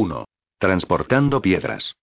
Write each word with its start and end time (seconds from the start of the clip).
1. 0.00 0.24
Transportando 0.58 1.42
piedras. 1.42 1.94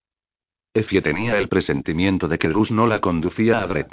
Effie 0.72 1.02
tenía 1.02 1.36
el 1.36 1.48
presentimiento 1.48 2.28
de 2.28 2.38
que 2.38 2.46
Drus 2.46 2.70
no 2.70 2.86
la 2.86 3.00
conducía 3.00 3.58
a 3.58 3.66
Dredd. 3.66 3.88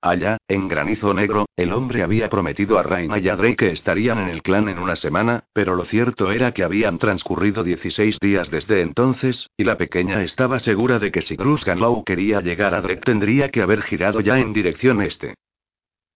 Allá, 0.00 0.36
en 0.46 0.68
Granizo 0.68 1.12
Negro, 1.12 1.46
el 1.56 1.72
hombre 1.72 2.04
había 2.04 2.28
prometido 2.28 2.78
a 2.78 2.84
Raina 2.84 3.18
y 3.18 3.28
a 3.28 3.34
Drake 3.34 3.56
que 3.56 3.72
estarían 3.72 4.20
en 4.20 4.28
el 4.28 4.44
clan 4.44 4.68
en 4.68 4.78
una 4.78 4.94
semana, 4.94 5.42
pero 5.52 5.74
lo 5.74 5.84
cierto 5.84 6.30
era 6.30 6.52
que 6.52 6.62
habían 6.62 6.98
transcurrido 6.98 7.64
16 7.64 8.20
días 8.20 8.48
desde 8.48 8.80
entonces, 8.80 9.48
y 9.56 9.64
la 9.64 9.76
pequeña 9.76 10.22
estaba 10.22 10.60
segura 10.60 11.00
de 11.00 11.10
que 11.10 11.20
si 11.20 11.34
Bruce 11.34 11.64
Ganlow 11.64 12.04
quería 12.04 12.40
llegar 12.40 12.74
a 12.74 12.80
Drake 12.80 13.00
tendría 13.00 13.48
que 13.48 13.62
haber 13.62 13.82
girado 13.82 14.20
ya 14.20 14.38
en 14.38 14.52
dirección 14.52 15.02
este. 15.02 15.34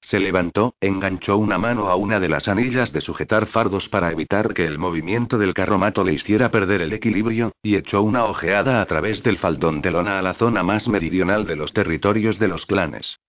Se 0.02 0.18
levantó, 0.18 0.74
enganchó 0.80 1.38
una 1.38 1.58
mano 1.58 1.88
a 1.88 1.94
una 1.94 2.18
de 2.18 2.28
las 2.28 2.48
anillas 2.48 2.92
de 2.92 3.00
sujetar 3.00 3.46
fardos 3.46 3.88
para 3.88 4.10
evitar 4.10 4.52
que 4.52 4.66
el 4.66 4.78
movimiento 4.78 5.38
del 5.38 5.54
carromato 5.54 6.02
le 6.02 6.12
hiciera 6.12 6.50
perder 6.50 6.82
el 6.82 6.92
equilibrio, 6.92 7.52
y 7.62 7.76
echó 7.76 8.02
una 8.02 8.24
ojeada 8.24 8.82
a 8.82 8.86
través 8.86 9.22
del 9.22 9.38
faldón 9.38 9.80
de 9.80 9.92
lona 9.92 10.18
a 10.18 10.22
la 10.22 10.34
zona 10.34 10.64
más 10.64 10.88
meridional 10.88 11.46
de 11.46 11.56
los 11.56 11.72
territorios 11.72 12.38
de 12.40 12.48
los 12.48 12.66
clanes. 12.66 13.20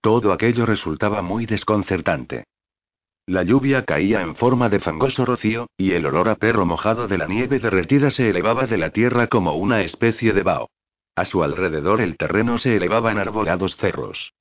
Todo 0.00 0.32
aquello 0.32 0.66
resultaba 0.66 1.22
muy 1.22 1.46
desconcertante. 1.46 2.44
La 3.24 3.44
lluvia 3.44 3.84
caía 3.84 4.20
en 4.22 4.34
forma 4.34 4.68
de 4.68 4.80
fangoso 4.80 5.24
rocío, 5.24 5.68
y 5.76 5.92
el 5.92 6.04
olor 6.04 6.28
a 6.28 6.34
perro 6.34 6.66
mojado 6.66 7.06
de 7.06 7.18
la 7.18 7.28
nieve 7.28 7.60
derretida 7.60 8.10
se 8.10 8.28
elevaba 8.28 8.66
de 8.66 8.78
la 8.78 8.90
tierra 8.90 9.28
como 9.28 9.54
una 9.54 9.82
especie 9.82 10.32
de 10.32 10.42
vaho. 10.42 10.68
A 11.14 11.24
su 11.24 11.44
alrededor 11.44 12.00
el 12.00 12.16
terreno 12.16 12.58
se 12.58 12.74
elevaba 12.74 13.12
en 13.12 13.18
arbolados 13.18 13.76
cerros. 13.76 14.32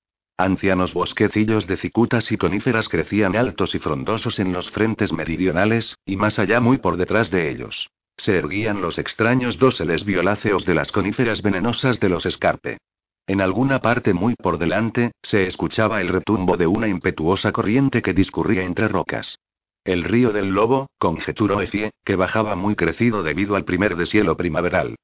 Ancianos 0.43 0.95
bosquecillos 0.95 1.67
de 1.67 1.77
cicutas 1.77 2.31
y 2.31 2.37
coníferas 2.37 2.89
crecían 2.89 3.35
altos 3.35 3.75
y 3.75 3.79
frondosos 3.79 4.39
en 4.39 4.51
los 4.51 4.71
frentes 4.71 5.13
meridionales, 5.13 5.99
y 6.03 6.15
más 6.15 6.39
allá 6.39 6.59
muy 6.59 6.79
por 6.79 6.97
detrás 6.97 7.29
de 7.29 7.51
ellos. 7.51 7.91
Se 8.17 8.39
erguían 8.39 8.81
los 8.81 8.97
extraños 8.97 9.59
dóseles 9.59 10.03
violáceos 10.03 10.65
de 10.65 10.73
las 10.73 10.91
coníferas 10.91 11.43
venenosas 11.43 11.99
de 11.99 12.09
los 12.09 12.25
escarpe. 12.25 12.79
En 13.27 13.39
alguna 13.39 13.81
parte 13.83 14.15
muy 14.15 14.33
por 14.33 14.57
delante, 14.57 15.11
se 15.21 15.45
escuchaba 15.45 16.01
el 16.01 16.07
retumbo 16.07 16.57
de 16.57 16.65
una 16.65 16.87
impetuosa 16.87 17.51
corriente 17.51 18.01
que 18.01 18.15
discurría 18.15 18.63
entre 18.63 18.87
rocas. 18.87 19.37
El 19.83 20.03
río 20.03 20.33
del 20.33 20.49
lobo, 20.49 20.87
conjeturó 20.97 21.61
Efie, 21.61 21.91
que 22.03 22.15
bajaba 22.15 22.55
muy 22.55 22.73
crecido 22.75 23.21
debido 23.21 23.55
al 23.55 23.63
primer 23.63 23.95
deshielo 23.95 24.35
primaveral. 24.35 24.95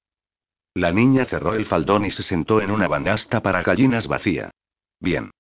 La 0.74 0.92
niña 0.92 1.26
cerró 1.26 1.54
el 1.54 1.68
faldón 1.68 2.06
y 2.06 2.12
se 2.12 2.24
sentó 2.24 2.60
en 2.60 2.72
una 2.72 2.88
banasta 2.88 3.44
para 3.44 3.62
gallinas 3.62 4.08
vacía. 4.08 4.50
Bien. 5.00 5.32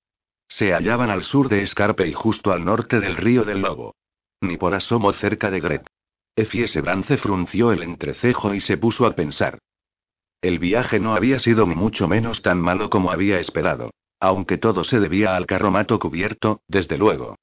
Se 0.48 0.74
hallaban 0.74 1.10
al 1.10 1.24
sur 1.24 1.50
de 1.50 1.62
Escarpe 1.62 2.08
y 2.08 2.14
justo 2.14 2.52
al 2.52 2.64
norte 2.64 3.00
del 3.00 3.18
río 3.18 3.44
del 3.44 3.62
lobo. 3.62 3.96
Ni 4.42 4.58
por 4.58 4.74
asomo 4.74 5.12
cerca 5.14 5.52
de 5.52 5.60
Gret. 5.60 5.88
Effie 6.36 6.68
Sebrance 6.68 7.18
frunció 7.18 7.72
el 7.72 7.82
entrecejo 7.82 8.54
y 8.54 8.60
se 8.60 8.78
puso 8.78 9.06
a 9.06 9.16
pensar. 9.16 9.60
El 10.42 10.60
viaje 10.60 11.00
no 11.00 11.16
había 11.16 11.40
sido 11.40 11.66
ni 11.66 11.76
mucho 11.76 12.08
menos 12.08 12.44
tan 12.44 12.62
malo 12.62 12.90
como 12.90 13.12
había 13.12 13.40
esperado. 13.40 13.92
Aunque 14.20 14.58
todo 14.58 14.84
se 14.84 15.00
debía 15.00 15.36
al 15.36 15.48
carromato 15.48 16.00
cubierto, 16.00 16.62
desde 16.68 16.98
luego. 16.98 17.36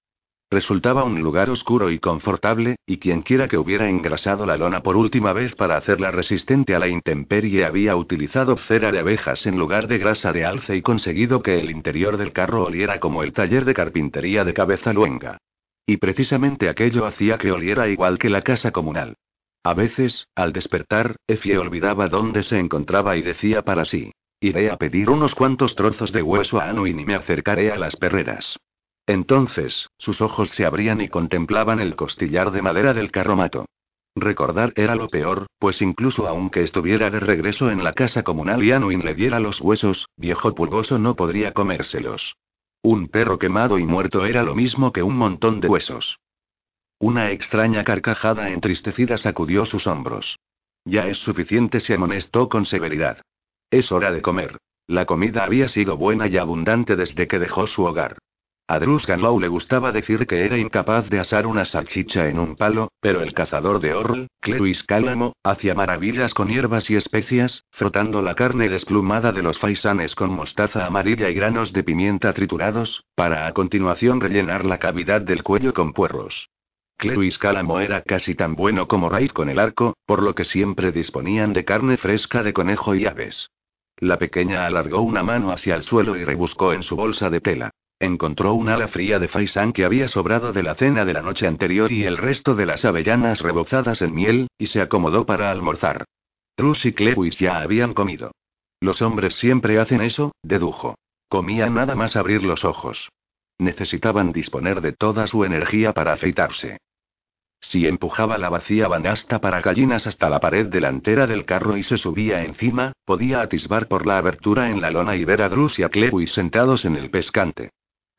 Resultaba 0.55 1.03
un 1.03 1.21
lugar 1.21 1.51
oscuro 1.51 1.91
y 1.91 1.99
confortable, 1.99 2.77
y 2.87 2.99
quienquiera 2.99 3.49
que 3.49 3.59
hubiera 3.59 3.89
engrasado 3.89 4.47
la 4.47 4.57
lona 4.57 4.85
por 4.85 4.97
última 4.97 5.33
vez 5.33 5.57
para 5.57 5.77
hacerla 5.77 6.13
resistente 6.13 6.77
a 6.77 6.79
la 6.79 6.87
intemperie 6.87 7.65
había 7.65 7.97
utilizado 7.97 8.57
cera 8.57 8.93
de 8.93 9.01
abejas 9.01 9.47
en 9.47 9.59
lugar 9.59 9.89
de 9.89 9.99
grasa 9.99 10.33
de 10.33 10.45
alce 10.45 10.77
y 10.77 10.83
conseguido 10.83 11.43
que 11.43 11.59
el 11.59 11.73
interior 11.73 12.19
del 12.19 12.33
carro 12.33 12.63
oliera 12.63 13.01
como 13.01 13.25
el 13.25 13.33
taller 13.33 13.65
de 13.65 13.75
carpintería 13.75 14.45
de 14.45 14.55
cabeza 14.55 14.93
luenga. 14.93 15.39
Y 15.87 15.97
precisamente 15.97 16.69
aquello 16.69 17.05
hacía 17.05 17.37
que 17.37 17.51
oliera 17.51 17.89
igual 17.89 18.17
que 18.17 18.31
la 18.31 18.43
casa 18.43 18.71
comunal. 18.71 19.17
A 19.65 19.75
veces, 19.75 20.29
al 20.37 20.53
despertar, 20.53 21.17
Effie 21.27 21.59
olvidaba 21.59 22.07
dónde 22.07 22.45
se 22.45 22.61
encontraba 22.61 23.17
y 23.17 23.23
decía 23.23 23.63
para 23.63 23.85
sí: 23.85 24.13
Iré 24.39 24.71
a 24.71 24.77
pedir 24.77 25.11
unos 25.11 25.35
cuantos 25.35 25.75
trozos 25.75 26.13
de 26.13 26.23
hueso 26.23 26.61
a 26.61 26.69
Anuin 26.69 27.01
y 27.01 27.05
me 27.05 27.17
acercaré 27.17 27.73
a 27.73 27.77
las 27.77 27.97
perreras. 27.97 28.57
Entonces, 29.07 29.91
sus 29.99 30.21
ojos 30.21 30.51
se 30.51 30.65
abrían 30.65 31.01
y 31.01 31.09
contemplaban 31.09 31.81
el 31.81 31.97
costillar 31.97 32.51
de 32.51 32.63
madera 32.63 32.95
del 32.95 33.11
carromato. 33.11 33.67
Recordar 34.17 34.73
era 34.77 34.95
lo 34.95 35.09
peor, 35.09 35.47
pues 35.59 35.83
incluso 35.83 36.29
aunque 36.29 36.63
estuviera 36.63 37.11
de 37.11 37.21
regreso 37.21 37.71
en 37.71 37.83
la 37.83 37.93
casa 37.93 38.23
comunal 38.23 38.63
y 38.63 38.71
Anuin 38.71 39.05
le 39.05 39.15
diera 39.15 39.41
los 39.41 39.61
huesos, 39.61 40.07
viejo 40.17 40.55
pulgoso 40.55 40.99
no 40.99 41.17
podría 41.17 41.53
comérselos. 41.53 42.37
Un 42.83 43.09
perro 43.09 43.39
quemado 43.39 43.79
y 43.79 43.85
muerto 43.85 44.25
era 44.25 44.43
lo 44.43 44.55
mismo 44.55 44.93
que 44.93 45.03
un 45.03 45.17
montón 45.17 45.61
de 45.61 45.69
huesos. 45.69 46.19
Una 46.99 47.33
extraña 47.33 47.83
carcajada 47.83 48.51
entristecida 48.51 49.19
sacudió 49.19 49.67
sus 49.67 49.87
hombros. 49.87 50.39
Ya 50.85 51.09
es 51.09 51.19
suficiente, 51.19 51.81
se 51.81 51.95
amonestó 51.95 52.49
con 52.49 52.67
severidad. 52.67 53.21
Es 53.71 53.91
hora 53.91 54.13
de 54.13 54.23
comer. 54.23 54.59
La 54.87 55.07
comida 55.07 55.45
había 55.45 55.69
sido 55.69 55.97
buena 55.97 56.29
y 56.29 56.37
abundante 56.37 56.95
desde 56.95 57.27
que 57.27 57.39
dejó 57.39 57.67
su 57.67 57.85
hogar. 57.85 58.19
A 58.67 58.79
Drus 58.79 59.07
Ganlow 59.07 59.39
le 59.41 59.49
gustaba 59.49 59.93
decir 59.93 60.27
que 60.27 60.47
era 60.47 60.57
incapaz 60.57 61.11
de 61.11 61.21
asar 61.21 61.47
una 61.47 61.67
salchicha 61.67 62.29
en 62.29 62.39
un 62.39 62.57
palo, 62.57 62.89
pero 62.99 63.21
el 63.21 63.35
cazador 63.35 63.79
de 63.79 63.93
Orl, 63.93 64.29
Clewis 64.41 64.83
Cálamo, 64.85 65.35
hacía 65.43 65.75
maravillas 65.75 66.33
con 66.33 66.49
hierbas 66.49 66.89
y 66.89 66.97
especias, 66.97 67.65
frotando 67.73 68.23
la 68.23 68.35
carne 68.35 68.71
desplumada 68.71 69.33
de 69.33 69.43
los 69.43 69.59
faisanes 69.59 70.15
con 70.15 70.31
mostaza 70.31 70.87
amarilla 70.87 71.29
y 71.29 71.35
granos 71.35 71.75
de 71.75 71.85
pimienta 71.85 72.33
triturados, 72.33 73.05
para 73.15 73.47
a 73.47 73.53
continuación 73.53 74.23
rellenar 74.23 74.65
la 74.65 74.79
cavidad 74.79 75.21
del 75.21 75.43
cuello 75.43 75.75
con 75.75 75.93
puerros. 75.93 76.49
Clewis 76.97 77.37
Calamo 77.37 77.81
era 77.81 78.01
casi 78.01 78.35
tan 78.35 78.55
bueno 78.55 78.89
como 78.89 79.11
Raid 79.11 79.33
con 79.33 79.51
el 79.51 79.59
arco, 79.59 79.93
por 80.07 80.23
lo 80.23 80.35
que 80.35 80.45
siempre 80.45 80.91
disponían 80.91 81.53
de 81.53 81.67
carne 81.67 81.99
fresca 81.99 82.43
de 82.43 82.55
conejo 82.55 82.95
y 82.95 83.05
aves. 83.05 83.51
La 83.99 84.19
pequeña 84.19 84.65
alargó 84.65 85.03
una 85.03 85.23
mano 85.23 85.53
hacia 85.53 85.75
el 85.75 85.83
suelo 85.83 86.17
y 86.17 86.25
rebuscó 86.25 86.73
en 86.73 86.83
su 86.83 86.97
bolsa 86.97 87.29
de 87.29 87.43
tela. 87.43 87.71
Encontró 88.01 88.55
un 88.55 88.69
ala 88.69 88.89
fría 88.89 89.19
de 89.19 89.29
faisán 89.29 89.73
que 89.73 89.85
había 89.85 90.09
sobrado 90.09 90.53
de 90.53 90.63
la 90.63 90.75
cena 90.75 91.05
de 91.05 91.15
la 91.15 91.23
noche 91.23 91.47
anterior 91.47 91.93
y 91.93 92.05
el 92.05 92.17
resto 92.17 92.55
de 92.55 92.67
las 92.67 92.85
avellanas 92.85 93.41
rebozadas 93.41 94.03
en 94.03 94.15
miel, 94.15 94.49
y 94.59 94.67
se 94.67 94.81
acomodó 94.81 95.27
para 95.27 95.51
almorzar. 95.51 96.05
Trus 96.57 96.85
y 96.87 96.93
Clewis 96.93 97.39
ya 97.39 97.59
habían 97.59 97.95
comido. 97.95 98.33
Los 98.81 99.01
hombres 99.01 99.37
siempre 99.37 99.79
hacen 99.79 100.03
eso, 100.03 100.33
dedujo. 100.43 100.97
Comían 101.29 101.75
nada 101.75 101.95
más 101.95 102.17
abrir 102.17 102.43
los 102.45 102.65
ojos. 102.65 103.09
Necesitaban 103.59 104.33
disponer 104.33 104.81
de 104.81 104.93
toda 104.93 105.27
su 105.27 105.45
energía 105.45 105.93
para 105.93 106.13
afeitarse. 106.13 106.79
Si 107.61 107.87
empujaba 107.87 108.37
la 108.37 108.51
vacía 108.51 108.89
banasta 108.89 109.41
para 109.41 109.63
gallinas 109.63 110.07
hasta 110.07 110.29
la 110.29 110.39
pared 110.39 110.67
delantera 110.67 111.27
del 111.27 111.47
carro 111.47 111.79
y 111.79 111.83
se 111.83 111.97
subía 111.97 112.45
encima, 112.45 112.93
podía 113.07 113.41
atisbar 113.41 113.89
por 113.89 114.07
la 114.07 114.19
abertura 114.19 114.71
en 114.71 114.83
la 114.83 114.91
lona 114.91 115.17
y 115.17 115.25
ver 115.25 115.41
a 115.41 115.49
Drus 115.49 115.79
y 115.79 115.83
a 115.83 115.89
Clewis 115.89 116.33
sentados 116.33 116.85
en 116.85 116.97
el 116.97 117.09
pescante. 117.09 117.71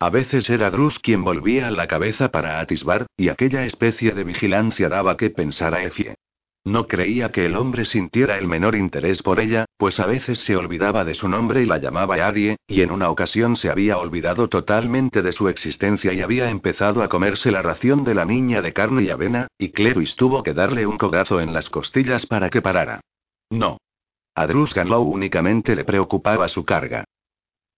A 0.05 0.11
veces 0.11 0.51
era 0.51 0.69
Drus 0.69 0.99
quien 0.99 1.23
volvía 1.23 1.71
la 1.71 1.87
cabeza 1.87 2.29
para 2.29 2.59
atisbar, 2.59 3.07
y 3.17 3.29
aquella 3.29 3.65
especie 3.65 4.11
de 4.11 4.23
vigilancia 4.23 4.87
daba 4.87 5.17
que 5.17 5.31
pensar 5.31 5.73
a 5.73 5.83
Effie. 5.83 6.13
No 6.63 6.87
creía 6.87 7.31
que 7.31 7.47
el 7.47 7.55
hombre 7.55 7.85
sintiera 7.85 8.37
el 8.37 8.47
menor 8.47 8.75
interés 8.75 9.23
por 9.23 9.39
ella, 9.39 9.65
pues 9.77 9.99
a 9.99 10.05
veces 10.05 10.37
se 10.37 10.55
olvidaba 10.55 11.05
de 11.05 11.15
su 11.15 11.27
nombre 11.27 11.63
y 11.63 11.65
la 11.65 11.79
llamaba 11.79 12.17
Adie, 12.17 12.57
y 12.67 12.81
en 12.83 12.91
una 12.91 13.09
ocasión 13.09 13.55
se 13.57 13.71
había 13.71 13.97
olvidado 13.97 14.47
totalmente 14.47 15.23
de 15.23 15.31
su 15.31 15.49
existencia 15.49 16.13
y 16.13 16.21
había 16.21 16.51
empezado 16.51 17.01
a 17.01 17.09
comerse 17.09 17.49
la 17.49 17.63
ración 17.63 18.03
de 18.03 18.13
la 18.13 18.25
niña 18.25 18.61
de 18.61 18.73
carne 18.73 19.01
y 19.01 19.09
avena, 19.09 19.47
y 19.57 19.69
Clevis 19.69 20.15
tuvo 20.15 20.43
que 20.43 20.53
darle 20.53 20.85
un 20.85 20.99
cogazo 20.99 21.41
en 21.41 21.51
las 21.51 21.71
costillas 21.71 22.27
para 22.27 22.51
que 22.51 22.61
parara. 22.61 23.01
No. 23.49 23.79
A 24.35 24.45
Drus 24.45 24.71
Ganlow 24.75 25.01
únicamente 25.01 25.75
le 25.75 25.83
preocupaba 25.83 26.47
su 26.47 26.63
carga. 26.63 27.05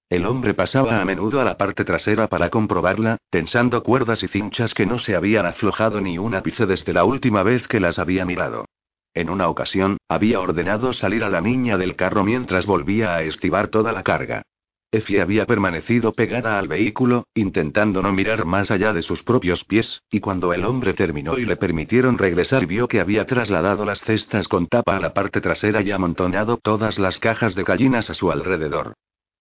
El 0.10 0.26
hombre 0.26 0.54
pasaba 0.54 1.02
a 1.02 1.06
menudo 1.06 1.42
a 1.42 1.44
la 1.44 1.58
parte 1.58 1.84
trasera 1.84 2.28
para 2.28 2.50
comprobarla, 2.50 3.18
tensando 3.30 3.84
cuerdas 3.84 4.24
y 4.24 4.30
cinchas 4.30 4.74
que 4.74 4.86
no 4.86 5.00
se 5.00 5.18
habían 5.18 5.46
aflojado 5.46 6.00
ni 6.00 6.18
un 6.18 6.34
ápice 6.34 6.66
desde 6.66 6.94
la 6.94 7.04
última 7.04 7.44
vez 7.44 7.68
que 7.68 7.82
las 7.82 8.00
había 8.00 8.26
mirado. 8.26 8.66
En 9.14 9.30
una 9.30 9.50
ocasión, 9.50 9.98
había 10.08 10.40
ordenado 10.40 10.94
salir 10.94 11.26
a 11.26 11.30
la 11.30 11.42
niña 11.42 11.78
del 11.78 11.98
carro 11.98 12.24
mientras 12.24 12.66
volvía 12.66 13.16
a 13.16 13.24
estivar 13.24 13.68
toda 13.68 13.92
la 13.92 14.04
carga. 14.04 14.44
Effie 14.92 15.22
había 15.22 15.46
permanecido 15.46 16.14
pegada 16.14 16.58
al 16.58 16.70
vehículo, 16.70 17.26
intentando 17.34 18.02
no 18.02 18.14
mirar 18.14 18.46
más 18.46 18.72
allá 18.72 18.94
de 18.94 19.02
sus 19.02 19.24
propios 19.24 19.66
pies, 19.66 20.02
y 20.10 20.22
cuando 20.22 20.54
el 20.54 20.64
hombre 20.64 20.94
terminó 20.94 21.38
y 21.38 21.46
le 21.46 21.58
permitieron 21.58 22.18
regresar 22.18 22.66
vio 22.66 22.88
que 22.88 23.02
había 23.02 23.26
trasladado 23.26 23.84
las 23.84 24.00
cestas 24.00 24.48
con 24.48 24.68
tapa 24.68 24.96
a 24.96 25.02
la 25.02 25.14
parte 25.14 25.42
trasera 25.42 25.82
y 25.82 25.92
amontonado 25.92 26.56
todas 26.56 26.98
las 26.98 27.20
cajas 27.20 27.56
de 27.56 27.64
gallinas 27.64 28.10
a 28.10 28.14
su 28.14 28.32
alrededor. 28.32 28.94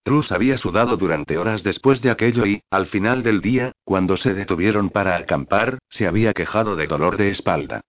Trus 0.06 0.30
había 0.30 0.56
sudado 0.56 0.96
durante 0.96 1.36
horas 1.36 1.64
después 1.64 2.00
de 2.00 2.12
aquello 2.12 2.46
y, 2.46 2.62
al 2.70 2.86
final 2.86 3.24
del 3.24 3.40
día, 3.40 3.72
cuando 3.82 4.16
se 4.16 4.34
detuvieron 4.34 4.90
para 4.90 5.16
acampar, 5.16 5.78
se 5.88 6.06
había 6.06 6.32
quejado 6.32 6.76
de 6.76 6.86
dolor 6.86 7.16
de 7.16 7.30
espalda. 7.30 7.80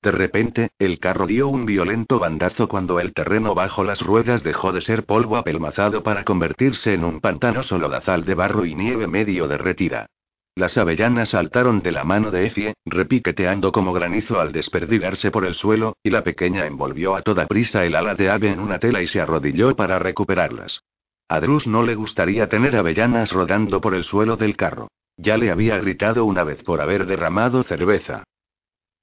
De 0.00 0.12
repente, 0.12 0.70
el 0.78 1.00
carro 1.00 1.26
dio 1.26 1.48
un 1.48 1.66
violento 1.66 2.20
bandazo 2.20 2.68
cuando 2.68 3.00
el 3.00 3.12
terreno 3.12 3.56
bajo 3.56 3.82
las 3.82 4.00
ruedas 4.02 4.44
dejó 4.44 4.70
de 4.70 4.82
ser 4.82 5.04
polvo 5.04 5.36
apelmazado 5.36 6.04
para 6.04 6.22
convertirse 6.22 6.94
en 6.94 7.02
un 7.02 7.20
pantanoso 7.20 7.76
lodazal 7.76 8.24
de 8.24 8.36
barro 8.36 8.64
y 8.64 8.76
nieve 8.76 9.08
medio 9.08 9.48
derretida. 9.48 10.06
Las 10.54 10.78
avellanas 10.78 11.30
saltaron 11.30 11.82
de 11.82 11.90
la 11.90 12.04
mano 12.04 12.30
de 12.30 12.46
Effie, 12.46 12.74
repiqueteando 12.86 13.72
como 13.72 13.92
granizo 13.92 14.38
al 14.38 14.52
desperdigarse 14.52 15.32
por 15.32 15.44
el 15.44 15.54
suelo, 15.54 15.96
y 16.04 16.10
la 16.10 16.22
pequeña 16.22 16.66
envolvió 16.66 17.16
a 17.16 17.22
toda 17.22 17.48
prisa 17.48 17.84
el 17.84 17.96
ala 17.96 18.14
de 18.14 18.30
ave 18.30 18.52
en 18.52 18.60
una 18.60 18.78
tela 18.78 19.02
y 19.02 19.08
se 19.08 19.20
arrodilló 19.20 19.74
para 19.74 19.98
recuperarlas. 19.98 20.84
A 21.32 21.40
Drus 21.40 21.66
no 21.66 21.82
le 21.82 21.94
gustaría 21.94 22.50
tener 22.50 22.76
avellanas 22.76 23.32
rodando 23.32 23.80
por 23.80 23.94
el 23.94 24.04
suelo 24.04 24.36
del 24.36 24.54
carro. 24.54 24.88
Ya 25.16 25.38
le 25.38 25.50
había 25.50 25.78
gritado 25.78 26.26
una 26.26 26.44
vez 26.44 26.62
por 26.62 26.82
haber 26.82 27.06
derramado 27.06 27.62
cerveza. 27.62 28.24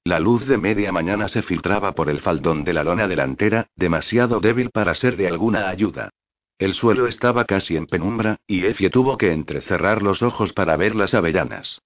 La 0.04 0.20
luz 0.20 0.46
de 0.46 0.56
media 0.56 0.92
mañana 0.92 1.26
se 1.26 1.42
filtraba 1.42 1.90
por 1.90 2.08
el 2.08 2.20
faldón 2.20 2.62
de 2.62 2.72
la 2.72 2.84
lona 2.84 3.08
delantera, 3.08 3.66
demasiado 3.74 4.38
débil 4.38 4.70
para 4.70 4.94
ser 4.94 5.16
de 5.16 5.26
alguna 5.26 5.68
ayuda. 5.68 6.10
El 6.56 6.74
suelo 6.74 7.08
estaba 7.08 7.46
casi 7.46 7.76
en 7.76 7.86
penumbra, 7.86 8.36
y 8.46 8.64
Effie 8.64 8.90
tuvo 8.90 9.18
que 9.18 9.32
entrecerrar 9.32 10.00
los 10.00 10.22
ojos 10.22 10.52
para 10.52 10.76
ver 10.76 10.94
las 10.94 11.14
avellanas. 11.14 11.80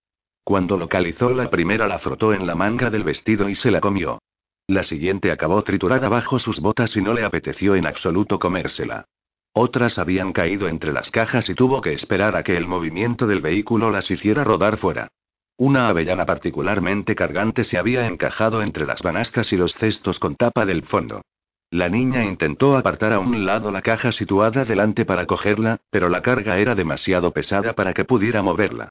Cuando 0.45 0.77
localizó 0.77 1.31
la 1.31 1.49
primera 1.49 1.89
la 1.89 2.01
frotó 2.01 2.35
en 2.35 2.47
la 2.47 2.55
manga 2.55 2.91
del 2.91 3.05
vestido 3.05 3.49
y 3.49 3.55
se 3.55 3.71
la 3.71 3.81
comió. 3.81 4.19
La 4.67 4.83
siguiente 4.83 5.33
acabó 5.33 5.63
triturada 5.63 6.11
bajo 6.11 6.39
sus 6.39 6.61
botas 6.61 6.95
y 6.99 7.01
no 7.01 7.15
le 7.15 7.25
apeteció 7.25 7.77
en 7.77 7.87
absoluto 7.87 8.39
comérsela. 8.39 9.07
Otras 9.57 9.99
habían 9.99 10.33
caído 10.33 10.67
entre 10.67 10.93
las 10.93 11.13
cajas 11.13 11.49
y 11.49 11.55
tuvo 11.55 11.81
que 11.81 11.93
esperar 11.93 12.35
a 12.35 12.43
que 12.43 12.57
el 12.57 12.67
movimiento 12.67 13.29
del 13.29 13.41
vehículo 13.41 13.89
las 13.89 14.11
hiciera 14.11 14.43
rodar 14.43 14.79
fuera. 14.79 15.13
Una 15.57 15.87
avellana 15.87 16.27
particularmente 16.27 17.15
cargante 17.15 17.63
se 17.63 17.79
había 17.79 18.09
encajado 18.09 18.63
entre 18.63 18.85
las 18.85 19.01
banastas 19.01 19.53
y 19.53 19.57
los 19.57 19.75
cestos 19.75 20.19
con 20.19 20.35
tapa 20.35 20.67
del 20.67 20.83
fondo. 20.83 21.23
La 21.71 21.89
niña 21.89 22.25
intentó 22.25 22.77
apartar 22.77 23.13
a 23.13 23.21
un 23.21 23.47
lado 23.47 23.71
la 23.71 23.81
caja 23.81 24.11
situada 24.11 24.65
delante 24.65 25.05
para 25.05 25.27
cogerla, 25.27 25.79
pero 25.89 26.09
la 26.09 26.21
carga 26.21 26.59
era 26.59 26.75
demasiado 26.75 27.31
pesada 27.31 27.75
para 27.75 27.95
que 27.95 28.05
pudiera 28.05 28.43
moverla. 28.43 28.89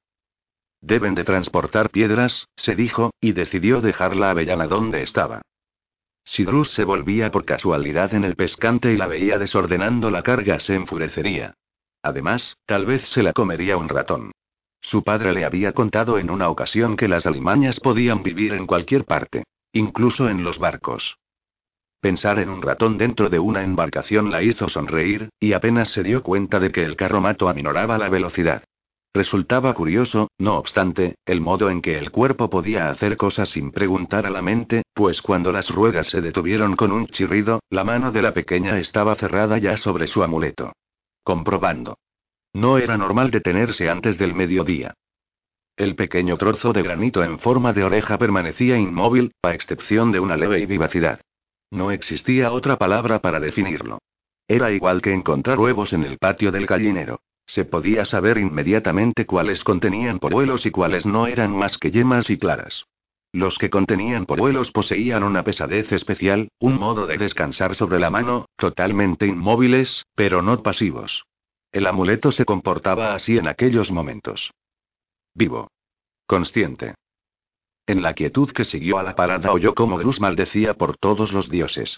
Deben 0.79 1.13
de 1.13 1.25
transportar 1.25 1.89
piedras, 1.89 2.47
se 2.55 2.75
dijo, 2.75 3.11
y 3.19 3.33
decidió 3.33 3.81
dejar 3.81 4.15
la 4.15 4.29
avellana 4.29 4.67
donde 4.67 5.03
estaba. 5.03 5.41
Si 6.25 6.45
Drus 6.45 6.71
se 6.71 6.83
volvía 6.83 7.31
por 7.31 7.45
casualidad 7.45 8.13
en 8.13 8.23
el 8.23 8.35
pescante 8.35 8.91
y 8.91 8.97
la 8.97 9.07
veía 9.07 9.37
desordenando 9.37 10.09
la 10.09 10.23
carga, 10.23 10.59
se 10.59 10.75
enfurecería. 10.75 11.55
Además, 12.01 12.57
tal 12.65 12.85
vez 12.85 13.07
se 13.09 13.23
la 13.23 13.33
comería 13.33 13.77
un 13.77 13.89
ratón. 13.89 14.31
Su 14.81 15.03
padre 15.03 15.33
le 15.33 15.45
había 15.45 15.71
contado 15.71 16.19
en 16.19 16.29
una 16.29 16.49
ocasión 16.49 16.97
que 16.97 17.07
las 17.07 17.25
alimañas 17.25 17.79
podían 17.79 18.21
vivir 18.21 18.53
en 18.53 18.67
cualquier 18.67 19.05
parte, 19.05 19.45
incluso 19.71 20.29
en 20.29 20.43
los 20.43 20.59
barcos. 20.59 21.17
Pensar 22.01 22.39
en 22.39 22.49
un 22.49 22.61
ratón 22.61 22.97
dentro 22.97 23.29
de 23.29 23.39
una 23.39 23.63
embarcación 23.63 24.29
la 24.29 24.43
hizo 24.43 24.67
sonreír, 24.67 25.29
y 25.39 25.53
apenas 25.53 25.89
se 25.89 26.03
dio 26.03 26.21
cuenta 26.21 26.59
de 26.59 26.71
que 26.71 26.83
el 26.83 26.97
carromato 26.97 27.47
aminoraba 27.47 27.97
la 27.97 28.09
velocidad. 28.09 28.63
Resultaba 29.15 29.75
curioso, 29.75 30.29
no 30.39 30.57
obstante, 30.57 31.17
el 31.25 31.39
modo 31.39 31.69
en 31.69 31.83
que 31.83 31.99
el 31.99 32.09
cuerpo 32.09 32.49
podía 32.49 32.89
hacer 32.89 33.15
cosas 33.15 33.49
sin 33.49 33.71
preguntar 33.71 34.25
a 34.25 34.31
la 34.31 34.41
mente, 34.41 34.81
pues 34.91 35.21
cuando 35.21 35.51
las 35.51 35.69
ruedas 35.69 36.07
se 36.07 36.19
detuvieron 36.19 36.75
con 36.75 36.91
un 36.91 37.05
chirrido, 37.05 37.59
la 37.69 37.83
mano 37.83 38.11
de 38.11 38.23
la 38.23 38.33
pequeña 38.33 38.79
estaba 38.79 39.13
cerrada 39.15 39.59
ya 39.59 39.77
sobre 39.77 40.07
su 40.07 40.23
amuleto. 40.23 40.73
Comprobando. 41.23 41.99
No 42.53 42.79
era 42.79 42.97
normal 42.97 43.29
detenerse 43.29 43.87
antes 43.87 44.17
del 44.17 44.33
mediodía. 44.33 44.95
El 45.77 45.95
pequeño 45.95 46.37
trozo 46.37 46.73
de 46.73 46.81
granito 46.81 47.23
en 47.23 47.37
forma 47.37 47.71
de 47.71 47.83
oreja 47.83 48.17
permanecía 48.17 48.77
inmóvil, 48.77 49.31
a 49.43 49.53
excepción 49.53 50.11
de 50.11 50.19
una 50.19 50.37
leve 50.37 50.65
vivacidad. 50.65 51.21
No 51.69 51.91
existía 51.91 52.51
otra 52.51 52.77
palabra 52.77 53.19
para 53.19 53.39
definirlo. 53.39 53.99
Era 54.47 54.71
igual 54.71 55.01
que 55.01 55.13
encontrar 55.13 55.59
huevos 55.59 55.93
en 55.93 56.03
el 56.03 56.17
patio 56.17 56.51
del 56.51 56.65
gallinero. 56.65 57.21
Se 57.45 57.65
podía 57.65 58.05
saber 58.05 58.37
inmediatamente 58.37 59.25
cuáles 59.25 59.63
contenían 59.63 60.19
polluelos 60.19 60.65
y 60.65 60.71
cuáles 60.71 61.05
no 61.05 61.27
eran 61.27 61.55
más 61.55 61.77
que 61.77 61.91
yemas 61.91 62.29
y 62.29 62.37
claras. 62.37 62.85
Los 63.31 63.57
que 63.57 63.69
contenían 63.69 64.25
polluelos 64.25 64.71
poseían 64.71 65.23
una 65.23 65.43
pesadez 65.43 65.91
especial, 65.91 66.49
un 66.59 66.75
modo 66.75 67.07
de 67.07 67.17
descansar 67.17 67.73
sobre 67.73 67.99
la 67.99 68.11
mano, 68.11 68.45
totalmente 68.57 69.25
inmóviles, 69.25 70.05
pero 70.15 70.41
no 70.41 70.61
pasivos. 70.61 71.25
El 71.71 71.87
amuleto 71.87 72.31
se 72.31 72.45
comportaba 72.45 73.15
así 73.15 73.39
en 73.39 73.47
aquellos 73.47 73.91
momentos. 73.91 74.51
Vivo. 75.33 75.71
Consciente. 76.27 76.93
En 77.87 78.03
la 78.03 78.13
quietud 78.13 78.51
que 78.51 78.65
siguió 78.65 78.99
a 78.99 79.03
la 79.03 79.15
parada 79.15 79.51
oyó 79.51 79.73
como 79.73 79.97
Grus 79.97 80.21
maldecía 80.21 80.75
por 80.75 80.95
todos 80.97 81.33
los 81.33 81.49
dioses. 81.49 81.97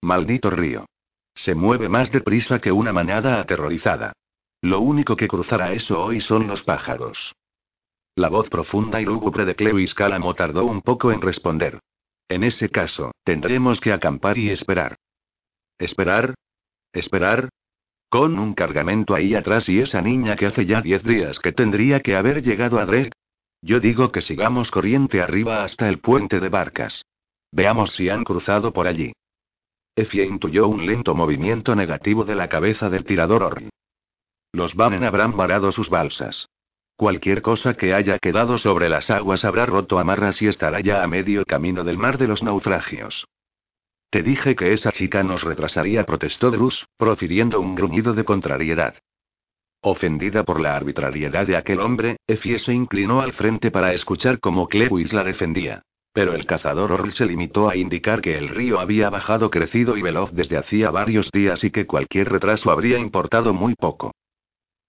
Maldito 0.00 0.50
río. 0.50 0.86
Se 1.34 1.56
mueve 1.56 1.88
más 1.88 2.12
deprisa 2.12 2.60
que 2.60 2.70
una 2.70 2.92
manada 2.92 3.40
aterrorizada. 3.40 4.12
Lo 4.64 4.80
único 4.80 5.14
que 5.14 5.28
cruzará 5.28 5.74
eso 5.74 6.02
hoy 6.02 6.22
son 6.22 6.46
los 6.46 6.62
pájaros. 6.62 7.34
La 8.16 8.30
voz 8.30 8.48
profunda 8.48 8.98
y 8.98 9.04
lúgubre 9.04 9.44
de 9.44 9.54
Cleo 9.54 9.76
Calamo 9.94 10.32
tardó 10.32 10.64
un 10.64 10.80
poco 10.80 11.12
en 11.12 11.20
responder. 11.20 11.80
En 12.30 12.44
ese 12.44 12.70
caso, 12.70 13.12
tendremos 13.24 13.78
que 13.78 13.92
acampar 13.92 14.38
y 14.38 14.48
esperar. 14.48 14.96
¿Esperar? 15.78 16.34
¿Esperar? 16.94 17.50
Con 18.08 18.38
un 18.38 18.54
cargamento 18.54 19.14
ahí 19.14 19.34
atrás 19.34 19.68
y 19.68 19.80
esa 19.80 20.00
niña 20.00 20.34
que 20.34 20.46
hace 20.46 20.64
ya 20.64 20.80
diez 20.80 21.02
días 21.02 21.38
que 21.40 21.52
tendría 21.52 22.00
que 22.00 22.16
haber 22.16 22.42
llegado 22.42 22.78
a 22.78 22.86
Drake, 22.86 23.12
yo 23.60 23.80
digo 23.80 24.12
que 24.12 24.22
sigamos 24.22 24.70
corriente 24.70 25.20
arriba 25.20 25.62
hasta 25.62 25.90
el 25.90 25.98
puente 25.98 26.40
de 26.40 26.48
barcas. 26.48 27.04
Veamos 27.52 27.92
si 27.92 28.08
han 28.08 28.24
cruzado 28.24 28.72
por 28.72 28.86
allí. 28.86 29.12
Effie 29.94 30.24
intuyó 30.24 30.68
un 30.68 30.86
lento 30.86 31.14
movimiento 31.14 31.76
negativo 31.76 32.24
de 32.24 32.34
la 32.34 32.48
cabeza 32.48 32.88
del 32.88 33.04
tirador 33.04 33.42
Orri. 33.42 33.68
Los 34.54 34.76
Banen 34.76 35.02
habrán 35.02 35.36
varado 35.36 35.72
sus 35.72 35.90
balsas. 35.90 36.48
Cualquier 36.94 37.42
cosa 37.42 37.74
que 37.74 37.92
haya 37.92 38.20
quedado 38.20 38.56
sobre 38.56 38.88
las 38.88 39.10
aguas 39.10 39.44
habrá 39.44 39.66
roto 39.66 39.98
amarras 39.98 40.40
y 40.42 40.46
estará 40.46 40.78
ya 40.78 41.02
a 41.02 41.08
medio 41.08 41.44
camino 41.44 41.82
del 41.82 41.98
mar 41.98 42.18
de 42.18 42.28
los 42.28 42.44
naufragios. 42.44 43.26
Te 44.10 44.22
dije 44.22 44.54
que 44.54 44.72
esa 44.72 44.92
chica 44.92 45.24
nos 45.24 45.42
retrasaría, 45.42 46.06
protestó 46.06 46.52
Drus, 46.52 46.86
profiriendo 46.96 47.60
un 47.60 47.74
gruñido 47.74 48.14
de 48.14 48.22
contrariedad. 48.22 48.94
Ofendida 49.80 50.44
por 50.44 50.60
la 50.60 50.76
arbitrariedad 50.76 51.48
de 51.48 51.56
aquel 51.56 51.80
hombre, 51.80 52.18
Effie 52.28 52.60
se 52.60 52.72
inclinó 52.72 53.22
al 53.22 53.32
frente 53.32 53.72
para 53.72 53.92
escuchar 53.92 54.38
cómo 54.38 54.68
Clewis 54.68 55.12
la 55.12 55.24
defendía. 55.24 55.82
Pero 56.12 56.32
el 56.32 56.46
cazador 56.46 56.92
Orl 56.92 57.10
se 57.10 57.26
limitó 57.26 57.68
a 57.68 57.74
indicar 57.74 58.20
que 58.20 58.38
el 58.38 58.50
río 58.50 58.78
había 58.78 59.10
bajado 59.10 59.50
crecido 59.50 59.96
y 59.96 60.02
veloz 60.02 60.30
desde 60.32 60.58
hacía 60.58 60.92
varios 60.92 61.32
días 61.32 61.64
y 61.64 61.72
que 61.72 61.88
cualquier 61.88 62.30
retraso 62.30 62.70
habría 62.70 63.00
importado 63.00 63.52
muy 63.52 63.74
poco. 63.74 64.12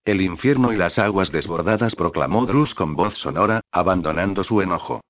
El 0.06 0.22
infierno 0.22 0.72
y 0.72 0.78
las 0.78 1.00
aguas 1.00 1.31
desbordadas, 1.31 1.96
proclamó 1.96 2.46
Drus 2.46 2.75
con 2.75 2.96
voz 2.96 3.18
sonora, 3.18 3.62
abandonando 3.72 4.44
su 4.44 4.62
enojo. 4.62 5.02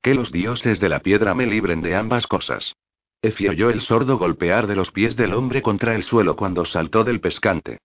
Que 0.00 0.14
los 0.14 0.30
dioses 0.30 0.78
de 0.78 0.88
la 0.88 1.00
piedra 1.00 1.34
me 1.34 1.44
libren 1.44 1.82
de 1.82 1.96
ambas 1.96 2.28
cosas. 2.28 2.76
Effie 3.20 3.50
oyó 3.50 3.70
el 3.70 3.80
sordo 3.80 4.16
golpear 4.16 4.68
de 4.68 4.76
los 4.76 4.92
pies 4.92 5.16
del 5.16 5.34
hombre 5.34 5.60
contra 5.60 5.96
el 5.96 6.04
suelo 6.04 6.36
cuando 6.36 6.64
saltó 6.64 7.02
del 7.02 7.20
pescante. 7.20 7.78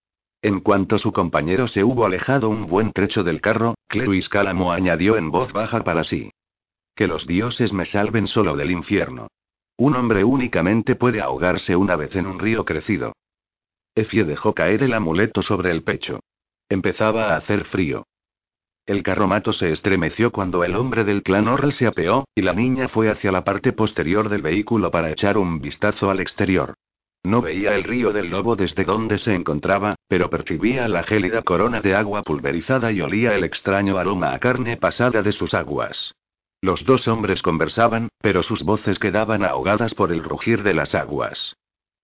En 0.43 0.59
cuanto 0.59 0.99
su 0.99 1.11
compañero 1.11 1.67
se 1.67 1.83
hubo 1.83 2.05
alejado 2.05 2.49
un 2.49 2.67
buen 2.67 2.93
trecho 2.93 3.23
del 3.23 3.41
carro, 3.41 3.73
Clewis 3.87 4.29
Calamo 4.29 4.71
añadió 4.71 5.17
en 5.17 5.31
voz 5.31 5.51
baja 5.51 5.83
para 5.83 6.03
sí. 6.03 6.31
Que 6.93 7.07
los 7.07 7.25
dioses 7.25 7.73
me 7.73 7.87
salven 7.87 8.27
solo 8.27 8.55
del 8.55 8.69
infierno. 8.69 9.27
Un 9.75 9.95
hombre 9.95 10.23
únicamente 10.23 10.95
puede 10.95 11.19
ahogarse 11.19 11.75
una 11.75 11.95
vez 11.95 12.15
en 12.15 12.27
un 12.27 12.37
río 12.37 12.63
crecido. 12.63 13.13
Effie 13.95 14.23
dejó 14.23 14.53
caer 14.53 14.83
el 14.83 14.93
amuleto 14.93 15.41
sobre 15.41 15.71
el 15.71 15.83
pecho. 15.83 16.19
Empezaba 16.69 17.33
a 17.33 17.37
hacer 17.37 17.65
frío. 17.65 18.05
El 18.85 19.03
carromato 19.03 19.53
se 19.53 19.71
estremeció 19.71 20.31
cuando 20.31 20.63
el 20.63 20.75
hombre 20.75 21.03
del 21.03 21.23
clan 21.23 21.47
Orrel 21.47 21.73
se 21.73 21.87
apeó, 21.87 22.25
y 22.35 22.43
la 22.43 22.53
niña 22.53 22.87
fue 22.87 23.09
hacia 23.09 23.31
la 23.31 23.43
parte 23.43 23.73
posterior 23.73 24.29
del 24.29 24.41
vehículo 24.41 24.91
para 24.91 25.11
echar 25.11 25.37
un 25.37 25.61
vistazo 25.61 26.09
al 26.09 26.19
exterior. 26.19 26.75
No 27.23 27.41
veía 27.41 27.75
el 27.75 27.83
río 27.83 28.13
del 28.13 28.29
lobo 28.29 28.55
desde 28.55 28.85
donde 28.85 29.17
se 29.17 29.35
encontraba, 29.35 29.95
pero 30.07 30.29
percibía 30.29 30.87
la 30.87 31.03
gélida 31.03 31.41
corona 31.41 31.81
de 31.81 31.95
agua 31.95 32.23
pulverizada 32.23 32.91
y 32.91 33.01
olía 33.01 33.35
el 33.35 33.43
extraño 33.43 33.97
aroma 33.97 34.33
a 34.33 34.39
carne 34.39 34.77
pasada 34.77 35.21
de 35.21 35.31
sus 35.31 35.53
aguas. 35.53 36.13
Los 36.61 36.85
dos 36.85 37.07
hombres 37.07 37.41
conversaban, 37.41 38.09
pero 38.19 38.41
sus 38.43 38.63
voces 38.63 38.99
quedaban 38.99 39.43
ahogadas 39.43 39.93
por 39.93 40.11
el 40.11 40.23
rugir 40.23 40.63
de 40.63 40.73
las 40.73 40.95
aguas. 40.95 41.55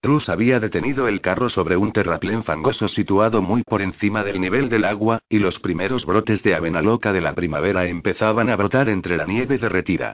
Trus 0.05 0.29
había 0.29 0.59
detenido 0.59 1.07
el 1.07 1.19
carro 1.19 1.49
sobre 1.49 1.77
un 1.77 1.91
terraplén 1.91 2.43
fangoso 2.43 2.87
situado 2.87 3.41
muy 3.41 3.63
por 3.63 3.81
encima 3.81 4.23
del 4.23 4.39
nivel 4.39 4.69
del 4.69 4.85
agua, 4.85 5.17
y 5.27 5.39
los 5.39 5.59
primeros 5.59 6.05
brotes 6.05 6.43
de 6.43 6.53
avena 6.53 6.83
loca 6.83 7.11
de 7.11 7.21
la 7.21 7.33
primavera 7.33 7.87
empezaban 7.87 8.51
a 8.51 8.55
brotar 8.55 8.87
entre 8.87 9.17
la 9.17 9.25
nieve 9.25 9.57
derretida. 9.57 10.13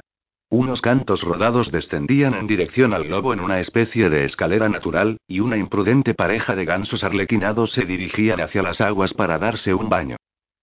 Unos 0.49 0.79
cantos 0.79 1.23
rodados 1.23 1.73
descendían 1.73 2.35
en 2.35 2.47
dirección 2.47 2.93
al 2.93 3.09
lobo 3.09 3.33
en 3.33 3.41
una 3.41 3.59
especie 3.59 4.09
de 4.09 4.23
escalera 4.23 4.69
natural, 4.69 5.17
y 5.27 5.41
una 5.41 5.57
imprudente 5.57 6.13
pareja 6.13 6.55
de 6.55 6.63
gansos 6.63 7.03
arlequinados 7.03 7.73
se 7.73 7.83
dirigían 7.83 8.39
hacia 8.39 8.63
las 8.63 8.79
aguas 8.79 9.13
para 9.13 9.39
darse 9.39 9.73
un 9.73 9.89
baño. 9.89 10.15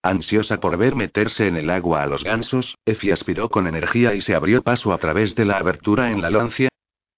Ansiosa 0.03 0.59
por 0.59 0.79
ver 0.79 0.97
meterse 0.97 1.49
en 1.49 1.59
el 1.59 1.69
agua 1.69 2.03
a 2.03 2.07
los 2.07 2.25
gansos, 2.25 2.79
Effie 2.87 3.13
aspiró 3.13 3.51
con 3.51 3.67
energía 3.67 4.15
y 4.15 4.23
se 4.23 4.35
abrió 4.35 4.63
paso 4.63 4.91
a 4.91 4.97
través 4.97 5.35
de 5.35 5.45
la 5.45 5.59
abertura 5.59 6.13
en 6.13 6.23
la 6.23 6.31
lancia. 6.31 6.71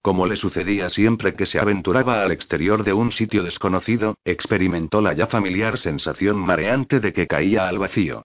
Como 0.02 0.26
le 0.26 0.36
sucedía 0.36 0.88
siempre 0.88 1.34
que 1.34 1.44
se 1.44 1.58
aventuraba 1.58 2.22
al 2.22 2.32
exterior 2.32 2.84
de 2.84 2.94
un 2.94 3.12
sitio 3.12 3.42
desconocido, 3.42 4.16
experimentó 4.24 5.02
la 5.02 5.12
ya 5.12 5.26
familiar 5.26 5.76
sensación 5.76 6.38
mareante 6.38 7.00
de 7.00 7.12
que 7.12 7.26
caía 7.26 7.68
al 7.68 7.78
vacío. 7.78 8.22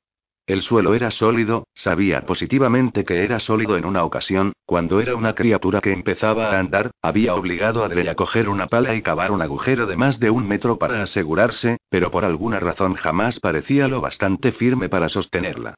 El 0.48 0.62
suelo 0.62 0.94
era 0.94 1.12
sólido, 1.12 1.68
sabía 1.74 2.22
positivamente 2.22 3.04
que 3.04 3.24
era 3.24 3.40
sólido 3.40 3.78
en 3.78 3.86
una 3.86 4.06
ocasión, 4.06 4.54
cuando 4.66 5.02
era 5.02 5.16
una 5.16 5.34
criatura 5.34 5.82
que 5.82 5.92
empezaba 5.92 6.52
a 6.52 6.60
andar, 6.60 6.92
había 7.02 7.34
obligado 7.34 7.84
a 7.84 7.90
Drey 7.90 8.08
a 8.08 8.16
coger 8.16 8.48
una 8.48 8.68
pala 8.68 8.96
y 8.96 9.02
cavar 9.02 9.32
un 9.32 9.42
agujero 9.42 9.86
de 9.86 9.98
más 9.98 10.20
de 10.20 10.30
un 10.30 10.48
metro 10.48 10.78
para 10.78 11.02
asegurarse, 11.02 11.78
pero 11.90 12.12
por 12.12 12.24
alguna 12.24 12.60
razón 12.60 12.94
jamás 12.94 13.40
parecía 13.40 13.88
lo 13.88 14.02
bastante 14.02 14.52
firme 14.52 14.88
para 14.88 15.10
sostenerla. 15.10 15.74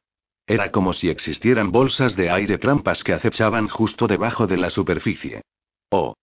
Era 0.46 0.70
como 0.70 0.92
si 0.92 1.08
existieran 1.08 1.72
bolsas 1.72 2.14
de 2.14 2.30
aire 2.30 2.58
trampas 2.58 3.02
que 3.02 3.14
acechaban 3.14 3.68
justo 3.68 4.06
debajo 4.06 4.46
de 4.46 4.58
la 4.58 4.70
superficie. 4.70 5.42
Oh. 5.90 6.14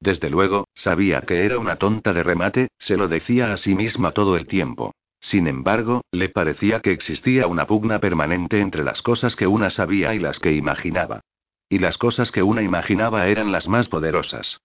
Desde 0.00 0.28
luego, 0.28 0.68
sabía 0.74 1.22
que 1.22 1.44
era 1.44 1.58
una 1.58 1.76
tonta 1.76 2.12
de 2.12 2.22
remate, 2.22 2.68
se 2.78 2.96
lo 2.96 3.08
decía 3.08 3.52
a 3.52 3.56
sí 3.56 3.74
misma 3.74 4.12
todo 4.12 4.36
el 4.36 4.46
tiempo. 4.46 4.92
Sin 5.20 5.46
embargo, 5.46 6.02
le 6.12 6.28
parecía 6.28 6.80
que 6.80 6.92
existía 6.92 7.46
una 7.46 7.66
pugna 7.66 7.98
permanente 7.98 8.60
entre 8.60 8.84
las 8.84 9.02
cosas 9.02 9.34
que 9.34 9.46
una 9.46 9.70
sabía 9.70 10.14
y 10.14 10.18
las 10.18 10.38
que 10.38 10.52
imaginaba. 10.52 11.20
Y 11.68 11.78
las 11.78 11.98
cosas 11.98 12.30
que 12.30 12.42
una 12.42 12.62
imaginaba 12.62 13.26
eran 13.26 13.50
las 13.50 13.68
más 13.68 13.88
poderosas. 13.88 14.60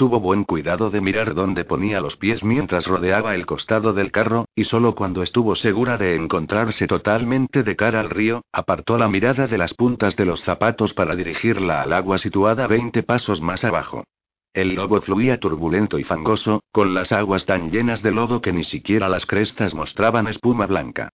Tuvo 0.00 0.18
buen 0.18 0.44
cuidado 0.44 0.88
de 0.88 1.02
mirar 1.02 1.34
dónde 1.34 1.66
ponía 1.66 2.00
los 2.00 2.16
pies 2.16 2.42
mientras 2.42 2.86
rodeaba 2.86 3.34
el 3.34 3.44
costado 3.44 3.92
del 3.92 4.10
carro, 4.10 4.46
y 4.54 4.64
solo 4.64 4.94
cuando 4.94 5.22
estuvo 5.22 5.54
segura 5.54 5.98
de 5.98 6.16
encontrarse 6.16 6.86
totalmente 6.86 7.62
de 7.64 7.76
cara 7.76 8.00
al 8.00 8.08
río, 8.08 8.40
apartó 8.50 8.96
la 8.96 9.10
mirada 9.10 9.46
de 9.46 9.58
las 9.58 9.74
puntas 9.74 10.16
de 10.16 10.24
los 10.24 10.40
zapatos 10.40 10.94
para 10.94 11.14
dirigirla 11.14 11.82
al 11.82 11.92
agua 11.92 12.16
situada 12.16 12.66
20 12.66 13.02
pasos 13.02 13.42
más 13.42 13.62
abajo. 13.62 14.04
El 14.54 14.74
lobo 14.74 15.02
fluía 15.02 15.38
turbulento 15.38 15.98
y 15.98 16.04
fangoso, 16.04 16.62
con 16.72 16.94
las 16.94 17.12
aguas 17.12 17.44
tan 17.44 17.70
llenas 17.70 18.02
de 18.02 18.12
lodo 18.12 18.40
que 18.40 18.54
ni 18.54 18.64
siquiera 18.64 19.06
las 19.06 19.26
crestas 19.26 19.74
mostraban 19.74 20.28
espuma 20.28 20.64
blanca. 20.64 21.10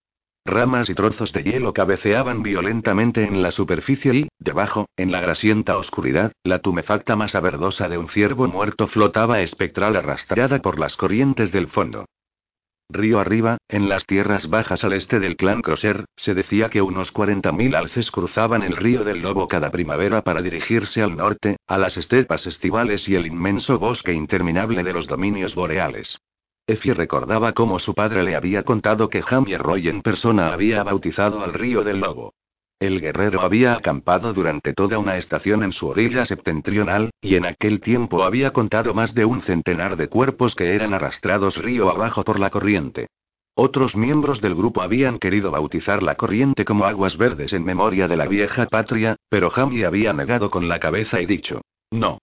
Ramas 0.47 0.89
y 0.89 0.95
trozos 0.95 1.33
de 1.33 1.43
hielo 1.43 1.73
cabeceaban 1.73 2.45
violentamente 2.45 3.25
en 3.25 3.43
la 3.43 3.51
superficie 3.51 4.15
y, 4.15 4.29
debajo, 4.39 4.87
en 4.97 5.11
la 5.11 5.21
grasienta 5.21 5.77
oscuridad, 5.77 6.31
la 6.45 6.61
tumefacta 6.61 7.17
masa 7.17 7.41
verdosa 7.41 7.89
de 7.89 7.99
un 7.99 8.09
ciervo 8.09 8.47
muerto 8.47 8.87
flotaba 8.87 9.41
espectral 9.41 9.97
arrastrada 9.97 10.63
por 10.63 10.79
las 10.79 10.97
corrientes 10.97 11.51
del 11.51 11.67
fondo. 11.67 12.05
Río 12.89 13.19
arriba, 13.19 13.59
en 13.69 13.89
las 13.89 14.07
tierras 14.07 14.49
bajas 14.49 14.85
al 14.85 14.93
este 14.93 15.19
del 15.19 15.37
clan 15.37 15.63
Crosser, 15.63 16.05
se 16.15 16.33
decía 16.33 16.69
que 16.69 16.81
unos 16.81 17.13
40.000 17.13 17.75
alces 17.75 18.13
cruzaban 18.13 18.63
el 18.63 18.77
río 18.77 19.03
del 19.03 19.23
Lobo 19.23 19.49
cada 19.49 19.73
primavera 19.73 20.23
para 20.23 20.43
dirigirse 20.43 21.03
al 21.03 21.17
norte, 21.17 21.57
a 21.67 21.77
las 21.77 21.97
estepas 21.97 22.47
estivales 22.47 23.09
y 23.09 23.17
el 23.17 23.27
inmenso 23.27 23.81
bosque 23.81 24.13
interminable 24.13 24.85
de 24.85 24.93
los 24.93 25.09
dominios 25.09 25.57
boreales. 25.57 26.21
Effie 26.69 26.95
recordaba 26.95 27.53
cómo 27.53 27.79
su 27.79 27.95
padre 27.95 28.25
le 28.25 28.35
había 28.35 28.65
contado 28.65 29.09
que 29.09 29.23
Javier 29.23 29.63
Roy 29.63 29.89
en 29.89 30.03
persona 30.03 30.53
había 30.53 30.83
bautizado 30.83 31.45
al 31.45 31.55
río 31.55 31.85
del 31.85 32.01
Lobo. 32.01 32.35
El 32.81 33.01
guerrero 33.01 33.41
había 33.41 33.75
acampado 33.75 34.35
durante 34.35 34.75
toda 34.75 34.99
una 34.99 35.17
estación 35.17 35.63
en 35.63 35.73
su 35.73 35.87
orilla 35.87 36.27
septentrional, 36.27 37.11
y 37.23 37.37
en 37.37 37.47
aquel 37.47 37.81
tiempo 37.81 38.25
había 38.25 38.53
contado 38.53 38.93
más 38.95 39.15
de 39.15 39.25
un 39.25 39.43
centenar 39.43 39.97
de 39.97 40.09
cuerpos 40.09 40.55
que 40.55 40.75
eran 40.75 40.93
arrastrados 40.93 41.57
río 41.57 41.89
abajo 41.89 42.25
por 42.25 42.41
la 42.41 42.51
corriente. 42.51 43.07
Otros 43.55 43.97
miembros 43.97 44.43
del 44.43 44.55
grupo 44.55 44.83
habían 44.83 45.19
querido 45.19 45.51
bautizar 45.51 46.03
la 46.03 46.17
corriente 46.17 46.67
como 46.67 46.85
aguas 46.85 47.17
verdes 47.17 47.55
en 47.55 47.65
memoria 47.65 48.09
de 48.09 48.17
la 48.17 48.27
vieja 48.27 48.67
patria, 48.67 49.17
pero 49.31 49.49
Jamie 49.51 49.87
había 49.87 50.13
negado 50.13 50.51
con 50.51 50.69
la 50.69 50.81
cabeza 50.81 51.23
y 51.23 51.27
dicho, 51.27 51.63
no. 51.91 52.19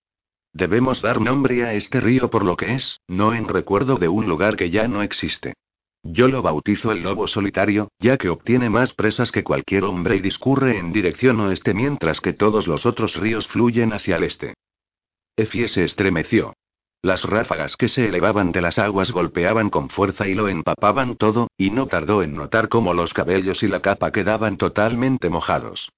Debemos 0.53 1.01
dar 1.01 1.19
nombre 1.19 1.65
a 1.65 1.73
este 1.73 1.99
río 1.99 2.29
por 2.29 2.45
lo 2.45 2.55
que 2.55 2.75
es, 2.75 3.01
no 3.07 3.33
en 3.33 3.47
recuerdo 3.47 3.97
de 3.97 4.07
un 4.07 4.27
lugar 4.27 4.55
que 4.55 4.69
ya 4.69 4.87
no 4.87 5.01
existe. 5.01 5.55
Yo 6.03 6.27
lo 6.27 6.41
bautizo 6.41 6.91
el 6.91 7.01
lobo 7.01 7.27
solitario, 7.27 7.89
ya 7.97 8.17
que 8.17 8.29
obtiene 8.29 8.69
más 8.69 8.93
presas 8.93 9.31
que 9.31 9.43
cualquier 9.43 9.83
hombre 9.83 10.17
y 10.17 10.19
discurre 10.19 10.77
en 10.77 10.91
dirección 10.91 11.39
oeste 11.39 11.73
mientras 11.73 12.21
que 12.21 12.33
todos 12.33 12.67
los 12.67 12.85
otros 12.85 13.15
ríos 13.15 13.47
fluyen 13.47 13.93
hacia 13.93 14.17
el 14.17 14.25
este. 14.25 14.53
Effie 15.35 15.67
se 15.67 15.85
estremeció. 15.85 16.53
Las 17.01 17.23
ráfagas 17.23 17.75
que 17.75 17.87
se 17.87 18.07
elevaban 18.07 18.51
de 18.51 18.61
las 18.61 18.77
aguas 18.77 19.11
golpeaban 19.11 19.69
con 19.69 19.89
fuerza 19.89 20.27
y 20.27 20.35
lo 20.35 20.49
empapaban 20.49 21.15
todo, 21.15 21.47
y 21.57 21.71
no 21.71 21.87
tardó 21.87 22.21
en 22.21 22.35
notar 22.35 22.69
cómo 22.69 22.93
los 22.93 23.13
cabellos 23.13 23.63
y 23.63 23.67
la 23.67 23.81
capa 23.81 24.11
quedaban 24.11 24.57
totalmente 24.57 25.29
mojados. 25.29 25.89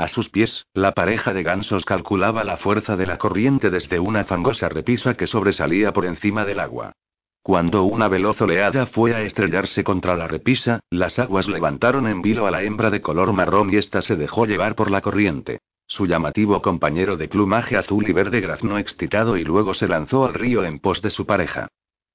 A 0.00 0.08
sus 0.08 0.30
pies, 0.30 0.64
la 0.72 0.92
pareja 0.92 1.34
de 1.34 1.42
gansos 1.42 1.84
calculaba 1.84 2.42
la 2.42 2.56
fuerza 2.56 2.96
de 2.96 3.04
la 3.04 3.18
corriente 3.18 3.68
desde 3.68 4.00
una 4.00 4.24
fangosa 4.24 4.70
repisa 4.70 5.12
que 5.12 5.26
sobresalía 5.26 5.92
por 5.92 6.06
encima 6.06 6.46
del 6.46 6.60
agua. 6.60 6.94
Cuando 7.42 7.82
una 7.82 8.08
veloz 8.08 8.40
oleada 8.40 8.86
fue 8.86 9.14
a 9.14 9.20
estrellarse 9.20 9.84
contra 9.84 10.16
la 10.16 10.26
repisa, 10.26 10.80
las 10.88 11.18
aguas 11.18 11.48
levantaron 11.48 12.06
en 12.06 12.22
vilo 12.22 12.46
a 12.46 12.50
la 12.50 12.62
hembra 12.62 12.88
de 12.88 13.02
color 13.02 13.34
marrón 13.34 13.74
y 13.74 13.76
ésta 13.76 14.00
se 14.00 14.16
dejó 14.16 14.46
llevar 14.46 14.74
por 14.74 14.90
la 14.90 15.02
corriente. 15.02 15.58
Su 15.86 16.06
llamativo 16.06 16.62
compañero 16.62 17.18
de 17.18 17.28
plumaje 17.28 17.76
azul 17.76 18.08
y 18.08 18.14
verde 18.14 18.40
graznó 18.40 18.78
excitado 18.78 19.36
y 19.36 19.44
luego 19.44 19.74
se 19.74 19.86
lanzó 19.86 20.24
al 20.24 20.32
río 20.32 20.64
en 20.64 20.78
pos 20.78 21.02
de 21.02 21.10
su 21.10 21.26
pareja. 21.26 21.68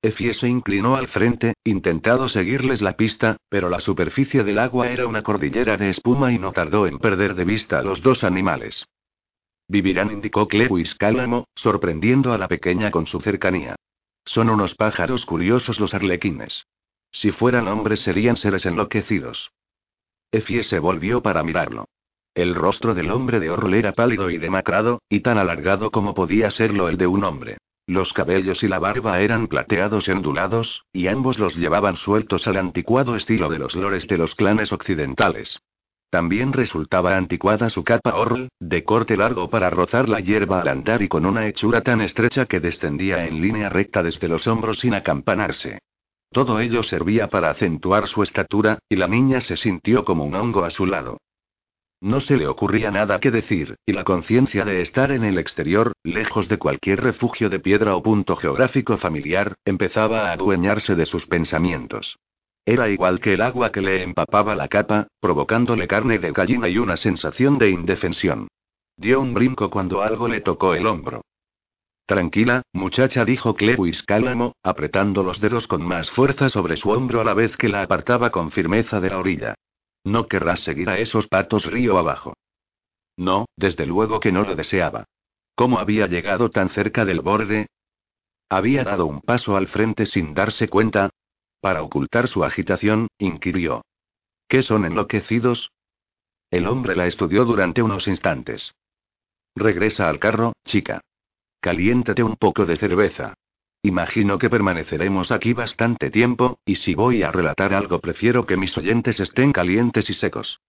Effie 0.05 0.35
se 0.35 0.47
inclinó 0.47 0.95
al 0.95 1.07
frente, 1.07 1.55
intentado 1.63 2.29
seguirles 2.29 2.83
la 2.83 2.95
pista, 2.95 3.37
pero 3.49 3.69
la 3.69 3.79
superficie 3.79 4.43
del 4.43 4.59
agua 4.59 4.91
era 4.91 5.07
una 5.07 5.23
cordillera 5.23 5.77
de 5.77 5.89
espuma 5.89 6.31
y 6.31 6.37
no 6.37 6.51
tardó 6.51 6.85
en 6.85 6.99
perder 6.99 7.33
de 7.33 7.43
vista 7.43 7.79
a 7.79 7.81
los 7.81 8.03
dos 8.03 8.23
animales. 8.23 8.85
Vivirán, 9.67 10.11
indicó 10.11 10.47
Clewis 10.47 10.93
Cálamo, 10.93 11.47
sorprendiendo 11.55 12.33
a 12.33 12.37
la 12.37 12.47
pequeña 12.47 12.91
con 12.91 13.07
su 13.07 13.19
cercanía. 13.19 13.77
Son 14.23 14.51
unos 14.51 14.75
pájaros 14.75 15.25
curiosos 15.25 15.79
los 15.79 15.95
arlequines. 15.95 16.67
Si 17.11 17.31
fueran 17.31 17.67
hombres 17.67 18.01
serían 18.01 18.35
seres 18.35 18.67
enloquecidos. 18.67 19.53
Effie 20.31 20.61
se 20.61 20.77
volvió 20.77 21.23
para 21.23 21.41
mirarlo. 21.41 21.85
El 22.35 22.53
rostro 22.53 22.93
del 22.93 23.09
hombre 23.09 23.39
de 23.39 23.49
Orrol 23.49 23.73
era 23.73 23.93
pálido 23.93 24.29
y 24.29 24.37
demacrado, 24.37 25.01
y 25.09 25.21
tan 25.21 25.39
alargado 25.39 25.89
como 25.89 26.13
podía 26.13 26.51
serlo 26.51 26.89
el 26.89 26.97
de 26.97 27.07
un 27.07 27.23
hombre. 27.23 27.57
Los 27.87 28.13
cabellos 28.13 28.63
y 28.63 28.67
la 28.67 28.79
barba 28.79 29.19
eran 29.19 29.47
plateados 29.47 30.07
y 30.07 30.11
ondulados, 30.11 30.85
y 30.91 31.07
ambos 31.07 31.37
los 31.37 31.55
llevaban 31.55 31.95
sueltos 31.95 32.47
al 32.47 32.57
anticuado 32.57 33.15
estilo 33.15 33.47
de 33.47 33.59
los 33.59 33.75
lores 33.75 34.07
de 34.07 34.17
los 34.17 34.33
clanes 34.33 34.73
occidentales. 34.73 35.59
También 36.09 36.53
resultaba 36.53 37.15
anticuada 37.15 37.69
su 37.69 37.83
capa 37.83 38.15
orl, 38.15 38.49
de 38.59 38.83
corte 38.83 39.17
largo 39.17 39.49
para 39.49 39.69
rozar 39.69 40.09
la 40.09 40.19
hierba 40.19 40.61
al 40.61 40.69
andar 40.69 41.01
y 41.03 41.07
con 41.07 41.25
una 41.25 41.45
hechura 41.47 41.81
tan 41.81 42.01
estrecha 42.01 42.45
que 42.45 42.59
descendía 42.59 43.25
en 43.25 43.41
línea 43.41 43.69
recta 43.69 44.01
desde 44.01 44.29
los 44.29 44.47
hombros 44.47 44.79
sin 44.79 44.93
acampanarse. 44.93 45.79
Todo 46.31 46.59
ello 46.59 46.83
servía 46.83 47.27
para 47.27 47.49
acentuar 47.51 48.07
su 48.07 48.23
estatura, 48.23 48.79
y 48.89 48.95
la 48.95 49.07
niña 49.07 49.41
se 49.41 49.57
sintió 49.57 50.03
como 50.03 50.25
un 50.25 50.35
hongo 50.35 50.63
a 50.63 50.71
su 50.71 50.85
lado. 50.85 51.17
No 52.01 52.19
se 52.19 52.37
le 52.37 52.47
ocurría 52.47 52.91
nada 52.91 53.19
que 53.19 53.31
decir, 53.31 53.75
y 53.85 53.93
la 53.93 54.03
conciencia 54.03 54.65
de 54.65 54.81
estar 54.81 55.11
en 55.11 55.23
el 55.23 55.37
exterior, 55.37 55.93
lejos 56.03 56.47
de 56.47 56.57
cualquier 56.57 57.01
refugio 57.01 57.49
de 57.49 57.59
piedra 57.59 57.95
o 57.95 58.03
punto 58.03 58.35
geográfico 58.35 58.97
familiar, 58.97 59.55
empezaba 59.65 60.29
a 60.29 60.33
adueñarse 60.33 60.95
de 60.95 61.05
sus 61.05 61.25
pensamientos. 61.25 62.17
Era 62.65 62.89
igual 62.89 63.19
que 63.19 63.33
el 63.33 63.41
agua 63.41 63.71
que 63.71 63.81
le 63.81 64.03
empapaba 64.03 64.55
la 64.55 64.67
capa, 64.67 65.07
provocándole 65.19 65.87
carne 65.87 66.17
de 66.17 66.31
gallina 66.31 66.67
y 66.67 66.77
una 66.79 66.97
sensación 66.97 67.57
de 67.57 67.69
indefensión. 67.69 68.47
Dio 68.97 69.21
un 69.21 69.33
brinco 69.33 69.69
cuando 69.69 70.01
algo 70.01 70.27
le 70.27 70.41
tocó 70.41 70.73
el 70.73 70.87
hombro. 70.87 71.21
Tranquila, 72.07 72.61
muchacha, 72.71 73.25
dijo 73.25 73.55
Clewis 73.55 74.03
Cálamo, 74.03 74.53
apretando 74.63 75.23
los 75.23 75.41
dedos 75.41 75.67
con 75.67 75.81
más 75.81 76.11
fuerza 76.11 76.49
sobre 76.49 76.77
su 76.77 76.91
hombro 76.91 77.21
a 77.21 77.23
la 77.23 77.33
vez 77.33 77.57
que 77.57 77.67
la 77.67 77.81
apartaba 77.81 78.29
con 78.29 78.51
firmeza 78.51 78.99
de 78.99 79.09
la 79.09 79.17
orilla. 79.17 79.55
No 80.05 80.27
querrás 80.27 80.61
seguir 80.61 80.89
a 80.89 80.97
esos 80.99 81.27
patos 81.27 81.65
río 81.65 81.97
abajo. 81.97 82.35
No, 83.17 83.47
desde 83.57 83.85
luego 83.85 84.21
que 84.21 84.31
no 84.31 84.43
lo 84.43 84.55
deseaba. 84.55 85.05
¿Cómo 85.55 85.79
había 85.79 86.07
llegado 86.07 86.49
tan 86.49 86.69
cerca 86.69 87.03
del 87.03 87.21
borde? 87.21 87.67
Había 88.49 88.83
dado 88.83 89.07
un 89.07 89.21
paso 89.21 89.57
al 89.57 89.67
frente 89.67 90.05
sin 90.05 90.33
darse 90.33 90.69
cuenta, 90.69 91.09
para 91.59 91.81
ocultar 91.81 92.27
su 92.27 92.43
agitación, 92.43 93.07
inquirió. 93.17 93.83
¿Qué 94.47 94.61
son 94.61 94.85
enloquecidos? 94.85 95.71
El 96.51 96.67
hombre 96.67 96.95
la 96.95 97.07
estudió 97.07 97.43
durante 97.43 97.81
unos 97.81 98.07
instantes. 98.07 98.75
Regresa 99.55 100.07
al 100.07 100.19
carro, 100.19 100.53
chica. 100.63 101.01
Caliéntate 101.59 102.21
un 102.21 102.35
poco 102.35 102.65
de 102.67 102.77
cerveza. 102.77 103.33
Imagino 103.85 104.39
que 104.39 104.49
permaneceremos 104.49 105.31
aquí 105.31 105.53
bastante 105.53 106.09
tiempo, 106.09 106.57
y 106.65 106.77
si 106.77 106.95
voy 106.95 107.21
a 107.21 107.31
relatar 107.31 107.71
algo 107.71 107.99
prefiero 107.99 108.47
que 108.47 108.57
mis 108.57 108.75
oyentes 108.79 109.19
estén 109.19 109.53
calientes 109.53 110.09
y 110.09 110.13
secos. 110.13 110.59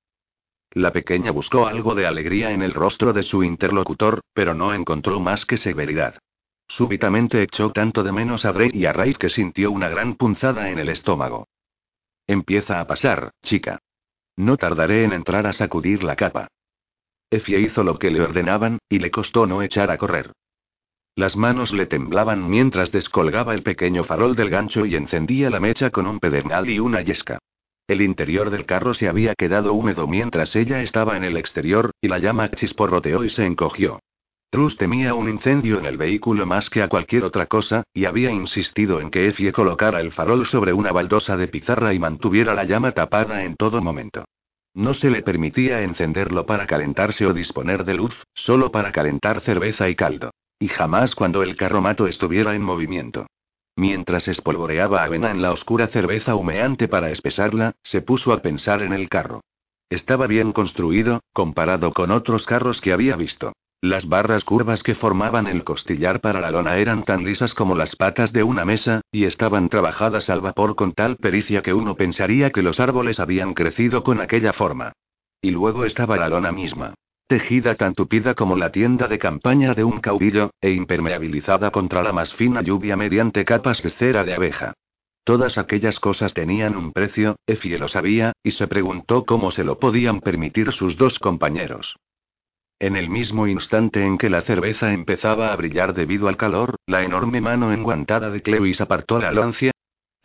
La 0.72 0.92
pequeña 0.92 1.30
buscó 1.30 1.66
algo 1.66 1.94
de 1.94 2.06
alegría 2.06 2.50
en 2.50 2.60
el 2.60 2.74
rostro 2.74 3.14
de 3.14 3.22
su 3.22 3.42
interlocutor, 3.42 4.20
pero 4.34 4.52
no 4.52 4.74
encontró 4.74 5.18
más 5.18 5.46
que 5.46 5.56
severidad. 5.56 6.18
Súbitamente 6.68 7.42
echó 7.42 7.70
tanto 7.70 8.02
de 8.02 8.12
menos 8.12 8.44
a 8.44 8.52
Bray 8.52 8.68
y 8.74 8.84
a 8.84 8.92
Ray 8.92 9.14
que 9.14 9.30
sintió 9.30 9.70
una 9.70 9.88
gran 9.88 10.16
punzada 10.16 10.68
en 10.68 10.78
el 10.78 10.90
estómago. 10.90 11.48
Empieza 12.26 12.80
a 12.80 12.86
pasar, 12.86 13.30
chica. 13.42 13.78
No 14.36 14.58
tardaré 14.58 15.04
en 15.04 15.14
entrar 15.14 15.46
a 15.46 15.54
sacudir 15.54 16.04
la 16.04 16.16
capa. 16.16 16.48
Effie 17.30 17.60
hizo 17.60 17.82
lo 17.82 17.98
que 17.98 18.10
le 18.10 18.20
ordenaban, 18.20 18.78
y 18.90 18.98
le 18.98 19.10
costó 19.10 19.46
no 19.46 19.62
echar 19.62 19.90
a 19.90 19.96
correr. 19.96 20.32
Las 21.18 21.34
manos 21.34 21.72
le 21.72 21.86
temblaban 21.86 22.50
mientras 22.50 22.92
descolgaba 22.92 23.54
el 23.54 23.62
pequeño 23.62 24.04
farol 24.04 24.36
del 24.36 24.50
gancho 24.50 24.84
y 24.84 24.96
encendía 24.96 25.48
la 25.48 25.60
mecha 25.60 25.88
con 25.88 26.06
un 26.06 26.20
pedernal 26.20 26.68
y 26.68 26.78
una 26.78 27.00
yesca. 27.00 27.38
El 27.88 28.02
interior 28.02 28.50
del 28.50 28.66
carro 28.66 28.92
se 28.92 29.08
había 29.08 29.34
quedado 29.34 29.72
húmedo 29.72 30.06
mientras 30.06 30.54
ella 30.54 30.82
estaba 30.82 31.16
en 31.16 31.24
el 31.24 31.38
exterior, 31.38 31.92
y 32.02 32.08
la 32.08 32.18
llama 32.18 32.50
chisporroteó 32.50 33.24
y 33.24 33.30
se 33.30 33.46
encogió. 33.46 33.98
Trus 34.50 34.76
temía 34.76 35.14
un 35.14 35.30
incendio 35.30 35.78
en 35.78 35.86
el 35.86 35.96
vehículo 35.96 36.44
más 36.44 36.68
que 36.68 36.82
a 36.82 36.88
cualquier 36.88 37.24
otra 37.24 37.46
cosa, 37.46 37.84
y 37.94 38.04
había 38.04 38.30
insistido 38.30 39.00
en 39.00 39.10
que 39.10 39.26
Effie 39.26 39.52
colocara 39.52 40.02
el 40.02 40.12
farol 40.12 40.44
sobre 40.44 40.74
una 40.74 40.92
baldosa 40.92 41.38
de 41.38 41.48
pizarra 41.48 41.94
y 41.94 41.98
mantuviera 41.98 42.54
la 42.54 42.64
llama 42.64 42.92
tapada 42.92 43.42
en 43.42 43.56
todo 43.56 43.80
momento. 43.80 44.26
No 44.74 44.92
se 44.92 45.08
le 45.08 45.22
permitía 45.22 45.80
encenderlo 45.80 46.44
para 46.44 46.66
calentarse 46.66 47.24
o 47.24 47.32
disponer 47.32 47.86
de 47.86 47.94
luz, 47.94 48.22
solo 48.34 48.70
para 48.70 48.92
calentar 48.92 49.40
cerveza 49.40 49.88
y 49.88 49.94
caldo. 49.94 50.30
Y 50.58 50.68
jamás 50.68 51.14
cuando 51.14 51.42
el 51.42 51.56
carromato 51.56 52.06
estuviera 52.06 52.54
en 52.54 52.62
movimiento. 52.62 53.26
Mientras 53.76 54.26
espolvoreaba 54.26 55.04
avena 55.04 55.30
en 55.30 55.42
la 55.42 55.52
oscura 55.52 55.88
cerveza 55.88 56.34
humeante 56.34 56.88
para 56.88 57.10
espesarla, 57.10 57.74
se 57.82 58.00
puso 58.00 58.32
a 58.32 58.40
pensar 58.40 58.82
en 58.82 58.94
el 58.94 59.08
carro. 59.10 59.42
Estaba 59.90 60.26
bien 60.26 60.52
construido, 60.52 61.20
comparado 61.32 61.92
con 61.92 62.10
otros 62.10 62.46
carros 62.46 62.80
que 62.80 62.92
había 62.92 63.16
visto. 63.16 63.52
Las 63.82 64.08
barras 64.08 64.44
curvas 64.44 64.82
que 64.82 64.94
formaban 64.94 65.46
el 65.46 65.62
costillar 65.62 66.20
para 66.20 66.40
la 66.40 66.50
lona 66.50 66.78
eran 66.78 67.04
tan 67.04 67.24
lisas 67.24 67.54
como 67.54 67.74
las 67.76 67.94
patas 67.94 68.32
de 68.32 68.42
una 68.42 68.64
mesa, 68.64 69.02
y 69.12 69.24
estaban 69.26 69.68
trabajadas 69.68 70.30
al 70.30 70.40
vapor 70.40 70.74
con 70.74 70.92
tal 70.92 71.16
pericia 71.16 71.62
que 71.62 71.74
uno 71.74 71.94
pensaría 71.94 72.50
que 72.50 72.62
los 72.62 72.80
árboles 72.80 73.20
habían 73.20 73.52
crecido 73.52 74.02
con 74.02 74.20
aquella 74.20 74.54
forma. 74.54 74.92
Y 75.42 75.50
luego 75.50 75.84
estaba 75.84 76.16
la 76.16 76.30
lona 76.30 76.50
misma. 76.50 76.94
Tejida 77.28 77.74
tan 77.74 77.94
tupida 77.94 78.34
como 78.34 78.56
la 78.56 78.70
tienda 78.70 79.08
de 79.08 79.18
campaña 79.18 79.74
de 79.74 79.82
un 79.82 80.00
caudillo, 80.00 80.50
e 80.60 80.70
impermeabilizada 80.70 81.72
contra 81.72 82.02
la 82.04 82.12
más 82.12 82.32
fina 82.34 82.62
lluvia 82.62 82.96
mediante 82.96 83.44
capas 83.44 83.82
de 83.82 83.90
cera 83.90 84.22
de 84.22 84.34
abeja. 84.34 84.74
Todas 85.24 85.58
aquellas 85.58 85.98
cosas 85.98 86.34
tenían 86.34 86.76
un 86.76 86.92
precio, 86.92 87.34
Effie 87.44 87.80
lo 87.80 87.88
sabía, 87.88 88.32
y 88.44 88.52
se 88.52 88.68
preguntó 88.68 89.24
cómo 89.24 89.50
se 89.50 89.64
lo 89.64 89.80
podían 89.80 90.20
permitir 90.20 90.70
sus 90.70 90.96
dos 90.96 91.18
compañeros. 91.18 91.96
En 92.78 92.94
el 92.94 93.10
mismo 93.10 93.48
instante 93.48 94.04
en 94.04 94.18
que 94.18 94.30
la 94.30 94.42
cerveza 94.42 94.92
empezaba 94.92 95.52
a 95.52 95.56
brillar 95.56 95.94
debido 95.94 96.28
al 96.28 96.36
calor, 96.36 96.76
la 96.86 97.02
enorme 97.02 97.40
mano 97.40 97.72
enguantada 97.72 98.30
de 98.30 98.40
Clewis 98.40 98.80
apartó 98.80 99.18
la 99.18 99.32
lancia. 99.32 99.72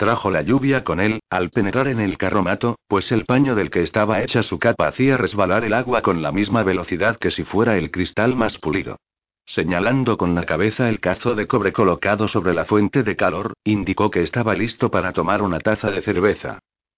Trajo 0.01 0.31
la 0.31 0.41
lluvia 0.41 0.83
con 0.83 0.99
él, 0.99 1.19
al 1.29 1.51
penetrar 1.51 1.87
en 1.87 1.99
el 1.99 2.17
carromato, 2.17 2.79
pues 2.87 3.11
el 3.11 3.25
paño 3.25 3.53
del 3.53 3.69
que 3.69 3.83
estaba 3.83 4.23
hecha 4.23 4.41
su 4.41 4.57
capa 4.57 4.87
hacía 4.87 5.15
resbalar 5.15 5.63
el 5.63 5.75
agua 5.75 6.01
con 6.01 6.23
la 6.23 6.31
misma 6.31 6.63
velocidad 6.63 7.17
que 7.17 7.29
si 7.29 7.43
fuera 7.43 7.77
el 7.77 7.91
cristal 7.91 8.35
más 8.35 8.57
pulido. 8.57 8.97
Señalando 9.45 10.17
con 10.17 10.33
la 10.33 10.47
cabeza 10.47 10.89
el 10.89 10.99
cazo 10.99 11.35
de 11.35 11.45
cobre 11.45 11.71
colocado 11.71 12.27
sobre 12.27 12.55
la 12.55 12.65
fuente 12.65 13.03
de 13.03 13.15
calor, 13.15 13.53
indicó 13.63 14.09
que 14.09 14.23
estaba 14.23 14.55
listo 14.55 14.89
para 14.89 15.11
tomar 15.13 15.43
una 15.43 15.59
taza 15.59 15.91
de 15.91 16.01
cerveza. 16.01 16.57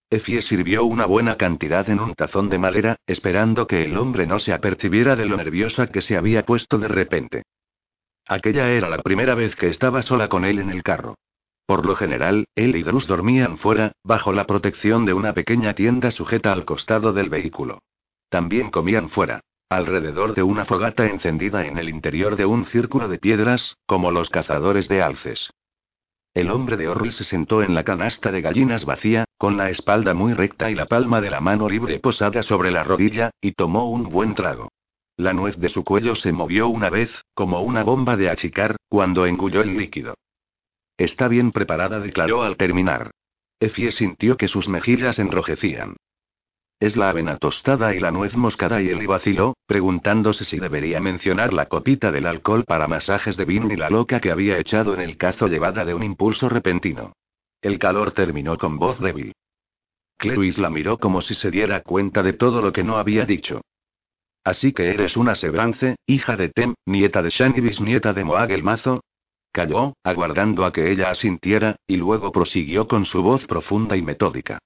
Effie 0.09 0.41
sirvió 0.41 0.85
una 0.85 1.05
buena 1.05 1.35
cantidad 1.35 1.89
en 1.89 1.99
un 1.99 2.13
tazón 2.13 2.47
de 2.47 2.57
madera, 2.57 2.95
esperando 3.05 3.67
que 3.67 3.83
el 3.83 3.97
hombre 3.97 4.27
no 4.27 4.39
se 4.39 4.53
apercibiera 4.53 5.17
de 5.17 5.25
lo 5.25 5.35
nerviosa 5.35 5.87
que 5.87 5.99
se 5.99 6.15
había 6.15 6.45
puesto 6.45 6.77
de 6.77 6.87
repente. 6.87 7.43
Aquella 8.29 8.69
era 8.69 8.87
la 8.87 8.99
primera 8.99 9.35
vez 9.35 9.57
que 9.57 9.67
estaba 9.67 10.03
sola 10.03 10.29
con 10.29 10.45
él 10.45 10.59
en 10.59 10.69
el 10.69 10.83
carro. 10.83 11.15
Por 11.65 11.85
lo 11.85 11.95
general, 11.95 12.45
él 12.55 12.75
y 12.75 12.83
Drus 12.83 13.07
dormían 13.07 13.57
fuera, 13.57 13.93
bajo 14.03 14.33
la 14.33 14.45
protección 14.45 15.05
de 15.05 15.13
una 15.13 15.33
pequeña 15.33 15.73
tienda 15.73 16.11
sujeta 16.11 16.51
al 16.51 16.65
costado 16.65 17.13
del 17.13 17.29
vehículo. 17.29 17.79
También 18.29 18.69
comían 18.69 19.09
fuera, 19.09 19.41
alrededor 19.69 20.33
de 20.33 20.43
una 20.43 20.65
fogata 20.65 21.07
encendida 21.07 21.65
en 21.65 21.77
el 21.77 21.89
interior 21.89 22.35
de 22.35 22.45
un 22.45 22.65
círculo 22.65 23.07
de 23.07 23.17
piedras, 23.17 23.77
como 23.85 24.11
los 24.11 24.29
cazadores 24.29 24.87
de 24.87 25.01
alces. 25.01 25.51
El 26.33 26.49
hombre 26.49 26.77
de 26.77 26.87
Orl 26.87 27.11
se 27.11 27.23
sentó 27.23 27.61
en 27.61 27.75
la 27.75 27.83
canasta 27.83 28.31
de 28.31 28.41
gallinas 28.41 28.85
vacía, 28.85 29.25
con 29.37 29.55
la 29.55 29.69
espalda 29.69 30.13
muy 30.13 30.33
recta 30.33 30.71
y 30.71 30.75
la 30.75 30.87
palma 30.87 31.21
de 31.21 31.29
la 31.29 31.41
mano 31.41 31.69
libre 31.69 31.99
posada 31.99 32.41
sobre 32.41 32.71
la 32.71 32.83
rodilla, 32.83 33.31
y 33.39 33.51
tomó 33.51 33.89
un 33.89 34.09
buen 34.09 34.33
trago. 34.33 34.69
La 35.15 35.31
nuez 35.31 35.57
de 35.57 35.69
su 35.69 35.83
cuello 35.83 36.15
se 36.15 36.31
movió 36.31 36.67
una 36.67 36.89
vez, 36.89 37.23
como 37.35 37.61
una 37.61 37.83
bomba 37.83 38.17
de 38.17 38.31
achicar, 38.31 38.77
cuando 38.89 39.27
engulló 39.27 39.61
el 39.61 39.77
líquido. 39.77 40.15
Está 40.97 41.27
bien 41.27 41.51
preparada, 41.51 41.99
declaró 41.99 42.43
al 42.43 42.57
terminar. 42.57 43.11
Effie 43.59 43.91
sintió 43.91 44.37
que 44.37 44.47
sus 44.47 44.67
mejillas 44.67 45.19
enrojecían. 45.19 45.95
Es 46.79 46.97
la 46.97 47.09
avena 47.09 47.37
tostada 47.37 47.95
y 47.95 47.99
la 47.99 48.11
nuez 48.11 48.35
moscada 48.35 48.81
y 48.81 48.89
el 48.89 49.07
vaciló, 49.07 49.55
preguntándose 49.67 50.43
si 50.43 50.59
debería 50.59 50.99
mencionar 50.99 51.53
la 51.53 51.67
copita 51.67 52.11
del 52.11 52.25
alcohol 52.25 52.65
para 52.65 52.89
masajes 52.89 53.37
de 53.37 53.45
vino 53.45 53.71
y 53.71 53.77
la 53.77 53.89
loca 53.89 54.19
que 54.19 54.31
había 54.31 54.59
echado 54.59 54.93
en 54.93 54.99
el 54.99 55.15
cazo 55.15 55.47
llevada 55.47 55.85
de 55.85 55.93
un 55.93 56.03
impulso 56.03 56.49
repentino. 56.49 57.13
El 57.61 57.79
calor 57.79 58.11
terminó 58.11 58.57
con 58.57 58.77
voz 58.77 58.99
débil. 58.99 59.31
Clewis 60.17 60.57
la 60.57 60.69
miró 60.69 60.97
como 60.97 61.21
si 61.21 61.33
se 61.33 61.51
diera 61.51 61.81
cuenta 61.81 62.21
de 62.21 62.33
todo 62.33 62.61
lo 62.61 62.73
que 62.73 62.83
no 62.83 62.97
había 62.97 63.25
dicho. 63.25 63.61
Así 64.43 64.73
que 64.73 64.89
eres 64.89 65.15
una 65.15 65.35
Sebrance, 65.35 65.95
hija 66.05 66.35
de 66.35 66.49
Tem, 66.49 66.73
nieta 66.85 67.21
de 67.21 67.29
Shan 67.29 67.53
y 67.55 67.61
bisnieta 67.61 68.11
de 68.11 68.25
Moag 68.25 68.51
el 68.51 68.63
Mazo. 68.63 69.01
Calló, 69.53 69.93
aguardando 70.03 70.65
a 70.65 70.73
que 70.73 70.91
ella 70.91 71.11
asintiera, 71.11 71.75
y 71.85 71.97
luego 71.97 72.31
prosiguió 72.31 72.87
con 72.87 73.05
su 73.05 73.21
voz 73.21 73.45
profunda 73.45 73.95
y 73.95 74.01
metódica. 74.01 74.57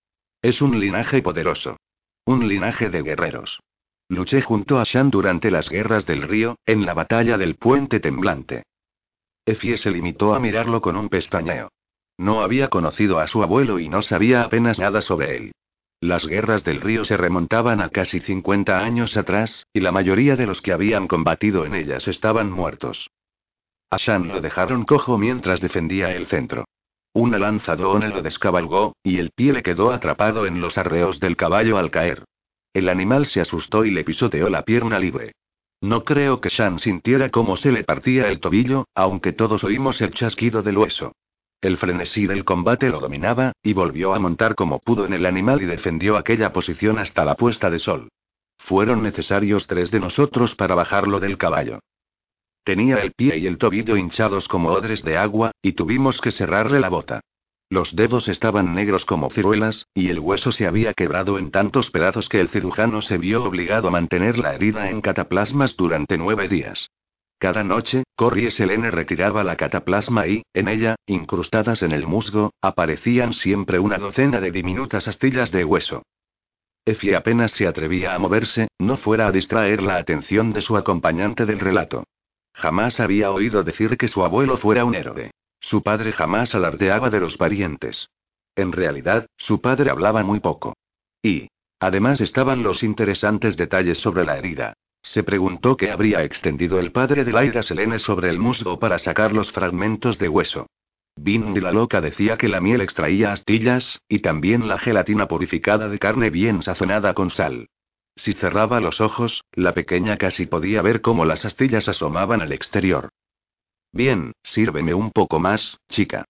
Es 0.41 0.62
un 0.62 0.80
linaje 0.80 1.21
poderoso. 1.21 1.76
Un 2.26 2.47
linaje 2.47 2.89
de 2.89 3.02
guerreros. 3.02 3.60
Luché 4.08 4.41
junto 4.41 4.80
a 4.80 4.86
Shan 4.86 5.12
durante 5.12 5.52
las 5.52 5.69
guerras 5.69 6.06
del 6.06 6.21
río, 6.21 6.56
en 6.65 6.86
la 6.86 6.93
batalla 6.93 7.38
del 7.38 7.56
puente 7.56 8.00
temblante. 8.00 8.63
Effie 9.45 9.76
se 9.76 9.91
limitó 9.91 10.34
a 10.34 10.39
mirarlo 10.39 10.80
con 10.80 10.95
un 10.95 11.10
pestañeo. 11.10 11.67
No 12.17 12.41
había 12.41 12.69
conocido 12.69 13.19
a 13.19 13.28
su 13.28 13.43
abuelo 13.43 13.80
y 13.80 13.89
no 13.89 14.02
sabía 14.02 14.43
apenas 14.43 14.80
nada 14.80 15.02
sobre 15.02 15.36
él. 15.36 15.52
Las 16.00 16.26
guerras 16.26 16.63
del 16.63 16.80
río 16.80 17.04
se 17.04 17.17
remontaban 17.17 17.82
a 17.82 17.89
casi 17.89 18.21
50 18.21 18.80
años 18.80 19.17
atrás, 19.17 19.65
y 19.73 19.82
la 19.82 19.91
mayoría 19.91 20.38
de 20.38 20.45
los 20.45 20.62
que 20.62 20.71
habían 20.71 21.08
combatido 21.08 21.65
en 21.65 21.76
ellas 21.76 22.08
estaban 22.08 22.50
muertos. 22.50 23.10
A 23.89 23.97
Shan 23.97 24.28
lo 24.28 24.41
dejaron 24.41 24.84
cojo 24.84 25.17
mientras 25.17 25.62
defendía 25.62 26.12
el 26.13 26.28
centro. 26.28 26.65
Una 27.13 27.39
lanzadona 27.39 28.10
lo 28.10 28.21
descabalgó, 28.21 28.95
y 29.02 29.17
el 29.17 29.32
pie 29.32 29.54
le 29.54 29.63
quedó 29.63 29.91
atrapado 29.91 30.45
en 30.45 30.60
los 30.60 30.78
arreos 30.78 31.19
del 31.19 31.38
caballo 31.38 31.78
al 31.78 31.89
caer. 31.89 32.26
El 32.73 32.89
animal 32.89 33.26
se 33.26 33.39
asustó 33.39 33.86
y 33.86 33.91
le 33.91 34.04
pisoteó 34.04 34.50
la 34.50 34.63
pierna 34.63 35.00
libre. 35.00 35.32
No 35.80 36.04
creo 36.04 36.41
que 36.41 36.50
Shan 36.50 36.80
sintiera 36.80 37.30
cómo 37.30 37.56
se 37.56 37.71
le 37.71 37.84
partía 37.84 38.28
el 38.28 38.39
tobillo, 38.39 38.86
aunque 38.93 39.32
todos 39.32 39.63
oímos 39.63 40.02
el 40.02 40.13
chasquido 40.13 40.63
del 40.63 40.78
hueso. 40.78 41.13
El 41.62 41.78
frenesí 41.78 42.28
del 42.28 42.43
combate 42.45 42.89
lo 42.89 43.00
dominaba, 43.00 43.54
y 43.63 43.73
volvió 43.73 44.13
a 44.13 44.19
montar 44.19 44.54
como 44.54 44.80
pudo 44.80 45.06
en 45.06 45.13
el 45.13 45.26
animal 45.26 45.62
y 45.62 45.65
defendió 45.65 46.17
aquella 46.17 46.52
posición 46.52 47.00
hasta 47.00 47.23
la 47.23 47.36
puesta 47.36 47.69
de 47.69 47.80
sol. 47.80 48.10
Fueron 48.58 49.02
necesarios 49.02 49.65
tres 49.65 49.91
de 49.91 50.00
nosotros 50.00 50.56
para 50.56 50.76
bajarlo 50.76 51.19
del 51.19 51.38
caballo. 51.38 51.80
Tenía 52.67 52.97
el 52.97 53.13
pie 53.13 53.38
y 53.38 53.47
el 53.47 53.58
tobillo 53.58 53.95
hinchados 53.95 54.49
como 54.49 54.71
odres 54.71 55.01
de 55.01 55.15
agua, 55.15 55.51
y 55.62 55.71
tuvimos 55.71 56.19
que 56.19 56.34
cerrarle 56.34 56.82
la 56.82 56.89
bota. 56.89 57.21
Los 57.69 57.95
dedos 57.95 58.27
estaban 58.27 58.75
negros 58.75 59.06
como 59.06 59.30
ciruelas, 59.30 59.88
y 59.93 60.10
el 60.10 60.19
hueso 60.19 60.51
se 60.51 60.67
había 60.67 60.93
quebrado 60.93 61.39
en 61.39 61.49
tantos 61.49 61.91
pedazos 61.91 62.27
que 62.27 62.41
el 62.41 62.49
cirujano 62.49 63.01
se 63.01 63.17
vio 63.17 63.41
obligado 63.41 63.88
a 63.88 63.91
mantener 63.91 64.38
la 64.38 64.53
herida 64.53 64.89
en 64.89 64.99
cataplasmas 64.99 65.77
durante 65.77 66.17
nueve 66.17 66.49
días. 66.49 66.89
Cada 67.38 67.63
noche, 67.63 68.03
Corrie 68.17 68.51
Selene 68.51 68.91
retiraba 68.91 69.45
la 69.45 69.56
cataplasma 69.56 70.27
y, 70.27 70.43
en 70.53 70.67
ella, 70.67 70.97
incrustadas 71.06 71.84
en 71.84 71.93
el 71.93 72.06
musgo, 72.06 72.51
aparecían 72.62 73.32
siempre 73.32 73.80
una 73.80 73.97
docena 73.97 74.41
de 74.41 74.51
diminutas 74.51 75.08
astillas 75.08 75.53
de 75.53 75.63
hueso. 75.63 76.03
Effie 76.84 77.15
apenas 77.15 77.51
se 77.51 77.65
atrevía 77.65 78.13
a 78.13 78.19
moverse, 78.19 78.67
no 78.77 78.97
fuera 78.97 79.27
a 79.27 79.32
distraer 79.32 79.82
la 79.82 79.95
atención 79.95 80.51
de 80.51 80.60
su 80.60 80.75
acompañante 80.75 81.45
del 81.45 81.62
relato. 81.62 82.03
Jamás 82.57 82.99
había 82.99 83.29
oído 83.29 83.63
decir 83.63 83.97
que 83.97 84.07
su 84.07 84.23
abuelo 84.23 84.57
fuera 84.57 84.83
un 84.83 84.95
héroe. 84.95 85.29
Su 85.59 85.83
padre 85.83 86.11
jamás 86.11 86.55
alardeaba 86.55 87.11
de 87.11 87.19
los 87.19 87.37
parientes. 87.37 88.09
En 88.55 88.71
realidad, 88.71 89.27
su 89.37 89.61
padre 89.61 89.91
hablaba 89.91 90.23
muy 90.23 90.39
poco. 90.39 90.73
Y, 91.21 91.49
además 91.79 92.19
estaban 92.19 92.63
los 92.63 92.81
interesantes 92.81 93.57
detalles 93.57 93.99
sobre 93.99 94.25
la 94.25 94.39
herida. 94.39 94.73
Se 95.03 95.23
preguntó 95.23 95.77
qué 95.77 95.91
habría 95.91 96.23
extendido 96.23 96.79
el 96.79 96.91
padre 96.91 97.23
de 97.23 97.31
Laira 97.31 97.61
Selene 97.61 97.99
sobre 97.99 98.29
el 98.31 98.39
musgo 98.39 98.79
para 98.79 98.97
sacar 98.97 99.33
los 99.33 99.51
fragmentos 99.51 100.17
de 100.17 100.27
hueso. 100.27 100.65
Bindi 101.15 101.61
la 101.61 101.71
loca 101.71 102.01
decía 102.01 102.37
que 102.37 102.47
la 102.47 102.59
miel 102.59 102.81
extraía 102.81 103.31
astillas, 103.31 103.99
y 104.09 104.19
también 104.19 104.67
la 104.67 104.79
gelatina 104.79 105.27
purificada 105.27 105.89
de 105.89 105.99
carne 105.99 106.31
bien 106.31 106.63
sazonada 106.63 107.13
con 107.13 107.29
sal. 107.29 107.67
Si 108.17 108.34
cerraba 108.34 108.82
los 108.82 108.99
ojos, 108.99 109.45
la 109.53 109.73
pequeña 109.73 110.17
casi 110.17 110.47
podía 110.47 110.82
ver 110.82 111.01
cómo 111.01 111.23
las 111.23 111.45
astillas 111.45 111.88
asomaban 111.88 112.41
al 112.41 112.51
exterior. 112.51 113.10
Bien, 113.93 114.34
sírveme 114.43 114.93
un 114.93 115.12
poco 115.12 115.39
más, 115.39 115.77
chica. 115.88 116.25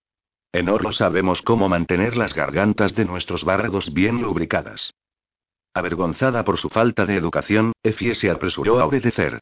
En 0.52 0.70
Orlo 0.70 0.92
sabemos 0.92 1.42
cómo 1.42 1.70
mantener 1.70 2.18
las 2.18 2.34
gargantas 2.34 2.94
de 2.94 3.06
nuestros 3.06 3.46
bárrados 3.46 3.94
bien 3.94 4.22
lubricadas. 4.22 4.94
Avergonzada 5.74 6.44
por 6.44 6.58
su 6.58 6.70
falta 6.70 7.06
de 7.06 7.16
educación, 7.16 7.72
Effie 7.84 8.16
se 8.16 8.32
apresuró 8.32 8.80
a 8.80 8.86
obedecer. 8.86 9.40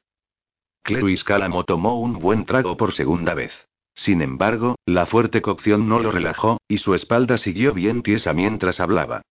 Clewis 0.83 1.23
Calamo 1.23 1.63
tomó 1.63 1.99
un 1.99 2.19
buen 2.19 2.45
trago 2.45 2.77
por 2.77 2.93
segunda 2.93 3.33
vez. 3.33 3.67
Sin 3.95 4.21
embargo, 4.21 4.75
la 4.85 5.05
fuerte 5.05 5.41
cocción 5.41 5.87
no 5.87 5.99
lo 5.99 6.11
relajó, 6.11 6.59
y 6.67 6.77
su 6.77 6.93
espalda 6.93 7.37
siguió 7.37 7.73
bien 7.73 8.03
tiesa 8.03 8.33
mientras 8.33 8.79
hablaba. 8.79 9.21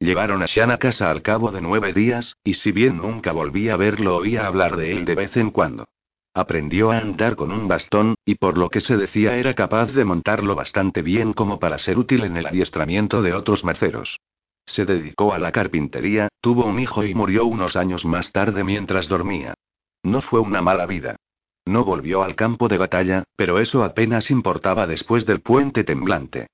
Llevaron 0.00 0.42
a 0.42 0.46
Shan 0.46 0.70
a 0.70 0.78
casa 0.78 1.10
al 1.10 1.20
cabo 1.20 1.52
de 1.52 1.60
nueve 1.60 1.92
días, 1.92 2.38
y 2.42 2.54
si 2.54 2.72
bien 2.72 2.96
nunca 2.96 3.32
volví 3.32 3.68
a 3.68 3.76
verlo, 3.76 4.16
oía 4.16 4.46
hablar 4.46 4.78
de 4.78 4.92
él 4.92 5.04
de 5.04 5.14
vez 5.14 5.36
en 5.36 5.50
cuando. 5.50 5.88
Aprendió 6.32 6.90
a 6.90 6.96
andar 6.96 7.36
con 7.36 7.52
un 7.52 7.68
bastón, 7.68 8.14
y 8.24 8.36
por 8.36 8.56
lo 8.56 8.70
que 8.70 8.80
se 8.80 8.96
decía 8.96 9.36
era 9.36 9.52
capaz 9.52 9.92
de 9.92 10.06
montarlo 10.06 10.54
bastante 10.54 11.02
bien 11.02 11.34
como 11.34 11.58
para 11.58 11.76
ser 11.76 11.98
útil 11.98 12.24
en 12.24 12.38
el 12.38 12.46
adiestramiento 12.46 13.20
de 13.20 13.34
otros 13.34 13.62
merceros. 13.62 14.18
Se 14.64 14.86
dedicó 14.86 15.34
a 15.34 15.38
la 15.38 15.52
carpintería, 15.52 16.28
tuvo 16.40 16.64
un 16.64 16.80
hijo 16.80 17.04
y 17.04 17.14
murió 17.14 17.44
unos 17.44 17.76
años 17.76 18.06
más 18.06 18.32
tarde 18.32 18.64
mientras 18.64 19.06
dormía. 19.06 19.52
No 20.02 20.22
fue 20.22 20.40
una 20.40 20.62
mala 20.62 20.86
vida. 20.86 21.16
No 21.66 21.84
volvió 21.84 22.22
al 22.22 22.36
campo 22.36 22.68
de 22.68 22.78
batalla, 22.78 23.24
pero 23.36 23.58
eso 23.58 23.84
apenas 23.84 24.30
importaba 24.30 24.86
después 24.86 25.26
del 25.26 25.42
puente 25.42 25.84
temblante. 25.84 26.46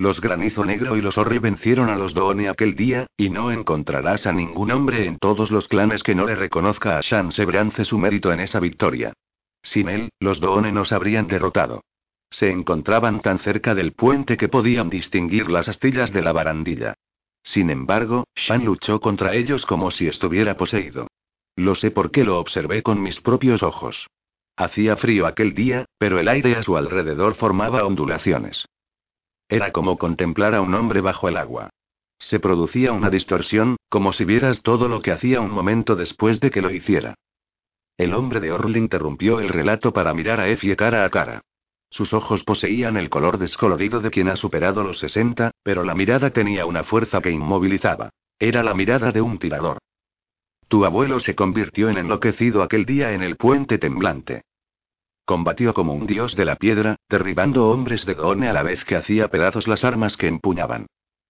Los 0.00 0.20
Granizo 0.20 0.64
Negro 0.64 0.96
y 0.96 1.02
los 1.02 1.18
Orri 1.18 1.40
vencieron 1.40 1.90
a 1.90 1.96
los 1.96 2.14
Doone 2.14 2.48
aquel 2.48 2.76
día, 2.76 3.08
y 3.16 3.30
no 3.30 3.50
encontrarás 3.50 4.28
a 4.28 4.32
ningún 4.32 4.70
hombre 4.70 5.06
en 5.06 5.18
todos 5.18 5.50
los 5.50 5.66
clanes 5.66 6.04
que 6.04 6.14
no 6.14 6.24
le 6.24 6.36
reconozca 6.36 6.98
a 6.98 7.00
Shan 7.00 7.32
Sebrance 7.32 7.84
su 7.84 7.98
mérito 7.98 8.32
en 8.32 8.38
esa 8.38 8.60
victoria. 8.60 9.12
Sin 9.60 9.88
él, 9.88 10.10
los 10.20 10.38
Doone 10.38 10.70
nos 10.70 10.92
habrían 10.92 11.26
derrotado. 11.26 11.82
Se 12.30 12.48
encontraban 12.48 13.20
tan 13.22 13.40
cerca 13.40 13.74
del 13.74 13.92
puente 13.92 14.36
que 14.36 14.48
podían 14.48 14.88
distinguir 14.88 15.50
las 15.50 15.66
astillas 15.66 16.12
de 16.12 16.22
la 16.22 16.30
barandilla. 16.30 16.94
Sin 17.42 17.68
embargo, 17.68 18.22
Shan 18.36 18.64
luchó 18.64 19.00
contra 19.00 19.34
ellos 19.34 19.66
como 19.66 19.90
si 19.90 20.06
estuviera 20.06 20.56
poseído. 20.56 21.08
Lo 21.56 21.74
sé 21.74 21.90
porque 21.90 22.22
lo 22.22 22.38
observé 22.38 22.84
con 22.84 23.02
mis 23.02 23.20
propios 23.20 23.64
ojos. 23.64 24.06
Hacía 24.56 24.94
frío 24.94 25.26
aquel 25.26 25.54
día, 25.54 25.86
pero 25.98 26.20
el 26.20 26.28
aire 26.28 26.54
a 26.54 26.62
su 26.62 26.76
alrededor 26.76 27.34
formaba 27.34 27.84
ondulaciones. 27.84 28.64
Era 29.48 29.72
como 29.72 29.96
contemplar 29.96 30.54
a 30.54 30.60
un 30.60 30.74
hombre 30.74 31.00
bajo 31.00 31.28
el 31.28 31.36
agua. 31.36 31.70
Se 32.18 32.40
producía 32.40 32.92
una 32.92 33.10
distorsión, 33.10 33.76
como 33.88 34.12
si 34.12 34.24
vieras 34.24 34.62
todo 34.62 34.88
lo 34.88 35.00
que 35.00 35.12
hacía 35.12 35.40
un 35.40 35.50
momento 35.50 35.96
después 35.96 36.40
de 36.40 36.50
que 36.50 36.60
lo 36.60 36.70
hiciera. 36.70 37.14
El 37.96 38.14
hombre 38.14 38.40
de 38.40 38.52
Orl 38.52 38.76
interrumpió 38.76 39.40
el 39.40 39.48
relato 39.48 39.92
para 39.92 40.14
mirar 40.14 40.40
a 40.40 40.48
Effie 40.48 40.76
cara 40.76 41.04
a 41.04 41.10
cara. 41.10 41.40
Sus 41.90 42.12
ojos 42.12 42.44
poseían 42.44 42.96
el 42.96 43.08
color 43.08 43.38
descolorido 43.38 44.00
de 44.00 44.10
quien 44.10 44.28
ha 44.28 44.36
superado 44.36 44.84
los 44.84 44.98
60, 44.98 45.52
pero 45.62 45.84
la 45.84 45.94
mirada 45.94 46.30
tenía 46.30 46.66
una 46.66 46.84
fuerza 46.84 47.20
que 47.20 47.30
inmovilizaba. 47.30 48.10
Era 48.38 48.62
la 48.62 48.74
mirada 48.74 49.10
de 49.10 49.22
un 49.22 49.38
tirador. 49.38 49.78
Tu 50.68 50.84
abuelo 50.84 51.18
se 51.18 51.34
convirtió 51.34 51.88
en 51.88 51.96
enloquecido 51.96 52.62
aquel 52.62 52.84
día 52.84 53.12
en 53.12 53.22
el 53.22 53.36
puente 53.36 53.78
temblante. 53.78 54.42
Combatió 55.28 55.74
como 55.74 55.92
un 55.92 56.06
dios 56.06 56.36
de 56.36 56.46
la 56.46 56.56
piedra, 56.56 56.96
derribando 57.06 57.68
hombres 57.68 58.06
de 58.06 58.14
Doone 58.14 58.48
a 58.48 58.54
la 58.54 58.62
vez 58.62 58.82
que 58.86 58.96
hacía 58.96 59.28
pedazos 59.28 59.68
las 59.68 59.84
armas 59.84 60.16
que 60.16 60.26
empuñaban. 60.26 60.86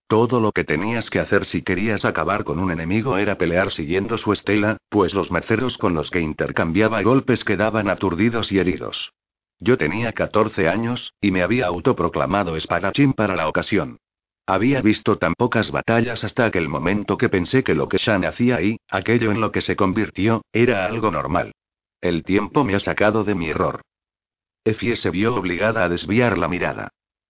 Todo 0.07 0.39
lo 0.39 0.53
que 0.53 0.63
tenías 0.63 1.11
que 1.11 1.19
hacer 1.19 1.45
si 1.45 1.63
querías 1.63 2.05
acabar 2.05 2.45
con 2.45 2.61
un 2.61 2.71
enemigo 2.71 3.19
era 3.19 3.39
pelear 3.39 3.73
siguiendo 3.73 4.17
su 4.17 4.33
estela, 4.33 4.77
pues 4.89 5.15
los 5.15 5.33
merceros 5.33 5.79
con 5.79 5.95
los 5.95 6.13
que 6.13 6.21
intercambiaba 6.21 7.03
golpes 7.03 7.43
quedaban 7.43 7.91
aturdidos 7.91 8.53
y 8.53 8.61
heridos. 8.61 9.15
Yo 9.59 9.77
tenía 9.77 10.13
14 10.13 10.69
años, 10.69 11.13
y 11.21 11.33
me 11.33 11.43
había 11.43 11.67
autoproclamado 11.67 12.55
espadachín 12.55 13.15
para 13.15 13.35
la 13.35 13.49
ocasión. 13.49 13.99
Había 14.47 14.81
visto 14.81 15.19
tan 15.19 15.35
pocas 15.35 15.73
batallas 15.73 16.23
hasta 16.23 16.45
aquel 16.45 16.69
momento 16.69 17.19
que 17.19 17.29
pensé 17.29 17.65
que 17.65 17.75
lo 17.75 17.89
que 17.89 17.99
Shan 17.99 18.25
hacía 18.25 18.59
ahí, 18.59 18.77
aquello 18.89 19.33
en 19.33 19.41
lo 19.41 19.51
que 19.51 19.61
se 19.61 19.75
convirtió, 19.75 20.43
era 20.53 20.87
algo 20.87 21.11
normal. 21.11 21.51
El 22.01 22.23
tiempo 22.23 22.63
me 22.63 22.77
ha 22.77 22.79
sacado 22.79 23.25
de 23.25 23.35
mi 23.35 23.49
error. 23.49 23.81
Effie 24.69 24.97
se 24.97 25.11
vio 25.11 25.35
obligada 25.35 25.85
a 25.85 25.89
desviar 25.89 26.39
la 26.39 26.49
mirada. 26.49 26.89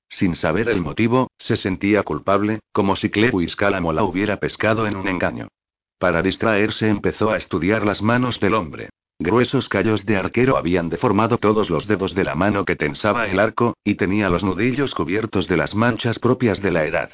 Sin 0.09 0.35
saber 0.35 0.69
el 0.69 0.81
motivo, 0.81 1.31
se 1.39 1.57
sentía 1.57 2.03
culpable, 2.03 2.61
como 2.73 2.97
si 2.97 3.11
Clewis 3.11 3.57
Calamo 3.57 3.93
la 3.93 4.05
hubiera 4.05 4.39
pescado 4.39 4.87
en 4.87 4.97
un 4.97 5.07
engaño. 5.09 5.49
Para 5.99 6.23
distraerse 6.23 6.89
empezó 6.89 7.31
a 7.31 7.37
estudiar 7.37 7.85
las 7.85 8.03
manos 8.03 8.41
del 8.41 8.55
hombre. 8.55 8.91
Gruesos 9.21 9.69
callos 9.69 10.07
de 10.07 10.17
arquero 10.17 10.57
habían 10.57 10.89
deformado 10.89 11.39
todos 11.39 11.71
los 11.71 11.89
dedos 11.89 12.15
de 12.15 12.25
la 12.25 12.37
mano 12.37 12.65
que 12.65 12.77
tensaba 12.77 13.27
el 13.27 13.41
arco, 13.41 13.77
y 13.83 13.97
tenía 13.97 14.31
los 14.31 14.45
nudillos 14.45 14.95
cubiertos 14.95 15.49
de 15.49 15.57
las 15.57 15.75
manchas 15.75 16.19
propias 16.19 16.63
de 16.63 16.71
la 16.71 16.85
edad. 16.85 17.11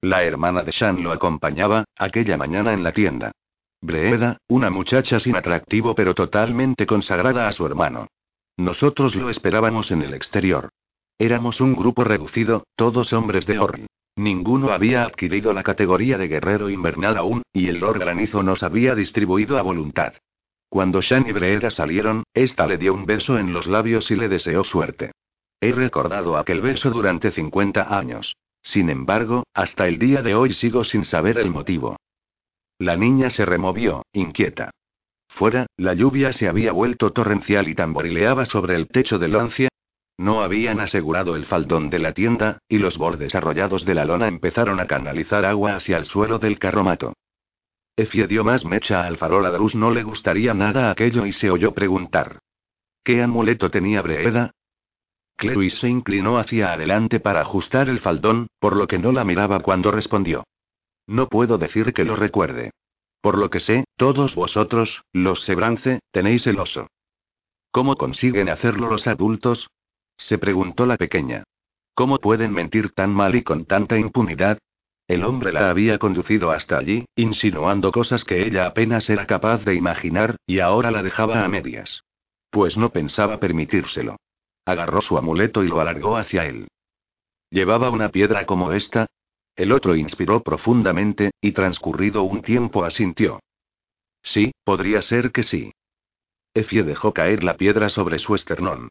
La 0.00 0.24
hermana 0.24 0.62
de 0.64 0.72
Shan 0.72 1.02
lo 1.02 1.12
acompañaba, 1.12 1.84
aquella 1.96 2.36
mañana 2.36 2.72
en 2.72 2.82
la 2.82 2.92
tienda. 2.92 3.30
Breda, 3.80 4.38
una 4.48 4.70
muchacha 4.70 5.20
sin 5.20 5.36
atractivo 5.36 5.94
pero 5.94 6.14
totalmente 6.14 6.86
consagrada 6.86 7.46
a 7.46 7.52
su 7.52 7.66
hermano. 7.66 8.08
Nosotros 8.56 9.16
lo 9.16 9.30
esperábamos 9.30 9.90
en 9.90 10.02
el 10.02 10.14
exterior. 10.14 10.70
Éramos 11.18 11.60
un 11.60 11.74
grupo 11.74 12.04
reducido, 12.04 12.64
todos 12.76 13.12
hombres 13.12 13.46
de 13.46 13.58
Orn. 13.58 13.86
Ninguno 14.16 14.70
había 14.70 15.04
adquirido 15.04 15.52
la 15.52 15.62
categoría 15.62 16.18
de 16.18 16.28
guerrero 16.28 16.68
invernal 16.68 17.16
aún, 17.16 17.42
y 17.52 17.68
el 17.68 17.78
Lord 17.78 18.00
Granizo 18.00 18.42
nos 18.42 18.62
había 18.62 18.94
distribuido 18.94 19.58
a 19.58 19.62
voluntad. 19.62 20.14
Cuando 20.68 21.00
Shan 21.00 21.26
y 21.28 21.32
Breda 21.32 21.70
salieron, 21.70 22.24
esta 22.34 22.66
le 22.66 22.78
dio 22.78 22.94
un 22.94 23.06
beso 23.06 23.38
en 23.38 23.52
los 23.52 23.66
labios 23.66 24.10
y 24.10 24.16
le 24.16 24.28
deseó 24.28 24.64
suerte. 24.64 25.12
He 25.60 25.72
recordado 25.72 26.36
aquel 26.36 26.60
beso 26.60 26.90
durante 26.90 27.30
50 27.30 27.96
años. 27.96 28.36
Sin 28.62 28.90
embargo, 28.90 29.44
hasta 29.54 29.86
el 29.88 29.98
día 29.98 30.22
de 30.22 30.34
hoy 30.34 30.54
sigo 30.54 30.84
sin 30.84 31.04
saber 31.04 31.38
el 31.38 31.50
motivo. 31.50 31.96
La 32.78 32.96
niña 32.96 33.30
se 33.30 33.44
removió, 33.44 34.02
inquieta. 34.12 34.70
Fuera, 35.34 35.66
la 35.78 35.94
lluvia 35.94 36.32
se 36.32 36.46
había 36.46 36.72
vuelto 36.72 37.12
torrencial 37.12 37.66
y 37.68 37.74
tamborileaba 37.74 38.44
sobre 38.44 38.76
el 38.76 38.88
techo 38.88 39.18
de 39.18 39.28
Lancia. 39.28 39.68
No 40.18 40.42
habían 40.42 40.78
asegurado 40.78 41.36
el 41.36 41.46
faldón 41.46 41.88
de 41.88 41.98
la 41.98 42.12
tienda, 42.12 42.58
y 42.68 42.78
los 42.78 42.98
bordes 42.98 43.34
arrollados 43.34 43.86
de 43.86 43.94
la 43.94 44.04
lona 44.04 44.28
empezaron 44.28 44.78
a 44.78 44.86
canalizar 44.86 45.46
agua 45.46 45.74
hacia 45.74 45.96
el 45.96 46.04
suelo 46.04 46.38
del 46.38 46.58
carromato. 46.58 47.14
Efie 47.96 48.26
dio 48.26 48.44
más 48.44 48.66
mecha 48.66 49.04
al 49.06 49.16
farol 49.16 49.46
a 49.46 49.50
Drus, 49.50 49.74
no 49.74 49.90
le 49.90 50.02
gustaría 50.02 50.52
nada 50.52 50.90
aquello 50.90 51.24
y 51.24 51.32
se 51.32 51.50
oyó 51.50 51.72
preguntar. 51.72 52.38
¿Qué 53.02 53.22
amuleto 53.22 53.70
tenía 53.70 54.02
Breda? 54.02 54.52
Clewis 55.36 55.78
se 55.78 55.88
inclinó 55.88 56.38
hacia 56.38 56.72
adelante 56.72 57.20
para 57.20 57.40
ajustar 57.40 57.88
el 57.88 58.00
faldón, 58.00 58.48
por 58.60 58.76
lo 58.76 58.86
que 58.86 58.98
no 58.98 59.12
la 59.12 59.24
miraba 59.24 59.60
cuando 59.60 59.90
respondió. 59.90 60.44
No 61.06 61.28
puedo 61.28 61.56
decir 61.56 61.94
que 61.94 62.04
lo 62.04 62.16
recuerde. 62.16 62.70
Por 63.22 63.38
lo 63.38 63.50
que 63.50 63.60
sé, 63.60 63.84
todos 63.96 64.34
vosotros, 64.34 65.04
los 65.12 65.44
Sebrance, 65.44 66.00
tenéis 66.10 66.46
el 66.48 66.58
oso. 66.58 66.88
¿Cómo 67.70 67.96
consiguen 67.96 68.50
hacerlo 68.50 68.90
los 68.90 69.06
adultos? 69.06 69.68
se 70.18 70.38
preguntó 70.38 70.86
la 70.86 70.96
pequeña. 70.96 71.44
¿Cómo 71.94 72.18
pueden 72.18 72.52
mentir 72.52 72.90
tan 72.90 73.10
mal 73.10 73.34
y 73.34 73.42
con 73.42 73.64
tanta 73.64 73.96
impunidad? 73.96 74.58
El 75.06 75.24
hombre 75.24 75.52
la 75.52 75.70
había 75.70 75.98
conducido 75.98 76.50
hasta 76.50 76.78
allí, 76.78 77.04
insinuando 77.16 77.92
cosas 77.92 78.24
que 78.24 78.44
ella 78.44 78.66
apenas 78.66 79.08
era 79.08 79.26
capaz 79.26 79.64
de 79.64 79.74
imaginar, 79.74 80.36
y 80.46 80.60
ahora 80.60 80.90
la 80.90 81.02
dejaba 81.02 81.44
a 81.44 81.48
medias. 81.48 82.02
Pues 82.50 82.76
no 82.76 82.90
pensaba 82.90 83.38
permitírselo. 83.38 84.16
Agarró 84.64 85.00
su 85.00 85.16
amuleto 85.16 85.62
y 85.64 85.68
lo 85.68 85.80
alargó 85.80 86.16
hacia 86.16 86.46
él. 86.46 86.68
¿Llevaba 87.50 87.90
una 87.90 88.08
piedra 88.08 88.46
como 88.46 88.72
esta? 88.72 89.06
El 89.56 89.72
otro 89.72 89.94
inspiró 89.94 90.42
profundamente, 90.42 91.32
y 91.40 91.52
transcurrido 91.52 92.22
un 92.22 92.42
tiempo 92.42 92.84
asintió. 92.84 93.40
Sí, 94.22 94.52
podría 94.64 95.02
ser 95.02 95.32
que 95.32 95.42
sí. 95.42 95.72
Effie 96.54 96.82
dejó 96.82 97.12
caer 97.12 97.42
la 97.42 97.56
piedra 97.56 97.88
sobre 97.88 98.18
su 98.18 98.34
esternón. 98.34 98.88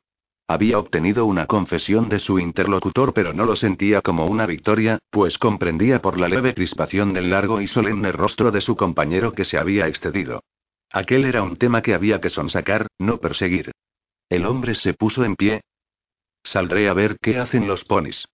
Había 0.48 0.80
obtenido 0.80 1.26
una 1.26 1.46
confesión 1.46 2.10
de 2.10 2.20
su 2.20 2.38
interlocutor, 2.38 3.14
pero 3.14 3.34
no 3.34 3.46
lo 3.46 3.56
sentía 3.56 4.02
como 4.02 4.26
una 4.26 4.46
victoria, 4.46 5.00
pues 5.10 5.38
comprendía 5.38 6.02
por 6.02 6.20
la 6.20 6.28
leve 6.28 6.54
crispación 6.54 7.14
del 7.14 7.30
largo 7.30 7.62
y 7.62 7.68
solemne 7.68 8.12
rostro 8.12 8.52
de 8.52 8.60
su 8.60 8.76
compañero 8.76 9.32
que 9.32 9.46
se 9.46 9.58
había 9.58 9.88
excedido. 9.88 10.44
Aquel 10.92 11.24
era 11.24 11.42
un 11.42 11.56
tema 11.56 11.82
que 11.82 11.94
había 11.94 12.20
que 12.20 12.30
sonsacar, 12.30 12.88
no 13.00 13.20
perseguir. 13.20 13.72
El 14.30 14.46
hombre 14.46 14.76
se 14.76 14.94
puso 14.94 15.24
en 15.24 15.36
pie. 15.38 15.62
Saldré 16.44 16.90
a 16.90 16.94
ver 16.94 17.18
qué 17.22 17.38
hacen 17.38 17.66
los 17.68 17.86
ponis. 17.86 18.26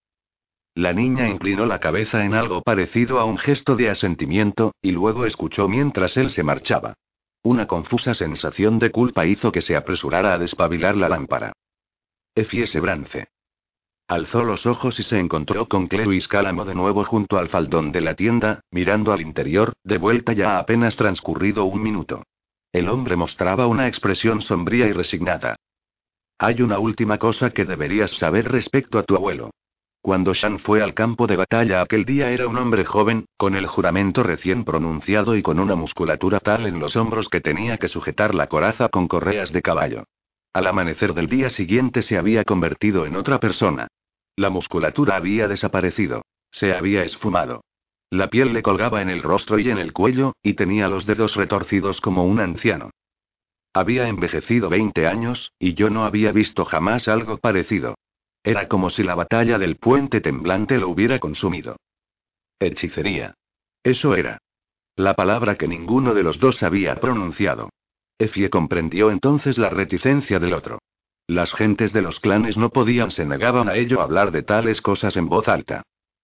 La 0.78 0.94
niña 0.94 1.28
inclinó 1.28 1.66
la 1.66 1.80
cabeza 1.80 2.24
en 2.24 2.36
algo 2.36 2.62
parecido 2.62 3.20
a 3.20 3.26
un 3.26 3.40
gesto 3.40 3.76
de 3.76 3.90
asentimiento, 3.90 4.76
y 4.80 4.92
luego 4.92 5.26
escuchó 5.26 5.68
mientras 5.68 6.18
él 6.18 6.30
se 6.30 6.44
marchaba. 6.44 6.94
Una 7.42 7.66
confusa 7.66 8.14
sensación 8.14 8.78
de 8.78 8.92
culpa 8.92 9.26
hizo 9.26 9.52
que 9.52 9.64
se 9.64 9.76
apresurara 9.76 10.36
a 10.36 10.38
despabilar 10.38 10.96
la 10.96 11.10
lámpara. 11.10 11.54
Effie 12.36 12.68
se 12.68 12.80
brance. 12.80 13.30
Alzó 14.08 14.44
los 14.44 14.68
ojos 14.68 15.00
y 15.00 15.04
se 15.04 15.18
encontró 15.18 15.68
con 15.68 15.88
Clewis 15.88 16.28
Cálamo 16.28 16.64
de 16.64 16.76
nuevo 16.76 17.04
junto 17.06 17.40
al 17.40 17.50
faldón 17.50 17.92
de 17.92 18.02
la 18.02 18.14
tienda, 18.14 18.62
mirando 18.70 19.12
al 19.12 19.22
interior, 19.22 19.74
de 19.84 19.98
vuelta 19.98 20.34
ya 20.34 20.60
apenas 20.60 20.96
transcurrido 20.96 21.66
un 21.66 21.82
minuto. 21.82 22.22
El 22.72 22.88
hombre 22.90 23.16
mostraba 23.16 23.66
una 23.66 23.88
expresión 23.88 24.42
sombría 24.42 24.86
y 24.86 24.94
resignada. 24.94 25.56
Hay 26.38 26.62
una 26.62 26.78
última 26.78 27.18
cosa 27.18 27.50
que 27.50 27.66
deberías 27.66 28.12
saber 28.12 28.52
respecto 28.52 29.00
a 29.00 29.04
tu 29.04 29.16
abuelo. 29.16 29.50
Cuando 30.08 30.34
Shan 30.34 30.60
fue 30.60 30.82
al 30.82 30.94
campo 30.94 31.28
de 31.28 31.36
batalla 31.36 31.82
aquel 31.82 32.06
día 32.06 32.32
era 32.32 32.48
un 32.48 32.56
hombre 32.56 32.86
joven, 32.86 33.26
con 33.36 33.56
el 33.56 33.68
juramento 33.68 34.24
recién 34.24 34.64
pronunciado 34.64 35.36
y 35.36 35.42
con 35.42 35.60
una 35.60 35.76
musculatura 35.76 36.40
tal 36.40 36.66
en 36.66 36.80
los 36.80 36.96
hombros 36.96 37.28
que 37.28 37.42
tenía 37.42 37.78
que 37.78 37.90
sujetar 37.90 38.34
la 38.34 38.48
coraza 38.48 38.88
con 38.88 39.10
correas 39.10 39.52
de 39.52 39.62
caballo. 39.62 40.06
Al 40.54 40.68
amanecer 40.68 41.14
del 41.14 41.28
día 41.28 41.50
siguiente 41.50 42.02
se 42.04 42.18
había 42.18 42.46
convertido 42.46 43.06
en 43.06 43.18
otra 43.18 43.42
persona. 43.42 43.90
La 44.38 44.50
musculatura 44.50 45.18
había 45.18 45.50
desaparecido. 45.50 46.22
Se 46.52 46.74
había 46.74 47.04
esfumado. 47.04 47.66
La 48.10 48.30
piel 48.30 48.54
le 48.54 48.64
colgaba 48.64 49.02
en 49.02 49.10
el 49.10 49.22
rostro 49.22 49.60
y 49.60 49.70
en 49.70 49.78
el 49.78 49.92
cuello, 49.92 50.38
y 50.42 50.54
tenía 50.54 50.88
los 50.88 51.06
dedos 51.06 51.36
retorcidos 51.36 52.00
como 52.00 52.24
un 52.24 52.40
anciano. 52.40 52.92
Había 53.74 54.08
envejecido 54.08 54.70
20 54.70 55.06
años, 55.06 55.52
y 55.60 55.74
yo 55.74 55.90
no 55.90 56.06
había 56.06 56.32
visto 56.32 56.64
jamás 56.64 57.10
algo 57.10 57.40
parecido. 57.40 57.96
Era 58.48 58.70
como 58.70 58.90
si 58.90 59.04
la 59.04 59.14
batalla 59.14 59.60
del 59.60 59.76
puente 59.76 60.22
temblante 60.22 60.78
lo 60.78 60.88
hubiera 60.88 61.20
consumido. 61.20 61.76
Hechicería. 62.58 63.34
Eso 63.84 64.16
era. 64.16 64.38
La 64.96 65.16
palabra 65.16 65.56
que 65.56 65.68
ninguno 65.68 66.14
de 66.14 66.24
los 66.24 66.40
dos 66.40 66.64
había 66.64 66.96
pronunciado. 66.96 67.70
Effie 68.18 68.50
comprendió 68.50 69.12
entonces 69.12 69.58
la 69.58 69.70
reticencia 69.70 70.40
del 70.40 70.54
otro. 70.54 70.80
Las 71.28 71.54
gentes 71.54 71.92
de 71.92 72.02
los 72.02 72.22
clanes 72.22 72.58
no 72.58 72.70
podían, 72.70 73.12
se 73.12 73.26
negaban 73.26 73.68
a 73.68 73.76
ello 73.76 74.00
hablar 74.02 74.32
de 74.32 74.44
tales 74.44 74.80
cosas 74.80 75.18
en 75.18 75.28
voz 75.28 75.50
alta. 75.50 75.84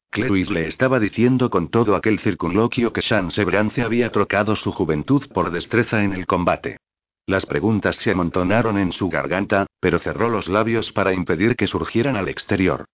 Clewis 0.10 0.50
le 0.50 0.66
estaba 0.68 1.02
diciendo 1.02 1.50
con 1.50 1.68
todo 1.68 1.94
aquel 1.94 2.20
circunloquio 2.20 2.94
que 2.94 3.02
Shan 3.02 3.32
Sebrance 3.32 3.82
había 3.82 4.14
trocado 4.14 4.56
su 4.56 4.72
juventud 4.72 5.28
por 5.34 5.52
destreza 5.52 6.06
en 6.06 6.14
el 6.14 6.26
combate. 6.26 6.78
Las 7.26 7.46
preguntas 7.46 7.96
se 7.96 8.12
amontonaron 8.12 8.78
en 8.78 8.92
su 8.92 9.10
garganta, 9.10 9.66
pero 9.80 10.00
cerró 10.00 10.30
los 10.30 10.50
labios 10.50 10.92
para 10.92 11.14
impedir 11.14 11.56
que 11.56 11.68
surgieran 11.68 12.18
al 12.18 12.28
exterior. 12.28 12.86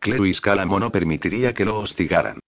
Clewis 0.00 0.40
Calamo 0.40 0.80
no 0.80 0.90
permitiría 0.90 1.54
que 1.54 1.64
lo 1.64 1.78
hostigaran. 1.78 2.40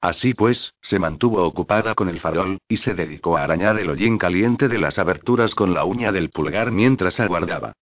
Así 0.00 0.34
pues, 0.34 0.74
se 0.82 0.98
mantuvo 0.98 1.42
ocupada 1.44 1.94
con 1.94 2.08
el 2.08 2.20
farol, 2.20 2.58
y 2.68 2.78
se 2.78 2.94
dedicó 2.94 3.36
a 3.36 3.44
arañar 3.44 3.78
el 3.78 3.88
hollín 3.88 4.18
caliente 4.18 4.68
de 4.68 4.78
las 4.78 4.98
aberturas 4.98 5.54
con 5.54 5.72
la 5.72 5.84
uña 5.84 6.12
del 6.12 6.30
pulgar 6.30 6.72
mientras 6.72 7.20
aguardaba. 7.20 7.72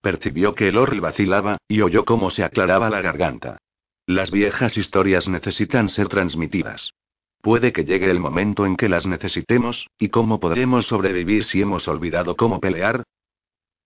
Percibió 0.00 0.54
que 0.54 0.68
el 0.68 0.76
orri 0.76 1.00
vacilaba, 1.00 1.58
y 1.66 1.80
oyó 1.80 2.04
cómo 2.04 2.30
se 2.30 2.44
aclaraba 2.44 2.90
la 2.90 3.00
garganta. 3.00 3.58
Las 4.06 4.30
viejas 4.30 4.76
historias 4.76 5.28
necesitan 5.28 5.88
ser 5.88 6.08
transmitidas. 6.08 6.92
Puede 7.40 7.72
que 7.72 7.84
llegue 7.84 8.10
el 8.10 8.20
momento 8.20 8.66
en 8.66 8.76
que 8.76 8.88
las 8.88 9.06
necesitemos, 9.06 9.88
¿y 9.98 10.08
cómo 10.08 10.40
podremos 10.40 10.86
sobrevivir 10.86 11.44
si 11.44 11.60
hemos 11.60 11.86
olvidado 11.86 12.36
cómo 12.36 12.60
pelear? 12.60 13.04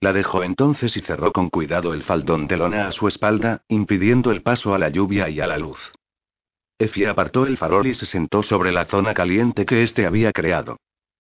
La 0.01 0.13
dejó 0.13 0.43
entonces 0.43 0.97
y 0.97 1.01
cerró 1.01 1.33
con 1.33 1.49
cuidado 1.49 1.95
el 1.95 2.03
faldón 2.03 2.49
de 2.49 2.57
lona 2.57 2.89
a 2.89 2.93
su 2.93 3.07
espalda, 3.07 3.63
impidiendo 3.69 4.33
el 4.33 4.43
paso 4.43 4.75
a 4.75 4.79
la 4.79 4.89
lluvia 4.89 5.29
y 5.29 5.41
a 5.41 5.47
la 5.47 5.59
luz. 5.59 5.93
Effie 6.79 7.07
apartó 7.07 7.47
el 7.47 7.57
farol 7.57 7.87
y 7.87 7.95
se 7.95 8.07
sentó 8.07 8.43
sobre 8.43 8.73
la 8.73 8.87
zona 8.87 9.15
caliente 9.15 9.65
que 9.65 9.85
éste 9.85 10.07
había 10.07 10.33
creado. 10.33 10.79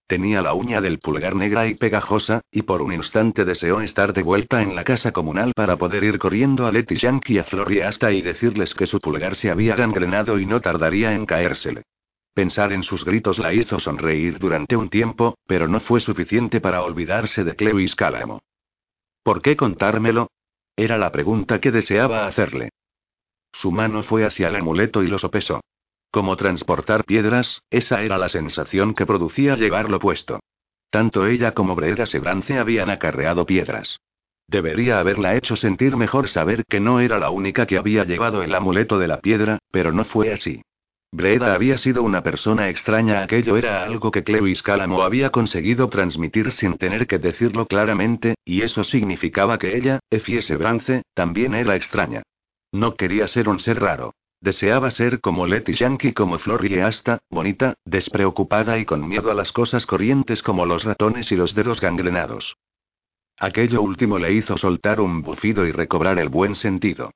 Tenía 0.08 0.42
la 0.42 0.54
uña 0.54 0.80
del 0.80 0.98
pulgar 0.98 1.36
negra 1.36 1.68
y 1.68 1.74
pegajosa, 1.74 2.40
y 2.50 2.62
por 2.62 2.82
un 2.82 2.92
instante 2.92 3.44
deseó 3.44 3.80
estar 3.80 4.12
de 4.12 4.22
vuelta 4.22 4.60
en 4.62 4.74
la 4.74 4.82
casa 4.82 5.12
comunal 5.12 5.52
para 5.54 5.76
poder 5.76 6.02
ir 6.02 6.18
corriendo 6.18 6.66
a 6.66 6.72
Letty 6.72 6.96
Yankee 6.96 7.34
y 7.34 7.38
a 7.38 7.44
Flor 7.44 7.72
y 7.72 7.80
hasta 7.80 8.10
y 8.10 8.20
decirles 8.20 8.74
que 8.74 8.86
su 8.86 8.98
pulgar 8.98 9.36
se 9.36 9.50
había 9.50 9.76
gangrenado 9.76 10.40
y 10.40 10.46
no 10.46 10.60
tardaría 10.60 11.14
en 11.14 11.24
caérsele. 11.24 11.82
Pensar 12.34 12.72
en 12.72 12.82
sus 12.82 13.04
gritos 13.04 13.38
la 13.38 13.52
hizo 13.52 13.78
sonreír 13.78 14.38
durante 14.38 14.76
un 14.76 14.88
tiempo, 14.88 15.36
pero 15.46 15.68
no 15.68 15.80
fue 15.80 16.00
suficiente 16.00 16.60
para 16.60 16.82
olvidarse 16.82 17.44
de 17.44 17.54
Clewis 17.54 17.94
Calamo. 17.94 18.40
¿Por 19.22 19.42
qué 19.42 19.56
contármelo? 19.56 20.30
Era 20.74 20.96
la 20.96 21.12
pregunta 21.12 21.60
que 21.60 21.70
deseaba 21.70 22.26
hacerle. 22.26 22.70
Su 23.52 23.70
mano 23.70 24.02
fue 24.02 24.24
hacia 24.24 24.48
el 24.48 24.56
amuleto 24.56 25.02
y 25.02 25.08
lo 25.08 25.18
sopesó. 25.18 25.60
Como 26.10 26.36
transportar 26.36 27.04
piedras, 27.04 27.62
esa 27.70 28.02
era 28.02 28.16
la 28.16 28.30
sensación 28.30 28.94
que 28.94 29.06
producía 29.06 29.54
llevarlo 29.56 29.98
puesto. 29.98 30.40
Tanto 30.90 31.26
ella 31.26 31.52
como 31.52 31.74
Breda 31.74 32.06
Sebrance 32.06 32.58
habían 32.58 32.90
acarreado 32.90 33.44
piedras. 33.44 33.98
Debería 34.46 34.98
haberla 34.98 35.36
hecho 35.36 35.56
sentir 35.56 35.96
mejor 35.96 36.28
saber 36.28 36.64
que 36.66 36.80
no 36.80 37.00
era 37.00 37.18
la 37.18 37.30
única 37.30 37.66
que 37.66 37.78
había 37.78 38.04
llevado 38.04 38.42
el 38.42 38.54
amuleto 38.54 38.98
de 38.98 39.08
la 39.08 39.20
piedra, 39.20 39.58
pero 39.70 39.92
no 39.92 40.04
fue 40.04 40.32
así. 40.32 40.62
Breda 41.14 41.52
había 41.52 41.76
sido 41.76 42.02
una 42.02 42.22
persona 42.22 42.70
extraña, 42.70 43.22
aquello 43.22 43.58
era 43.58 43.84
algo 43.84 44.10
que 44.10 44.24
Clewis 44.24 44.62
Calamo 44.62 45.02
había 45.02 45.28
conseguido 45.28 45.90
transmitir 45.90 46.50
sin 46.52 46.78
tener 46.78 47.06
que 47.06 47.18
decirlo 47.18 47.66
claramente, 47.66 48.36
y 48.46 48.62
eso 48.62 48.82
significaba 48.82 49.58
que 49.58 49.76
ella, 49.76 50.00
Effie 50.08 50.40
Sebrance, 50.40 51.02
también 51.12 51.52
era 51.54 51.76
extraña. 51.76 52.22
No 52.72 52.96
quería 52.96 53.28
ser 53.28 53.50
un 53.50 53.60
ser 53.60 53.78
raro. 53.78 54.14
Deseaba 54.40 54.90
ser 54.90 55.20
como 55.20 55.46
Letty 55.46 55.74
Yankee, 55.74 56.14
como 56.14 56.38
Flor 56.38 56.64
y 56.64 56.80
hasta, 56.80 57.18
bonita, 57.28 57.74
despreocupada 57.84 58.78
y 58.78 58.86
con 58.86 59.06
miedo 59.06 59.30
a 59.30 59.34
las 59.34 59.52
cosas 59.52 59.84
corrientes 59.84 60.42
como 60.42 60.64
los 60.64 60.82
ratones 60.82 61.30
y 61.30 61.36
los 61.36 61.54
dedos 61.54 61.82
gangrenados. 61.82 62.56
Aquello 63.38 63.82
último 63.82 64.18
le 64.18 64.32
hizo 64.32 64.56
soltar 64.56 65.00
un 65.00 65.20
bufido 65.20 65.66
y 65.66 65.72
recobrar 65.72 66.18
el 66.18 66.30
buen 66.30 66.54
sentido. 66.54 67.12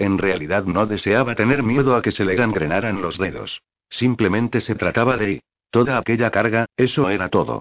En 0.00 0.16
realidad 0.16 0.64
no 0.64 0.86
deseaba 0.86 1.34
tener 1.34 1.62
miedo 1.62 1.94
a 1.94 2.00
que 2.00 2.10
se 2.10 2.24
le 2.24 2.34
gangrenaran 2.34 3.02
los 3.02 3.18
dedos. 3.18 3.60
Simplemente 3.90 4.62
se 4.62 4.74
trataba 4.74 5.18
de... 5.18 5.42
Toda 5.70 5.98
aquella 5.98 6.30
carga, 6.30 6.64
eso 6.78 7.10
era 7.10 7.28
todo. 7.28 7.60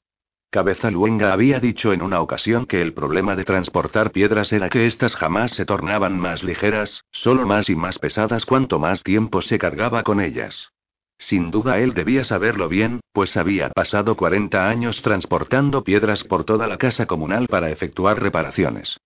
Cabeza 0.50 0.90
Luenga 0.90 1.34
había 1.34 1.60
dicho 1.60 1.92
en 1.92 2.02
una 2.02 2.22
ocasión 2.22 2.66
que 2.66 2.82
el 2.82 2.94
problema 2.94 3.36
de 3.36 3.44
transportar 3.44 4.12
piedras 4.12 4.54
era 4.54 4.70
que 4.70 4.86
éstas 4.86 5.16
jamás 5.16 5.52
se 5.52 5.66
tornaban 5.66 6.18
más 6.18 6.42
ligeras, 6.42 7.04
solo 7.12 7.46
más 7.46 7.70
y 7.70 7.76
más 7.76 8.00
pesadas 8.00 8.46
cuanto 8.46 8.80
más 8.80 9.04
tiempo 9.04 9.42
se 9.42 9.60
cargaba 9.60 10.04
con 10.04 10.22
ellas. 10.22 10.72
Sin 11.18 11.52
duda 11.52 11.80
él 11.80 11.94
debía 11.94 12.24
saberlo 12.24 12.70
bien, 12.70 13.02
pues 13.12 13.36
había 13.36 13.70
pasado 13.72 14.16
40 14.16 14.70
años 14.70 15.02
transportando 15.02 15.84
piedras 15.84 16.24
por 16.24 16.46
toda 16.46 16.68
la 16.68 16.78
casa 16.78 17.06
comunal 17.06 17.48
para 17.48 17.70
efectuar 17.70 18.22
reparaciones. 18.22 18.98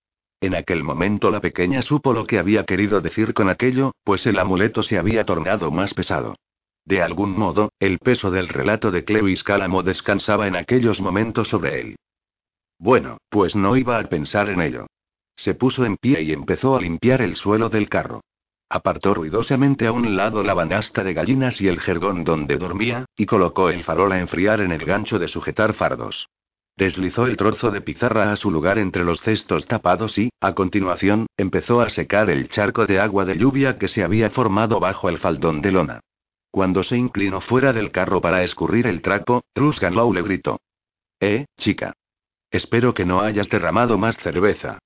En 0.43 0.55
aquel 0.55 0.83
momento 0.83 1.31
la 1.31 1.39
pequeña 1.39 1.81
supo 1.81 2.11
lo 2.11 2.25
que 2.25 2.37
había 2.37 2.65
querido 2.65 2.99
decir 2.99 3.33
con 3.33 3.47
aquello, 3.47 3.93
pues 4.03 4.27
el 4.27 4.37
amuleto 4.37 4.83
se 4.83 4.97
había 4.97 5.23
tornado 5.23 5.71
más 5.71 5.93
pesado. 5.93 6.35
De 6.83 7.01
algún 7.01 7.31
modo, 7.31 7.71
el 7.79 7.97
peso 7.97 8.29
del 8.29 8.49
relato 8.49 8.91
de 8.91 9.05
Clewis 9.05 9.41
Calamo 9.41 9.83
descansaba 9.83 10.45
en 10.45 10.57
aquellos 10.57 10.99
momentos 10.99 11.47
sobre 11.47 11.79
él. 11.79 11.95
Bueno, 12.77 13.19
pues 13.29 13.55
no 13.55 13.77
iba 13.77 13.97
a 13.97 14.03
pensar 14.03 14.49
en 14.49 14.59
ello. 14.59 14.87
Se 15.37 15.55
puso 15.55 15.85
en 15.85 15.95
pie 15.95 16.23
y 16.23 16.33
empezó 16.33 16.75
a 16.75 16.81
limpiar 16.81 17.21
el 17.21 17.37
suelo 17.37 17.69
del 17.69 17.87
carro. 17.87 18.19
Apartó 18.67 19.13
ruidosamente 19.13 19.87
a 19.87 19.93
un 19.93 20.17
lado 20.17 20.43
la 20.43 20.53
banasta 20.53 21.05
de 21.05 21.13
gallinas 21.13 21.61
y 21.61 21.69
el 21.69 21.79
jergón 21.79 22.25
donde 22.25 22.57
dormía, 22.57 23.05
y 23.15 23.27
colocó 23.27 23.69
el 23.69 23.85
farol 23.85 24.11
a 24.11 24.19
enfriar 24.19 24.59
en 24.59 24.73
el 24.73 24.83
gancho 24.83 25.19
de 25.19 25.29
sujetar 25.29 25.71
fardos. 25.71 26.27
Deslizó 26.75 27.27
el 27.27 27.37
trozo 27.37 27.69
de 27.69 27.81
pizarra 27.81 28.31
a 28.31 28.35
su 28.35 28.49
lugar 28.49 28.79
entre 28.79 29.03
los 29.03 29.21
cestos 29.21 29.67
tapados 29.67 30.17
y, 30.17 30.29
a 30.41 30.53
continuación, 30.53 31.27
empezó 31.37 31.81
a 31.81 31.89
secar 31.89 32.29
el 32.29 32.49
charco 32.49 32.87
de 32.87 32.99
agua 32.99 33.25
de 33.25 33.37
lluvia 33.37 33.77
que 33.77 33.87
se 33.87 34.03
había 34.03 34.31
formado 34.31 34.79
bajo 34.79 35.07
el 35.09 35.19
faldón 35.19 35.61
de 35.61 35.71
lona. 35.71 35.99
Cuando 36.49 36.83
se 36.83 36.97
inclinó 36.97 37.41
fuera 37.41 37.73
del 37.73 37.91
carro 37.91 38.21
para 38.21 38.43
escurrir 38.43 38.87
el 38.87 39.01
trapo, 39.01 39.41
Trusganlow 39.53 40.13
le 40.13 40.21
gritó. 40.23 40.59
Eh, 41.19 41.45
chica. 41.57 41.93
Espero 42.49 42.93
que 42.93 43.05
no 43.05 43.21
hayas 43.21 43.49
derramado 43.49 43.97
más 43.97 44.17
cerveza. 44.17 44.79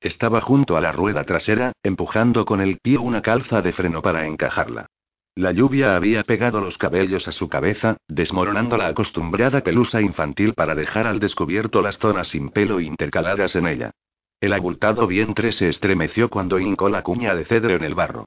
Estaba 0.00 0.40
junto 0.40 0.76
a 0.76 0.80
la 0.80 0.92
rueda 0.92 1.24
trasera, 1.24 1.72
empujando 1.82 2.44
con 2.44 2.60
el 2.60 2.78
pie 2.78 2.98
una 2.98 3.22
calza 3.22 3.62
de 3.62 3.72
freno 3.72 4.02
para 4.02 4.26
encajarla. 4.26 4.86
La 5.34 5.50
lluvia 5.52 5.96
había 5.96 6.24
pegado 6.24 6.60
los 6.60 6.76
cabellos 6.76 7.26
a 7.26 7.32
su 7.32 7.48
cabeza, 7.48 7.96
desmoronando 8.06 8.76
la 8.76 8.88
acostumbrada 8.88 9.62
pelusa 9.62 10.02
infantil 10.02 10.52
para 10.52 10.74
dejar 10.74 11.06
al 11.06 11.20
descubierto 11.20 11.80
las 11.80 11.96
zonas 11.96 12.28
sin 12.28 12.50
pelo 12.50 12.80
intercaladas 12.80 13.56
en 13.56 13.66
ella. 13.66 13.92
El 14.40 14.52
abultado 14.52 15.06
vientre 15.06 15.52
se 15.52 15.68
estremeció 15.68 16.28
cuando 16.28 16.58
hincó 16.58 16.90
la 16.90 17.02
cuña 17.02 17.34
de 17.34 17.46
cedro 17.46 17.74
en 17.74 17.84
el 17.84 17.94
barro. 17.94 18.26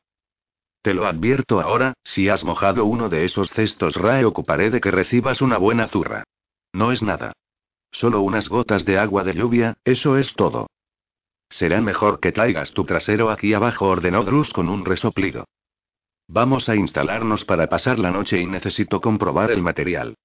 Te 0.82 0.96
lo 0.96 1.06
advierto 1.06 1.62
ahora, 1.62 1.94
si 2.04 2.28
has 2.30 2.44
mojado 2.44 2.86
uno 2.86 3.08
de 3.08 3.26
esos 3.26 3.52
cestos 3.52 3.98
RAE 3.98 4.26
ocuparé 4.26 4.72
de 4.72 4.82
que 4.82 4.90
recibas 4.90 5.42
una 5.42 5.58
buena 5.58 5.88
zurra. 5.88 6.24
No 6.74 6.92
es 6.92 7.04
nada. 7.04 7.34
Solo 7.92 8.22
unas 8.22 8.50
gotas 8.50 8.84
de 8.84 8.98
agua 8.98 9.24
de 9.24 9.34
lluvia, 9.34 9.78
eso 9.84 10.18
es 10.18 10.34
todo. 10.34 10.68
Será 11.50 11.82
mejor 11.82 12.20
que 12.20 12.32
traigas 12.32 12.72
tu 12.72 12.84
trasero 12.84 13.30
aquí 13.30 13.54
abajo, 13.54 13.88
ordenó 13.88 14.24
Drus 14.24 14.52
con 14.52 14.70
un 14.70 14.86
resoplido. 14.86 15.46
Vamos 16.28 16.70
a 16.70 16.76
instalarnos 16.76 17.46
para 17.46 17.68
pasar 17.68 18.00
la 18.00 18.12
noche 18.12 18.40
y 18.40 18.46
necesito 18.46 19.02
comprobar 19.02 19.52
el 19.52 19.62
material. 19.62 20.16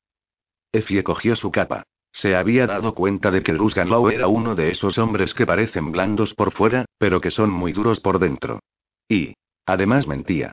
Effie 0.72 1.02
cogió 1.02 1.36
su 1.36 1.50
capa. 1.50 1.84
Se 2.12 2.34
había 2.34 2.66
dado 2.66 2.94
cuenta 2.94 3.30
de 3.30 3.42
que 3.42 3.52
Drus 3.52 3.74
Ganlow 3.74 4.10
era 4.10 4.26
uno 4.26 4.54
de 4.54 4.70
esos 4.70 4.98
hombres 4.98 5.34
que 5.34 5.46
parecen 5.46 5.92
blandos 5.92 6.34
por 6.34 6.52
fuera, 6.52 6.86
pero 6.98 7.20
que 7.20 7.30
son 7.30 7.50
muy 7.50 7.72
duros 7.72 8.00
por 8.00 8.18
dentro. 8.18 8.60
Y, 9.08 9.34
Además 9.70 10.08
mentía. 10.08 10.50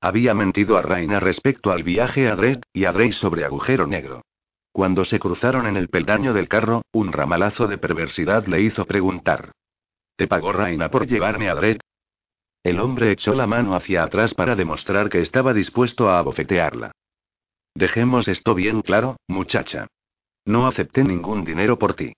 Había 0.00 0.32
mentido 0.32 0.78
a 0.78 0.82
Raina 0.82 1.18
respecto 1.18 1.72
al 1.72 1.82
viaje 1.82 2.28
a 2.28 2.36
Dredd, 2.36 2.62
y 2.72 2.84
a 2.84 2.92
Drey 2.92 3.10
sobre 3.10 3.44
agujero 3.44 3.88
negro. 3.88 4.22
Cuando 4.70 5.04
se 5.04 5.18
cruzaron 5.18 5.66
en 5.66 5.76
el 5.76 5.88
peldaño 5.88 6.32
del 6.32 6.48
carro, 6.48 6.82
un 6.92 7.12
ramalazo 7.12 7.66
de 7.66 7.78
perversidad 7.78 8.46
le 8.46 8.60
hizo 8.60 8.84
preguntar. 8.84 9.50
¿Te 10.14 10.28
pagó 10.28 10.52
Raina 10.52 10.88
por 10.88 11.08
llevarme 11.08 11.50
a 11.50 11.56
Dredd? 11.56 11.80
El 12.62 12.78
hombre 12.78 13.10
echó 13.10 13.34
la 13.34 13.46
mano 13.46 13.74
hacia 13.74 14.02
atrás 14.02 14.34
para 14.34 14.54
demostrar 14.54 15.08
que 15.08 15.20
estaba 15.20 15.54
dispuesto 15.54 16.10
a 16.10 16.18
abofetearla. 16.18 16.92
Dejemos 17.74 18.28
esto 18.28 18.54
bien 18.54 18.82
claro, 18.82 19.16
muchacha. 19.28 19.86
No 20.44 20.66
acepté 20.66 21.04
ningún 21.04 21.44
dinero 21.44 21.78
por 21.78 21.94
ti. 21.94 22.12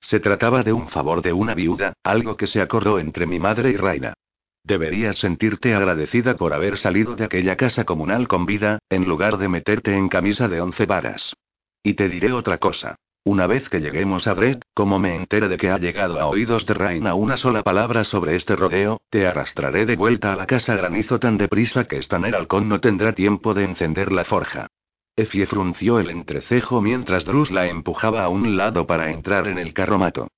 Se 0.00 0.20
trataba 0.20 0.62
de 0.62 0.72
un 0.72 0.88
favor 0.88 1.22
de 1.22 1.32
una 1.32 1.54
viuda, 1.54 1.94
algo 2.04 2.36
que 2.36 2.46
se 2.46 2.60
acordó 2.60 2.98
entre 2.98 3.26
mi 3.26 3.40
madre 3.40 3.70
y 3.70 3.76
Raina. 3.76 4.14
Deberías 4.62 5.16
sentirte 5.16 5.74
agradecida 5.74 6.36
por 6.36 6.52
haber 6.52 6.78
salido 6.78 7.16
de 7.16 7.24
aquella 7.24 7.56
casa 7.56 7.84
comunal 7.84 8.28
con 8.28 8.46
vida, 8.46 8.78
en 8.90 9.06
lugar 9.06 9.38
de 9.38 9.48
meterte 9.48 9.96
en 9.96 10.08
camisa 10.08 10.46
de 10.46 10.60
once 10.60 10.86
varas. 10.86 11.34
Y 11.82 11.94
te 11.94 12.08
diré 12.08 12.32
otra 12.32 12.58
cosa. 12.58 12.96
Una 13.28 13.46
vez 13.46 13.68
que 13.68 13.80
lleguemos 13.80 14.26
a 14.26 14.32
Brett, 14.32 14.62
como 14.72 14.98
me 14.98 15.14
entere 15.14 15.48
de 15.48 15.58
que 15.58 15.68
ha 15.68 15.76
llegado 15.76 16.18
a 16.18 16.24
oídos 16.24 16.64
de 16.64 16.72
Reina 16.72 17.12
una 17.12 17.36
sola 17.36 17.62
palabra 17.62 18.02
sobre 18.02 18.36
este 18.36 18.56
rodeo, 18.56 19.02
te 19.10 19.26
arrastraré 19.26 19.84
de 19.84 19.96
vuelta 19.96 20.32
a 20.32 20.36
la 20.36 20.46
casa 20.46 20.74
granizo 20.74 21.18
tan 21.18 21.36
deprisa 21.36 21.84
que 21.84 22.02
Staner 22.02 22.34
Halcón 22.34 22.70
no 22.70 22.80
tendrá 22.80 23.12
tiempo 23.12 23.52
de 23.52 23.64
encender 23.64 24.12
la 24.12 24.24
forja. 24.24 24.68
Effie 25.14 25.44
frunció 25.44 25.98
el 25.98 26.08
entrecejo 26.08 26.80
mientras 26.80 27.26
Drus 27.26 27.50
la 27.50 27.68
empujaba 27.68 28.24
a 28.24 28.30
un 28.30 28.56
lado 28.56 28.86
para 28.86 29.10
entrar 29.10 29.46
en 29.46 29.58
el 29.58 29.74
carromato. 29.74 30.28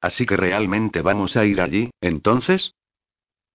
Así 0.00 0.26
que 0.26 0.36
realmente 0.36 1.02
vamos 1.02 1.36
a 1.36 1.44
ir 1.44 1.60
allí, 1.60 1.90
entonces? 2.00 2.74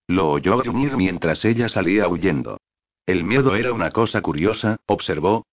Lo 0.08 0.30
oyó 0.30 0.58
gruñir 0.60 0.95
mientras 0.95 1.43
ella 1.43 1.67
salía 1.67 2.08
huyendo. 2.08 2.62
El 3.06 3.26
miedo 3.26 3.58
era 3.58 3.73
una 3.73 3.91
cosa 3.91 4.21
curiosa, 4.21 4.78
observó. 4.86 5.43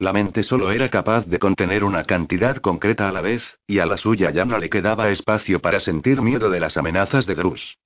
La 0.00 0.12
mente 0.12 0.44
solo 0.44 0.70
era 0.70 0.90
capaz 0.90 1.26
de 1.26 1.40
contener 1.40 1.82
una 1.82 2.04
cantidad 2.04 2.56
concreta 2.58 3.08
a 3.08 3.12
la 3.12 3.20
vez, 3.20 3.58
y 3.66 3.80
a 3.80 3.86
la 3.86 3.96
suya 3.96 4.30
ya 4.30 4.44
no 4.44 4.56
le 4.58 4.70
quedaba 4.70 5.10
espacio 5.10 5.60
para 5.60 5.80
sentir 5.80 6.22
miedo 6.22 6.50
de 6.50 6.60
las 6.60 6.76
amenazas 6.76 7.26
de 7.26 7.34
Drus. 7.34 7.78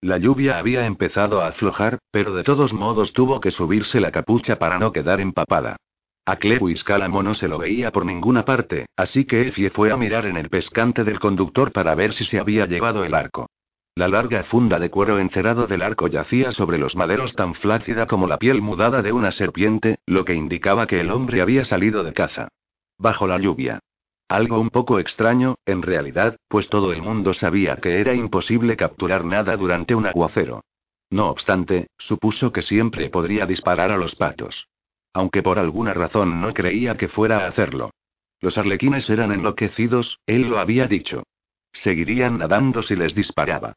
La 0.00 0.18
lluvia 0.18 0.58
había 0.58 0.86
empezado 0.86 1.42
a 1.42 1.48
aflojar, 1.48 1.98
pero 2.12 2.32
de 2.34 2.44
todos 2.44 2.72
modos 2.72 3.12
tuvo 3.12 3.40
que 3.40 3.50
subirse 3.50 4.00
la 4.00 4.12
capucha 4.12 4.56
para 4.58 4.78
no 4.78 4.92
quedar 4.92 5.20
empapada. 5.20 5.76
A 6.24 6.36
Clewis 6.36 6.84
Calamo 6.84 7.24
no 7.24 7.34
se 7.34 7.48
lo 7.48 7.58
veía 7.58 7.90
por 7.90 8.06
ninguna 8.06 8.44
parte, 8.44 8.86
así 8.96 9.24
que 9.24 9.48
Effie 9.48 9.70
fue 9.70 9.90
a 9.90 9.96
mirar 9.96 10.26
en 10.26 10.36
el 10.36 10.48
pescante 10.48 11.02
del 11.02 11.18
conductor 11.18 11.72
para 11.72 11.96
ver 11.96 12.12
si 12.12 12.24
se 12.24 12.38
había 12.38 12.66
llevado 12.66 13.04
el 13.04 13.14
arco. 13.14 13.48
La 13.94 14.08
larga 14.08 14.42
funda 14.44 14.78
de 14.78 14.88
cuero 14.88 15.18
encerado 15.18 15.66
del 15.66 15.82
arco 15.82 16.06
yacía 16.06 16.52
sobre 16.52 16.78
los 16.78 16.96
maderos 16.96 17.34
tan 17.34 17.54
flácida 17.54 18.06
como 18.06 18.26
la 18.26 18.38
piel 18.38 18.62
mudada 18.62 19.02
de 19.02 19.12
una 19.12 19.30
serpiente, 19.32 19.98
lo 20.06 20.24
que 20.24 20.34
indicaba 20.34 20.86
que 20.86 21.00
el 21.00 21.10
hombre 21.10 21.42
había 21.42 21.64
salido 21.66 22.02
de 22.02 22.14
caza. 22.14 22.48
Bajo 22.96 23.26
la 23.26 23.38
lluvia. 23.38 23.80
Algo 24.28 24.58
un 24.58 24.70
poco 24.70 24.98
extraño, 24.98 25.56
en 25.66 25.82
realidad, 25.82 26.36
pues 26.48 26.70
todo 26.70 26.94
el 26.94 27.02
mundo 27.02 27.34
sabía 27.34 27.76
que 27.76 28.00
era 28.00 28.14
imposible 28.14 28.76
capturar 28.76 29.26
nada 29.26 29.58
durante 29.58 29.94
un 29.94 30.06
aguacero. 30.06 30.62
No 31.10 31.28
obstante, 31.28 31.88
supuso 31.98 32.50
que 32.50 32.62
siempre 32.62 33.10
podría 33.10 33.44
disparar 33.44 33.90
a 33.90 33.98
los 33.98 34.14
patos. 34.14 34.68
Aunque 35.12 35.42
por 35.42 35.58
alguna 35.58 35.92
razón 35.92 36.40
no 36.40 36.54
creía 36.54 36.96
que 36.96 37.08
fuera 37.08 37.44
a 37.44 37.48
hacerlo. 37.48 37.90
Los 38.40 38.56
arlequines 38.56 39.10
eran 39.10 39.32
enloquecidos, 39.32 40.18
él 40.24 40.48
lo 40.48 40.58
había 40.58 40.86
dicho. 40.86 41.24
Seguirían 41.72 42.38
nadando 42.38 42.82
si 42.82 42.96
les 42.96 43.14
disparaba. 43.14 43.74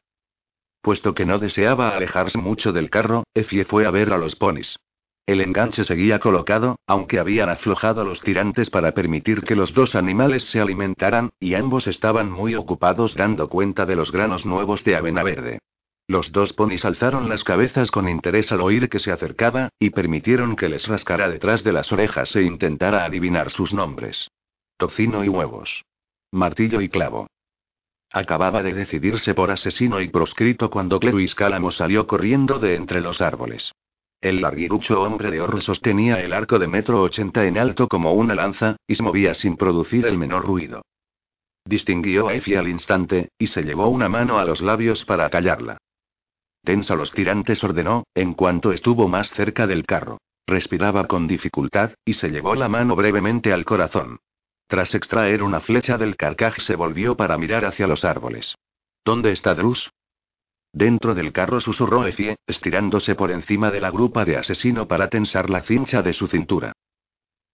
Puesto 0.82 1.14
que 1.14 1.26
no 1.26 1.38
deseaba 1.38 1.90
alejarse 1.90 2.38
mucho 2.38 2.72
del 2.72 2.90
carro, 2.90 3.24
Effie 3.34 3.64
fue 3.64 3.86
a 3.86 3.90
ver 3.90 4.12
a 4.12 4.18
los 4.18 4.36
ponis. 4.36 4.78
El 5.26 5.40
enganche 5.40 5.82
seguía 5.82 6.20
colocado, 6.20 6.76
aunque 6.86 7.18
habían 7.18 7.48
aflojado 7.48 8.04
los 8.04 8.20
tirantes 8.20 8.70
para 8.70 8.92
permitir 8.92 9.42
que 9.42 9.56
los 9.56 9.74
dos 9.74 9.96
animales 9.96 10.44
se 10.44 10.60
alimentaran, 10.60 11.30
y 11.40 11.54
ambos 11.54 11.88
estaban 11.88 12.30
muy 12.30 12.54
ocupados 12.54 13.16
dando 13.16 13.48
cuenta 13.48 13.86
de 13.86 13.96
los 13.96 14.12
granos 14.12 14.46
nuevos 14.46 14.84
de 14.84 14.94
avena 14.94 15.24
verde. 15.24 15.58
Los 16.06 16.30
dos 16.30 16.52
ponis 16.52 16.84
alzaron 16.84 17.28
las 17.28 17.42
cabezas 17.42 17.90
con 17.90 18.08
interés 18.08 18.52
al 18.52 18.60
oír 18.60 18.88
que 18.88 19.00
se 19.00 19.10
acercaba, 19.10 19.70
y 19.80 19.90
permitieron 19.90 20.54
que 20.54 20.68
les 20.68 20.86
rascara 20.86 21.28
detrás 21.28 21.64
de 21.64 21.72
las 21.72 21.90
orejas 21.90 22.36
e 22.36 22.42
intentara 22.42 23.04
adivinar 23.04 23.50
sus 23.50 23.74
nombres. 23.74 24.30
Tocino 24.76 25.24
y 25.24 25.28
huevos. 25.28 25.84
Martillo 26.30 26.80
y 26.80 26.88
clavo. 26.88 27.26
Acababa 28.12 28.62
de 28.62 28.72
decidirse 28.72 29.34
por 29.34 29.50
asesino 29.50 30.00
y 30.00 30.08
proscrito 30.08 30.70
cuando 30.70 31.00
Clewis 31.00 31.34
Cálamo 31.34 31.70
salió 31.70 32.06
corriendo 32.06 32.58
de 32.58 32.76
entre 32.76 33.00
los 33.00 33.20
árboles. 33.20 33.72
El 34.20 34.40
larguirucho 34.40 35.02
hombre 35.02 35.30
de 35.30 35.40
oro 35.40 35.60
sostenía 35.60 36.20
el 36.20 36.32
arco 36.32 36.58
de 36.58 36.66
metro 36.66 37.02
ochenta 37.02 37.46
en 37.46 37.58
alto 37.58 37.88
como 37.88 38.12
una 38.12 38.34
lanza, 38.34 38.76
y 38.86 38.94
se 38.94 39.02
movía 39.02 39.34
sin 39.34 39.56
producir 39.56 40.06
el 40.06 40.16
menor 40.16 40.46
ruido. 40.46 40.82
Distinguió 41.64 42.28
a 42.28 42.34
Effie 42.34 42.56
al 42.56 42.68
instante, 42.68 43.28
y 43.38 43.48
se 43.48 43.62
llevó 43.62 43.88
una 43.88 44.08
mano 44.08 44.38
a 44.38 44.44
los 44.44 44.60
labios 44.62 45.04
para 45.04 45.28
callarla. 45.28 45.78
Tensa 46.64 46.94
los 46.94 47.12
tirantes 47.12 47.62
ordenó, 47.62 48.04
en 48.14 48.34
cuanto 48.34 48.72
estuvo 48.72 49.08
más 49.08 49.30
cerca 49.30 49.66
del 49.66 49.84
carro. 49.84 50.18
Respiraba 50.46 51.06
con 51.06 51.26
dificultad, 51.26 51.92
y 52.04 52.14
se 52.14 52.30
llevó 52.30 52.54
la 52.54 52.68
mano 52.68 52.94
brevemente 52.96 53.52
al 53.52 53.64
corazón. 53.64 54.18
Tras 54.66 54.94
extraer 54.94 55.42
una 55.42 55.60
flecha 55.60 55.96
del 55.96 56.16
carcaj 56.16 56.58
se 56.60 56.74
volvió 56.74 57.16
para 57.16 57.38
mirar 57.38 57.64
hacia 57.64 57.86
los 57.86 58.04
árboles. 58.04 58.56
¿Dónde 59.04 59.30
está 59.30 59.54
Drus? 59.54 59.90
Dentro 60.72 61.14
del 61.14 61.32
carro 61.32 61.60
susurró 61.60 62.04
Effie, 62.06 62.36
estirándose 62.46 63.14
por 63.14 63.30
encima 63.30 63.70
de 63.70 63.80
la 63.80 63.90
grupa 63.90 64.24
de 64.24 64.36
asesino 64.36 64.88
para 64.88 65.08
tensar 65.08 65.48
la 65.48 65.62
cincha 65.62 66.02
de 66.02 66.12
su 66.12 66.26
cintura. 66.26 66.72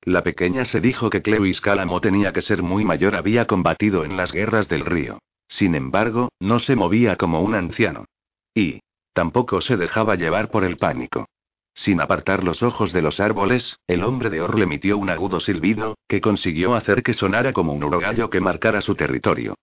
La 0.05 0.23
pequeña 0.23 0.65
se 0.65 0.81
dijo 0.81 1.11
que 1.11 1.23
Clewis 1.23 1.61
Calamo 1.61 2.01
tenía 2.01 2.33
que 2.33 2.43
ser 2.43 2.63
muy 2.63 2.85
mayor, 2.85 3.15
había 3.15 3.47
combatido 3.47 4.05
en 4.05 4.17
las 4.17 4.33
guerras 4.33 4.69
del 4.69 4.85
río. 4.85 5.19
Sin 5.47 5.75
embargo, 5.75 6.31
no 6.41 6.59
se 6.59 6.75
movía 6.75 7.17
como 7.17 7.43
un 7.43 7.55
anciano. 7.55 8.07
Y, 8.55 8.81
tampoco 9.13 9.61
se 9.61 9.77
dejaba 9.77 10.17
llevar 10.17 10.51
por 10.51 10.65
el 10.65 10.79
pánico. 10.79 11.27
Sin 11.75 12.01
apartar 12.01 12.45
los 12.45 12.63
ojos 12.63 12.93
de 12.93 13.03
los 13.03 13.19
árboles, 13.19 13.79
el 13.87 14.05
hombre 14.05 14.31
de 14.31 14.41
Or 14.41 14.61
emitió 14.61 14.99
un 14.99 15.11
agudo 15.11 15.41
silbido, 15.41 15.97
que 16.07 16.21
consiguió 16.21 16.75
hacer 16.75 17.03
que 17.03 17.15
sonara 17.15 17.53
como 17.53 17.73
un 17.73 17.83
urogallo 17.83 18.31
que 18.31 18.41
marcara 18.41 18.81
su 18.81 18.95
territorio. 18.95 19.55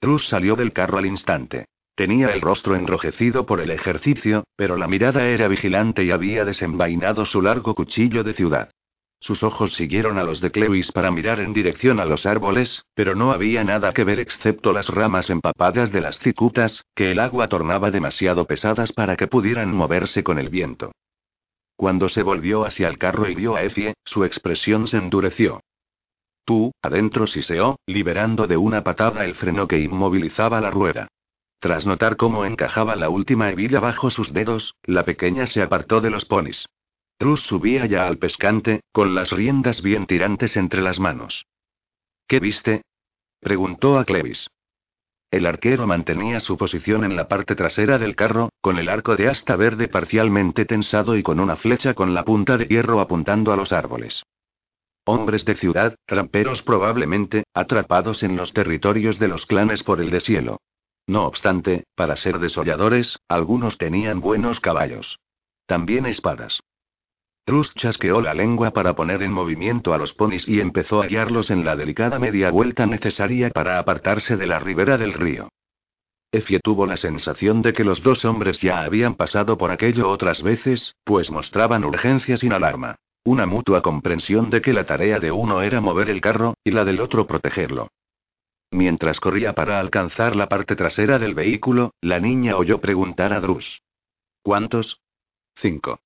Trus 0.00 0.28
salió 0.28 0.56
del 0.56 0.72
carro 0.72 0.98
al 0.98 1.06
instante. 1.06 1.66
Tenía 1.96 2.28
el 2.28 2.42
rostro 2.42 2.76
enrojecido 2.76 3.46
por 3.46 3.60
el 3.60 3.70
ejercicio, 3.70 4.44
pero 4.54 4.76
la 4.76 4.86
mirada 4.86 5.26
era 5.28 5.48
vigilante 5.48 6.04
y 6.04 6.10
había 6.10 6.44
desenvainado 6.44 7.24
su 7.24 7.40
largo 7.40 7.74
cuchillo 7.74 8.22
de 8.22 8.34
ciudad. 8.34 8.70
Sus 9.18 9.42
ojos 9.42 9.74
siguieron 9.74 10.18
a 10.18 10.22
los 10.22 10.42
de 10.42 10.50
Clewis 10.50 10.92
para 10.92 11.10
mirar 11.10 11.40
en 11.40 11.54
dirección 11.54 11.98
a 11.98 12.04
los 12.04 12.26
árboles, 12.26 12.84
pero 12.94 13.14
no 13.14 13.32
había 13.32 13.64
nada 13.64 13.92
que 13.92 14.04
ver 14.04 14.20
excepto 14.20 14.72
las 14.72 14.88
ramas 14.88 15.30
empapadas 15.30 15.90
de 15.90 16.02
las 16.02 16.18
cicutas, 16.18 16.84
que 16.94 17.10
el 17.10 17.18
agua 17.18 17.48
tornaba 17.48 17.90
demasiado 17.90 18.44
pesadas 18.44 18.92
para 18.92 19.16
que 19.16 19.26
pudieran 19.26 19.74
moverse 19.74 20.22
con 20.22 20.38
el 20.38 20.50
viento. 20.50 20.92
Cuando 21.76 22.08
se 22.08 22.22
volvió 22.22 22.64
hacia 22.64 22.88
el 22.88 22.98
carro 22.98 23.28
y 23.28 23.34
vio 23.34 23.56
a 23.56 23.62
Effie, 23.62 23.94
su 24.04 24.24
expresión 24.24 24.88
se 24.88 24.96
endureció. 24.96 25.60
Tú, 26.44 26.72
adentro 26.80 27.26
siseó, 27.26 27.78
liberando 27.86 28.46
de 28.46 28.56
una 28.56 28.82
patada 28.82 29.24
el 29.24 29.34
freno 29.34 29.68
que 29.68 29.80
inmovilizaba 29.80 30.60
la 30.60 30.70
rueda. 30.70 31.08
Tras 31.58 31.86
notar 31.86 32.16
cómo 32.16 32.44
encajaba 32.44 32.96
la 32.96 33.08
última 33.08 33.50
hebilla 33.50 33.80
bajo 33.80 34.10
sus 34.10 34.32
dedos, 34.32 34.74
la 34.84 35.04
pequeña 35.04 35.46
se 35.46 35.62
apartó 35.62 36.00
de 36.00 36.10
los 36.10 36.24
ponis. 36.24 36.66
Trus 37.18 37.40
subía 37.40 37.86
ya 37.86 38.06
al 38.06 38.18
pescante, 38.18 38.82
con 38.92 39.14
las 39.14 39.32
riendas 39.32 39.82
bien 39.82 40.06
tirantes 40.06 40.56
entre 40.56 40.82
las 40.82 41.00
manos. 41.00 41.46
¿Qué 42.28 42.40
viste? 42.40 42.82
preguntó 43.40 43.98
a 43.98 44.04
Clevis. 44.04 44.48
El 45.30 45.46
arquero 45.46 45.86
mantenía 45.86 46.40
su 46.40 46.56
posición 46.56 47.04
en 47.04 47.16
la 47.16 47.28
parte 47.28 47.56
trasera 47.56 47.98
del 47.98 48.14
carro, 48.14 48.50
con 48.60 48.78
el 48.78 48.88
arco 48.88 49.16
de 49.16 49.28
asta 49.28 49.56
verde 49.56 49.88
parcialmente 49.88 50.64
tensado 50.64 51.16
y 51.16 51.22
con 51.22 51.40
una 51.40 51.56
flecha 51.56 51.94
con 51.94 52.14
la 52.14 52.24
punta 52.24 52.56
de 52.56 52.66
hierro 52.66 53.00
apuntando 53.00 53.52
a 53.52 53.56
los 53.56 53.72
árboles. 53.72 54.22
Hombres 55.04 55.44
de 55.44 55.56
ciudad, 55.56 55.94
tramperos 56.04 56.62
probablemente, 56.62 57.44
atrapados 57.54 58.22
en 58.22 58.36
los 58.36 58.52
territorios 58.52 59.18
de 59.18 59.28
los 59.28 59.46
clanes 59.46 59.82
por 59.82 60.00
el 60.00 60.10
deshielo. 60.10 60.58
No 61.06 61.26
obstante, 61.26 61.84
para 61.94 62.16
ser 62.16 62.38
desolladores, 62.38 63.18
algunos 63.28 63.78
tenían 63.78 64.20
buenos 64.20 64.60
caballos. 64.60 65.18
También 65.66 66.06
espadas. 66.06 66.60
Trust 67.46 67.78
chasqueó 67.78 68.20
la 68.20 68.34
lengua 68.34 68.72
para 68.72 68.96
poner 68.96 69.22
en 69.22 69.30
movimiento 69.30 69.94
a 69.94 69.98
los 69.98 70.12
ponis 70.12 70.48
y 70.48 70.60
empezó 70.60 71.00
a 71.00 71.06
guiarlos 71.06 71.52
en 71.52 71.64
la 71.64 71.76
delicada 71.76 72.18
media 72.18 72.50
vuelta 72.50 72.86
necesaria 72.86 73.50
para 73.50 73.78
apartarse 73.78 74.36
de 74.36 74.48
la 74.48 74.58
ribera 74.58 74.98
del 74.98 75.12
río. 75.12 75.48
Effie 76.32 76.58
tuvo 76.58 76.86
la 76.86 76.96
sensación 76.96 77.62
de 77.62 77.72
que 77.72 77.84
los 77.84 78.02
dos 78.02 78.24
hombres 78.24 78.60
ya 78.60 78.80
habían 78.80 79.14
pasado 79.14 79.56
por 79.56 79.70
aquello 79.70 80.08
otras 80.08 80.42
veces, 80.42 80.96
pues 81.04 81.30
mostraban 81.30 81.84
urgencia 81.84 82.36
sin 82.36 82.52
alarma. 82.52 82.96
Una 83.22 83.46
mutua 83.46 83.80
comprensión 83.80 84.50
de 84.50 84.60
que 84.60 84.72
la 84.72 84.84
tarea 84.84 85.20
de 85.20 85.30
uno 85.30 85.62
era 85.62 85.80
mover 85.80 86.10
el 86.10 86.20
carro, 86.20 86.54
y 86.64 86.72
la 86.72 86.84
del 86.84 87.00
otro 87.00 87.28
protegerlo. 87.28 87.92
Mientras 88.72 89.20
corría 89.20 89.52
para 89.52 89.78
alcanzar 89.78 90.34
la 90.34 90.48
parte 90.48 90.74
trasera 90.74 91.20
del 91.20 91.34
vehículo, 91.34 91.92
la 92.00 92.18
niña 92.18 92.56
oyó 92.56 92.80
preguntar 92.80 93.32
a 93.32 93.38
Drus. 93.38 93.82
¿Cuántos? 94.42 95.00
Cinco. 95.54 96.00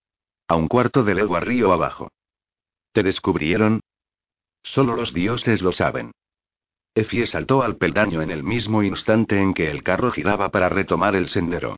A 0.51 0.57
un 0.57 0.67
cuarto 0.67 1.05
de 1.05 1.15
legua 1.15 1.39
río 1.39 1.73
abajo. 1.73 2.11
¿Te 2.93 3.05
descubrieron? 3.05 3.83
Solo 4.65 4.97
los 4.97 5.15
dioses 5.15 5.63
lo 5.63 5.71
saben. 5.71 6.11
Effie 6.93 7.29
saltó 7.29 7.63
al 7.63 7.77
peldaño 7.77 8.21
en 8.21 8.33
el 8.33 8.43
mismo 8.43 8.83
instante 8.83 9.41
en 9.41 9.55
que 9.55 9.71
el 9.71 9.85
carro 9.85 10.11
giraba 10.11 10.49
para 10.49 10.69
retomar 10.69 11.15
el 11.15 11.29
sendero. 11.29 11.77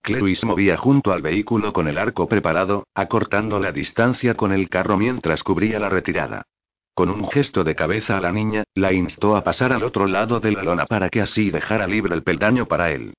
Clewis 0.00 0.42
movía 0.42 0.78
junto 0.78 1.12
al 1.12 1.20
vehículo 1.20 1.74
con 1.74 1.86
el 1.86 1.98
arco 1.98 2.26
preparado, 2.26 2.86
acortando 2.94 3.60
la 3.60 3.72
distancia 3.72 4.34
con 4.34 4.52
el 4.52 4.70
carro 4.70 4.96
mientras 4.96 5.42
cubría 5.42 5.78
la 5.78 5.90
retirada. 5.90 6.46
Con 6.94 7.10
un 7.10 7.28
gesto 7.28 7.62
de 7.62 7.74
cabeza 7.74 8.16
a 8.16 8.22
la 8.22 8.32
niña, 8.32 8.64
la 8.74 8.94
instó 8.94 9.36
a 9.36 9.44
pasar 9.44 9.70
al 9.70 9.82
otro 9.82 10.06
lado 10.06 10.40
de 10.40 10.52
la 10.52 10.62
lona 10.62 10.86
para 10.86 11.10
que 11.10 11.20
así 11.20 11.50
dejara 11.50 11.86
libre 11.86 12.14
el 12.14 12.22
peldaño 12.22 12.64
para 12.64 12.90
él. 12.90 13.12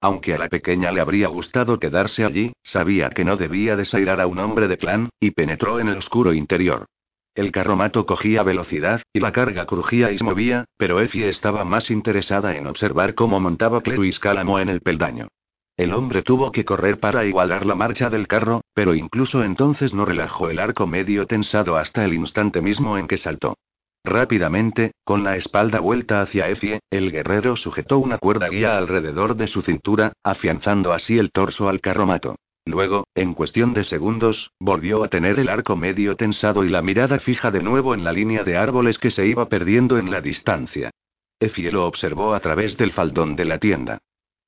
Aunque 0.00 0.34
a 0.34 0.38
la 0.38 0.48
pequeña 0.48 0.92
le 0.92 1.00
habría 1.00 1.28
gustado 1.28 1.78
quedarse 1.78 2.24
allí, 2.24 2.52
sabía 2.62 3.10
que 3.10 3.24
no 3.24 3.36
debía 3.36 3.74
desairar 3.74 4.20
a 4.20 4.26
un 4.26 4.38
hombre 4.38 4.68
de 4.68 4.78
clan, 4.78 5.08
y 5.18 5.32
penetró 5.32 5.80
en 5.80 5.88
el 5.88 5.98
oscuro 5.98 6.32
interior. 6.32 6.86
El 7.34 7.52
carromato 7.52 8.06
cogía 8.06 8.42
velocidad, 8.42 9.02
y 9.12 9.20
la 9.20 9.32
carga 9.32 9.66
crujía 9.66 10.12
y 10.12 10.18
se 10.18 10.24
movía, 10.24 10.64
pero 10.76 11.00
Effie 11.00 11.28
estaba 11.28 11.64
más 11.64 11.90
interesada 11.90 12.56
en 12.56 12.66
observar 12.66 13.14
cómo 13.14 13.40
montaba 13.40 13.80
Clewis 13.80 14.18
Cálamo 14.18 14.58
en 14.58 14.68
el 14.68 14.80
peldaño. 14.80 15.28
El 15.76 15.94
hombre 15.94 16.22
tuvo 16.22 16.50
que 16.50 16.64
correr 16.64 16.98
para 16.98 17.24
igualar 17.24 17.64
la 17.64 17.76
marcha 17.76 18.10
del 18.10 18.26
carro, 18.26 18.62
pero 18.74 18.94
incluso 18.94 19.44
entonces 19.44 19.94
no 19.94 20.04
relajó 20.04 20.50
el 20.50 20.58
arco 20.58 20.88
medio 20.88 21.26
tensado 21.26 21.76
hasta 21.76 22.04
el 22.04 22.14
instante 22.14 22.60
mismo 22.60 22.98
en 22.98 23.06
que 23.06 23.16
saltó. 23.16 23.56
Rápidamente, 24.04 24.92
con 25.04 25.24
la 25.24 25.36
espalda 25.36 25.80
vuelta 25.80 26.20
hacia 26.20 26.48
Effie, 26.48 26.80
el 26.90 27.12
guerrero 27.12 27.56
sujetó 27.56 27.98
una 27.98 28.18
cuerda 28.18 28.48
guía 28.48 28.78
alrededor 28.78 29.36
de 29.36 29.46
su 29.46 29.62
cintura, 29.62 30.12
afianzando 30.22 30.92
así 30.92 31.18
el 31.18 31.30
torso 31.30 31.68
al 31.68 31.80
carromato. 31.80 32.36
Luego, 32.64 33.06
en 33.14 33.34
cuestión 33.34 33.72
de 33.72 33.82
segundos, 33.82 34.50
volvió 34.60 35.02
a 35.02 35.08
tener 35.08 35.38
el 35.38 35.48
arco 35.48 35.74
medio 35.74 36.16
tensado 36.16 36.64
y 36.64 36.68
la 36.68 36.82
mirada 36.82 37.18
fija 37.18 37.50
de 37.50 37.62
nuevo 37.62 37.94
en 37.94 38.04
la 38.04 38.12
línea 38.12 38.44
de 38.44 38.58
árboles 38.58 38.98
que 38.98 39.10
se 39.10 39.26
iba 39.26 39.48
perdiendo 39.48 39.96
en 39.96 40.10
la 40.10 40.20
distancia. 40.20 40.90
Effie 41.40 41.72
lo 41.72 41.86
observó 41.86 42.34
a 42.34 42.40
través 42.40 42.76
del 42.76 42.92
faldón 42.92 43.36
de 43.36 43.44
la 43.46 43.58
tienda. 43.58 43.98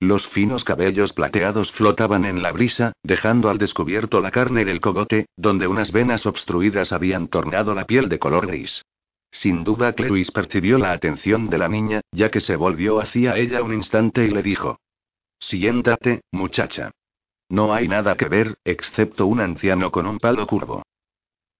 Los 0.00 0.26
finos 0.28 0.64
cabellos 0.64 1.12
plateados 1.12 1.72
flotaban 1.72 2.24
en 2.24 2.42
la 2.42 2.52
brisa, 2.52 2.92
dejando 3.02 3.48
al 3.48 3.58
descubierto 3.58 4.20
la 4.20 4.30
carne 4.30 4.64
del 4.64 4.80
cogote, 4.80 5.26
donde 5.36 5.66
unas 5.66 5.92
venas 5.92 6.26
obstruidas 6.26 6.92
habían 6.92 7.28
tornado 7.28 7.74
la 7.74 7.86
piel 7.86 8.08
de 8.08 8.18
color 8.18 8.46
gris. 8.46 8.82
Sin 9.30 9.64
duda 9.64 9.92
Clewis 9.92 10.30
percibió 10.30 10.78
la 10.78 10.92
atención 10.92 11.48
de 11.48 11.58
la 11.58 11.68
niña, 11.68 12.00
ya 12.12 12.30
que 12.30 12.40
se 12.40 12.56
volvió 12.56 13.00
hacia 13.00 13.36
ella 13.36 13.62
un 13.62 13.74
instante 13.74 14.24
y 14.24 14.30
le 14.30 14.42
dijo. 14.42 14.78
Siéntate, 15.38 16.22
muchacha. 16.32 16.90
No 17.48 17.72
hay 17.72 17.88
nada 17.88 18.16
que 18.16 18.28
ver, 18.28 18.58
excepto 18.64 19.26
un 19.26 19.40
anciano 19.40 19.90
con 19.90 20.06
un 20.06 20.18
palo 20.18 20.46
curvo. 20.46 20.82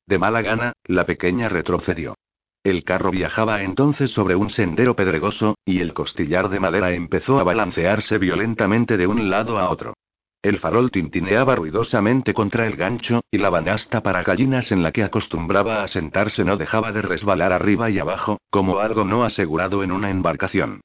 De 0.06 0.18
mala 0.18 0.42
gana, 0.42 0.72
la 0.84 1.06
pequeña 1.06 1.48
retrocedió. 1.48 2.16
El 2.62 2.84
carro 2.84 3.10
viajaba 3.10 3.62
entonces 3.62 4.10
sobre 4.10 4.36
un 4.36 4.50
sendero 4.50 4.94
pedregoso, 4.94 5.56
y 5.64 5.80
el 5.80 5.94
costillar 5.94 6.50
de 6.50 6.60
madera 6.60 6.92
empezó 6.92 7.38
a 7.38 7.44
balancearse 7.44 8.18
violentamente 8.18 8.96
de 8.96 9.06
un 9.06 9.30
lado 9.30 9.58
a 9.58 9.70
otro. 9.70 9.94
El 10.42 10.58
farol 10.58 10.90
tintineaba 10.90 11.54
ruidosamente 11.54 12.32
contra 12.32 12.66
el 12.66 12.76
gancho, 12.76 13.20
y 13.30 13.36
la 13.36 13.50
banasta 13.50 14.02
para 14.02 14.22
gallinas 14.22 14.72
en 14.72 14.82
la 14.82 14.90
que 14.90 15.04
acostumbraba 15.04 15.82
a 15.82 15.88
sentarse 15.88 16.44
no 16.44 16.56
dejaba 16.56 16.92
de 16.92 17.02
resbalar 17.02 17.52
arriba 17.52 17.90
y 17.90 17.98
abajo, 17.98 18.40
como 18.48 18.78
algo 18.78 19.04
no 19.04 19.22
asegurado 19.22 19.82
en 19.82 19.92
una 19.92 20.10
embarcación. 20.10 20.80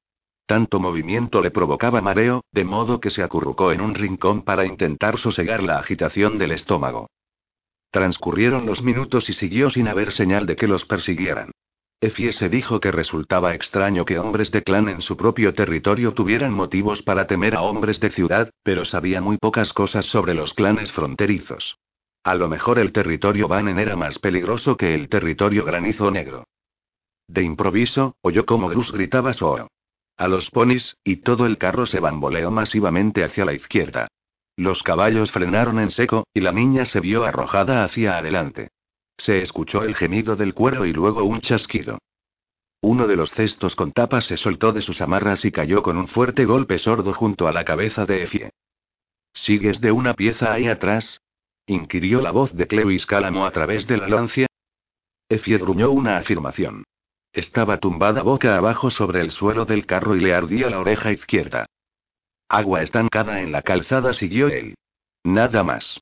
Tanto 0.45 0.81
movimiento 0.81 1.41
le 1.41 1.51
provocaba 1.51 2.01
mareo, 2.01 2.43
de 2.51 2.65
modo 2.65 2.99
que 2.99 3.09
se 3.09 3.23
acurrucó 3.23 3.71
en 3.71 3.79
un 3.79 3.95
rincón 3.95 4.43
para 4.43 4.65
intentar 4.65 5.17
sosegar 5.17 5.63
la 5.63 5.79
agitación 5.79 6.37
del 6.37 6.51
estómago. 6.51 7.07
Transcurrieron 7.91 8.65
los 8.65 8.83
minutos 8.83 9.29
y 9.29 9.33
siguió 9.33 9.69
sin 9.69 9.87
haber 9.87 10.11
señal 10.11 10.45
de 10.45 10.57
que 10.57 10.67
los 10.67 10.85
persiguieran. 10.85 11.51
Effie 12.05 12.31
se 12.31 12.49
dijo 12.49 12.79
que 12.79 12.91
resultaba 12.91 13.55
extraño 13.55 14.05
que 14.05 14.19
hombres 14.19 14.51
de 14.51 14.63
clan 14.63 14.87
en 14.89 15.01
su 15.01 15.17
propio 15.17 15.53
territorio 15.53 16.13
tuvieran 16.13 16.53
motivos 16.53 17.01
para 17.01 17.27
temer 17.27 17.55
a 17.55 17.61
hombres 17.61 17.99
de 17.99 18.11
ciudad, 18.11 18.51
pero 18.63 18.85
sabía 18.85 19.21
muy 19.21 19.37
pocas 19.37 19.73
cosas 19.73 20.05
sobre 20.05 20.33
los 20.33 20.53
clanes 20.53 20.91
fronterizos. 20.91 21.77
A 22.23 22.35
lo 22.35 22.47
mejor 22.47 22.79
el 22.79 22.91
territorio 22.91 23.47
Banen 23.47 23.79
era 23.79 23.95
más 23.95 24.19
peligroso 24.19 24.77
que 24.77 24.93
el 24.93 25.09
territorio 25.09 25.65
Granizo 25.65 26.09
Negro. 26.11 26.45
De 27.27 27.43
improviso, 27.43 28.15
oyó 28.21 28.45
como 28.45 28.69
Grus 28.69 28.91
gritaba 28.91 29.33
Soo. 29.33 29.67
A 30.17 30.27
los 30.27 30.49
ponis, 30.49 30.97
y 31.03 31.17
todo 31.17 31.45
el 31.45 31.57
carro 31.57 31.85
se 31.85 31.99
bamboleó 31.99 32.51
masivamente 32.51 33.23
hacia 33.23 33.45
la 33.45 33.53
izquierda. 33.53 34.07
Los 34.55 34.83
caballos 34.83 35.31
frenaron 35.31 35.79
en 35.79 35.89
seco, 35.89 36.27
y 36.33 36.39
la 36.39 36.51
niña 36.51 36.85
se 36.85 36.99
vio 36.99 37.25
arrojada 37.25 37.83
hacia 37.83 38.17
adelante. 38.17 38.69
Se 39.17 39.41
escuchó 39.41 39.83
el 39.83 39.95
gemido 39.95 40.35
del 40.35 40.53
cuero 40.53 40.85
y 40.85 40.93
luego 40.93 41.23
un 41.23 41.41
chasquido. 41.41 41.99
Uno 42.81 43.07
de 43.07 43.15
los 43.15 43.31
cestos 43.31 43.75
con 43.75 43.91
tapas 43.91 44.25
se 44.25 44.37
soltó 44.37 44.71
de 44.71 44.81
sus 44.81 45.01
amarras 45.01 45.43
y 45.45 45.51
cayó 45.51 45.81
con 45.81 45.97
un 45.97 46.07
fuerte 46.07 46.45
golpe 46.45 46.77
sordo 46.77 47.13
junto 47.13 47.47
a 47.47 47.51
la 47.51 47.65
cabeza 47.65 48.05
de 48.05 48.23
Efie. 48.23 48.51
¿Sigues 49.33 49.81
de 49.81 49.91
una 49.91 50.13
pieza 50.13 50.53
ahí 50.53 50.67
atrás? 50.67 51.21
inquirió 51.67 52.21
la 52.21 52.31
voz 52.31 52.53
de 52.53 52.67
Clewis 52.67 53.05
Cálamo 53.05 53.45
a 53.45 53.51
través 53.51 53.87
de 53.87 53.97
la 53.97 54.07
lancia. 54.07 54.47
Efie 55.29 55.57
gruñó 55.57 55.89
una 55.89 56.17
afirmación. 56.17 56.83
Estaba 57.33 57.79
tumbada 57.79 58.21
boca 58.21 58.55
abajo 58.55 58.89
sobre 58.89 59.21
el 59.21 59.31
suelo 59.31 59.65
del 59.65 59.85
carro 59.85 60.15
y 60.15 60.19
le 60.21 60.33
ardía 60.33 60.69
la 60.69 60.79
oreja 60.79 61.11
izquierda. 61.11 61.65
Agua 62.47 62.83
estancada 62.83 63.41
en 63.41 63.51
la 63.51 63.61
calzada, 63.61 64.13
siguió 64.13 64.47
él. 64.47 64.75
Nada 65.23 65.63
más. 65.63 65.99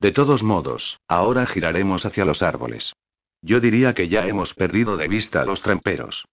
De 0.00 0.12
todos 0.12 0.42
modos, 0.42 0.98
ahora 1.08 1.46
giraremos 1.46 2.04
hacia 2.04 2.24
los 2.24 2.42
árboles. 2.42 2.92
Yo 3.42 3.60
diría 3.60 3.94
que 3.94 4.08
ya 4.08 4.26
hemos 4.26 4.54
perdido 4.54 4.96
de 4.96 5.08
vista 5.08 5.42
a 5.42 5.44
los 5.46 5.62
tramperos. 5.62 6.26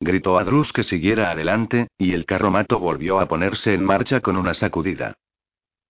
Gritó 0.00 0.38
a 0.38 0.44
Drus 0.44 0.72
que 0.72 0.84
siguiera 0.84 1.30
adelante, 1.30 1.88
y 1.98 2.12
el 2.12 2.24
carromato 2.24 2.78
volvió 2.78 3.20
a 3.20 3.26
ponerse 3.26 3.74
en 3.74 3.84
marcha 3.84 4.20
con 4.20 4.36
una 4.36 4.54
sacudida. 4.54 5.14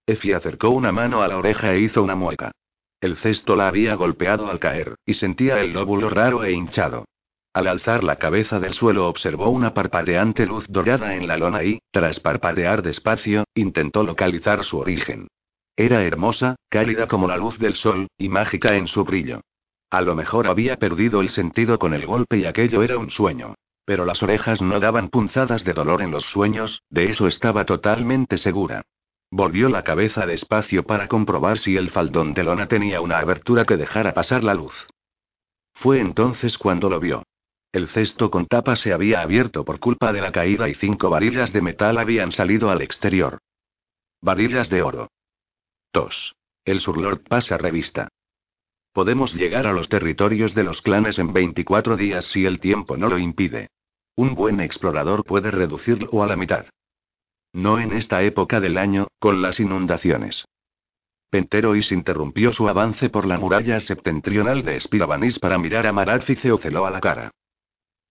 Effie 0.07 0.35
acercó 0.35 0.71
una 0.71 0.91
mano 0.91 1.23
a 1.23 1.29
la 1.29 1.37
oreja 1.37 1.75
e 1.75 1.81
hizo 1.81 2.03
una 2.03 2.15
mueca. 2.15 2.53
El 3.01 3.17
cesto 3.17 3.55
la 3.55 3.69
había 3.69 3.95
golpeado 3.95 4.51
al 4.51 4.59
caer, 4.59 4.97
y 5.05 5.15
sentía 5.15 5.61
el 5.61 5.73
lóbulo 5.73 6.11
raro 6.11 6.43
e 6.43 6.53
hinchado. 6.53 7.05
Al 7.53 7.69
alzar 7.69 8.03
la 8.03 8.17
cabeza 8.17 8.59
del 8.59 8.75
suelo 8.75 9.09
observó 9.09 9.51
una 9.51 9.75
parpadeante 9.75 10.47
luz 10.47 10.67
dorada 10.69 11.15
en 11.15 11.29
la 11.29 11.37
lona 11.37 11.63
y, 11.63 11.81
tras 11.91 12.19
parpadear 12.21 12.83
despacio, 12.83 13.45
intentó 13.55 14.03
localizar 14.03 14.65
su 14.65 14.79
origen. 14.79 15.29
Era 15.79 16.03
hermosa, 16.03 16.57
cálida 16.69 17.07
como 17.07 17.29
la 17.29 17.37
luz 17.37 17.57
del 17.61 17.77
sol, 17.77 18.09
y 18.19 18.29
mágica 18.29 18.75
en 18.75 18.89
su 18.89 19.05
brillo. 19.05 19.43
A 19.91 20.03
lo 20.03 20.17
mejor 20.17 20.49
había 20.49 20.77
perdido 20.77 21.21
el 21.21 21.31
sentido 21.31 21.79
con 21.79 21.95
el 21.95 22.05
golpe 22.05 22.37
y 22.37 22.47
aquello 22.47 22.83
era 22.83 22.99
un 22.99 23.11
sueño. 23.11 23.55
Pero 23.85 24.05
las 24.05 24.21
orejas 24.25 24.61
no 24.61 24.81
daban 24.81 25.09
punzadas 25.09 25.63
de 25.63 25.75
dolor 25.75 26.03
en 26.03 26.11
los 26.11 26.25
sueños, 26.25 26.83
de 26.91 27.05
eso 27.11 27.29
estaba 27.29 27.65
totalmente 27.65 28.39
segura. 28.39 28.83
Volvió 29.31 29.69
la 29.69 29.85
cabeza 29.85 30.27
despacio 30.27 30.83
para 30.83 31.07
comprobar 31.07 31.61
si 31.61 31.77
el 31.77 31.91
faldón 31.91 32.35
de 32.35 32.43
lona 32.43 32.67
tenía 32.67 33.01
una 33.01 33.19
abertura 33.19 33.65
que 33.65 33.77
dejara 33.77 34.15
pasar 34.15 34.43
la 34.43 34.55
luz. 34.55 34.89
Fue 35.75 36.01
entonces 36.01 36.59
cuando 36.59 36.91
lo 36.91 36.99
vio. 36.99 37.23
El 37.71 37.87
cesto 37.87 38.33
con 38.33 38.47
tapa 38.47 38.75
se 38.75 38.93
había 38.93 39.21
abierto 39.21 39.65
por 39.65 39.79
culpa 39.79 40.13
de 40.13 40.23
la 40.23 40.33
caída 40.33 40.69
y 40.69 40.75
cinco 40.75 41.09
varillas 41.09 41.53
de 41.53 41.63
metal 41.63 41.99
habían 41.99 42.33
salido 42.33 42.69
al 42.69 42.83
exterior. 42.83 43.39
Varillas 44.21 44.71
de 44.71 44.83
oro. 44.83 45.09
El 46.65 46.81
Surlord 46.81 47.23
pasa 47.29 47.57
revista. 47.57 48.09
Podemos 48.93 49.35
llegar 49.35 49.67
a 49.67 49.73
los 49.73 49.89
territorios 49.89 50.55
de 50.55 50.65
los 50.65 50.83
clanes 50.83 51.19
en 51.19 51.33
24 51.33 51.97
días 51.97 52.27
si 52.27 52.45
el 52.45 52.61
tiempo 52.61 52.97
no 52.97 53.09
lo 53.09 53.19
impide. 53.19 53.69
Un 54.15 54.35
buen 54.35 54.61
explorador 54.61 55.25
puede 55.25 55.51
reducirlo 55.51 56.23
a 56.23 56.27
la 56.27 56.37
mitad. 56.37 56.67
No 57.53 57.79
en 57.79 57.93
esta 57.93 58.23
época 58.23 58.61
del 58.61 58.77
año, 58.77 59.09
con 59.19 59.41
las 59.41 59.61
inundaciones. 59.61 60.45
Penterois 61.31 61.91
interrumpió 61.93 62.53
su 62.53 62.69
avance 62.69 63.11
por 63.11 63.27
la 63.27 63.39
muralla 63.39 63.81
septentrional 63.81 64.65
de 64.65 64.81
Spirabanis 64.81 65.39
para 65.39 65.59
mirar 65.59 65.87
a 65.87 66.21
se 66.21 66.53
oceló 66.53 66.87
a 66.87 66.91
la 66.91 67.01
cara. 67.01 67.31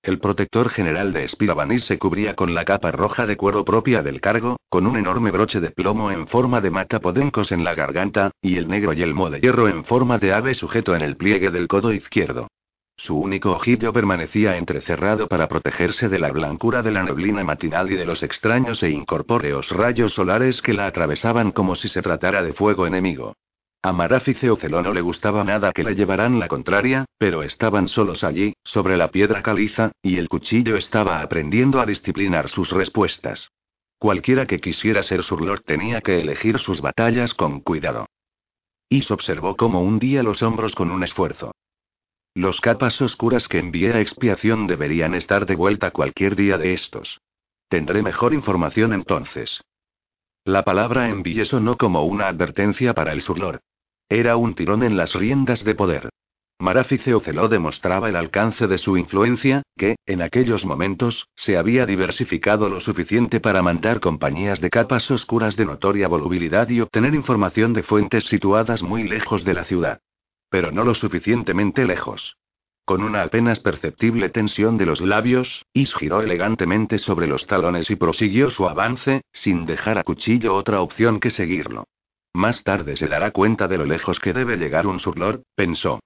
El 0.07 0.19
protector 0.19 0.69
general 0.69 1.11
de 1.11 1.27
Spirabanis 1.27 1.83
se 1.83 1.99
cubría 1.99 2.33
con 2.33 2.55
la 2.55 2.63
capa 2.63 2.91
roja 2.91 3.25
de 3.25 3.35
cuero 3.35 3.65
propia 3.65 4.01
del 4.03 4.21
cargo, 4.21 4.55
con 4.69 4.87
un 4.87 4.95
enorme 4.95 5.31
broche 5.31 5.59
de 5.59 5.71
plomo 5.71 6.11
en 6.11 6.27
forma 6.27 6.61
de 6.61 6.71
matapodencos 6.71 7.51
en 7.51 7.65
la 7.65 7.75
garganta, 7.75 8.31
y 8.41 8.55
el 8.55 8.69
negro 8.69 8.93
yelmo 8.93 9.29
de 9.29 9.41
hierro 9.41 9.67
en 9.67 9.83
forma 9.83 10.17
de 10.17 10.31
ave 10.31 10.53
sujeto 10.53 10.95
en 10.95 11.01
el 11.01 11.17
pliegue 11.17 11.51
del 11.51 11.67
codo 11.67 11.91
izquierdo. 11.91 12.47
Su 12.95 13.17
único 13.17 13.51
ojillo 13.51 13.91
permanecía 13.91 14.55
entrecerrado 14.55 15.27
para 15.27 15.49
protegerse 15.49 16.07
de 16.07 16.19
la 16.19 16.31
blancura 16.31 16.81
de 16.81 16.91
la 16.91 17.03
neblina 17.03 17.43
matinal 17.43 17.91
y 17.91 17.97
de 17.97 18.05
los 18.05 18.23
extraños 18.23 18.81
e 18.83 18.89
incorpóreos 18.89 19.71
rayos 19.71 20.13
solares 20.13 20.61
que 20.61 20.71
la 20.71 20.85
atravesaban 20.85 21.51
como 21.51 21.75
si 21.75 21.89
se 21.89 22.01
tratara 22.01 22.43
de 22.43 22.53
fuego 22.53 22.87
enemigo. 22.87 23.33
A 23.81 23.93
Marafice 23.93 24.49
Ocelo 24.49 24.81
no 24.81 24.93
le 24.93 25.01
gustaba 25.01 25.43
nada 25.43 25.71
que 25.71 25.83
le 25.83 25.95
llevaran 25.95 26.39
la 26.39 26.47
contraria, 26.47 27.05
pero 27.17 27.43
estaban 27.43 27.87
solos 27.87 28.23
allí, 28.23 28.53
sobre 28.63 28.97
la 28.97 29.11
piedra 29.11 29.43
caliza, 29.43 29.91
y 30.01 30.17
el 30.17 30.29
cuchillo 30.29 30.75
estaba 30.75 31.21
aprendiendo 31.21 31.79
a 31.79 31.85
disciplinar 31.85 32.49
sus 32.49 32.71
respuestas. 32.71 33.49
Cualquiera 33.99 34.45
que 34.45 34.59
quisiera 34.59 35.01
ser 35.03 35.23
Surlord 35.23 35.61
tenía 35.61 36.01
que 36.01 36.19
elegir 36.19 36.59
sus 36.59 36.81
batallas 36.81 37.33
con 37.33 37.61
cuidado. 37.61 38.07
Is 38.89 39.11
observó 39.11 39.55
cómo 39.55 39.81
hundía 39.81 40.23
los 40.23 40.41
hombros 40.43 40.75
con 40.75 40.91
un 40.91 41.03
esfuerzo. 41.03 41.51
Los 42.33 42.61
capas 42.61 43.01
oscuras 43.01 43.47
que 43.47 43.57
envié 43.57 43.93
a 43.93 44.01
expiación 44.01 44.67
deberían 44.67 45.15
estar 45.15 45.45
de 45.45 45.55
vuelta 45.55 45.91
cualquier 45.91 46.35
día 46.35 46.57
de 46.57 46.73
estos. 46.73 47.19
Tendré 47.67 48.03
mejor 48.03 48.33
información 48.33 48.93
entonces. 48.93 49.61
La 50.47 50.63
palabra 50.63 51.09
envié 51.09 51.43
sonó 51.43 51.75
como 51.75 52.03
una 52.03 52.29
advertencia 52.29 52.93
para 52.93 53.11
el 53.11 53.21
Surlord. 53.21 53.59
Era 54.07 54.37
un 54.37 54.55
tirón 54.55 54.81
en 54.81 54.95
las 54.95 55.13
riendas 55.13 55.65
de 55.65 55.75
poder. 55.75 56.07
Marafice 56.57 57.13
Oceló 57.13 57.49
demostraba 57.49 58.07
el 58.07 58.15
alcance 58.15 58.65
de 58.65 58.77
su 58.77 58.95
influencia, 58.95 59.63
que, 59.75 59.97
en 60.05 60.21
aquellos 60.21 60.63
momentos, 60.63 61.27
se 61.35 61.57
había 61.57 61.85
diversificado 61.85 62.69
lo 62.69 62.79
suficiente 62.79 63.41
para 63.41 63.61
mandar 63.61 63.99
compañías 63.99 64.61
de 64.61 64.69
capas 64.69 65.11
oscuras 65.11 65.57
de 65.57 65.65
notoria 65.65 66.07
volubilidad 66.07 66.69
y 66.69 66.79
obtener 66.79 67.13
información 67.13 67.73
de 67.73 67.83
fuentes 67.83 68.23
situadas 68.23 68.81
muy 68.81 69.03
lejos 69.03 69.43
de 69.43 69.53
la 69.53 69.65
ciudad. 69.65 69.99
Pero 70.49 70.71
no 70.71 70.85
lo 70.85 70.93
suficientemente 70.93 71.83
lejos. 71.83 72.37
Con 72.87 73.03
una 73.03 73.23
apenas 73.23 73.59
perceptible 73.59 74.29
tensión 74.29 74.77
de 74.77 74.85
los 74.85 75.01
labios, 75.01 75.65
Is 75.73 75.93
giró 75.93 76.21
elegantemente 76.21 76.99
sobre 76.99 77.27
los 77.27 77.45
talones 77.45 77.91
y 77.91 77.97
prosiguió 77.97 78.49
su 78.49 78.65
avance, 78.65 79.23
sin 79.33 79.65
dejar 79.65 79.97
a 79.97 80.05
Cuchillo 80.05 80.55
otra 80.55 80.79
opción 80.79 81.19
que 81.19 81.29
seguirlo. 81.29 81.83
Más 82.33 82.63
tarde 82.63 82.95
se 82.95 83.09
dará 83.09 83.31
cuenta 83.31 83.67
de 83.67 83.77
lo 83.77 83.83
lejos 83.83 84.21
que 84.21 84.31
debe 84.31 84.55
llegar 84.55 84.87
un 84.87 85.01
surlord, 85.01 85.41
pensó. 85.53 85.99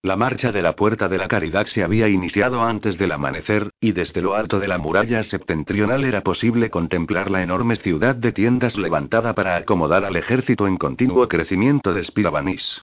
La 0.00 0.14
marcha 0.14 0.52
de 0.52 0.62
la 0.62 0.76
Puerta 0.76 1.08
de 1.08 1.18
la 1.18 1.26
Caridad 1.26 1.66
se 1.66 1.82
había 1.82 2.06
iniciado 2.06 2.62
antes 2.62 2.96
del 2.96 3.10
amanecer, 3.10 3.70
y 3.80 3.90
desde 3.90 4.22
lo 4.22 4.36
alto 4.36 4.60
de 4.60 4.68
la 4.68 4.78
muralla 4.78 5.24
septentrional 5.24 6.04
era 6.04 6.22
posible 6.22 6.70
contemplar 6.70 7.28
la 7.28 7.42
enorme 7.42 7.74
ciudad 7.74 8.14
de 8.14 8.30
tiendas 8.30 8.78
levantada 8.78 9.34
para 9.34 9.56
acomodar 9.56 10.04
al 10.04 10.14
ejército 10.14 10.68
en 10.68 10.76
continuo 10.76 11.26
crecimiento 11.26 11.92
de 11.92 12.04
Spirabanis. 12.04 12.82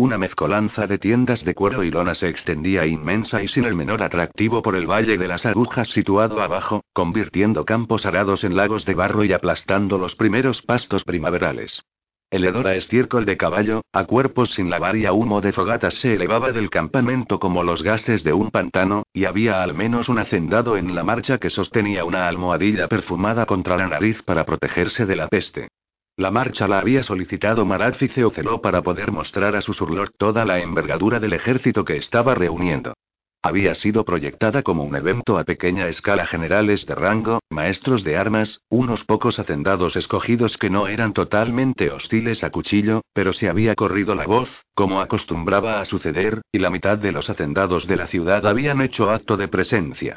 Una 0.00 0.16
mezcolanza 0.16 0.86
de 0.86 0.96
tiendas 0.96 1.44
de 1.44 1.54
cuero 1.54 1.84
y 1.84 1.90
lona 1.90 2.14
se 2.14 2.28
extendía 2.28 2.86
inmensa 2.86 3.42
y 3.42 3.48
sin 3.48 3.66
el 3.66 3.74
menor 3.74 4.02
atractivo 4.02 4.62
por 4.62 4.74
el 4.74 4.86
Valle 4.86 5.18
de 5.18 5.28
las 5.28 5.44
Agujas 5.44 5.88
situado 5.88 6.40
abajo, 6.40 6.84
convirtiendo 6.94 7.66
campos 7.66 8.06
arados 8.06 8.42
en 8.44 8.56
lagos 8.56 8.86
de 8.86 8.94
barro 8.94 9.24
y 9.24 9.34
aplastando 9.34 9.98
los 9.98 10.16
primeros 10.16 10.62
pastos 10.62 11.04
primaverales. 11.04 11.82
El 12.30 12.46
hedor 12.46 12.68
a 12.68 12.76
estiércol 12.76 13.26
de 13.26 13.36
caballo, 13.36 13.82
a 13.92 14.04
cuerpos 14.04 14.54
sin 14.54 14.70
lavar 14.70 14.96
y 14.96 15.04
a 15.04 15.12
humo 15.12 15.42
de 15.42 15.52
fogatas 15.52 15.94
se 15.94 16.14
elevaba 16.14 16.52
del 16.52 16.70
campamento 16.70 17.38
como 17.38 17.62
los 17.62 17.82
gases 17.82 18.24
de 18.24 18.32
un 18.32 18.50
pantano, 18.50 19.02
y 19.12 19.26
había 19.26 19.62
al 19.62 19.74
menos 19.74 20.08
un 20.08 20.18
hacendado 20.18 20.78
en 20.78 20.94
la 20.94 21.04
marcha 21.04 21.36
que 21.36 21.50
sostenía 21.50 22.04
una 22.06 22.26
almohadilla 22.26 22.88
perfumada 22.88 23.44
contra 23.44 23.76
la 23.76 23.88
nariz 23.88 24.22
para 24.22 24.44
protegerse 24.44 25.04
de 25.04 25.16
la 25.16 25.28
peste. 25.28 25.68
La 26.16 26.30
marcha 26.30 26.68
la 26.68 26.78
había 26.78 27.02
solicitado 27.02 27.64
Maradfice 27.64 28.24
Oceló 28.24 28.60
para 28.60 28.82
poder 28.82 29.10
mostrar 29.10 29.56
a 29.56 29.62
su 29.62 29.72
surlord 29.72 30.10
toda 30.18 30.44
la 30.44 30.60
envergadura 30.60 31.18
del 31.18 31.32
ejército 31.32 31.84
que 31.84 31.96
estaba 31.96 32.34
reuniendo. 32.34 32.94
Había 33.42 33.74
sido 33.74 34.04
proyectada 34.04 34.62
como 34.62 34.84
un 34.84 34.94
evento 34.96 35.38
a 35.38 35.44
pequeña 35.44 35.88
escala 35.88 36.26
generales 36.26 36.84
de 36.84 36.94
rango, 36.94 37.40
maestros 37.48 38.04
de 38.04 38.18
armas, 38.18 38.60
unos 38.68 39.04
pocos 39.04 39.38
hacendados 39.38 39.96
escogidos 39.96 40.58
que 40.58 40.68
no 40.68 40.88
eran 40.88 41.14
totalmente 41.14 41.90
hostiles 41.90 42.44
a 42.44 42.50
cuchillo, 42.50 43.00
pero 43.14 43.32
se 43.32 43.48
había 43.48 43.74
corrido 43.74 44.14
la 44.14 44.26
voz, 44.26 44.66
como 44.74 45.00
acostumbraba 45.00 45.80
a 45.80 45.86
suceder, 45.86 46.42
y 46.52 46.58
la 46.58 46.68
mitad 46.68 46.98
de 46.98 47.12
los 47.12 47.30
hacendados 47.30 47.86
de 47.86 47.96
la 47.96 48.08
ciudad 48.08 48.46
habían 48.46 48.82
hecho 48.82 49.10
acto 49.10 49.38
de 49.38 49.48
presencia. 49.48 50.16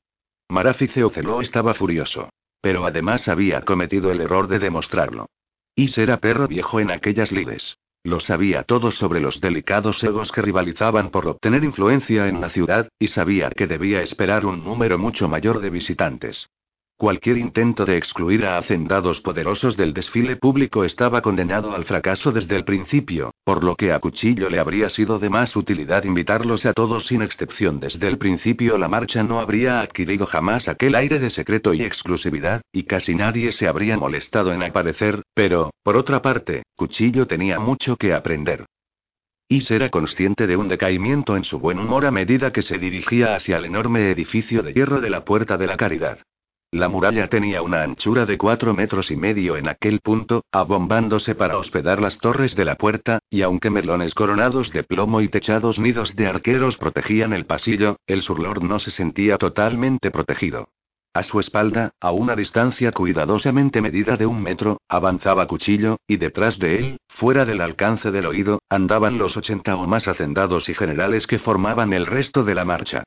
Marafice 0.49 1.05
Oceló 1.05 1.39
estaba 1.39 1.73
furioso. 1.73 2.29
Pero 2.61 2.85
además 2.85 3.27
había 3.27 3.61
cometido 3.61 4.11
el 4.11 4.21
error 4.21 4.47
de 4.47 4.59
demostrarlo. 4.59 5.27
Is 5.75 5.97
era 5.97 6.17
perro 6.17 6.47
viejo 6.47 6.79
en 6.79 6.91
aquellas 6.91 7.31
lides. 7.31 7.77
Lo 8.03 8.19
sabía 8.19 8.63
todo 8.63 8.91
sobre 8.91 9.19
los 9.21 9.41
delicados 9.41 10.03
egos 10.03 10.31
que 10.31 10.41
rivalizaban 10.41 11.09
por 11.09 11.25
obtener 11.25 11.63
influencia 11.63 12.27
en 12.27 12.41
la 12.41 12.49
ciudad, 12.49 12.89
y 12.99 13.07
sabía 13.07 13.49
que 13.49 13.65
debía 13.65 14.01
esperar 14.01 14.45
un 14.45 14.63
número 14.63 14.99
mucho 14.99 15.27
mayor 15.27 15.61
de 15.61 15.69
visitantes. 15.71 16.49
Cualquier 16.97 17.37
intento 17.37 17.85
de 17.85 17.97
excluir 17.97 18.45
a 18.45 18.57
hacendados 18.57 19.19
poderosos 19.19 19.75
del 19.75 19.93
desfile 19.93 20.35
público 20.35 20.83
estaba 20.83 21.21
condenado 21.21 21.75
al 21.75 21.85
fracaso 21.85 22.31
desde 22.31 22.55
el 22.55 22.63
principio, 22.63 23.33
por 23.43 23.63
lo 23.63 23.75
que 23.75 23.91
a 23.91 23.99
Cuchillo 23.99 24.49
le 24.49 24.59
habría 24.59 24.89
sido 24.89 25.17
de 25.19 25.29
más 25.29 25.55
utilidad 25.55 26.03
invitarlos 26.03 26.65
a 26.65 26.73
todos 26.73 27.07
sin 27.07 27.21
excepción. 27.21 27.79
Desde 27.79 28.07
el 28.07 28.17
principio 28.17 28.77
la 28.77 28.87
marcha 28.87 29.23
no 29.23 29.39
habría 29.39 29.81
adquirido 29.81 30.27
jamás 30.27 30.67
aquel 30.67 30.95
aire 30.95 31.19
de 31.19 31.29
secreto 31.29 31.73
y 31.73 31.83
exclusividad, 31.83 32.61
y 32.71 32.83
casi 32.83 33.15
nadie 33.15 33.51
se 33.51 33.67
habría 33.67 33.97
molestado 33.97 34.53
en 34.53 34.63
aparecer, 34.63 35.23
pero, 35.33 35.71
por 35.83 35.97
otra 35.97 36.21
parte, 36.21 36.63
Cuchillo 36.75 37.25
tenía 37.25 37.59
mucho 37.59 37.97
que 37.97 38.13
aprender. 38.13 38.65
Is 39.49 39.69
era 39.71 39.89
consciente 39.89 40.47
de 40.47 40.55
un 40.55 40.69
decaimiento 40.69 41.35
en 41.35 41.43
su 41.43 41.59
buen 41.59 41.79
humor 41.79 42.05
a 42.05 42.11
medida 42.11 42.53
que 42.53 42.61
se 42.61 42.77
dirigía 42.77 43.35
hacia 43.35 43.57
el 43.57 43.65
enorme 43.65 44.09
edificio 44.09 44.63
de 44.63 44.73
hierro 44.73 45.01
de 45.01 45.09
la 45.09 45.25
Puerta 45.25 45.57
de 45.57 45.67
la 45.67 45.75
Caridad. 45.75 46.19
La 46.73 46.89
muralla 46.89 47.27
tenía 47.27 47.61
una 47.61 47.83
anchura 47.83 48.25
de 48.25 48.35
cuatro 48.35 48.73
metros 48.73 49.11
y 49.11 49.15
medio 49.15 49.57
en 49.57 49.69
aquel 49.69 49.99
punto, 49.99 50.43
abombándose 50.51 51.35
para 51.35 51.59
hospedar 51.59 52.01
las 52.01 52.17
torres 52.17 52.55
de 52.55 52.65
la 52.65 52.77
puerta, 52.77 53.19
y 53.29 53.43
aunque 53.43 53.69
melones 53.69 54.15
coronados 54.15 54.71
de 54.71 54.81
plomo 54.81 55.21
y 55.21 55.27
techados 55.27 55.77
nidos 55.77 56.15
de 56.15 56.25
arqueros 56.25 56.79
protegían 56.79 57.31
el 57.31 57.45
pasillo, 57.45 57.97
el 58.07 58.23
surlord 58.23 58.63
no 58.63 58.79
se 58.79 58.89
sentía 58.89 59.37
totalmente 59.37 60.09
protegido. 60.09 60.69
A 61.13 61.21
su 61.21 61.39
espalda, 61.39 61.91
a 62.01 62.09
una 62.09 62.35
distancia 62.35 62.91
cuidadosamente 62.91 63.79
medida 63.79 64.17
de 64.17 64.25
un 64.25 64.41
metro, 64.41 64.81
avanzaba 64.89 65.45
Cuchillo, 65.45 65.97
y 66.07 66.17
detrás 66.17 66.57
de 66.57 66.79
él, 66.79 66.97
fuera 67.07 67.45
del 67.45 67.61
alcance 67.61 68.09
del 68.09 68.25
oído, 68.25 68.63
andaban 68.67 69.19
los 69.19 69.37
ochenta 69.37 69.75
o 69.75 69.85
más 69.85 70.07
hacendados 70.07 70.67
y 70.69 70.73
generales 70.73 71.27
que 71.27 71.37
formaban 71.37 71.93
el 71.93 72.07
resto 72.07 72.41
de 72.41 72.55
la 72.55 72.65
marcha. 72.65 73.03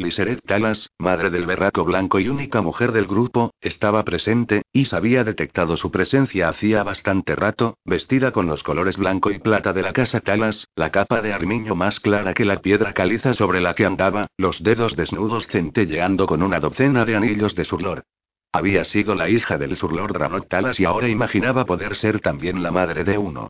Liseret 0.00 0.40
Talas, 0.46 0.90
madre 0.96 1.28
del 1.28 1.44
berraco 1.44 1.84
blanco 1.84 2.20
y 2.20 2.28
única 2.28 2.62
mujer 2.62 2.92
del 2.92 3.08
grupo, 3.08 3.50
estaba 3.60 4.04
presente, 4.04 4.62
y 4.72 4.86
había 4.94 5.24
detectado 5.24 5.76
su 5.76 5.90
presencia 5.90 6.48
hacía 6.48 6.84
bastante 6.84 7.34
rato, 7.34 7.78
vestida 7.84 8.30
con 8.30 8.46
los 8.46 8.62
colores 8.62 8.96
blanco 8.96 9.32
y 9.32 9.40
plata 9.40 9.72
de 9.72 9.82
la 9.82 9.92
casa 9.92 10.20
Talas, 10.20 10.68
la 10.76 10.92
capa 10.92 11.20
de 11.20 11.32
armiño 11.32 11.74
más 11.74 11.98
clara 11.98 12.32
que 12.32 12.44
la 12.44 12.60
piedra 12.60 12.92
caliza 12.92 13.34
sobre 13.34 13.60
la 13.60 13.74
que 13.74 13.86
andaba, 13.86 14.28
los 14.36 14.62
dedos 14.62 14.94
desnudos 14.94 15.48
centelleando 15.48 16.28
con 16.28 16.44
una 16.44 16.60
docena 16.60 17.04
de 17.04 17.16
anillos 17.16 17.56
de 17.56 17.64
surlor. 17.64 18.04
Había 18.52 18.84
sido 18.84 19.16
la 19.16 19.28
hija 19.28 19.58
del 19.58 19.76
surlord 19.76 20.16
Ranot 20.16 20.48
Talas 20.48 20.78
y 20.78 20.84
ahora 20.84 21.08
imaginaba 21.08 21.64
poder 21.64 21.96
ser 21.96 22.20
también 22.20 22.62
la 22.62 22.70
madre 22.70 23.02
de 23.02 23.18
uno. 23.18 23.48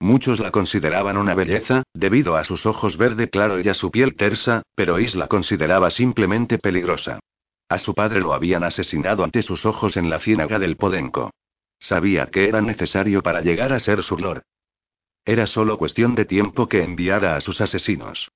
Muchos 0.00 0.40
la 0.40 0.50
consideraban 0.50 1.18
una 1.18 1.34
belleza, 1.34 1.82
debido 1.92 2.36
a 2.36 2.44
sus 2.44 2.64
ojos 2.64 2.96
verde 2.96 3.28
claro 3.28 3.60
y 3.60 3.68
a 3.68 3.74
su 3.74 3.90
piel 3.90 4.16
tersa, 4.16 4.62
pero 4.74 4.98
Is 4.98 5.14
la 5.14 5.28
consideraba 5.28 5.90
simplemente 5.90 6.58
peligrosa. 6.58 7.20
A 7.68 7.78
su 7.78 7.94
padre 7.94 8.20
lo 8.20 8.32
habían 8.32 8.64
asesinado 8.64 9.22
ante 9.22 9.42
sus 9.42 9.66
ojos 9.66 9.98
en 9.98 10.08
la 10.08 10.18
ciénaga 10.18 10.58
del 10.58 10.76
Podenco. 10.76 11.30
Sabía 11.78 12.26
que 12.26 12.48
era 12.48 12.62
necesario 12.62 13.22
para 13.22 13.42
llegar 13.42 13.74
a 13.74 13.78
ser 13.78 14.02
su 14.02 14.16
lord. 14.16 14.42
Era 15.26 15.46
solo 15.46 15.76
cuestión 15.76 16.14
de 16.14 16.24
tiempo 16.24 16.66
que 16.66 16.82
enviara 16.82 17.36
a 17.36 17.42
sus 17.42 17.60
asesinos. 17.60 18.30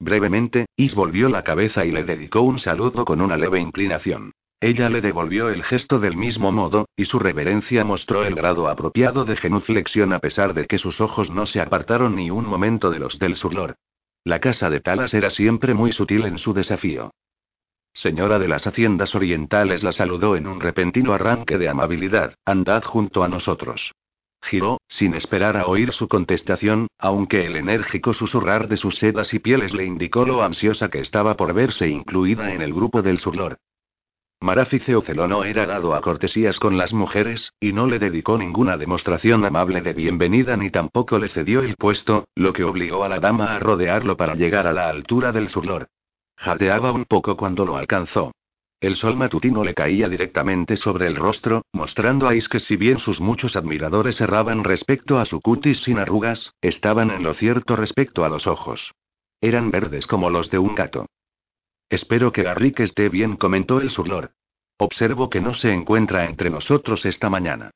Brevemente, 0.00 0.66
Is 0.76 0.94
volvió 0.94 1.28
la 1.28 1.44
cabeza 1.44 1.84
y 1.84 1.90
le 1.90 2.04
dedicó 2.04 2.40
un 2.40 2.58
saludo 2.58 3.04
con 3.04 3.20
una 3.20 3.36
leve 3.36 3.60
inclinación. 3.60 4.32
Ella 4.60 4.90
le 4.90 5.00
devolvió 5.00 5.50
el 5.50 5.62
gesto 5.62 6.00
del 6.00 6.16
mismo 6.16 6.50
modo, 6.50 6.88
y 6.96 7.04
su 7.04 7.20
reverencia 7.20 7.84
mostró 7.84 8.24
el 8.24 8.34
grado 8.34 8.68
apropiado 8.68 9.24
de 9.24 9.36
genuflexión 9.36 10.12
a 10.12 10.18
pesar 10.18 10.52
de 10.52 10.66
que 10.66 10.78
sus 10.78 11.00
ojos 11.00 11.30
no 11.30 11.46
se 11.46 11.60
apartaron 11.60 12.16
ni 12.16 12.30
un 12.30 12.44
momento 12.44 12.90
de 12.90 12.98
los 12.98 13.20
del 13.20 13.36
surlor. 13.36 13.76
La 14.24 14.40
casa 14.40 14.68
de 14.68 14.80
Talas 14.80 15.14
era 15.14 15.30
siempre 15.30 15.74
muy 15.74 15.92
sutil 15.92 16.26
en 16.26 16.38
su 16.38 16.54
desafío. 16.54 17.12
Señora 17.92 18.40
de 18.40 18.48
las 18.48 18.66
Haciendas 18.66 19.14
Orientales 19.14 19.84
la 19.84 19.92
saludó 19.92 20.34
en 20.34 20.48
un 20.48 20.60
repentino 20.60 21.12
arranque 21.12 21.56
de 21.56 21.68
amabilidad, 21.68 22.34
andad 22.44 22.82
junto 22.82 23.22
a 23.22 23.28
nosotros. 23.28 23.92
Giró, 24.42 24.80
sin 24.88 25.14
esperar 25.14 25.56
a 25.56 25.66
oír 25.66 25.92
su 25.92 26.08
contestación, 26.08 26.88
aunque 26.98 27.46
el 27.46 27.56
enérgico 27.56 28.12
susurrar 28.12 28.68
de 28.68 28.76
sus 28.76 28.98
sedas 28.98 29.34
y 29.34 29.38
pieles 29.38 29.72
le 29.72 29.84
indicó 29.84 30.26
lo 30.26 30.42
ansiosa 30.42 30.90
que 30.90 30.98
estaba 30.98 31.36
por 31.36 31.54
verse 31.54 31.88
incluida 31.88 32.52
en 32.52 32.62
el 32.62 32.74
grupo 32.74 33.02
del 33.02 33.18
surlor. 33.20 33.58
Marafice 34.40 34.94
Oceló 34.94 35.26
no 35.26 35.42
era 35.42 35.66
dado 35.66 35.94
a 35.94 36.00
cortesías 36.00 36.60
con 36.60 36.78
las 36.78 36.92
mujeres, 36.92 37.52
y 37.58 37.72
no 37.72 37.88
le 37.88 37.98
dedicó 37.98 38.38
ninguna 38.38 38.76
demostración 38.76 39.44
amable 39.44 39.80
de 39.80 39.92
bienvenida 39.92 40.56
ni 40.56 40.70
tampoco 40.70 41.18
le 41.18 41.28
cedió 41.28 41.60
el 41.60 41.74
puesto, 41.74 42.28
lo 42.36 42.52
que 42.52 42.62
obligó 42.62 43.02
a 43.02 43.08
la 43.08 43.18
dama 43.18 43.56
a 43.56 43.58
rodearlo 43.58 44.16
para 44.16 44.36
llegar 44.36 44.68
a 44.68 44.72
la 44.72 44.88
altura 44.88 45.32
del 45.32 45.48
surlor. 45.48 45.88
Jadeaba 46.36 46.92
un 46.92 47.04
poco 47.04 47.36
cuando 47.36 47.64
lo 47.64 47.76
alcanzó. 47.76 48.30
El 48.80 48.94
sol 48.94 49.16
matutino 49.16 49.64
le 49.64 49.74
caía 49.74 50.08
directamente 50.08 50.76
sobre 50.76 51.08
el 51.08 51.16
rostro, 51.16 51.62
mostrando 51.72 52.28
a 52.28 52.36
Is 52.36 52.48
que 52.48 52.60
si 52.60 52.76
bien 52.76 53.00
sus 53.00 53.20
muchos 53.20 53.56
admiradores 53.56 54.20
erraban 54.20 54.62
respecto 54.62 55.18
a 55.18 55.24
su 55.24 55.40
cutis 55.40 55.82
sin 55.82 55.98
arrugas, 55.98 56.54
estaban 56.60 57.10
en 57.10 57.24
lo 57.24 57.34
cierto 57.34 57.74
respecto 57.74 58.24
a 58.24 58.28
los 58.28 58.46
ojos. 58.46 58.94
Eran 59.40 59.72
verdes 59.72 60.06
como 60.06 60.30
los 60.30 60.48
de 60.48 60.58
un 60.58 60.76
gato. 60.76 61.06
Espero 61.90 62.32
que 62.32 62.42
Garrick 62.42 62.80
esté 62.80 63.08
bien, 63.08 63.36
comentó 63.36 63.80
el 63.80 63.90
surlor. 63.90 64.32
Observo 64.78 65.30
que 65.30 65.40
no 65.40 65.54
se 65.54 65.72
encuentra 65.72 66.26
entre 66.26 66.50
nosotros 66.50 67.04
esta 67.04 67.30
mañana. 67.30 67.70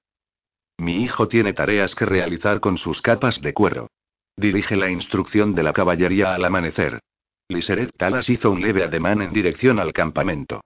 Mi 0.78 1.02
hijo 1.02 1.28
tiene 1.28 1.52
tareas 1.52 1.94
que 1.94 2.06
realizar 2.06 2.60
con 2.60 2.78
sus 2.78 3.02
capas 3.02 3.40
de 3.40 3.52
cuero. 3.52 3.88
Dirige 4.36 4.76
la 4.76 4.90
instrucción 4.90 5.54
de 5.54 5.62
la 5.62 5.72
caballería 5.72 6.34
al 6.34 6.44
amanecer. 6.44 7.00
Liseret 7.48 7.90
Talas 7.96 8.30
hizo 8.30 8.50
un 8.50 8.62
leve 8.62 8.84
ademán 8.84 9.20
en 9.22 9.32
dirección 9.32 9.78
al 9.78 9.92
campamento. 9.92 10.62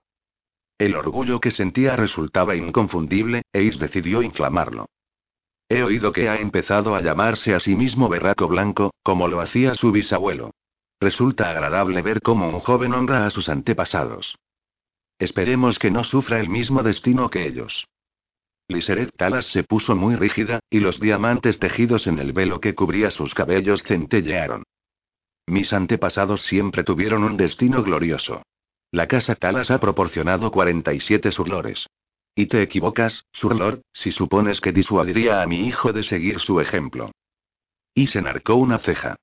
El 0.77 0.95
orgullo 0.95 1.39
que 1.39 1.51
sentía 1.51 1.95
resultaba 1.95 2.55
inconfundible, 2.55 3.41
e 3.51 3.63
Is 3.63 3.79
decidió 3.79 4.21
inflamarlo. 4.21 4.85
He 5.69 5.83
oído 5.83 6.13
que 6.13 6.29
ha 6.29 6.37
empezado 6.37 6.95
a 6.95 7.01
llamarse 7.01 7.53
a 7.53 7.59
sí 7.59 7.75
mismo 7.75 8.07
Berraco 8.07 8.47
Blanco, 8.47 8.93
como 9.03 9.27
lo 9.27 9.41
hacía 9.41 9.75
su 9.75 9.91
bisabuelo. 9.91 10.51
Resulta 10.99 11.49
agradable 11.49 12.01
ver 12.01 12.21
cómo 12.21 12.49
un 12.49 12.59
joven 12.59 12.93
honra 12.93 13.25
a 13.25 13.29
sus 13.29 13.49
antepasados. 13.49 14.37
Esperemos 15.19 15.77
que 15.79 15.91
no 15.91 16.03
sufra 16.03 16.39
el 16.39 16.49
mismo 16.49 16.83
destino 16.83 17.29
que 17.29 17.45
ellos. 17.45 17.87
Liseret 18.67 19.15
Talas 19.15 19.45
se 19.47 19.63
puso 19.63 19.95
muy 19.95 20.15
rígida, 20.15 20.59
y 20.69 20.79
los 20.79 20.99
diamantes 20.99 21.59
tejidos 21.59 22.07
en 22.07 22.19
el 22.19 22.33
velo 22.33 22.59
que 22.59 22.75
cubría 22.75 23.11
sus 23.11 23.33
cabellos 23.33 23.83
centellearon. 23.83 24.63
Mis 25.47 25.71
antepasados 25.71 26.41
siempre 26.41 26.83
tuvieron 26.83 27.23
un 27.23 27.37
destino 27.37 27.81
glorioso. 27.81 28.43
La 28.91 29.07
casa 29.07 29.35
Talas 29.35 29.71
ha 29.71 29.79
proporcionado 29.79 30.51
47 30.51 31.31
surlores. 31.31 31.87
Y 32.35 32.47
te 32.47 32.61
equivocas, 32.61 33.23
surlor, 33.31 33.81
si 33.93 34.11
supones 34.11 34.61
que 34.61 34.71
disuadiría 34.71 35.41
a 35.41 35.47
mi 35.47 35.65
hijo 35.65 35.93
de 35.93 36.03
seguir 36.03 36.39
su 36.39 36.59
ejemplo. 36.59 37.11
Y 37.93 38.07
se 38.07 38.21
narcó 38.21 38.55
una 38.55 38.77
ceja. 38.79 39.15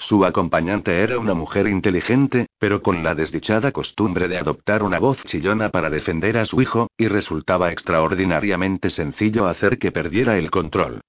Su 0.00 0.24
acompañante 0.24 1.02
era 1.02 1.18
una 1.18 1.34
mujer 1.34 1.66
inteligente, 1.66 2.46
pero 2.58 2.82
con 2.82 3.04
la 3.04 3.14
desdichada 3.14 3.70
costumbre 3.70 4.28
de 4.28 4.38
adoptar 4.38 4.82
una 4.82 4.98
voz 4.98 5.22
chillona 5.24 5.68
para 5.68 5.90
defender 5.90 6.38
a 6.38 6.46
su 6.46 6.62
hijo, 6.62 6.88
y 6.96 7.06
resultaba 7.06 7.70
extraordinariamente 7.70 8.88
sencillo 8.88 9.46
hacer 9.46 9.78
que 9.78 9.92
perdiera 9.92 10.38
el 10.38 10.50
control. 10.50 11.02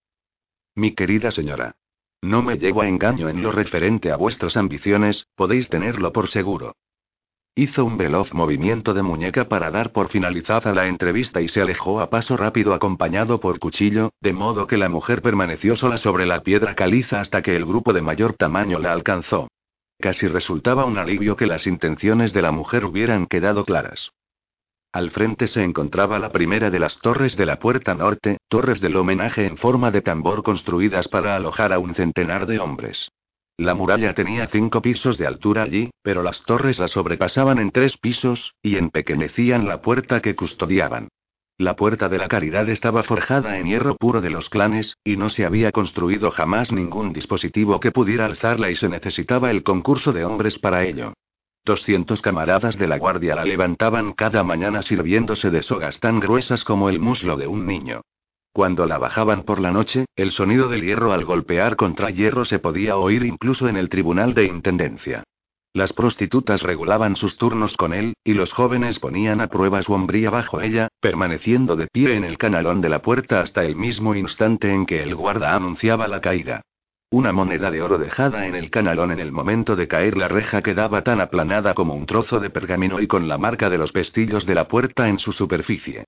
Mi 0.75 0.93
querida 0.93 1.31
señora. 1.31 1.75
No 2.21 2.43
me 2.43 2.57
llevo 2.57 2.81
a 2.81 2.87
engaño 2.89 3.29
en 3.29 3.41
lo 3.41 3.53
referente 3.53 4.11
a 4.11 4.17
vuestras 4.17 4.57
ambiciones, 4.57 5.25
podéis 5.35 5.69
tenerlo 5.69 6.11
por 6.11 6.27
seguro. 6.27 6.75
Hizo 7.53 7.83
un 7.83 7.97
veloz 7.97 8.33
movimiento 8.33 8.93
de 8.93 9.03
muñeca 9.03 9.49
para 9.49 9.71
dar 9.71 9.91
por 9.91 10.07
finalizada 10.07 10.73
la 10.73 10.87
entrevista 10.87 11.41
y 11.41 11.49
se 11.49 11.61
alejó 11.61 11.99
a 11.99 12.09
paso 12.09 12.37
rápido 12.37 12.73
acompañado 12.73 13.41
por 13.41 13.59
Cuchillo, 13.59 14.11
de 14.21 14.31
modo 14.31 14.67
que 14.67 14.77
la 14.77 14.87
mujer 14.87 15.21
permaneció 15.21 15.75
sola 15.75 15.97
sobre 15.97 16.25
la 16.25 16.43
piedra 16.43 16.75
caliza 16.75 17.19
hasta 17.19 17.41
que 17.41 17.57
el 17.57 17.65
grupo 17.65 17.91
de 17.91 18.01
mayor 18.01 18.35
tamaño 18.35 18.79
la 18.79 18.93
alcanzó. 18.93 19.49
Casi 19.99 20.29
resultaba 20.29 20.85
un 20.85 20.97
alivio 20.97 21.35
que 21.35 21.45
las 21.45 21.67
intenciones 21.67 22.31
de 22.31 22.41
la 22.41 22.53
mujer 22.53 22.85
hubieran 22.85 23.27
quedado 23.27 23.65
claras. 23.65 24.13
Al 24.93 25.11
frente 25.11 25.47
se 25.47 25.61
encontraba 25.61 26.19
la 26.19 26.31
primera 26.31 26.69
de 26.69 26.79
las 26.79 26.99
torres 26.99 27.35
de 27.35 27.45
la 27.45 27.59
puerta 27.59 27.95
norte, 27.95 28.37
torres 28.47 28.79
del 28.79 28.95
homenaje 28.95 29.45
en 29.45 29.57
forma 29.57 29.91
de 29.91 30.01
tambor 30.01 30.41
construidas 30.43 31.09
para 31.09 31.35
alojar 31.35 31.73
a 31.73 31.79
un 31.79 31.95
centenar 31.95 32.45
de 32.45 32.59
hombres. 32.59 33.11
La 33.61 33.75
muralla 33.75 34.15
tenía 34.15 34.47
cinco 34.47 34.81
pisos 34.81 35.19
de 35.19 35.27
altura 35.27 35.61
allí, 35.61 35.91
pero 36.01 36.23
las 36.23 36.41
torres 36.45 36.79
la 36.79 36.87
sobrepasaban 36.87 37.59
en 37.59 37.69
tres 37.69 37.95
pisos, 37.95 38.55
y 38.63 38.75
empequeñecían 38.75 39.67
la 39.67 39.83
puerta 39.83 40.19
que 40.19 40.35
custodiaban. 40.35 41.09
La 41.59 41.75
puerta 41.75 42.09
de 42.09 42.17
la 42.17 42.27
caridad 42.27 42.67
estaba 42.69 43.03
forjada 43.03 43.59
en 43.59 43.67
hierro 43.67 43.95
puro 43.97 44.19
de 44.19 44.31
los 44.31 44.49
clanes, 44.49 44.97
y 45.03 45.15
no 45.15 45.29
se 45.29 45.45
había 45.45 45.71
construido 45.71 46.31
jamás 46.31 46.71
ningún 46.71 47.13
dispositivo 47.13 47.79
que 47.79 47.91
pudiera 47.91 48.25
alzarla 48.25 48.71
y 48.71 48.75
se 48.75 48.89
necesitaba 48.89 49.51
el 49.51 49.61
concurso 49.61 50.11
de 50.11 50.25
hombres 50.25 50.57
para 50.57 50.83
ello. 50.83 51.13
Doscientos 51.63 52.23
camaradas 52.23 52.79
de 52.79 52.87
la 52.87 52.97
guardia 52.97 53.35
la 53.35 53.45
levantaban 53.45 54.13
cada 54.13 54.43
mañana 54.43 54.81
sirviéndose 54.81 55.51
de 55.51 55.61
sogas 55.61 55.99
tan 55.99 56.19
gruesas 56.19 56.63
como 56.63 56.89
el 56.89 56.97
muslo 56.97 57.37
de 57.37 57.45
un 57.45 57.67
niño. 57.67 58.01
Cuando 58.53 58.85
la 58.85 58.97
bajaban 58.97 59.43
por 59.43 59.61
la 59.61 59.71
noche, 59.71 60.05
el 60.17 60.31
sonido 60.31 60.67
del 60.67 60.81
hierro 60.81 61.13
al 61.13 61.23
golpear 61.23 61.77
contra 61.77 62.09
hierro 62.09 62.43
se 62.43 62.59
podía 62.59 62.97
oír 62.97 63.23
incluso 63.23 63.69
en 63.69 63.77
el 63.77 63.87
tribunal 63.87 64.33
de 64.33 64.45
intendencia. 64.45 65.23
Las 65.73 65.93
prostitutas 65.93 66.61
regulaban 66.61 67.15
sus 67.15 67.37
turnos 67.37 67.77
con 67.77 67.93
él, 67.93 68.13
y 68.25 68.33
los 68.33 68.51
jóvenes 68.51 68.99
ponían 68.99 69.39
a 69.39 69.47
prueba 69.47 69.81
su 69.83 69.93
hombría 69.93 70.29
bajo 70.29 70.59
ella, 70.59 70.89
permaneciendo 70.99 71.77
de 71.77 71.87
pie 71.87 72.17
en 72.17 72.25
el 72.25 72.37
canalón 72.37 72.81
de 72.81 72.89
la 72.89 73.01
puerta 73.01 73.39
hasta 73.39 73.63
el 73.63 73.77
mismo 73.77 74.15
instante 74.15 74.69
en 74.69 74.85
que 74.85 75.01
el 75.01 75.15
guarda 75.15 75.55
anunciaba 75.55 76.09
la 76.09 76.19
caída. 76.19 76.61
Una 77.09 77.31
moneda 77.31 77.71
de 77.71 77.81
oro 77.81 77.97
dejada 77.97 78.47
en 78.47 78.55
el 78.55 78.69
canalón 78.69 79.11
en 79.11 79.19
el 79.19 79.31
momento 79.31 79.77
de 79.77 79.87
caer 79.87 80.17
la 80.17 80.27
reja 80.27 80.61
quedaba 80.61 81.03
tan 81.03 81.21
aplanada 81.21 81.73
como 81.73 81.93
un 81.93 82.05
trozo 82.05 82.41
de 82.41 82.49
pergamino 82.49 82.99
y 82.99 83.07
con 83.07 83.29
la 83.29 83.37
marca 83.37 83.69
de 83.69 83.77
los 83.77 83.93
pestillos 83.93 84.45
de 84.45 84.55
la 84.55 84.67
puerta 84.67 85.07
en 85.07 85.19
su 85.19 85.31
superficie. 85.31 86.03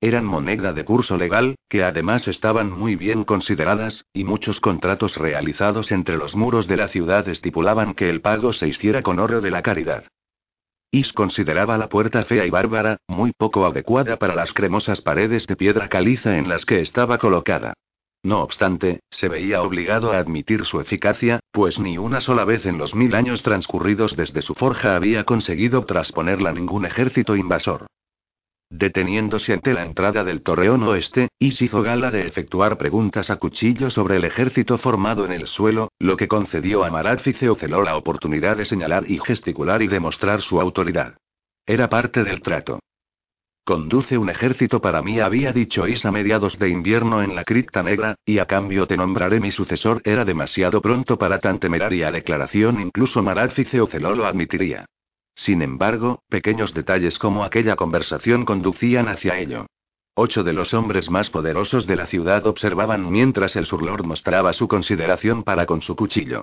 Eran 0.00 0.24
moneda 0.24 0.72
de 0.72 0.84
curso 0.84 1.16
legal, 1.16 1.56
que 1.68 1.82
además 1.82 2.28
estaban 2.28 2.70
muy 2.70 2.94
bien 2.94 3.24
consideradas, 3.24 4.04
y 4.12 4.22
muchos 4.22 4.60
contratos 4.60 5.16
realizados 5.16 5.90
entre 5.90 6.16
los 6.16 6.36
muros 6.36 6.68
de 6.68 6.76
la 6.76 6.86
ciudad 6.86 7.28
estipulaban 7.28 7.94
que 7.94 8.08
el 8.08 8.20
pago 8.20 8.52
se 8.52 8.68
hiciera 8.68 9.02
con 9.02 9.18
oro 9.18 9.40
de 9.40 9.50
la 9.50 9.62
caridad. 9.62 10.04
Is 10.92 11.12
consideraba 11.12 11.76
la 11.76 11.88
puerta 11.88 12.24
fea 12.24 12.46
y 12.46 12.50
bárbara, 12.50 12.98
muy 13.08 13.32
poco 13.36 13.66
adecuada 13.66 14.16
para 14.18 14.36
las 14.36 14.52
cremosas 14.52 15.00
paredes 15.00 15.48
de 15.48 15.56
piedra 15.56 15.88
caliza 15.88 16.38
en 16.38 16.48
las 16.48 16.64
que 16.64 16.80
estaba 16.80 17.18
colocada. 17.18 17.74
No 18.22 18.42
obstante, 18.42 19.00
se 19.10 19.28
veía 19.28 19.62
obligado 19.62 20.12
a 20.12 20.18
admitir 20.18 20.64
su 20.64 20.80
eficacia, 20.80 21.40
pues 21.50 21.78
ni 21.78 21.98
una 21.98 22.20
sola 22.20 22.44
vez 22.44 22.66
en 22.66 22.78
los 22.78 22.94
mil 22.94 23.16
años 23.16 23.42
transcurridos 23.42 24.16
desde 24.16 24.42
su 24.42 24.54
forja 24.54 24.94
había 24.94 25.24
conseguido 25.24 25.84
trasponerla 25.84 26.52
ningún 26.52 26.86
ejército 26.86 27.34
invasor. 27.34 27.86
Deteniéndose 28.70 29.54
ante 29.54 29.72
la 29.72 29.84
entrada 29.84 30.24
del 30.24 30.42
torreón 30.42 30.82
oeste, 30.82 31.28
Is 31.38 31.62
hizo 31.62 31.82
gala 31.82 32.10
de 32.10 32.26
efectuar 32.26 32.76
preguntas 32.76 33.30
a 33.30 33.36
cuchillo 33.36 33.90
sobre 33.90 34.16
el 34.16 34.24
ejército 34.24 34.76
formado 34.76 35.24
en 35.24 35.32
el 35.32 35.46
suelo, 35.46 35.90
lo 35.98 36.16
que 36.18 36.28
concedió 36.28 36.84
a 36.84 36.90
Maratfice 36.90 37.48
Oceló 37.48 37.82
la 37.82 37.96
oportunidad 37.96 38.58
de 38.58 38.66
señalar 38.66 39.10
y 39.10 39.18
gesticular 39.18 39.80
y 39.80 39.88
demostrar 39.88 40.42
su 40.42 40.60
autoridad. 40.60 41.16
Era 41.66 41.88
parte 41.88 42.24
del 42.24 42.42
trato. 42.42 42.80
Conduce 43.64 44.18
un 44.18 44.28
ejército 44.28 44.80
para 44.80 45.02
mí, 45.02 45.18
había 45.18 45.52
dicho 45.52 45.88
Is 45.88 46.04
a 46.04 46.12
mediados 46.12 46.58
de 46.58 46.68
invierno 46.68 47.22
en 47.22 47.34
la 47.34 47.44
cripta 47.44 47.82
negra, 47.82 48.16
y 48.24 48.38
a 48.38 48.46
cambio 48.46 48.86
te 48.86 48.98
nombraré 48.98 49.40
mi 49.40 49.50
sucesor. 49.50 50.02
Era 50.04 50.26
demasiado 50.26 50.82
pronto 50.82 51.18
para 51.18 51.38
tan 51.38 51.58
temeraria 51.58 52.10
declaración, 52.10 52.80
incluso 52.80 53.22
Maratfice 53.22 53.80
Oceló 53.80 54.14
lo 54.14 54.26
admitiría. 54.26 54.86
Sin 55.38 55.62
embargo, 55.62 56.24
pequeños 56.28 56.74
detalles 56.74 57.16
como 57.16 57.44
aquella 57.44 57.76
conversación 57.76 58.44
conducían 58.44 59.06
hacia 59.06 59.38
ello. 59.38 59.66
Ocho 60.16 60.42
de 60.42 60.52
los 60.52 60.74
hombres 60.74 61.10
más 61.10 61.30
poderosos 61.30 61.86
de 61.86 61.94
la 61.94 62.08
ciudad 62.08 62.44
observaban 62.48 63.08
mientras 63.08 63.54
el 63.54 63.64
surlord 63.64 64.04
mostraba 64.04 64.52
su 64.52 64.66
consideración 64.66 65.44
para 65.44 65.64
con 65.64 65.80
su 65.80 65.94
cuchillo. 65.94 66.42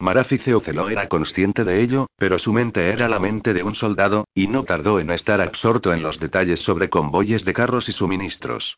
Marafice 0.00 0.54
Oceló 0.54 0.88
era 0.88 1.08
consciente 1.08 1.62
de 1.62 1.82
ello, 1.82 2.08
pero 2.16 2.40
su 2.40 2.52
mente 2.52 2.88
era 2.88 3.08
la 3.08 3.20
mente 3.20 3.54
de 3.54 3.62
un 3.62 3.76
soldado, 3.76 4.24
y 4.34 4.48
no 4.48 4.64
tardó 4.64 4.98
en 4.98 5.12
estar 5.12 5.40
absorto 5.40 5.92
en 5.92 6.02
los 6.02 6.18
detalles 6.18 6.58
sobre 6.58 6.90
convoyes 6.90 7.44
de 7.44 7.52
carros 7.52 7.88
y 7.88 7.92
suministros. 7.92 8.76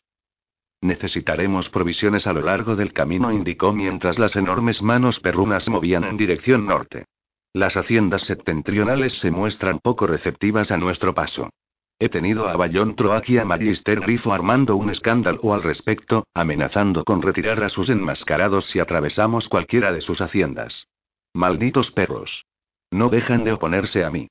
Necesitaremos 0.79 1.71
provisiones 1.71 2.27
a 2.27 2.33
lo 2.33 2.41
largo 2.41 2.75
del 2.75 2.93
camino, 2.93 3.31
indicó 3.31 3.73
mientras 3.73 4.19
las 4.19 4.35
enormes 4.35 4.83
manos 4.83 5.19
perrunas 5.19 5.67
movían 5.69 6.03
en 6.03 6.17
dirección 6.17 6.67
norte. 6.67 7.05
Las 7.53 7.77
haciendas 7.77 8.23
septentrionales 8.23 9.13
se 9.19 9.29
muestran 9.29 9.77
poco 9.77 10.07
receptivas 10.07 10.71
a 10.71 10.77
nuestro 10.77 11.13
paso. 11.13 11.51
He 11.99 12.09
tenido 12.09 12.49
a 12.49 12.55
Bayón 12.55 12.95
Troaquia 12.95 13.45
Magister 13.45 13.99
Grifo 13.99 14.33
armando 14.33 14.75
un 14.75 14.89
escándalo 14.89 15.53
al 15.53 15.61
respecto, 15.61 16.25
amenazando 16.33 17.03
con 17.03 17.21
retirar 17.21 17.63
a 17.63 17.69
sus 17.69 17.89
enmascarados 17.89 18.65
si 18.65 18.79
atravesamos 18.79 19.49
cualquiera 19.49 19.91
de 19.91 20.01
sus 20.01 20.19
haciendas. 20.19 20.87
Malditos 21.33 21.91
perros. 21.91 22.45
No 22.89 23.09
dejan 23.09 23.43
de 23.43 23.53
oponerse 23.53 24.03
a 24.03 24.09
mí. 24.09 24.29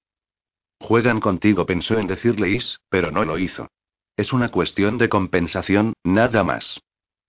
Juegan 0.80 1.20
contigo, 1.20 1.64
pensó 1.64 1.96
en 1.98 2.08
decirle 2.08 2.50
Is, 2.50 2.80
pero 2.88 3.12
no 3.12 3.24
lo 3.24 3.38
hizo. 3.38 3.68
Es 4.16 4.32
una 4.32 4.50
cuestión 4.50 4.98
de 4.98 5.08
compensación, 5.08 5.94
nada 6.02 6.42
más. 6.42 6.80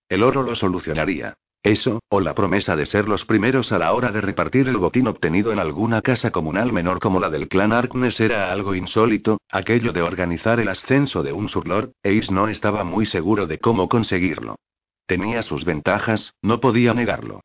El 0.10 0.24
oro 0.24 0.42
lo 0.42 0.56
solucionaría. 0.56 1.36
Eso, 1.64 2.02
o 2.10 2.20
la 2.20 2.36
promesa 2.36 2.76
de 2.76 2.86
ser 2.86 3.08
los 3.08 3.24
primeros 3.24 3.72
a 3.72 3.80
la 3.80 3.94
hora 3.94 4.12
de 4.12 4.20
repartir 4.20 4.68
el 4.68 4.76
botín 4.76 5.08
obtenido 5.08 5.54
en 5.54 5.60
alguna 5.60 6.02
casa 6.02 6.30
comunal 6.30 6.74
menor 6.74 7.00
como 7.00 7.22
la 7.22 7.30
del 7.30 7.48
clan 7.48 7.72
Arknes 7.72 8.20
era 8.20 8.52
algo 8.52 8.76
insólito, 8.76 9.38
aquello 9.50 9.94
de 9.94 10.02
organizar 10.02 10.60
el 10.60 10.68
ascenso 10.68 11.24
de 11.24 11.32
un 11.32 11.48
surlord, 11.48 11.92
Ace 12.04 12.34
no 12.34 12.50
estaba 12.50 12.84
muy 12.84 13.06
seguro 13.06 13.48
de 13.48 13.60
cómo 13.60 13.88
conseguirlo. 13.88 14.58
Tenía 15.06 15.42
sus 15.42 15.64
ventajas, 15.64 16.34
no 16.42 16.60
podía 16.60 16.94
negarlo. 16.94 17.40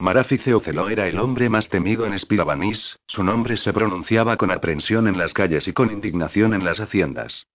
Marafice 0.00 0.52
Ocelo 0.54 0.88
era 0.88 1.06
el 1.06 1.20
hombre 1.20 1.48
más 1.48 1.68
temido 1.68 2.06
en 2.06 2.18
Spirabanis, 2.18 2.98
su 3.06 3.22
nombre 3.22 3.56
se 3.56 3.72
pronunciaba 3.72 4.36
con 4.36 4.50
aprensión 4.50 5.06
en 5.06 5.16
las 5.16 5.32
calles 5.32 5.68
y 5.68 5.72
con 5.72 5.92
indignación 5.92 6.54
en 6.54 6.64
las 6.64 6.80
haciendas. 6.80 7.46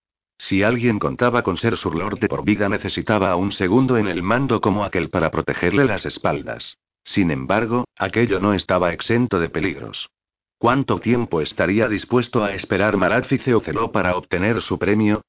Si 0.45 0.61
alguien 0.61 0.99
contaba 0.99 1.41
con 1.41 1.55
ser 1.55 1.77
surlord 1.77 2.19
de 2.19 2.27
por 2.27 2.43
vida 2.43 2.67
necesitaba 2.67 3.33
un 3.37 3.53
segundo 3.53 3.95
en 3.95 4.09
el 4.09 4.23
mando 4.23 4.59
como 4.59 4.83
aquel 4.83 5.09
para 5.09 5.31
protegerle 5.31 5.85
las 5.85 6.05
espaldas. 6.05 6.77
Sin 7.05 7.31
embargo, 7.31 7.85
aquello 7.97 8.41
no 8.41 8.53
estaba 8.53 8.91
exento 8.91 9.39
de 9.39 9.47
peligros. 9.47 10.09
¿Cuánto 10.57 10.99
tiempo 10.99 11.39
estaría 11.39 11.87
dispuesto 11.87 12.43
a 12.43 12.53
esperar 12.53 12.97
Maratfice 12.97 13.55
Oceló 13.55 13.93
para 13.93 14.17
obtener 14.17 14.61
su 14.61 14.77
premio? 14.77 15.21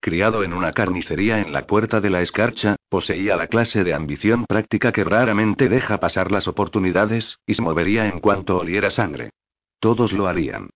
Criado 0.00 0.42
en 0.42 0.54
una 0.54 0.72
carnicería 0.72 1.40
en 1.40 1.52
la 1.52 1.66
puerta 1.66 2.00
de 2.00 2.08
la 2.08 2.22
escarcha, 2.22 2.76
poseía 2.88 3.36
la 3.36 3.48
clase 3.48 3.84
de 3.84 3.92
ambición 3.92 4.46
práctica 4.46 4.90
que 4.90 5.04
raramente 5.04 5.68
deja 5.68 6.00
pasar 6.00 6.32
las 6.32 6.48
oportunidades, 6.48 7.40
y 7.44 7.52
se 7.52 7.62
movería 7.62 8.08
en 8.08 8.20
cuanto 8.20 8.56
oliera 8.56 8.88
sangre. 8.88 9.32
Todos 9.80 10.14
lo 10.14 10.28
harían. 10.28 10.70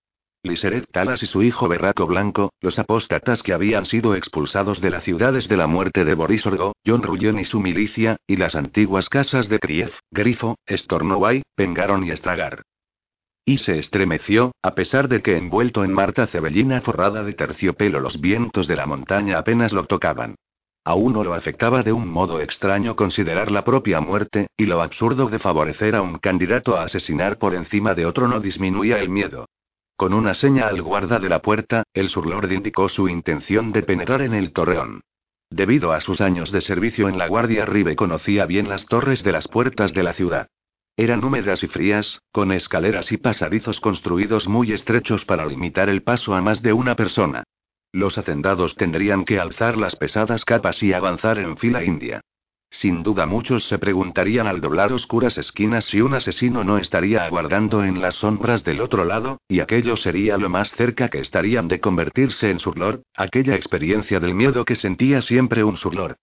Liseret 0.47 0.87
Talas 0.91 1.23
y 1.23 1.27
su 1.27 1.43
hijo 1.43 1.69
Berraco 1.69 2.07
Blanco, 2.07 2.53
los 2.61 2.79
apóstatas 2.79 3.43
que 3.43 3.53
habían 3.53 3.85
sido 3.85 4.15
expulsados 4.15 4.81
de 4.81 4.91
la 4.91 5.01
ciudad 5.01 5.33
desde 5.33 5.57
la 5.57 5.67
muerte 5.67 6.05
de 6.05 6.15
Borisorgo, 6.15 6.75
John 6.87 7.03
Rullón 7.03 7.39
y 7.39 7.45
su 7.45 7.61
milicia, 7.61 8.17
y 8.27 8.37
las 8.37 8.55
antiguas 8.55 9.09
casas 9.09 9.49
de 9.49 9.59
Krief, 9.59 9.99
Grifo, 10.11 10.57
Stornoway, 10.69 11.43
Pengaron 11.55 12.05
y 12.05 12.11
Estragar. 12.11 12.63
Y 13.45 13.59
se 13.59 13.79
estremeció, 13.79 14.53
a 14.63 14.75
pesar 14.75 15.09
de 15.09 15.23
que 15.23 15.37
envuelto 15.37 15.85
en 15.85 15.93
marta 15.93 16.27
cebellina 16.27 16.81
forrada 16.81 17.23
de 17.23 17.33
terciopelo 17.33 18.01
los 18.01 18.21
vientos 18.21 18.67
de 18.67 18.77
la 18.77 18.87
montaña 18.87 19.39
apenas 19.39 19.73
lo 19.73 19.85
tocaban. 19.85 20.35
A 20.85 20.95
uno 20.95 21.25
lo 21.25 21.35
afectaba 21.35 21.83
de 21.83 21.93
un 21.93 22.09
modo 22.09 22.41
extraño 22.41 22.95
considerar 22.95 23.51
la 23.51 23.65
propia 23.65 24.01
muerte, 24.01 24.47
y 24.57 24.67
lo 24.67 24.83
absurdo 24.83 25.29
de 25.29 25.41
favorecer 25.41 25.97
a 25.97 26.03
un 26.03 26.19
candidato 26.19 26.77
a 26.77 26.85
asesinar 26.85 27.39
por 27.39 27.55
encima 27.55 27.95
de 27.95 28.07
otro 28.07 28.29
no 28.29 28.39
disminuía 28.41 28.99
el 28.99 29.09
miedo. 29.09 29.47
Con 29.97 30.13
una 30.13 30.35
seña 30.35 30.69
al 30.69 30.83
guarda 30.83 31.19
de 31.19 31.31
la 31.31 31.41
puerta, 31.41 31.85
el 31.95 32.11
surlord 32.11 32.51
indicó 32.51 32.89
su 32.89 33.09
intención 33.09 33.73
de 33.73 33.83
penetrar 33.83 34.21
en 34.21 34.35
el 34.35 34.53
torreón. 34.53 35.01
Debido 35.49 35.93
a 35.93 36.01
sus 36.01 36.21
años 36.21 36.53
de 36.53 36.61
servicio 36.61 37.09
en 37.09 37.17
la 37.17 37.29
Guardia 37.29 37.65
Ribe 37.65 37.97
conocía 37.97 38.45
bien 38.45 38.69
las 38.69 38.85
torres 38.87 39.23
de 39.23 39.33
las 39.33 39.49
puertas 39.49 39.95
de 39.95 40.03
la 40.03 40.13
ciudad. 40.13 40.49
Eran 40.99 41.25
húmedas 41.25 41.63
y 41.63 41.67
frías, 41.67 42.21
con 42.31 42.53
escaleras 42.53 43.11
y 43.13 43.17
pasadizos 43.17 43.81
construidos 43.81 44.49
muy 44.49 44.73
estrechos 44.73 45.25
para 45.25 45.47
limitar 45.47 45.89
el 45.89 46.03
paso 46.03 46.35
a 46.35 46.43
más 46.43 46.63
de 46.63 46.75
una 46.75 46.95
persona. 46.95 47.45
Los 47.93 48.19
hacendados 48.19 48.75
tendrían 48.75 49.25
que 49.25 49.39
alzar 49.39 49.79
las 49.79 49.97
pesadas 49.97 50.45
capas 50.45 50.83
y 50.83 50.93
avanzar 50.93 51.39
en 51.39 51.57
fila 51.57 51.85
india. 51.85 52.21
Sin 52.71 53.03
duda 53.03 53.27
muchos 53.27 53.65
se 53.69 53.79
preguntarían 53.79 54.47
al 54.47 54.61
doblar 54.61 54.93
oscuras 54.93 55.39
esquinas 55.39 55.85
si 55.85 56.01
un 56.01 56.15
asesino 56.15 56.65
no 56.65 56.79
estaría 56.79 57.25
aguardando 57.25 57.85
en 57.85 58.01
las 58.01 58.17
sombras 58.17 58.65
del 58.65 58.81
otro 58.81 59.05
lado, 59.05 59.41
y 59.49 59.61
aquello 59.61 59.97
sería 59.97 60.37
lo 60.37 60.49
más 60.49 60.73
cerca 60.73 61.09
que 61.09 61.21
estarían 61.21 61.69
de 61.69 61.81
convertirse 61.81 62.51
en 62.51 62.59
surlor, 62.59 63.03
aquella 63.15 63.55
experiencia 63.55 64.21
del 64.21 64.35
miedo 64.35 64.65
que 64.65 64.77
sentía 64.77 65.23
siempre 65.23 65.65
un 65.65 65.77
surlor. 65.77 66.17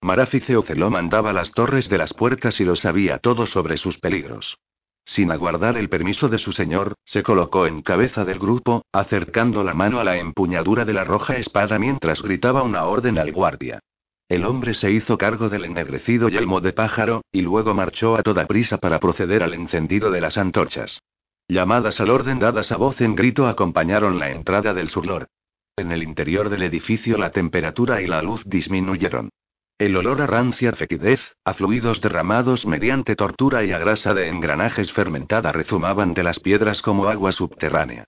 Marafice 0.00 0.56
Oceló 0.56 0.90
mandaba 0.90 1.32
las 1.32 1.52
torres 1.52 1.88
de 1.88 1.98
las 1.98 2.14
puertas 2.14 2.60
y 2.60 2.64
lo 2.64 2.76
sabía 2.76 3.18
todo 3.18 3.46
sobre 3.46 3.76
sus 3.76 3.98
peligros. 3.98 4.58
Sin 5.04 5.30
aguardar 5.30 5.76
el 5.76 5.88
permiso 5.88 6.28
de 6.28 6.38
su 6.38 6.52
señor, 6.52 6.94
se 7.04 7.22
colocó 7.22 7.66
en 7.66 7.82
cabeza 7.82 8.24
del 8.24 8.38
grupo, 8.38 8.84
acercando 8.92 9.64
la 9.64 9.74
mano 9.74 10.00
a 10.00 10.04
la 10.04 10.18
empuñadura 10.18 10.84
de 10.84 10.92
la 10.92 11.04
roja 11.04 11.36
espada 11.36 11.78
mientras 11.78 12.22
gritaba 12.22 12.62
una 12.62 12.84
orden 12.84 13.18
al 13.18 13.32
guardia. 13.32 13.80
El 14.28 14.44
hombre 14.44 14.74
se 14.74 14.90
hizo 14.90 15.16
cargo 15.16 15.48
del 15.48 15.64
ennegrecido 15.64 16.28
yelmo 16.28 16.60
de 16.60 16.74
pájaro, 16.74 17.22
y 17.32 17.40
luego 17.40 17.72
marchó 17.72 18.14
a 18.14 18.22
toda 18.22 18.46
prisa 18.46 18.76
para 18.76 19.00
proceder 19.00 19.42
al 19.42 19.54
encendido 19.54 20.10
de 20.10 20.20
las 20.20 20.36
antorchas. 20.36 21.00
Llamadas 21.48 21.98
al 22.00 22.10
orden 22.10 22.38
dadas 22.38 22.70
a 22.70 22.76
voz 22.76 23.00
en 23.00 23.14
grito 23.14 23.46
acompañaron 23.46 24.18
la 24.18 24.30
entrada 24.30 24.74
del 24.74 24.90
surlor. 24.90 25.28
En 25.76 25.92
el 25.92 26.02
interior 26.02 26.50
del 26.50 26.62
edificio 26.62 27.16
la 27.16 27.30
temperatura 27.30 28.02
y 28.02 28.06
la 28.06 28.20
luz 28.20 28.42
disminuyeron. 28.44 29.30
El 29.78 29.96
olor 29.96 30.20
a 30.20 30.26
rancia 30.26 30.72
fetidez, 30.72 31.36
a 31.44 31.54
fluidos 31.54 32.02
derramados 32.02 32.66
mediante 32.66 33.16
tortura 33.16 33.64
y 33.64 33.72
a 33.72 33.78
grasa 33.78 34.12
de 34.12 34.28
engranajes 34.28 34.92
fermentada 34.92 35.52
rezumaban 35.52 36.12
de 36.12 36.24
las 36.24 36.40
piedras 36.40 36.82
como 36.82 37.08
agua 37.08 37.32
subterránea. 37.32 38.04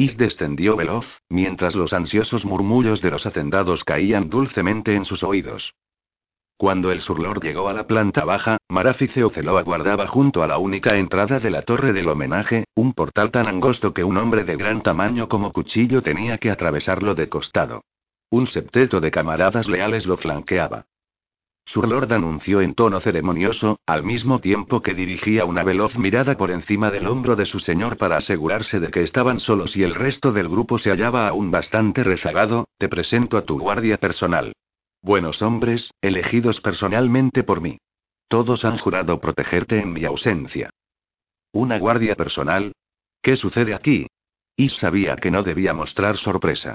Is 0.00 0.16
descendió 0.16 0.76
veloz, 0.76 1.20
mientras 1.28 1.74
los 1.74 1.92
ansiosos 1.92 2.46
murmullos 2.46 3.02
de 3.02 3.10
los 3.10 3.26
hacendados 3.26 3.84
caían 3.84 4.30
dulcemente 4.30 4.94
en 4.94 5.04
sus 5.04 5.22
oídos. 5.22 5.74
Cuando 6.56 6.90
el 6.90 7.02
surlor 7.02 7.42
llegó 7.42 7.68
a 7.68 7.74
la 7.74 7.86
planta 7.86 8.24
baja, 8.24 8.56
Marafice 8.70 9.22
Oceló 9.24 9.58
aguardaba 9.58 10.06
junto 10.06 10.42
a 10.42 10.46
la 10.46 10.56
única 10.56 10.96
entrada 10.96 11.38
de 11.38 11.50
la 11.50 11.60
torre 11.60 11.92
del 11.92 12.08
homenaje, 12.08 12.64
un 12.74 12.94
portal 12.94 13.30
tan 13.30 13.46
angosto 13.46 13.92
que 13.92 14.02
un 14.02 14.16
hombre 14.16 14.44
de 14.44 14.56
gran 14.56 14.82
tamaño 14.82 15.28
como 15.28 15.52
cuchillo 15.52 16.00
tenía 16.00 16.38
que 16.38 16.50
atravesarlo 16.50 17.14
de 17.14 17.28
costado. 17.28 17.84
Un 18.30 18.46
septeto 18.46 19.02
de 19.02 19.10
camaradas 19.10 19.68
leales 19.68 20.06
lo 20.06 20.16
flanqueaba. 20.16 20.86
Surlord 21.70 22.12
anunció 22.12 22.62
en 22.62 22.74
tono 22.74 22.98
ceremonioso, 22.98 23.78
al 23.86 24.02
mismo 24.02 24.40
tiempo 24.40 24.82
que 24.82 24.92
dirigía 24.92 25.44
una 25.44 25.62
veloz 25.62 25.96
mirada 25.96 26.36
por 26.36 26.50
encima 26.50 26.90
del 26.90 27.06
hombro 27.06 27.36
de 27.36 27.46
su 27.46 27.60
señor 27.60 27.96
para 27.96 28.16
asegurarse 28.16 28.80
de 28.80 28.90
que 28.90 29.02
estaban 29.02 29.38
solos 29.38 29.76
y 29.76 29.84
el 29.84 29.94
resto 29.94 30.32
del 30.32 30.48
grupo 30.48 30.78
se 30.78 30.90
hallaba 30.90 31.28
aún 31.28 31.52
bastante 31.52 32.02
rezagado, 32.02 32.66
te 32.76 32.88
presento 32.88 33.36
a 33.36 33.44
tu 33.44 33.56
guardia 33.56 33.98
personal. 33.98 34.52
Buenos 35.00 35.42
hombres, 35.42 35.92
elegidos 36.00 36.60
personalmente 36.60 37.44
por 37.44 37.60
mí. 37.60 37.78
Todos 38.26 38.64
han 38.64 38.78
jurado 38.78 39.20
protegerte 39.20 39.78
en 39.78 39.92
mi 39.92 40.04
ausencia. 40.04 40.70
¿Una 41.52 41.78
guardia 41.78 42.16
personal? 42.16 42.72
¿Qué 43.22 43.36
sucede 43.36 43.74
aquí? 43.74 44.08
Y 44.56 44.70
sabía 44.70 45.14
que 45.14 45.30
no 45.30 45.44
debía 45.44 45.72
mostrar 45.72 46.16
sorpresa. 46.16 46.74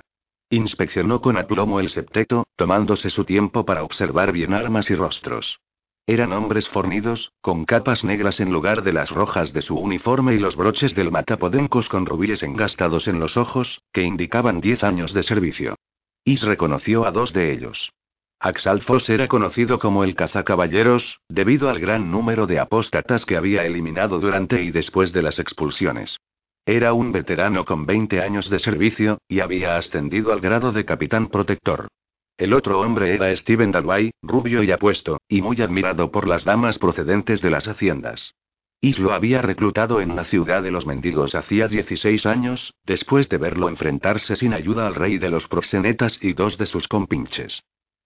Inspeccionó 0.50 1.22
con 1.22 1.38
aplomo 1.38 1.80
el 1.80 1.90
septeto, 1.90 2.46
tomándose 2.56 3.10
su 3.10 3.26
tiempo 3.26 3.66
para 3.66 3.84
observar 3.84 4.32
bien 4.32 4.54
armas 4.54 4.92
y 4.92 4.96
rostros. 4.96 5.60
Eran 6.08 6.34
hombres 6.34 6.70
fornidos, 6.70 7.32
con 7.42 7.66
capas 7.66 8.04
negras 8.04 8.40
en 8.40 8.54
lugar 8.54 8.84
de 8.84 8.94
las 8.94 9.10
rojas 9.10 9.54
de 9.54 9.64
su 9.64 9.76
uniforme 9.76 10.36
y 10.36 10.40
los 10.40 10.56
broches 10.56 10.94
del 10.94 11.12
matapodencos 11.12 11.90
con 11.90 12.06
rubíes 12.06 12.44
engastados 12.44 13.08
en 13.08 13.20
los 13.20 13.38
ojos, 13.38 13.82
que 13.92 14.04
indicaban 14.04 14.62
diez 14.62 14.84
años 14.84 15.14
de 15.14 15.24
servicio. 15.24 15.76
Is 16.24 16.44
reconoció 16.44 17.08
a 17.08 17.12
dos 17.12 17.34
de 17.34 17.52
ellos. 17.52 17.92
Axalfos 18.40 19.10
era 19.10 19.28
conocido 19.28 19.80
como 19.80 20.04
el 20.04 20.14
cazacaballeros, 20.14 21.20
debido 21.28 21.70
al 21.70 21.80
gran 21.80 22.12
número 22.12 22.46
de 22.46 22.60
apóstatas 22.60 23.26
que 23.26 23.38
había 23.38 23.66
eliminado 23.66 24.20
durante 24.20 24.62
y 24.62 24.70
después 24.70 25.12
de 25.12 25.24
las 25.24 25.40
expulsiones. 25.40 26.20
Era 26.68 26.94
un 26.94 27.12
veterano 27.12 27.64
con 27.64 27.86
20 27.86 28.22
años 28.22 28.50
de 28.50 28.58
servicio, 28.58 29.20
y 29.28 29.40
había 29.40 29.78
ascendido 29.78 30.34
al 30.34 30.42
grado 30.42 30.72
de 30.72 30.84
capitán 30.84 31.28
protector. 31.28 31.90
El 32.38 32.54
otro 32.54 32.80
hombre 32.80 33.14
era 33.14 33.34
Steven 33.36 33.72
Dalway, 33.72 34.12
rubio 34.24 34.64
y 34.64 34.72
apuesto, 34.72 35.20
y 35.30 35.44
muy 35.44 35.62
admirado 35.62 36.12
por 36.12 36.28
las 36.28 36.44
damas 36.44 36.80
procedentes 36.80 37.42
de 37.42 37.52
las 37.52 37.68
haciendas. 37.68 38.34
Is 38.82 38.98
lo 38.98 39.14
había 39.14 39.44
reclutado 39.44 40.02
en 40.02 40.16
la 40.16 40.24
ciudad 40.24 40.64
de 40.64 40.72
los 40.72 40.88
mendigos 40.88 41.36
hacía 41.36 41.68
16 41.68 42.26
años, 42.26 42.74
después 42.84 43.30
de 43.30 43.38
verlo 43.38 43.70
enfrentarse 43.70 44.36
sin 44.36 44.54
ayuda 44.54 44.88
al 44.88 44.96
rey 44.96 45.20
de 45.20 45.30
los 45.30 45.48
proxenetas 45.48 46.18
y 46.22 46.34
dos 46.34 46.58
de 46.58 46.66
sus 46.66 46.88
compinches. 46.88 47.64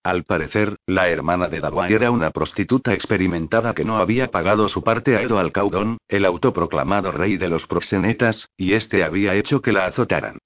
Al 0.09 0.23
parecer, 0.23 0.77
la 0.87 1.07
hermana 1.07 1.49
de 1.49 1.59
Dawai 1.59 1.93
era 1.93 2.09
una 2.09 2.31
prostituta 2.31 2.95
experimentada 2.95 3.75
que 3.75 3.85
no 3.85 3.97
había 3.97 4.31
pagado 4.31 4.67
su 4.67 4.81
parte 4.81 5.15
a 5.15 5.21
Edo 5.21 5.37
Alcaudón, 5.37 5.99
el 6.07 6.25
autoproclamado 6.25 7.11
rey 7.11 7.37
de 7.37 7.47
los 7.47 7.67
proxenetas, 7.67 8.49
y 8.57 8.73
este 8.73 9.03
había 9.03 9.35
hecho 9.35 9.61
que 9.61 9.71
la 9.71 9.85
azotaran. 9.85 10.39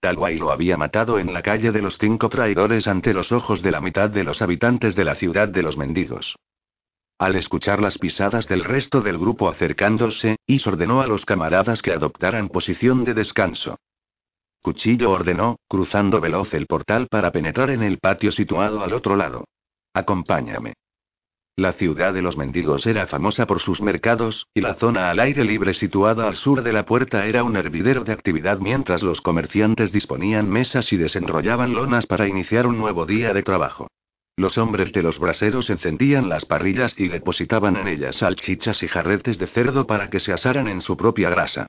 Dawai 0.00 0.38
lo 0.38 0.50
había 0.50 0.78
matado 0.78 1.18
en 1.18 1.34
la 1.34 1.42
calle 1.42 1.70
de 1.70 1.82
los 1.82 1.98
cinco 1.98 2.30
traidores 2.30 2.88
ante 2.88 3.12
los 3.12 3.30
ojos 3.30 3.60
de 3.60 3.70
la 3.70 3.82
mitad 3.82 4.08
de 4.08 4.24
los 4.24 4.40
habitantes 4.40 4.96
de 4.96 5.04
la 5.04 5.14
ciudad 5.16 5.48
de 5.48 5.64
los 5.64 5.76
mendigos. 5.76 6.36
Al 7.18 7.36
escuchar 7.36 7.82
las 7.82 7.98
pisadas 7.98 8.48
del 8.48 8.64
resto 8.64 9.02
del 9.02 9.18
grupo 9.18 9.50
acercándose, 9.50 10.36
Is 10.46 10.66
ordenó 10.66 11.02
a 11.02 11.06
los 11.06 11.26
camaradas 11.26 11.82
que 11.82 11.92
adoptaran 11.92 12.48
posición 12.48 13.04
de 13.04 13.12
descanso. 13.12 13.76
Cuchillo 14.62 15.10
ordenó, 15.10 15.56
cruzando 15.68 16.20
veloz 16.20 16.52
el 16.52 16.66
portal 16.66 17.08
para 17.08 17.32
penetrar 17.32 17.70
en 17.70 17.82
el 17.82 17.98
patio 17.98 18.30
situado 18.30 18.82
al 18.82 18.92
otro 18.92 19.16
lado. 19.16 19.44
Acompáñame. 19.94 20.74
La 21.56 21.72
ciudad 21.72 22.14
de 22.14 22.22
los 22.22 22.36
mendigos 22.36 22.86
era 22.86 23.06
famosa 23.06 23.46
por 23.46 23.60
sus 23.60 23.82
mercados, 23.82 24.46
y 24.54 24.60
la 24.60 24.74
zona 24.74 25.10
al 25.10 25.18
aire 25.20 25.44
libre 25.44 25.74
situada 25.74 26.26
al 26.26 26.36
sur 26.36 26.62
de 26.62 26.72
la 26.72 26.84
puerta 26.84 27.26
era 27.26 27.42
un 27.42 27.56
hervidero 27.56 28.04
de 28.04 28.12
actividad 28.12 28.58
mientras 28.60 29.02
los 29.02 29.20
comerciantes 29.20 29.92
disponían 29.92 30.48
mesas 30.48 30.92
y 30.92 30.96
desenrollaban 30.96 31.74
lonas 31.74 32.06
para 32.06 32.28
iniciar 32.28 32.66
un 32.66 32.78
nuevo 32.78 33.04
día 33.04 33.34
de 33.34 33.42
trabajo. 33.42 33.88
Los 34.36 34.56
hombres 34.56 34.92
de 34.92 35.02
los 35.02 35.18
braseros 35.18 35.68
encendían 35.68 36.28
las 36.28 36.46
parrillas 36.46 36.94
y 36.98 37.08
depositaban 37.08 37.76
en 37.76 37.88
ellas 37.88 38.16
salchichas 38.16 38.82
y 38.82 38.88
jarretes 38.88 39.38
de 39.38 39.46
cerdo 39.46 39.86
para 39.86 40.08
que 40.08 40.20
se 40.20 40.32
asaran 40.32 40.68
en 40.68 40.80
su 40.80 40.96
propia 40.96 41.28
grasa. 41.28 41.66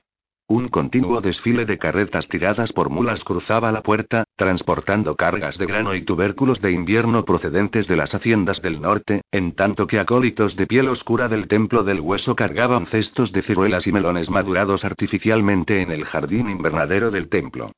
Un 0.48 0.68
continuo 0.68 1.20
desfile 1.20 1.64
de 1.64 1.78
carretas 1.78 2.28
tiradas 2.28 2.72
por 2.72 2.90
mulas 2.90 3.24
cruzaba 3.24 3.72
la 3.72 3.82
puerta, 3.82 4.24
transportando 4.36 5.16
cargas 5.16 5.56
de 5.56 5.66
grano 5.66 5.94
y 5.94 6.02
tubérculos 6.02 6.60
de 6.60 6.72
invierno 6.72 7.24
procedentes 7.24 7.86
de 7.86 7.96
las 7.96 8.14
haciendas 8.14 8.60
del 8.60 8.80
norte, 8.80 9.22
en 9.30 9.52
tanto 9.54 9.86
que 9.86 9.98
acólitos 9.98 10.56
de 10.56 10.66
piel 10.66 10.88
oscura 10.88 11.28
del 11.28 11.48
templo 11.48 11.84
del 11.84 12.00
hueso 12.00 12.36
cargaban 12.36 12.86
cestos 12.86 13.32
de 13.32 13.42
ciruelas 13.42 13.86
y 13.86 13.92
melones 13.92 14.30
madurados 14.30 14.84
artificialmente 14.84 15.80
en 15.80 15.90
el 15.90 16.04
jardín 16.04 16.50
invernadero 16.50 17.10
del 17.10 17.28
templo. 17.28 17.72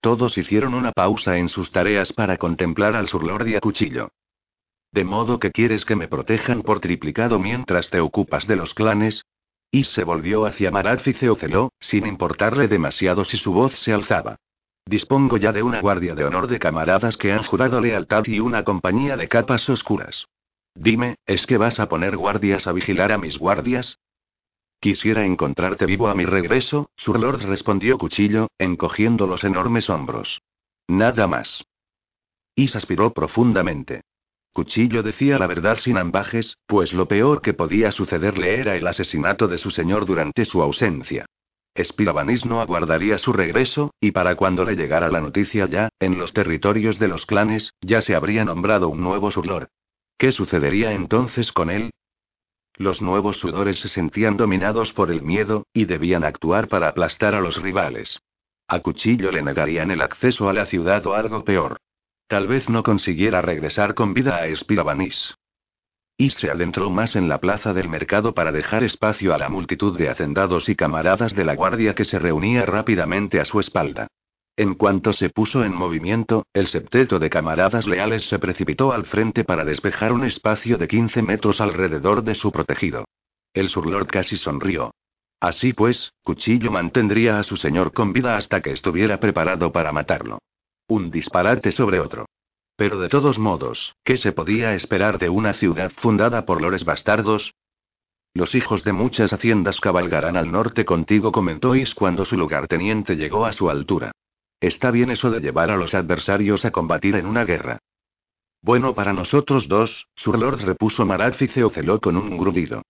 Todos 0.00 0.38
hicieron 0.38 0.74
una 0.74 0.92
pausa 0.92 1.36
en 1.36 1.48
sus 1.48 1.72
tareas 1.72 2.12
para 2.12 2.36
contemplar 2.36 2.96
al 2.96 3.08
surlord 3.08 3.54
a 3.56 3.60
cuchillo. 3.60 4.10
¿De 4.92 5.04
modo 5.04 5.38
que 5.38 5.50
quieres 5.50 5.84
que 5.84 5.96
me 5.96 6.08
protejan 6.08 6.62
por 6.62 6.80
triplicado 6.80 7.38
mientras 7.38 7.90
te 7.90 8.00
ocupas 8.00 8.46
de 8.46 8.56
los 8.56 8.74
clanes? 8.74 9.24
Y 9.70 9.84
se 9.84 10.04
volvió 10.04 10.46
hacia 10.46 10.70
Marat 10.70 11.06
y 11.06 11.14
sin 11.80 12.06
importarle 12.06 12.66
demasiado 12.66 13.24
si 13.24 13.36
su 13.36 13.52
voz 13.52 13.78
se 13.78 13.92
alzaba. 13.92 14.36
Dispongo 14.84 15.36
ya 15.36 15.52
de 15.52 15.62
una 15.62 15.80
guardia 15.80 16.14
de 16.14 16.24
honor 16.24 16.48
de 16.48 16.58
camaradas 16.58 17.16
que 17.16 17.32
han 17.32 17.44
jurado 17.44 17.80
lealtad 17.80 18.24
y 18.26 18.40
una 18.40 18.64
compañía 18.64 19.16
de 19.16 19.28
capas 19.28 19.68
oscuras. 19.68 20.26
Dime, 20.74 21.16
¿es 21.26 21.46
que 21.46 21.56
vas 21.56 21.78
a 21.78 21.88
poner 21.88 22.16
guardias 22.16 22.66
a 22.66 22.72
vigilar 22.72 23.12
a 23.12 23.18
mis 23.18 23.38
guardias? 23.38 23.98
Quisiera 24.80 25.24
encontrarte 25.26 25.84
vivo 25.84 26.08
a 26.08 26.14
mi 26.14 26.24
regreso, 26.24 26.90
Surlord 26.96 27.42
respondió 27.42 27.98
Cuchillo, 27.98 28.48
encogiendo 28.58 29.26
los 29.26 29.44
enormes 29.44 29.90
hombros. 29.90 30.40
Nada 30.88 31.26
más. 31.26 31.64
Is 32.56 32.74
aspiró 32.74 33.12
profundamente. 33.12 34.02
Cuchillo 34.52 35.02
decía 35.02 35.38
la 35.38 35.46
verdad 35.46 35.78
sin 35.78 35.96
ambajes, 35.96 36.56
pues 36.66 36.92
lo 36.92 37.06
peor 37.06 37.40
que 37.40 37.54
podía 37.54 37.92
sucederle 37.92 38.60
era 38.60 38.76
el 38.76 38.86
asesinato 38.86 39.46
de 39.46 39.58
su 39.58 39.70
señor 39.70 40.06
durante 40.06 40.44
su 40.44 40.60
ausencia. 40.62 41.26
Spirabanis 41.80 42.44
no 42.44 42.60
aguardaría 42.60 43.16
su 43.18 43.32
regreso, 43.32 43.92
y 44.00 44.10
para 44.10 44.34
cuando 44.34 44.64
le 44.64 44.74
llegara 44.74 45.08
la 45.08 45.20
noticia 45.20 45.66
ya, 45.66 45.88
en 46.00 46.18
los 46.18 46.32
territorios 46.32 46.98
de 46.98 47.08
los 47.08 47.26
clanes, 47.26 47.74
ya 47.80 48.02
se 48.02 48.16
habría 48.16 48.44
nombrado 48.44 48.88
un 48.88 49.00
nuevo 49.00 49.30
surlor. 49.30 49.68
¿Qué 50.18 50.32
sucedería 50.32 50.92
entonces 50.92 51.52
con 51.52 51.70
él? 51.70 51.90
Los 52.76 53.00
nuevos 53.00 53.38
sudores 53.38 53.78
se 53.78 53.88
sentían 53.88 54.36
dominados 54.36 54.92
por 54.92 55.10
el 55.10 55.22
miedo, 55.22 55.64
y 55.72 55.84
debían 55.84 56.24
actuar 56.24 56.66
para 56.68 56.88
aplastar 56.88 57.34
a 57.34 57.40
los 57.40 57.62
rivales. 57.62 58.18
A 58.66 58.80
Cuchillo 58.80 59.30
le 59.30 59.42
negarían 59.42 59.90
el 59.90 60.00
acceso 60.00 60.48
a 60.48 60.52
la 60.52 60.66
ciudad 60.66 61.06
o 61.06 61.14
algo 61.14 61.44
peor. 61.44 61.78
Tal 62.30 62.46
vez 62.46 62.68
no 62.68 62.84
consiguiera 62.84 63.42
regresar 63.42 63.94
con 63.94 64.14
vida 64.14 64.36
a 64.36 64.54
Spirabanis. 64.54 65.34
Y 66.16 66.30
se 66.30 66.48
adentró 66.48 66.88
más 66.88 67.16
en 67.16 67.28
la 67.28 67.40
plaza 67.40 67.74
del 67.74 67.88
mercado 67.88 68.34
para 68.34 68.52
dejar 68.52 68.84
espacio 68.84 69.34
a 69.34 69.38
la 69.38 69.48
multitud 69.48 69.98
de 69.98 70.10
hacendados 70.10 70.68
y 70.68 70.76
camaradas 70.76 71.34
de 71.34 71.44
la 71.44 71.56
guardia 71.56 71.96
que 71.96 72.04
se 72.04 72.20
reunía 72.20 72.64
rápidamente 72.66 73.40
a 73.40 73.44
su 73.44 73.58
espalda. 73.58 74.06
En 74.56 74.76
cuanto 74.76 75.12
se 75.12 75.30
puso 75.30 75.64
en 75.64 75.74
movimiento, 75.74 76.46
el 76.52 76.68
septeto 76.68 77.18
de 77.18 77.30
camaradas 77.30 77.88
leales 77.88 78.28
se 78.28 78.38
precipitó 78.38 78.92
al 78.92 79.06
frente 79.06 79.42
para 79.42 79.64
despejar 79.64 80.12
un 80.12 80.22
espacio 80.22 80.78
de 80.78 80.86
15 80.86 81.22
metros 81.22 81.60
alrededor 81.60 82.22
de 82.22 82.36
su 82.36 82.52
protegido. 82.52 83.06
El 83.54 83.70
surlord 83.70 84.06
casi 84.06 84.36
sonrió. 84.36 84.92
Así 85.40 85.72
pues, 85.72 86.12
Cuchillo 86.22 86.70
mantendría 86.70 87.40
a 87.40 87.42
su 87.42 87.56
señor 87.56 87.92
con 87.92 88.12
vida 88.12 88.36
hasta 88.36 88.60
que 88.60 88.70
estuviera 88.70 89.18
preparado 89.18 89.72
para 89.72 89.90
matarlo. 89.90 90.38
Un 90.90 91.08
disparate 91.12 91.70
sobre 91.70 92.00
otro. 92.00 92.26
Pero 92.74 92.98
de 92.98 93.08
todos 93.08 93.38
modos, 93.38 93.94
¿qué 94.02 94.16
se 94.16 94.32
podía 94.32 94.74
esperar 94.74 95.20
de 95.20 95.28
una 95.28 95.52
ciudad 95.52 95.92
fundada 95.96 96.44
por 96.44 96.60
lores 96.60 96.84
bastardos? 96.84 97.54
Los 98.34 98.56
hijos 98.56 98.82
de 98.82 98.92
muchas 98.92 99.32
haciendas 99.32 99.80
cabalgarán 99.80 100.36
al 100.36 100.50
norte 100.50 100.84
contigo, 100.84 101.30
comentó 101.30 101.76
Is 101.76 101.94
cuando 101.94 102.24
su 102.24 102.36
lugarteniente 102.36 103.14
llegó 103.14 103.46
a 103.46 103.52
su 103.52 103.70
altura. 103.70 104.10
Está 104.58 104.90
bien 104.90 105.12
eso 105.12 105.30
de 105.30 105.38
llevar 105.38 105.70
a 105.70 105.76
los 105.76 105.94
adversarios 105.94 106.64
a 106.64 106.72
combatir 106.72 107.14
en 107.14 107.26
una 107.26 107.44
guerra. 107.44 107.78
Bueno 108.60 108.92
para 108.92 109.12
nosotros 109.12 109.68
dos, 109.68 110.08
Surlord 110.16 110.60
repuso 110.62 111.06
Maraz 111.06 111.40
y 111.40 111.46
se 111.46 111.62
con 112.00 112.16
un 112.16 112.36
grudido. 112.36 112.82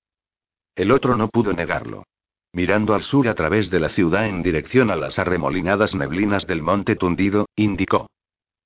El 0.74 0.90
otro 0.90 1.18
no 1.18 1.28
pudo 1.28 1.52
negarlo. 1.52 2.04
Mirando 2.52 2.94
al 2.94 3.02
sur 3.02 3.28
a 3.28 3.34
través 3.34 3.70
de 3.70 3.78
la 3.78 3.88
ciudad 3.88 4.26
en 4.26 4.42
dirección 4.42 4.90
a 4.90 4.96
las 4.96 5.18
arremolinadas 5.18 5.94
neblinas 5.94 6.46
del 6.46 6.62
monte 6.62 6.96
tundido, 6.96 7.48
indicó. 7.54 8.08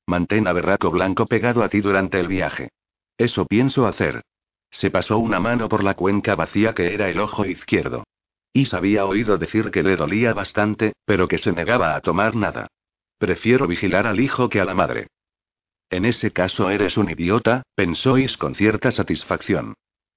Mantén 0.06 0.46
a 0.46 0.52
Berraco 0.52 0.90
Blanco 0.90 1.26
pegado 1.26 1.62
a 1.62 1.68
ti 1.68 1.80
durante 1.80 2.18
el 2.18 2.28
viaje. 2.28 2.70
Eso 3.18 3.46
pienso 3.46 3.86
hacer. 3.86 4.22
Se 4.70 4.90
pasó 4.90 5.18
una 5.18 5.38
mano 5.38 5.68
por 5.68 5.84
la 5.84 5.94
cuenca 5.94 6.34
vacía 6.34 6.74
que 6.74 6.94
era 6.94 7.08
el 7.08 7.20
ojo 7.20 7.44
izquierdo. 7.44 8.04
Is 8.52 8.72
había 8.72 9.04
oído 9.04 9.36
decir 9.36 9.70
que 9.70 9.82
le 9.82 9.96
dolía 9.96 10.32
bastante, 10.32 10.94
pero 11.04 11.28
que 11.28 11.38
se 11.38 11.52
negaba 11.52 11.94
a 11.94 12.00
tomar 12.00 12.34
nada. 12.34 12.68
Prefiero 13.18 13.66
vigilar 13.66 14.06
al 14.06 14.20
hijo 14.20 14.48
que 14.48 14.60
a 14.60 14.64
la 14.64 14.74
madre. 14.74 15.08
En 15.90 16.04
ese 16.04 16.32
caso 16.32 16.70
eres 16.70 16.96
un 16.96 17.10
idiota, 17.10 17.62
pensó 17.74 18.18
Is 18.18 18.36
con 18.36 18.54
cierta 18.54 18.90
satisfacción. 18.90 19.74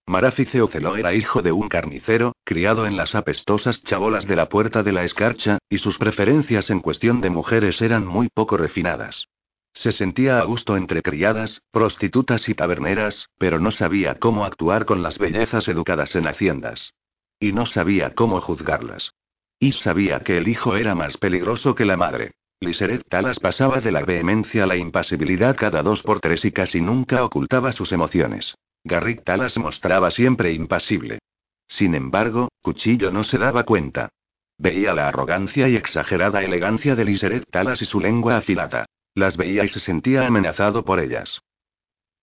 Marafice 0.08 0.62
Ocelo 0.62 0.96
era 0.96 1.14
hijo 1.14 1.42
de 1.42 1.52
un 1.52 1.68
carnicero, 1.68 2.34
criado 2.46 2.88
en 2.88 2.96
las 2.96 3.14
apestosas 3.14 3.84
chabolas 3.84 4.26
de 4.26 4.38
la 4.38 4.48
puerta 4.48 4.82
de 4.82 4.94
la 4.94 5.04
escarcha, 5.04 5.58
y 5.70 5.80
sus 5.80 5.98
preferencias 5.98 6.70
en 6.70 6.80
cuestión 6.80 7.20
de 7.20 7.30
mujeres 7.30 7.82
eran 7.82 8.08
muy 8.08 8.30
poco 8.30 8.56
refinadas. 8.56 9.28
Se 9.74 9.92
sentía 9.92 10.40
a 10.40 10.44
gusto 10.46 10.78
entre 10.78 11.02
criadas, 11.02 11.62
prostitutas 11.72 12.48
y 12.48 12.54
taberneras, 12.54 13.28
pero 13.38 13.60
no 13.60 13.70
sabía 13.70 14.16
cómo 14.16 14.46
actuar 14.46 14.86
con 14.86 15.04
las 15.04 15.18
bellezas 15.18 15.68
educadas 15.68 16.16
en 16.16 16.28
haciendas. 16.28 16.94
Y 17.38 17.52
no 17.52 17.66
sabía 17.66 18.12
cómo 18.12 18.40
juzgarlas. 18.40 19.12
Y 19.60 19.74
sabía 19.74 20.22
que 20.22 20.38
el 20.38 20.48
hijo 20.48 20.78
era 20.78 20.96
más 20.96 21.18
peligroso 21.18 21.76
que 21.76 21.84
la 21.84 21.98
madre. 21.98 22.32
Liseret 22.62 23.04
Talas 23.10 23.40
pasaba 23.40 23.82
de 23.82 23.92
la 23.92 24.06
vehemencia 24.06 24.64
a 24.64 24.68
la 24.68 24.78
impasibilidad 24.78 25.58
cada 25.58 25.84
dos 25.84 26.02
por 26.02 26.22
tres 26.22 26.46
y 26.46 26.54
casi 26.54 26.80
nunca 26.80 27.26
ocultaba 27.26 27.74
sus 27.74 27.92
emociones. 27.92 28.56
Garrick 28.88 29.24
Talas 29.24 29.58
mostraba 29.58 30.10
siempre 30.12 30.54
impasible. 30.54 31.20
Sin 31.68 31.94
embargo, 31.94 32.50
Cuchillo 32.62 33.12
no 33.12 33.24
se 33.24 33.38
daba 33.38 33.64
cuenta. 33.64 34.10
Veía 34.58 34.94
la 34.94 35.08
arrogancia 35.08 35.68
y 35.68 35.76
exagerada 35.76 36.42
elegancia 36.42 36.96
de 36.96 37.06
Liseret 37.06 37.44
Talas 37.52 37.82
y 37.82 37.86
su 37.86 38.00
lengua 38.00 38.38
afilada. 38.38 38.86
Las 39.14 39.36
veía 39.38 39.64
y 39.64 39.68
se 39.68 39.80
sentía 39.80 40.26
amenazado 40.26 40.86
por 40.86 41.00
ellas. 41.00 41.42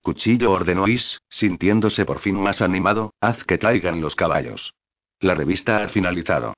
Cuchillo 0.00 0.50
ordenó 0.50 0.88
Is, 0.88 1.20
sintiéndose 1.28 2.04
por 2.04 2.18
fin 2.18 2.36
más 2.36 2.60
animado, 2.60 3.12
haz 3.20 3.44
que 3.44 3.58
traigan 3.58 4.00
los 4.00 4.16
caballos. 4.16 4.74
La 5.20 5.34
revista 5.34 5.82
ha 5.82 5.88
finalizado. 5.88 6.54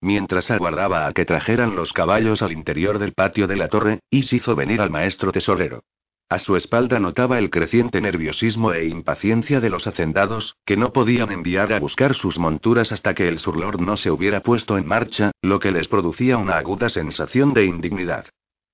Mientras 0.00 0.50
aguardaba 0.50 1.06
a 1.06 1.12
que 1.12 1.24
trajeran 1.24 1.74
los 1.74 1.92
caballos 1.92 2.42
al 2.42 2.52
interior 2.52 2.98
del 2.98 3.14
patio 3.14 3.46
de 3.46 3.56
la 3.56 3.68
torre, 3.68 4.00
Is 4.10 4.32
hizo 4.32 4.54
venir 4.54 4.80
al 4.80 4.90
maestro 4.90 5.32
tesorero. 5.32 5.82
A 6.30 6.38
su 6.38 6.56
espalda 6.56 6.98
notaba 6.98 7.38
el 7.38 7.48
creciente 7.48 8.02
nerviosismo 8.02 8.74
e 8.74 8.86
impaciencia 8.86 9.60
de 9.60 9.70
los 9.70 9.86
hacendados, 9.86 10.56
que 10.66 10.76
no 10.76 10.92
podían 10.92 11.32
enviar 11.32 11.72
a 11.72 11.80
buscar 11.80 12.14
sus 12.14 12.38
monturas 12.38 12.92
hasta 12.92 13.14
que 13.14 13.28
el 13.28 13.38
surlord 13.38 13.80
no 13.80 13.96
se 13.96 14.10
hubiera 14.10 14.42
puesto 14.42 14.76
en 14.76 14.86
marcha, 14.86 15.32
lo 15.40 15.58
que 15.58 15.72
les 15.72 15.88
producía 15.88 16.36
una 16.36 16.58
aguda 16.58 16.90
sensación 16.90 17.54
de 17.54 17.64
indignidad. 17.64 18.26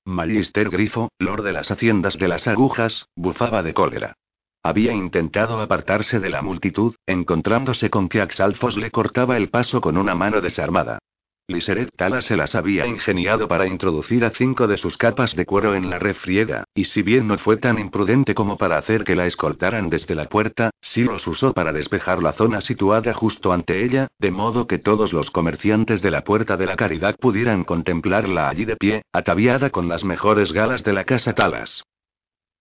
Magister 0.05 0.69
Grifo, 0.69 1.11
lord 1.21 1.45
de 1.45 1.53
las 1.53 1.71
haciendas 1.71 2.19
de 2.19 2.27
las 2.27 2.49
agujas, 2.49 3.07
bufaba 3.15 3.63
de 3.63 3.73
cólera. 3.73 4.17
Había 4.65 4.93
intentado 4.93 5.61
apartarse 5.61 6.19
de 6.19 6.31
la 6.31 6.43
multitud, 6.43 6.97
encontrándose 7.07 7.89
con 7.89 8.09
que 8.09 8.21
Axalfos 8.21 8.77
le 8.77 8.91
cortaba 8.91 9.37
el 9.37 9.51
paso 9.51 9.81
con 9.81 9.97
una 9.97 10.17
mano 10.17 10.41
desarmada. 10.41 10.99
Liseret 11.47 11.91
Tala 11.95 12.23
se 12.23 12.39
las 12.39 12.55
había 12.55 12.87
ingeniado 12.87 13.49
para 13.49 13.67
introducir 13.67 14.25
a 14.25 14.31
cinco 14.31 14.67
de 14.67 14.79
sus 14.79 14.97
capas 14.97 15.37
de 15.37 15.45
cuero 15.45 15.75
en 15.75 15.91
la 15.91 15.99
refriega, 15.99 16.65
y 16.75 16.85
si 16.85 17.03
bien 17.03 17.29
no 17.29 17.37
fue 17.37 17.59
tan 17.59 17.79
imprudente 17.79 18.35
como 18.35 18.57
para 18.57 18.79
hacer 18.79 19.05
que 19.05 19.15
la 19.15 19.27
escoltaran 19.27 19.91
desde 19.91 20.15
la 20.15 20.25
puerta, 20.25 20.71
sí 20.81 21.05
los 21.05 21.27
usó 21.27 21.53
para 21.53 21.75
despejar 21.75 22.23
la 22.23 22.33
zona 22.33 22.63
situada 22.63 23.13
justo 23.13 23.53
ante 23.53 23.85
ella, 23.85 24.09
de 24.19 24.31
modo 24.31 24.67
que 24.67 24.79
todos 24.79 25.13
los 25.13 25.31
comerciantes 25.31 26.01
de 26.01 26.11
la 26.11 26.25
Puerta 26.25 26.57
de 26.57 26.65
la 26.65 26.77
Caridad 26.77 27.15
pudieran 27.21 27.65
contemplarla 27.65 28.49
allí 28.49 28.65
de 28.65 28.77
pie, 28.77 29.03
ataviada 29.13 29.69
con 29.69 29.87
las 29.87 30.03
mejores 30.03 30.51
galas 30.51 30.83
de 30.83 30.95
la 30.95 31.05
casa 31.05 31.35
Talas. 31.35 31.83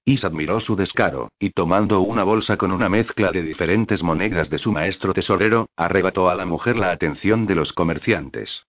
Is 0.04 0.26
admiró 0.26 0.60
su 0.60 0.76
descaro, 0.76 1.30
y 1.40 1.52
tomando 1.52 2.02
una 2.02 2.26
bolsa 2.26 2.58
con 2.58 2.74
una 2.74 2.90
mezcla 2.90 3.32
de 3.32 3.44
diferentes 3.44 4.04
monedas 4.04 4.50
de 4.50 4.58
su 4.58 4.74
maestro 4.74 5.14
tesorero, 5.14 5.70
arrebató 5.78 6.30
a 6.30 6.36
la 6.36 6.46
mujer 6.46 6.76
la 6.76 6.92
atención 6.92 7.46
de 7.46 7.56
los 7.56 7.72
comerciantes. 7.72 8.66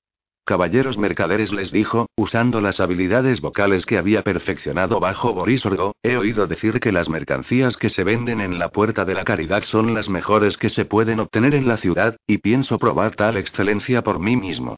Caballeros 0.46 0.98
mercaderes 0.98 1.54
les 1.54 1.72
dijo, 1.72 2.10
usando 2.16 2.60
las 2.60 2.78
habilidades 2.78 3.40
vocales 3.40 3.86
que 3.86 3.96
había 3.96 4.22
perfeccionado 4.22 5.00
bajo 5.00 5.32
Borisorgo, 5.32 5.96
he 6.02 6.18
oído 6.18 6.46
decir 6.46 6.80
que 6.80 6.92
las 6.92 7.08
mercancías 7.08 7.78
que 7.78 7.88
se 7.88 8.04
venden 8.04 8.42
en 8.42 8.58
la 8.58 8.68
Puerta 8.68 9.06
de 9.06 9.14
la 9.14 9.24
Caridad 9.24 9.64
son 9.64 9.94
las 9.94 10.10
mejores 10.10 10.58
que 10.58 10.68
se 10.68 10.84
pueden 10.84 11.20
obtener 11.20 11.54
en 11.54 11.66
la 11.66 11.78
ciudad, 11.78 12.18
y 12.26 12.38
pienso 12.38 12.78
probar 12.78 13.14
tal 13.14 13.38
excelencia 13.38 14.02
por 14.02 14.18
mí 14.18 14.36
mismo. 14.36 14.76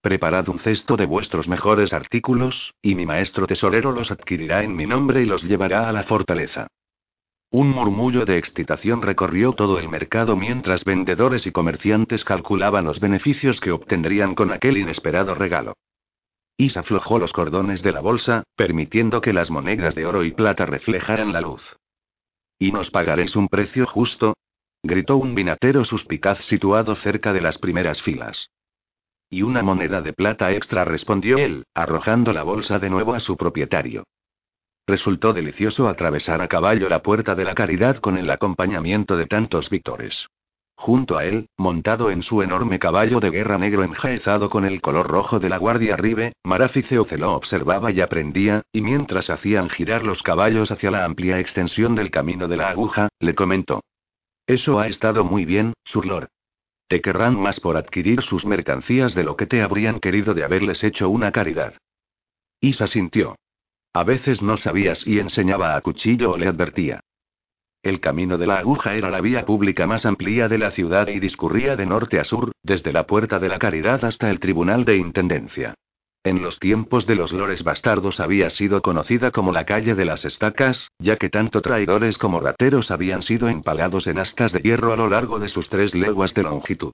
Preparad 0.00 0.48
un 0.48 0.60
cesto 0.60 0.96
de 0.96 1.06
vuestros 1.06 1.48
mejores 1.48 1.92
artículos, 1.92 2.74
y 2.80 2.94
mi 2.94 3.04
maestro 3.04 3.48
tesorero 3.48 3.90
los 3.90 4.12
adquirirá 4.12 4.62
en 4.62 4.76
mi 4.76 4.86
nombre 4.86 5.22
y 5.22 5.26
los 5.26 5.42
llevará 5.42 5.88
a 5.88 5.92
la 5.92 6.04
fortaleza. 6.04 6.68
Un 7.50 7.70
murmullo 7.70 8.26
de 8.26 8.36
excitación 8.36 9.00
recorrió 9.00 9.54
todo 9.54 9.78
el 9.78 9.88
mercado 9.88 10.36
mientras 10.36 10.84
vendedores 10.84 11.46
y 11.46 11.50
comerciantes 11.50 12.22
calculaban 12.22 12.84
los 12.84 13.00
beneficios 13.00 13.60
que 13.60 13.72
obtendrían 13.72 14.34
con 14.34 14.52
aquel 14.52 14.76
inesperado 14.76 15.34
regalo. 15.34 15.74
Is 16.58 16.76
aflojó 16.76 17.18
los 17.18 17.32
cordones 17.32 17.82
de 17.82 17.92
la 17.92 18.00
bolsa, 18.00 18.44
permitiendo 18.54 19.22
que 19.22 19.32
las 19.32 19.50
monedas 19.50 19.94
de 19.94 20.04
oro 20.04 20.24
y 20.24 20.32
plata 20.32 20.66
reflejaran 20.66 21.32
la 21.32 21.40
luz. 21.40 21.76
¿Y 22.58 22.72
nos 22.72 22.90
pagaréis 22.90 23.34
un 23.34 23.48
precio 23.48 23.86
justo? 23.86 24.34
gritó 24.82 25.16
un 25.16 25.34
vinatero 25.34 25.84
suspicaz 25.84 26.44
situado 26.44 26.94
cerca 26.96 27.32
de 27.32 27.40
las 27.40 27.56
primeras 27.56 28.02
filas. 28.02 28.50
Y 29.30 29.42
una 29.42 29.62
moneda 29.62 30.02
de 30.02 30.12
plata 30.12 30.52
extra 30.52 30.84
respondió 30.84 31.38
él, 31.38 31.64
arrojando 31.74 32.32
la 32.32 32.42
bolsa 32.42 32.78
de 32.78 32.90
nuevo 32.90 33.14
a 33.14 33.20
su 33.20 33.36
propietario. 33.36 34.04
Resultó 34.88 35.34
delicioso 35.34 35.86
atravesar 35.86 36.40
a 36.40 36.48
caballo 36.48 36.88
la 36.88 37.02
puerta 37.02 37.34
de 37.34 37.44
la 37.44 37.54
caridad 37.54 37.98
con 37.98 38.16
el 38.16 38.30
acompañamiento 38.30 39.18
de 39.18 39.26
tantos 39.26 39.68
victores. 39.68 40.28
Junto 40.76 41.18
a 41.18 41.26
él, 41.26 41.50
montado 41.58 42.10
en 42.10 42.22
su 42.22 42.40
enorme 42.40 42.78
caballo 42.78 43.20
de 43.20 43.28
guerra 43.28 43.58
negro 43.58 43.84
enjaezado 43.84 44.48
con 44.48 44.64
el 44.64 44.80
color 44.80 45.06
rojo 45.06 45.40
de 45.40 45.50
la 45.50 45.58
guardia 45.58 45.94
Ribe, 45.98 46.32
Marafice 46.42 46.98
Oceló 46.98 47.34
observaba 47.34 47.92
y 47.92 48.00
aprendía, 48.00 48.62
y 48.72 48.80
mientras 48.80 49.28
hacían 49.28 49.68
girar 49.68 50.04
los 50.04 50.22
caballos 50.22 50.70
hacia 50.70 50.90
la 50.90 51.04
amplia 51.04 51.38
extensión 51.38 51.94
del 51.94 52.10
camino 52.10 52.48
de 52.48 52.56
la 52.56 52.70
aguja, 52.70 53.10
le 53.20 53.34
comentó. 53.34 53.82
Eso 54.46 54.80
ha 54.80 54.86
estado 54.86 55.22
muy 55.22 55.44
bien, 55.44 55.74
Surlor. 55.84 56.28
Te 56.88 57.02
querrán 57.02 57.38
más 57.38 57.60
por 57.60 57.76
adquirir 57.76 58.22
sus 58.22 58.46
mercancías 58.46 59.14
de 59.14 59.24
lo 59.24 59.36
que 59.36 59.44
te 59.44 59.60
habrían 59.60 60.00
querido 60.00 60.32
de 60.32 60.44
haberles 60.44 60.82
hecho 60.82 61.10
una 61.10 61.30
caridad. 61.30 61.74
Isa 62.62 62.86
sintió. 62.86 63.36
A 63.92 64.04
veces 64.04 64.42
no 64.42 64.56
sabía 64.56 64.94
si 64.94 65.18
enseñaba 65.18 65.76
a 65.76 65.80
cuchillo 65.80 66.32
o 66.32 66.38
le 66.38 66.46
advertía. 66.46 67.00
El 67.82 68.00
camino 68.00 68.38
de 68.38 68.46
la 68.46 68.58
aguja 68.58 68.94
era 68.94 69.08
la 69.10 69.20
vía 69.20 69.44
pública 69.44 69.86
más 69.86 70.04
amplia 70.04 70.48
de 70.48 70.58
la 70.58 70.72
ciudad 70.72 71.08
y 71.08 71.20
discurría 71.20 71.76
de 71.76 71.86
norte 71.86 72.18
a 72.18 72.24
sur, 72.24 72.52
desde 72.62 72.92
la 72.92 73.06
Puerta 73.06 73.38
de 73.38 73.48
la 73.48 73.58
Caridad 73.58 74.04
hasta 74.04 74.30
el 74.30 74.40
Tribunal 74.40 74.84
de 74.84 74.96
Intendencia. 74.96 75.74
En 76.24 76.42
los 76.42 76.58
tiempos 76.58 77.06
de 77.06 77.14
los 77.14 77.32
lores 77.32 77.62
bastardos 77.62 78.20
había 78.20 78.50
sido 78.50 78.82
conocida 78.82 79.30
como 79.30 79.52
la 79.52 79.64
calle 79.64 79.94
de 79.94 80.04
las 80.04 80.24
estacas, 80.24 80.90
ya 80.98 81.16
que 81.16 81.30
tanto 81.30 81.62
traidores 81.62 82.18
como 82.18 82.40
rateros 82.40 82.90
habían 82.90 83.22
sido 83.22 83.48
empalados 83.48 84.08
en 84.08 84.18
astas 84.18 84.52
de 84.52 84.60
hierro 84.60 84.92
a 84.92 84.96
lo 84.96 85.08
largo 85.08 85.38
de 85.38 85.48
sus 85.48 85.68
tres 85.68 85.94
leguas 85.94 86.34
de 86.34 86.42
longitud. 86.42 86.92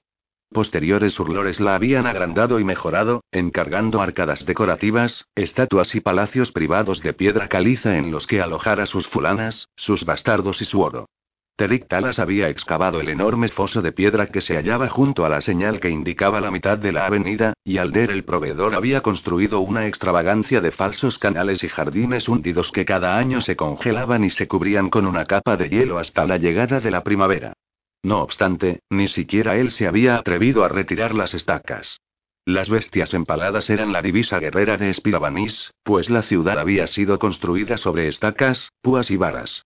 Posteriores 0.55 1.19
urlores 1.19 1.59
la 1.59 1.75
habían 1.75 2.07
agrandado 2.07 2.61
y 2.61 2.63
mejorado, 2.63 3.25
encargando 3.33 4.01
arcadas 4.01 4.45
decorativas, 4.45 5.25
estatuas 5.35 5.93
y 5.95 5.99
palacios 5.99 6.53
privados 6.53 7.01
de 7.01 7.11
piedra 7.11 7.49
caliza 7.49 7.97
en 7.97 8.09
los 8.09 8.25
que 8.25 8.39
alojar 8.39 8.79
a 8.79 8.85
sus 8.85 9.05
fulanas, 9.05 9.67
sus 9.75 10.05
bastardos 10.05 10.61
y 10.61 10.63
su 10.63 10.79
oro. 10.79 11.09
Terik 11.57 11.89
Talas 11.89 12.19
había 12.19 12.47
excavado 12.47 13.01
el 13.01 13.09
enorme 13.09 13.49
foso 13.49 13.81
de 13.81 13.91
piedra 13.91 14.27
que 14.27 14.39
se 14.39 14.55
hallaba 14.55 14.87
junto 14.87 15.25
a 15.25 15.29
la 15.29 15.41
señal 15.41 15.81
que 15.81 15.89
indicaba 15.89 16.39
la 16.39 16.51
mitad 16.51 16.77
de 16.77 16.93
la 16.93 17.05
avenida, 17.05 17.51
y 17.65 17.77
Alder 17.77 18.11
el 18.11 18.23
proveedor 18.23 18.75
había 18.75 19.01
construido 19.01 19.59
una 19.59 19.87
extravagancia 19.87 20.61
de 20.61 20.71
falsos 20.71 21.19
canales 21.19 21.65
y 21.65 21.67
jardines 21.67 22.29
hundidos 22.29 22.71
que 22.71 22.85
cada 22.85 23.17
año 23.17 23.41
se 23.41 23.57
congelaban 23.57 24.23
y 24.23 24.29
se 24.29 24.47
cubrían 24.47 24.89
con 24.89 25.05
una 25.05 25.25
capa 25.25 25.57
de 25.57 25.67
hielo 25.67 25.99
hasta 25.99 26.25
la 26.25 26.37
llegada 26.37 26.79
de 26.79 26.91
la 26.91 27.03
primavera. 27.03 27.55
No 28.05 28.21
obstante, 28.21 28.81
ni 28.91 29.07
siquiera 29.07 29.57
él 29.57 29.71
se 29.71 29.87
había 29.87 30.17
atrevido 30.17 30.63
a 30.63 30.69
retirar 30.69 31.15
las 31.15 31.33
estacas. 31.33 32.01
Las 32.45 32.69
bestias 32.69 33.15
empaladas 33.15 33.67
eran 33.71 33.91
la 33.91 34.03
divisa 34.03 34.37
guerrera 34.37 34.77
de 34.77 34.91
Espirabanís, 34.91 35.71
pues 35.81 36.11
la 36.11 36.21
ciudad 36.21 36.59
había 36.59 36.85
sido 36.85 37.17
construida 37.17 37.77
sobre 37.77 38.07
estacas, 38.07 38.69
púas 38.83 39.09
y 39.09 39.17
varas. 39.17 39.65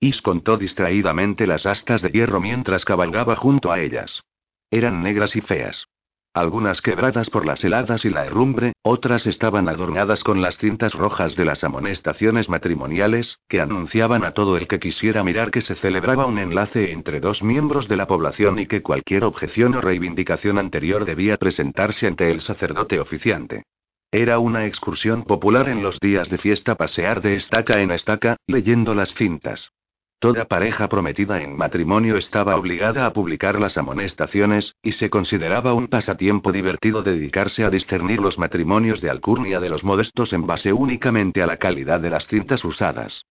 Is 0.00 0.22
contó 0.22 0.56
distraídamente 0.56 1.46
las 1.46 1.66
astas 1.66 2.00
de 2.00 2.08
hierro 2.08 2.40
mientras 2.40 2.86
cabalgaba 2.86 3.36
junto 3.36 3.70
a 3.70 3.78
ellas. 3.78 4.22
Eran 4.70 5.02
negras 5.02 5.36
y 5.36 5.42
feas. 5.42 5.84
Algunas 6.32 6.80
quebradas 6.80 7.28
por 7.28 7.44
las 7.44 7.64
heladas 7.64 8.04
y 8.04 8.10
la 8.10 8.24
herrumbre, 8.24 8.72
otras 8.82 9.26
estaban 9.26 9.68
adornadas 9.68 10.22
con 10.22 10.40
las 10.40 10.58
cintas 10.58 10.94
rojas 10.94 11.34
de 11.34 11.44
las 11.44 11.64
amonestaciones 11.64 12.48
matrimoniales, 12.48 13.40
que 13.48 13.60
anunciaban 13.60 14.22
a 14.24 14.30
todo 14.30 14.56
el 14.56 14.68
que 14.68 14.78
quisiera 14.78 15.24
mirar 15.24 15.50
que 15.50 15.60
se 15.60 15.74
celebraba 15.74 16.26
un 16.26 16.38
enlace 16.38 16.92
entre 16.92 17.18
dos 17.18 17.42
miembros 17.42 17.88
de 17.88 17.96
la 17.96 18.06
población 18.06 18.60
y 18.60 18.66
que 18.66 18.80
cualquier 18.80 19.24
objeción 19.24 19.74
o 19.74 19.80
reivindicación 19.80 20.58
anterior 20.58 21.04
debía 21.04 21.36
presentarse 21.36 22.06
ante 22.06 22.30
el 22.30 22.40
sacerdote 22.42 23.00
oficiante. 23.00 23.64
Era 24.12 24.38
una 24.38 24.66
excursión 24.66 25.24
popular 25.24 25.68
en 25.68 25.82
los 25.82 25.98
días 25.98 26.30
de 26.30 26.38
fiesta 26.38 26.76
pasear 26.76 27.22
de 27.22 27.34
estaca 27.34 27.80
en 27.80 27.90
estaca, 27.90 28.36
leyendo 28.46 28.94
las 28.94 29.14
cintas. 29.14 29.72
Toda 30.20 30.44
pareja 30.44 30.86
prometida 30.90 31.40
en 31.40 31.56
matrimonio 31.56 32.18
estaba 32.18 32.54
obligada 32.56 33.06
a 33.06 33.12
publicar 33.14 33.58
las 33.58 33.78
amonestaciones, 33.78 34.76
y 34.82 34.92
se 34.92 35.08
consideraba 35.08 35.72
un 35.72 35.88
pasatiempo 35.88 36.52
divertido 36.52 37.02
dedicarse 37.02 37.64
a 37.64 37.70
discernir 37.70 38.20
los 38.20 38.38
matrimonios 38.38 39.00
de 39.00 39.08
alcurnia 39.08 39.60
de 39.60 39.70
los 39.70 39.82
modestos 39.82 40.34
en 40.34 40.46
base 40.46 40.74
únicamente 40.74 41.42
a 41.42 41.46
la 41.46 41.56
calidad 41.56 42.00
de 42.00 42.10
las 42.10 42.28
cintas 42.28 42.62
usadas. 42.66 43.24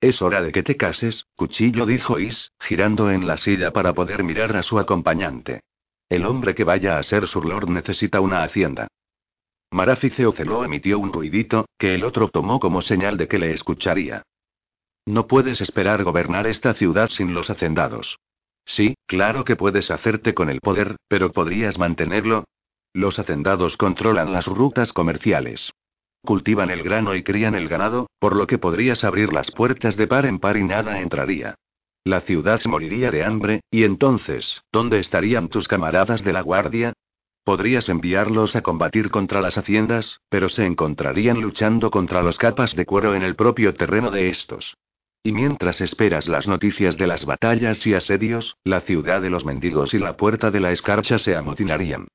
Es 0.00 0.22
hora 0.22 0.40
de 0.40 0.52
que 0.52 0.62
te 0.62 0.78
cases, 0.78 1.26
cuchillo, 1.36 1.84
dijo 1.84 2.18
Is, 2.18 2.50
girando 2.60 3.10
en 3.10 3.26
la 3.26 3.36
silla 3.36 3.74
para 3.74 3.92
poder 3.92 4.24
mirar 4.24 4.56
a 4.56 4.62
su 4.62 4.78
acompañante. 4.78 5.60
El 6.08 6.24
hombre 6.24 6.54
que 6.54 6.64
vaya 6.64 6.96
a 6.96 7.02
ser 7.02 7.26
surlord 7.26 7.68
necesita 7.68 8.22
una 8.22 8.42
hacienda. 8.42 8.88
Marafice 9.70 10.24
Oceló 10.24 10.64
emitió 10.64 10.98
un 10.98 11.12
ruidito, 11.12 11.66
que 11.76 11.94
el 11.94 12.04
otro 12.04 12.28
tomó 12.28 12.58
como 12.58 12.80
señal 12.80 13.18
de 13.18 13.28
que 13.28 13.38
le 13.38 13.52
escucharía. 13.52 14.22
No 15.06 15.28
puedes 15.28 15.60
esperar 15.60 16.02
gobernar 16.02 16.48
esta 16.48 16.74
ciudad 16.74 17.08
sin 17.10 17.32
los 17.32 17.48
hacendados. 17.48 18.18
Sí, 18.64 18.96
claro 19.06 19.44
que 19.44 19.54
puedes 19.54 19.92
hacerte 19.92 20.34
con 20.34 20.50
el 20.50 20.60
poder, 20.60 20.96
pero 21.08 21.30
¿podrías 21.30 21.78
mantenerlo? 21.78 22.44
Los 22.92 23.20
hacendados 23.20 23.76
controlan 23.76 24.32
las 24.32 24.46
rutas 24.48 24.92
comerciales. 24.92 25.72
Cultivan 26.24 26.70
el 26.70 26.82
grano 26.82 27.14
y 27.14 27.22
crían 27.22 27.54
el 27.54 27.68
ganado, 27.68 28.08
por 28.18 28.34
lo 28.34 28.48
que 28.48 28.58
podrías 28.58 29.04
abrir 29.04 29.32
las 29.32 29.52
puertas 29.52 29.96
de 29.96 30.08
par 30.08 30.26
en 30.26 30.40
par 30.40 30.56
y 30.56 30.64
nada 30.64 31.00
entraría. 31.00 31.54
La 32.02 32.20
ciudad 32.22 32.60
moriría 32.64 33.12
de 33.12 33.22
hambre, 33.22 33.60
y 33.70 33.84
entonces, 33.84 34.62
¿dónde 34.72 34.98
estarían 34.98 35.48
tus 35.48 35.68
camaradas 35.68 36.24
de 36.24 36.32
la 36.32 36.40
guardia? 36.40 36.94
Podrías 37.44 37.88
enviarlos 37.88 38.56
a 38.56 38.62
combatir 38.62 39.10
contra 39.12 39.40
las 39.40 39.56
haciendas, 39.56 40.20
pero 40.28 40.48
se 40.48 40.66
encontrarían 40.66 41.40
luchando 41.40 41.92
contra 41.92 42.22
los 42.22 42.38
capas 42.38 42.74
de 42.74 42.86
cuero 42.86 43.14
en 43.14 43.22
el 43.22 43.36
propio 43.36 43.72
terreno 43.74 44.10
de 44.10 44.30
estos. 44.30 44.76
Y 45.26 45.32
mientras 45.32 45.80
esperas 45.80 46.28
las 46.28 46.46
noticias 46.46 46.96
de 46.96 47.08
las 47.08 47.24
batallas 47.26 47.84
y 47.84 47.94
asedios, 47.94 48.58
la 48.62 48.80
ciudad 48.82 49.20
de 49.20 49.28
los 49.28 49.44
mendigos 49.44 49.92
y 49.92 49.98
la 49.98 50.16
puerta 50.16 50.52
de 50.52 50.60
la 50.60 50.70
escarcha 50.70 51.18
se 51.18 51.34
amotinarían. 51.34 52.06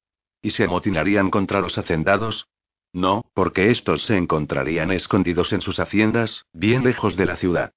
¿Y 0.41 0.51
se 0.51 0.64
amotinarían 0.64 1.30
contra 1.30 1.59
los 1.59 1.78
hacendados? 1.78 2.47
No, 2.93 3.26
porque 3.34 3.70
estos 3.70 4.03
se 4.03 4.16
encontrarían 4.16 4.93
escondidos 4.93 5.51
en 5.51 5.59
sus 5.59 5.82
haciendas, 5.82 6.45
bien 6.53 6.86
lejos 6.86 7.18
de 7.18 7.26
la 7.26 7.36
ciudad. 7.36 7.74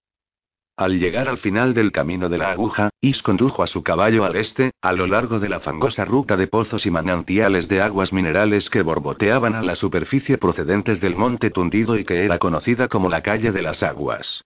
Al 0.76 1.00
llegar 1.00 1.28
al 1.28 1.38
final 1.38 1.74
del 1.74 1.90
camino 1.90 2.28
de 2.28 2.38
la 2.38 2.52
aguja, 2.52 2.90
Is 3.00 3.20
condujo 3.20 3.64
a 3.64 3.66
su 3.66 3.82
caballo 3.82 4.24
al 4.24 4.36
este, 4.36 4.70
a 4.82 4.92
lo 4.92 5.08
largo 5.08 5.40
de 5.40 5.48
la 5.48 5.58
fangosa 5.58 6.04
ruta 6.04 6.36
de 6.36 6.46
pozos 6.46 6.86
y 6.86 6.92
manantiales 6.92 7.66
de 7.66 7.82
aguas 7.82 8.12
minerales 8.12 8.70
que 8.70 8.82
borboteaban 8.82 9.56
a 9.56 9.62
la 9.62 9.74
superficie 9.74 10.38
procedentes 10.38 11.00
del 11.00 11.16
monte 11.16 11.50
tundido 11.50 11.98
y 11.98 12.04
que 12.04 12.24
era 12.24 12.38
conocida 12.38 12.86
como 12.86 13.08
la 13.08 13.20
calle 13.20 13.50
de 13.50 13.62
las 13.62 13.82
aguas. 13.82 14.44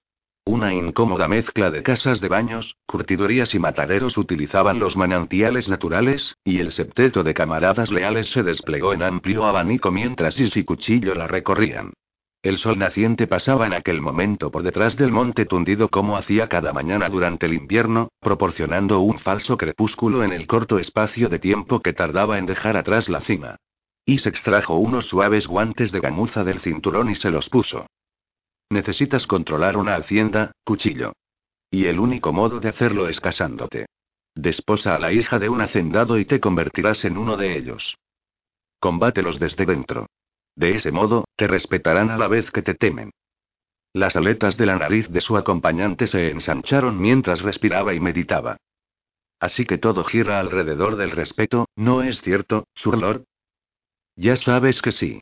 Una 0.48 0.72
incómoda 0.72 1.28
mezcla 1.28 1.70
de 1.70 1.82
casas 1.82 2.22
de 2.22 2.28
baños, 2.28 2.78
curtidurías 2.86 3.54
y 3.54 3.58
mataderos 3.58 4.16
utilizaban 4.16 4.78
los 4.78 4.96
manantiales 4.96 5.68
naturales, 5.68 6.38
y 6.42 6.60
el 6.60 6.72
septeto 6.72 7.22
de 7.22 7.34
camaradas 7.34 7.90
leales 7.90 8.30
se 8.30 8.42
desplegó 8.42 8.94
en 8.94 9.02
amplio 9.02 9.44
abanico 9.44 9.90
mientras 9.90 10.40
Is 10.40 10.56
y 10.56 10.64
Cuchillo 10.64 11.14
la 11.14 11.26
recorrían. 11.26 11.92
El 12.42 12.56
sol 12.56 12.78
naciente 12.78 13.26
pasaba 13.26 13.66
en 13.66 13.74
aquel 13.74 14.00
momento 14.00 14.50
por 14.50 14.62
detrás 14.62 14.96
del 14.96 15.12
monte 15.12 15.44
tundido 15.44 15.90
como 15.90 16.16
hacía 16.16 16.48
cada 16.48 16.72
mañana 16.72 17.10
durante 17.10 17.44
el 17.44 17.52
invierno, 17.52 18.08
proporcionando 18.18 19.00
un 19.00 19.18
falso 19.18 19.58
crepúsculo 19.58 20.24
en 20.24 20.32
el 20.32 20.46
corto 20.46 20.78
espacio 20.78 21.28
de 21.28 21.40
tiempo 21.40 21.80
que 21.80 21.92
tardaba 21.92 22.38
en 22.38 22.46
dejar 22.46 22.78
atrás 22.78 23.10
la 23.10 23.20
cima. 23.20 23.56
Is 24.06 24.26
extrajo 24.26 24.76
unos 24.76 25.08
suaves 25.08 25.46
guantes 25.46 25.92
de 25.92 26.00
gamuza 26.00 26.42
del 26.42 26.60
cinturón 26.60 27.10
y 27.10 27.16
se 27.16 27.30
los 27.30 27.50
puso. 27.50 27.84
Necesitas 28.70 29.26
controlar 29.26 29.76
una 29.76 29.96
hacienda, 29.96 30.52
cuchillo. 30.64 31.12
Y 31.70 31.86
el 31.86 31.98
único 31.98 32.32
modo 32.32 32.60
de 32.60 32.68
hacerlo 32.68 33.08
es 33.08 33.20
casándote. 33.20 33.86
Desposa 34.34 34.94
a 34.94 34.98
la 34.98 35.12
hija 35.12 35.38
de 35.38 35.48
un 35.48 35.60
hacendado 35.60 36.18
y 36.18 36.24
te 36.24 36.40
convertirás 36.40 37.04
en 37.04 37.18
uno 37.18 37.36
de 37.36 37.56
ellos. 37.56 37.96
Combátelos 38.78 39.38
desde 39.38 39.66
dentro. 39.66 40.06
De 40.54 40.70
ese 40.70 40.92
modo, 40.92 41.24
te 41.36 41.46
respetarán 41.46 42.10
a 42.10 42.18
la 42.18 42.28
vez 42.28 42.50
que 42.50 42.62
te 42.62 42.74
temen. 42.74 43.10
Las 43.92 44.16
aletas 44.16 44.56
de 44.56 44.66
la 44.66 44.76
nariz 44.76 45.08
de 45.08 45.20
su 45.20 45.36
acompañante 45.36 46.06
se 46.06 46.30
ensancharon 46.30 47.00
mientras 47.00 47.42
respiraba 47.42 47.94
y 47.94 48.00
meditaba. 48.00 48.58
Así 49.40 49.64
que 49.64 49.78
todo 49.78 50.04
gira 50.04 50.40
alrededor 50.40 50.96
del 50.96 51.10
respeto, 51.10 51.66
¿no 51.76 52.02
es 52.02 52.20
cierto, 52.22 52.66
Surlord? 52.74 53.24
Ya 54.16 54.36
sabes 54.36 54.82
que 54.82 54.92
sí. 54.92 55.20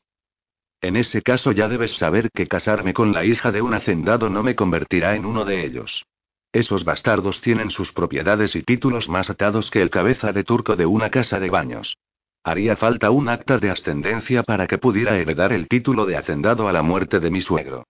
En 0.86 0.94
ese 0.94 1.20
caso 1.20 1.50
ya 1.50 1.66
debes 1.66 1.96
saber 1.96 2.30
que 2.30 2.46
casarme 2.46 2.94
con 2.94 3.12
la 3.12 3.24
hija 3.24 3.50
de 3.50 3.60
un 3.60 3.74
hacendado 3.74 4.30
no 4.30 4.44
me 4.44 4.54
convertirá 4.54 5.16
en 5.16 5.26
uno 5.26 5.44
de 5.44 5.66
ellos. 5.66 6.06
Esos 6.52 6.84
bastardos 6.84 7.40
tienen 7.40 7.70
sus 7.70 7.92
propiedades 7.92 8.54
y 8.54 8.62
títulos 8.62 9.08
más 9.08 9.28
atados 9.28 9.68
que 9.68 9.82
el 9.82 9.90
cabeza 9.90 10.32
de 10.32 10.44
turco 10.44 10.76
de 10.76 10.86
una 10.86 11.10
casa 11.10 11.40
de 11.40 11.50
baños. 11.50 11.96
Haría 12.44 12.76
falta 12.76 13.10
un 13.10 13.28
acta 13.28 13.58
de 13.58 13.68
ascendencia 13.68 14.44
para 14.44 14.68
que 14.68 14.78
pudiera 14.78 15.18
heredar 15.18 15.52
el 15.52 15.66
título 15.66 16.06
de 16.06 16.18
hacendado 16.18 16.68
a 16.68 16.72
la 16.72 16.82
muerte 16.82 17.18
de 17.18 17.32
mi 17.32 17.40
suegro. 17.40 17.88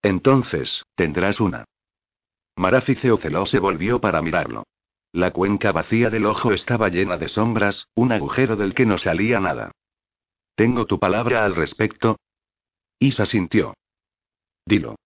Entonces, 0.00 0.84
tendrás 0.94 1.40
una. 1.40 1.64
Marafice 2.54 3.10
Oceló 3.10 3.46
se 3.46 3.58
volvió 3.58 4.00
para 4.00 4.22
mirarlo. 4.22 4.62
La 5.10 5.32
cuenca 5.32 5.72
vacía 5.72 6.08
del 6.08 6.26
ojo 6.26 6.52
estaba 6.52 6.88
llena 6.88 7.16
de 7.16 7.28
sombras, 7.28 7.88
un 7.96 8.12
agujero 8.12 8.54
del 8.54 8.74
que 8.74 8.86
no 8.86 8.96
salía 8.96 9.40
nada. 9.40 9.72
¿Tengo 10.54 10.86
tu 10.86 10.98
palabra 10.98 11.44
al 11.44 11.54
respecto? 11.54 12.16
Isa 12.98 13.26
sintió. 13.26 13.74
Dilo. 14.66 14.96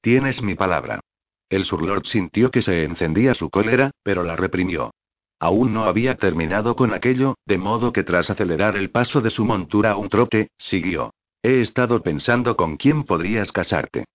Tienes 0.00 0.42
mi 0.42 0.54
palabra. 0.54 1.00
El 1.48 1.64
Surlord 1.64 2.06
sintió 2.06 2.50
que 2.50 2.62
se 2.62 2.84
encendía 2.84 3.34
su 3.34 3.50
cólera, 3.50 3.90
pero 4.02 4.24
la 4.24 4.36
reprimió. 4.36 4.90
Aún 5.38 5.74
no 5.74 5.84
había 5.84 6.16
terminado 6.16 6.74
con 6.74 6.94
aquello, 6.94 7.34
de 7.44 7.58
modo 7.58 7.92
que 7.92 8.02
tras 8.02 8.30
acelerar 8.30 8.76
el 8.76 8.90
paso 8.90 9.20
de 9.20 9.30
su 9.30 9.44
montura 9.44 9.92
a 9.92 9.96
un 9.96 10.08
trote, 10.08 10.48
siguió. 10.56 11.12
He 11.42 11.60
estado 11.60 12.02
pensando 12.02 12.56
con 12.56 12.78
quién 12.78 13.04
podrías 13.04 13.52
casarte. 13.52 14.06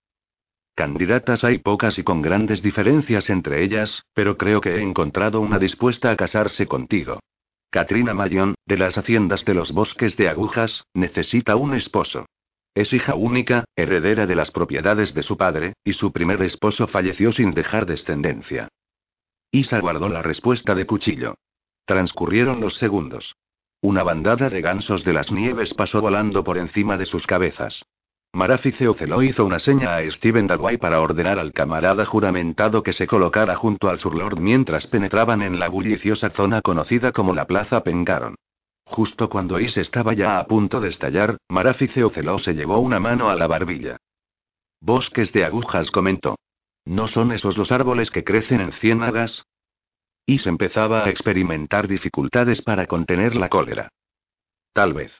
Candidatas 0.73 1.43
hay 1.43 1.59
pocas 1.59 1.99
y 1.99 2.03
con 2.03 2.21
grandes 2.21 2.63
diferencias 2.63 3.29
entre 3.29 3.63
ellas, 3.63 4.03
pero 4.13 4.37
creo 4.37 4.61
que 4.61 4.77
he 4.77 4.81
encontrado 4.81 5.39
una 5.39 5.59
dispuesta 5.59 6.09
a 6.09 6.15
casarse 6.15 6.67
contigo. 6.67 7.19
Katrina 7.71 8.15
Mayon, 8.15 8.55
de 8.65 8.77
las 8.77 8.97
haciendas 8.97 9.45
de 9.45 9.53
los 9.53 9.71
bosques 9.71 10.17
de 10.17 10.27
agujas, 10.27 10.85
necesita 10.93 11.55
un 11.55 11.75
esposo. 11.75 12.25
Es 12.73 12.93
hija 12.93 13.13
única, 13.13 13.65
heredera 13.75 14.25
de 14.25 14.35
las 14.35 14.49
propiedades 14.49 15.13
de 15.13 15.21
su 15.21 15.37
padre, 15.37 15.73
y 15.83 15.93
su 15.93 16.11
primer 16.11 16.41
esposo 16.41 16.87
falleció 16.87 17.31
sin 17.31 17.51
dejar 17.51 17.85
descendencia. 17.85 18.69
Isa 19.51 19.79
guardó 19.79 20.09
la 20.09 20.23
respuesta 20.23 20.73
de 20.73 20.87
cuchillo. 20.87 21.35
Transcurrieron 21.85 22.59
los 22.59 22.77
segundos. 22.77 23.35
Una 23.81 24.03
bandada 24.03 24.49
de 24.49 24.61
gansos 24.61 25.03
de 25.03 25.13
las 25.13 25.31
nieves 25.31 25.73
pasó 25.73 26.01
volando 26.01 26.43
por 26.43 26.57
encima 26.57 26.97
de 26.97 27.05
sus 27.05 27.27
cabezas. 27.27 27.83
Marafice 28.33 28.87
Oceló 28.87 29.23
hizo 29.23 29.43
una 29.43 29.57
seña 29.57 29.95
a 29.95 30.09
Steven 30.09 30.45
Dalway 30.45 30.77
para 30.77 31.01
ordenar 31.01 31.39
al 31.39 31.51
camarada 31.51 32.05
juramentado 32.05 32.83
que 32.83 32.93
se 32.93 33.07
colocara 33.07 33.55
junto 33.55 33.89
al 33.89 33.99
surlord 33.99 34.39
mientras 34.39 34.85
penetraban 34.85 35.41
en 35.41 35.59
la 35.59 35.67
bulliciosa 35.67 36.29
zona 36.29 36.61
conocida 36.61 37.11
como 37.11 37.33
la 37.33 37.45
Plaza 37.45 37.83
Pengaron. 37.83 38.35
Justo 38.85 39.29
cuando 39.29 39.59
Is 39.59 39.77
estaba 39.77 40.13
ya 40.13 40.39
a 40.39 40.45
punto 40.45 40.79
de 40.79 40.89
estallar, 40.89 41.37
Marafice 41.49 42.03
Oceló 42.03 42.37
se 42.37 42.53
llevó 42.53 42.79
una 42.79 42.99
mano 42.99 43.29
a 43.29 43.35
la 43.35 43.47
barbilla. 43.47 43.97
Bosques 44.79 45.33
de 45.33 45.43
agujas 45.45 45.89
comentó. 45.89 46.37
¿No 46.85 47.07
son 47.07 47.31
esos 47.31 47.57
los 47.57 47.71
árboles 47.71 48.11
que 48.11 48.23
crecen 48.23 48.61
en 48.61 48.71
ciénagas? 48.71 49.43
Is 50.27 50.45
empezaba 50.45 51.03
a 51.05 51.09
experimentar 51.09 51.87
dificultades 51.87 52.61
para 52.61 52.85
contener 52.85 53.35
la 53.35 53.49
cólera. 53.49 53.89
Tal 54.73 54.93
vez. 54.93 55.19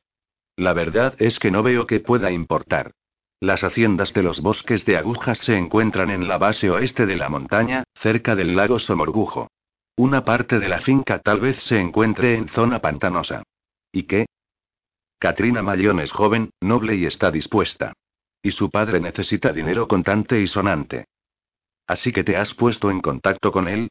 La 0.55 0.73
verdad 0.73 1.15
es 1.19 1.39
que 1.39 1.51
no 1.51 1.63
veo 1.63 1.87
que 1.87 1.99
pueda 1.99 2.31
importar. 2.31 2.91
Las 3.41 3.63
haciendas 3.63 4.13
de 4.13 4.21
los 4.21 4.41
bosques 4.41 4.85
de 4.85 4.97
agujas 4.97 5.37
se 5.37 5.57
encuentran 5.57 6.09
en 6.09 6.27
la 6.27 6.37
base 6.37 6.69
oeste 6.69 7.05
de 7.05 7.15
la 7.15 7.29
montaña, 7.29 7.85
cerca 7.95 8.35
del 8.35 8.55
lago 8.55 8.79
Somorgujo. 8.79 9.47
Una 9.95 10.25
parte 10.25 10.59
de 10.59 10.67
la 10.67 10.79
finca 10.79 11.19
tal 11.19 11.39
vez 11.39 11.57
se 11.63 11.79
encuentre 11.79 12.35
en 12.35 12.49
zona 12.49 12.79
pantanosa. 12.79 13.43
¿Y 13.93 14.03
qué? 14.03 14.25
Katrina 15.19 15.61
Mayón 15.61 15.99
es 16.01 16.11
joven, 16.11 16.51
noble 16.59 16.95
y 16.95 17.05
está 17.05 17.31
dispuesta. 17.31 17.93
Y 18.41 18.51
su 18.51 18.69
padre 18.69 18.99
necesita 18.99 19.53
dinero 19.53 19.87
contante 19.87 20.39
y 20.41 20.47
sonante. 20.47 21.05
¿Así 21.87 22.11
que 22.11 22.23
te 22.23 22.35
has 22.35 22.53
puesto 22.53 22.91
en 22.91 23.01
contacto 23.01 23.51
con 23.51 23.67
él? 23.67 23.89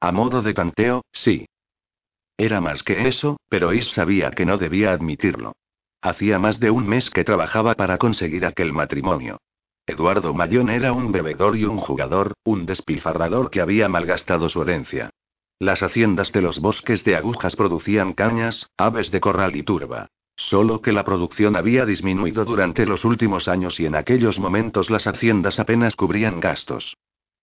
A 0.00 0.12
modo 0.12 0.42
de 0.42 0.54
tanteo, 0.54 1.04
sí. 1.10 1.46
Era 2.36 2.60
más 2.60 2.82
que 2.82 3.08
eso, 3.08 3.38
pero 3.48 3.72
Is 3.72 3.92
sabía 3.92 4.30
que 4.30 4.46
no 4.46 4.58
debía 4.58 4.92
admitirlo. 4.92 5.54
Hacía 6.00 6.38
más 6.38 6.60
de 6.60 6.70
un 6.70 6.86
mes 6.86 7.10
que 7.10 7.24
trabajaba 7.24 7.74
para 7.74 7.98
conseguir 7.98 8.46
aquel 8.46 8.72
matrimonio. 8.72 9.38
Eduardo 9.86 10.32
Mayón 10.34 10.68
era 10.70 10.92
un 10.92 11.10
bebedor 11.12 11.56
y 11.56 11.64
un 11.64 11.78
jugador, 11.78 12.34
un 12.44 12.66
despilfarrador 12.66 13.50
que 13.50 13.60
había 13.60 13.88
malgastado 13.88 14.48
su 14.48 14.62
herencia. 14.62 15.10
Las 15.58 15.82
haciendas 15.82 16.30
de 16.30 16.42
los 16.42 16.60
bosques 16.60 17.02
de 17.04 17.16
agujas 17.16 17.56
producían 17.56 18.12
cañas, 18.12 18.70
aves 18.76 19.10
de 19.10 19.20
corral 19.20 19.56
y 19.56 19.64
turba. 19.64 20.08
Solo 20.36 20.82
que 20.82 20.92
la 20.92 21.04
producción 21.04 21.56
había 21.56 21.84
disminuido 21.84 22.44
durante 22.44 22.86
los 22.86 23.04
últimos 23.04 23.48
años 23.48 23.80
y 23.80 23.86
en 23.86 23.96
aquellos 23.96 24.38
momentos 24.38 24.88
las 24.88 25.08
haciendas 25.08 25.58
apenas 25.58 25.96
cubrían 25.96 26.38
gastos. 26.38 26.96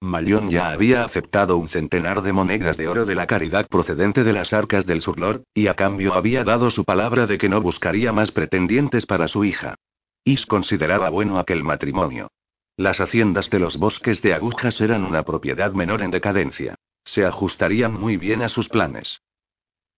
Malión 0.06 0.49
ya 0.49 0.70
había 0.70 1.03
aceptado 1.03 1.58
un 1.58 1.68
centenar 1.68 2.22
de 2.22 2.32
monedas 2.32 2.78
de 2.78 2.88
oro 2.88 3.06
de 3.06 3.16
la 3.16 3.26
caridad 3.26 3.68
procedente 3.68 4.24
de 4.24 4.34
las 4.34 4.53
arcas 4.53 4.86
del 4.86 5.01
Surlord, 5.01 5.41
y 5.53 5.68
a 5.68 5.74
cambio 5.74 6.14
había 6.14 6.43
dado 6.43 6.70
su 6.70 6.86
palabra 6.86 7.26
de 7.26 7.38
que 7.38 7.49
no 7.49 7.60
buscaría 7.60 8.14
más 8.14 8.32
pretendientes 8.32 9.06
para 9.06 9.28
su 9.28 9.43
hija. 9.43 9.76
Is 10.24 10.45
consideraba 10.45 11.10
bueno 11.10 11.39
aquel 11.39 11.64
matrimonio. 11.64 12.30
Las 12.78 13.01
haciendas 13.01 13.49
de 13.49 13.60
los 13.60 13.78
bosques 13.78 14.22
de 14.22 14.34
agujas 14.34 14.80
eran 14.80 15.06
una 15.06 15.24
propiedad 15.24 15.74
menor 15.74 16.01
en 16.01 16.12
decadencia. 16.12 16.76
Se 17.03 17.26
ajustarían 17.26 17.93
muy 17.93 18.18
bien 18.18 18.41
a 18.41 18.49
sus 18.49 18.70
planes. 18.70 19.22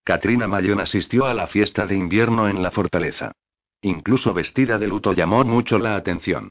Katrina 0.04 0.48
Mayón 0.48 0.80
asistió 0.80 1.26
a 1.26 1.34
la 1.34 1.48
fiesta 1.48 1.86
de 1.86 1.96
invierno 1.96 2.48
en 2.48 2.64
la 2.64 2.72
fortaleza. 2.72 3.34
Incluso 3.82 4.34
vestida 4.34 4.78
de 4.78 4.88
luto 4.88 5.12
llamó 5.12 5.44
mucho 5.44 5.80
la 5.80 5.96
atención. 5.96 6.50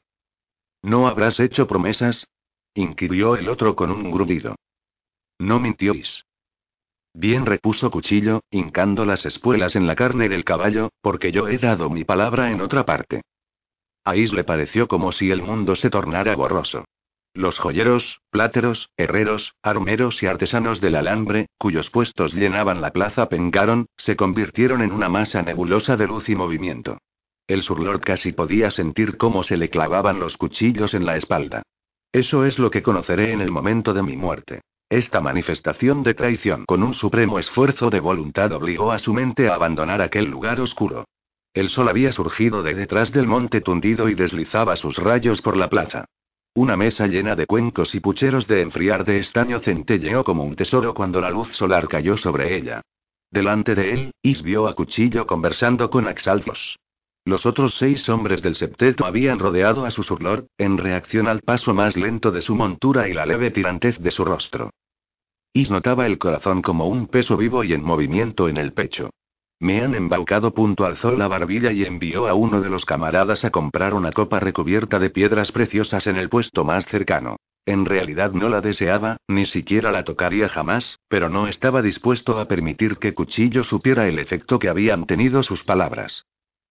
¿No 0.83 1.07
habrás 1.07 1.39
hecho 1.39 1.65
promesas? 1.65 2.27
Inquirió 2.77 3.35
el 3.35 3.49
otro 3.49 3.75
con 3.75 3.91
un 3.91 4.11
grudido. 4.11 4.55
No 5.39 5.59
mintióis. 5.59 6.25
Bien 7.13 7.45
repuso 7.45 7.89
Cuchillo, 7.89 8.41
hincando 8.51 9.03
las 9.03 9.25
espuelas 9.25 9.75
en 9.75 9.87
la 9.87 9.95
carne 9.95 10.29
del 10.29 10.45
caballo, 10.45 10.91
porque 11.01 11.31
yo 11.31 11.47
he 11.47 11.57
dado 11.57 11.89
mi 11.89 12.03
palabra 12.03 12.51
en 12.51 12.61
otra 12.61 12.85
parte. 12.85 13.23
A 14.05 14.15
Is 14.15 14.33
le 14.33 14.43
pareció 14.43 14.87
como 14.87 15.11
si 15.11 15.31
el 15.31 15.41
mundo 15.41 15.75
se 15.75 15.89
tornara 15.89 16.35
borroso. 16.35 16.85
Los 17.33 17.59
joyeros, 17.59 18.21
pláteros, 18.29 18.89
herreros, 18.97 19.53
armeros 19.61 20.23
y 20.23 20.27
artesanos 20.27 20.79
del 20.79 20.95
alambre, 20.95 21.47
cuyos 21.57 21.89
puestos 21.89 22.33
llenaban 22.33 22.81
la 22.81 22.91
plaza 22.91 23.29
Pengaron, 23.29 23.87
se 23.97 24.15
convirtieron 24.15 24.81
en 24.81 24.91
una 24.91 25.09
masa 25.09 25.41
nebulosa 25.41 25.97
de 25.97 26.07
luz 26.07 26.29
y 26.29 26.35
movimiento. 26.35 26.99
El 27.47 27.63
surlord 27.63 28.01
casi 28.01 28.31
podía 28.31 28.69
sentir 28.71 29.17
cómo 29.17 29.43
se 29.43 29.57
le 29.57 29.69
clavaban 29.69 30.19
los 30.19 30.37
cuchillos 30.37 30.93
en 30.93 31.05
la 31.05 31.17
espalda. 31.17 31.63
Eso 32.11 32.45
es 32.45 32.57
lo 32.57 32.71
que 32.71 32.81
conoceré 32.81 33.31
en 33.31 33.41
el 33.41 33.51
momento 33.51 33.93
de 33.93 34.03
mi 34.03 34.15
muerte. 34.15 34.61
Esta 34.89 35.19
manifestación 35.19 36.01
de 36.03 36.13
traición 36.13 36.65
con 36.65 36.81
un 36.81 36.93
supremo 36.93 37.39
esfuerzo 37.39 37.89
de 37.89 37.99
voluntad 37.99 38.53
obligó 38.53 38.91
a 38.91 38.99
su 38.99 39.13
mente 39.13 39.49
a 39.49 39.55
abandonar 39.55 40.01
aquel 40.01 40.25
lugar 40.25 40.61
oscuro. 40.61 41.05
El 41.53 41.69
sol 41.69 41.89
había 41.89 42.11
surgido 42.11 42.63
de 42.63 42.73
detrás 42.73 43.11
del 43.11 43.27
monte 43.27 43.61
tundido 43.61 44.07
y 44.07 44.13
deslizaba 44.13 44.75
sus 44.75 44.97
rayos 44.97 45.41
por 45.41 45.57
la 45.57 45.69
plaza. 45.69 46.05
Una 46.53 46.77
mesa 46.77 47.05
llena 47.07 47.35
de 47.35 47.45
cuencos 47.45 47.93
y 47.95 47.99
pucheros 47.99 48.47
de 48.47 48.61
enfriar 48.61 49.03
de 49.03 49.17
estaño 49.17 49.59
centelleó 49.59 50.23
como 50.23 50.43
un 50.43 50.55
tesoro 50.55 50.93
cuando 50.93 51.19
la 51.19 51.29
luz 51.29 51.49
solar 51.55 51.87
cayó 51.87 52.15
sobre 52.15 52.55
ella. 52.55 52.81
Delante 53.29 53.75
de 53.75 53.91
él, 53.91 54.11
Is 54.21 54.41
vio 54.41 54.67
a 54.67 54.73
Cuchillo 54.73 55.27
conversando 55.27 55.89
con 55.89 56.07
Axalfos. 56.07 56.77
Los 57.27 57.45
otros 57.45 57.75
seis 57.75 58.07
hombres 58.07 58.41
del 58.41 58.55
septeto 58.55 59.05
habían 59.05 59.37
rodeado 59.37 59.83
a 59.83 59.91
su 59.91 60.01
surlord, 60.01 60.45
en 60.57 60.77
reacción 60.77 61.27
al 61.27 61.41
paso 61.41 61.73
más 61.73 61.97
lento 61.97 62.31
de 62.31 62.41
su 62.41 62.55
montura 62.55 63.09
y 63.09 63.13
la 63.13 63.25
leve 63.25 63.51
tirantez 63.51 63.99
de 63.99 64.11
su 64.11 64.23
rostro. 64.23 64.69
Is 65.51 65.69
notaba 65.69 66.05
el 66.05 66.19
corazón 66.19 66.61
como 66.61 66.87
un 66.87 67.07
peso 67.07 67.35
vivo 67.35 67.65
y 67.65 67.73
en 67.73 67.83
movimiento 67.83 68.47
en 68.47 68.55
el 68.55 68.71
pecho. 68.71 69.09
Me 69.59 69.81
han 69.81 69.93
embaucado. 69.93 70.53
Punto 70.53 70.85
alzó 70.85 71.11
la 71.17 71.27
barbilla 71.27 71.73
y 71.73 71.83
envió 71.83 72.29
a 72.29 72.33
uno 72.33 72.61
de 72.61 72.69
los 72.69 72.85
camaradas 72.85 73.43
a 73.43 73.51
comprar 73.51 73.93
una 73.93 74.13
copa 74.13 74.39
recubierta 74.39 74.97
de 74.97 75.09
piedras 75.09 75.51
preciosas 75.51 76.07
en 76.07 76.15
el 76.15 76.29
puesto 76.29 76.63
más 76.63 76.85
cercano. 76.85 77.35
En 77.65 77.83
realidad 77.83 78.31
no 78.31 78.47
la 78.47 78.61
deseaba, 78.61 79.17
ni 79.27 79.45
siquiera 79.45 79.91
la 79.91 80.05
tocaría 80.05 80.47
jamás, 80.47 80.97
pero 81.09 81.27
no 81.27 81.49
estaba 81.49 81.81
dispuesto 81.81 82.39
a 82.39 82.47
permitir 82.47 82.99
que 82.99 83.13
Cuchillo 83.13 83.65
supiera 83.65 84.07
el 84.07 84.17
efecto 84.17 84.59
que 84.59 84.69
habían 84.69 85.05
tenido 85.05 85.43
sus 85.43 85.65
palabras. 85.65 86.23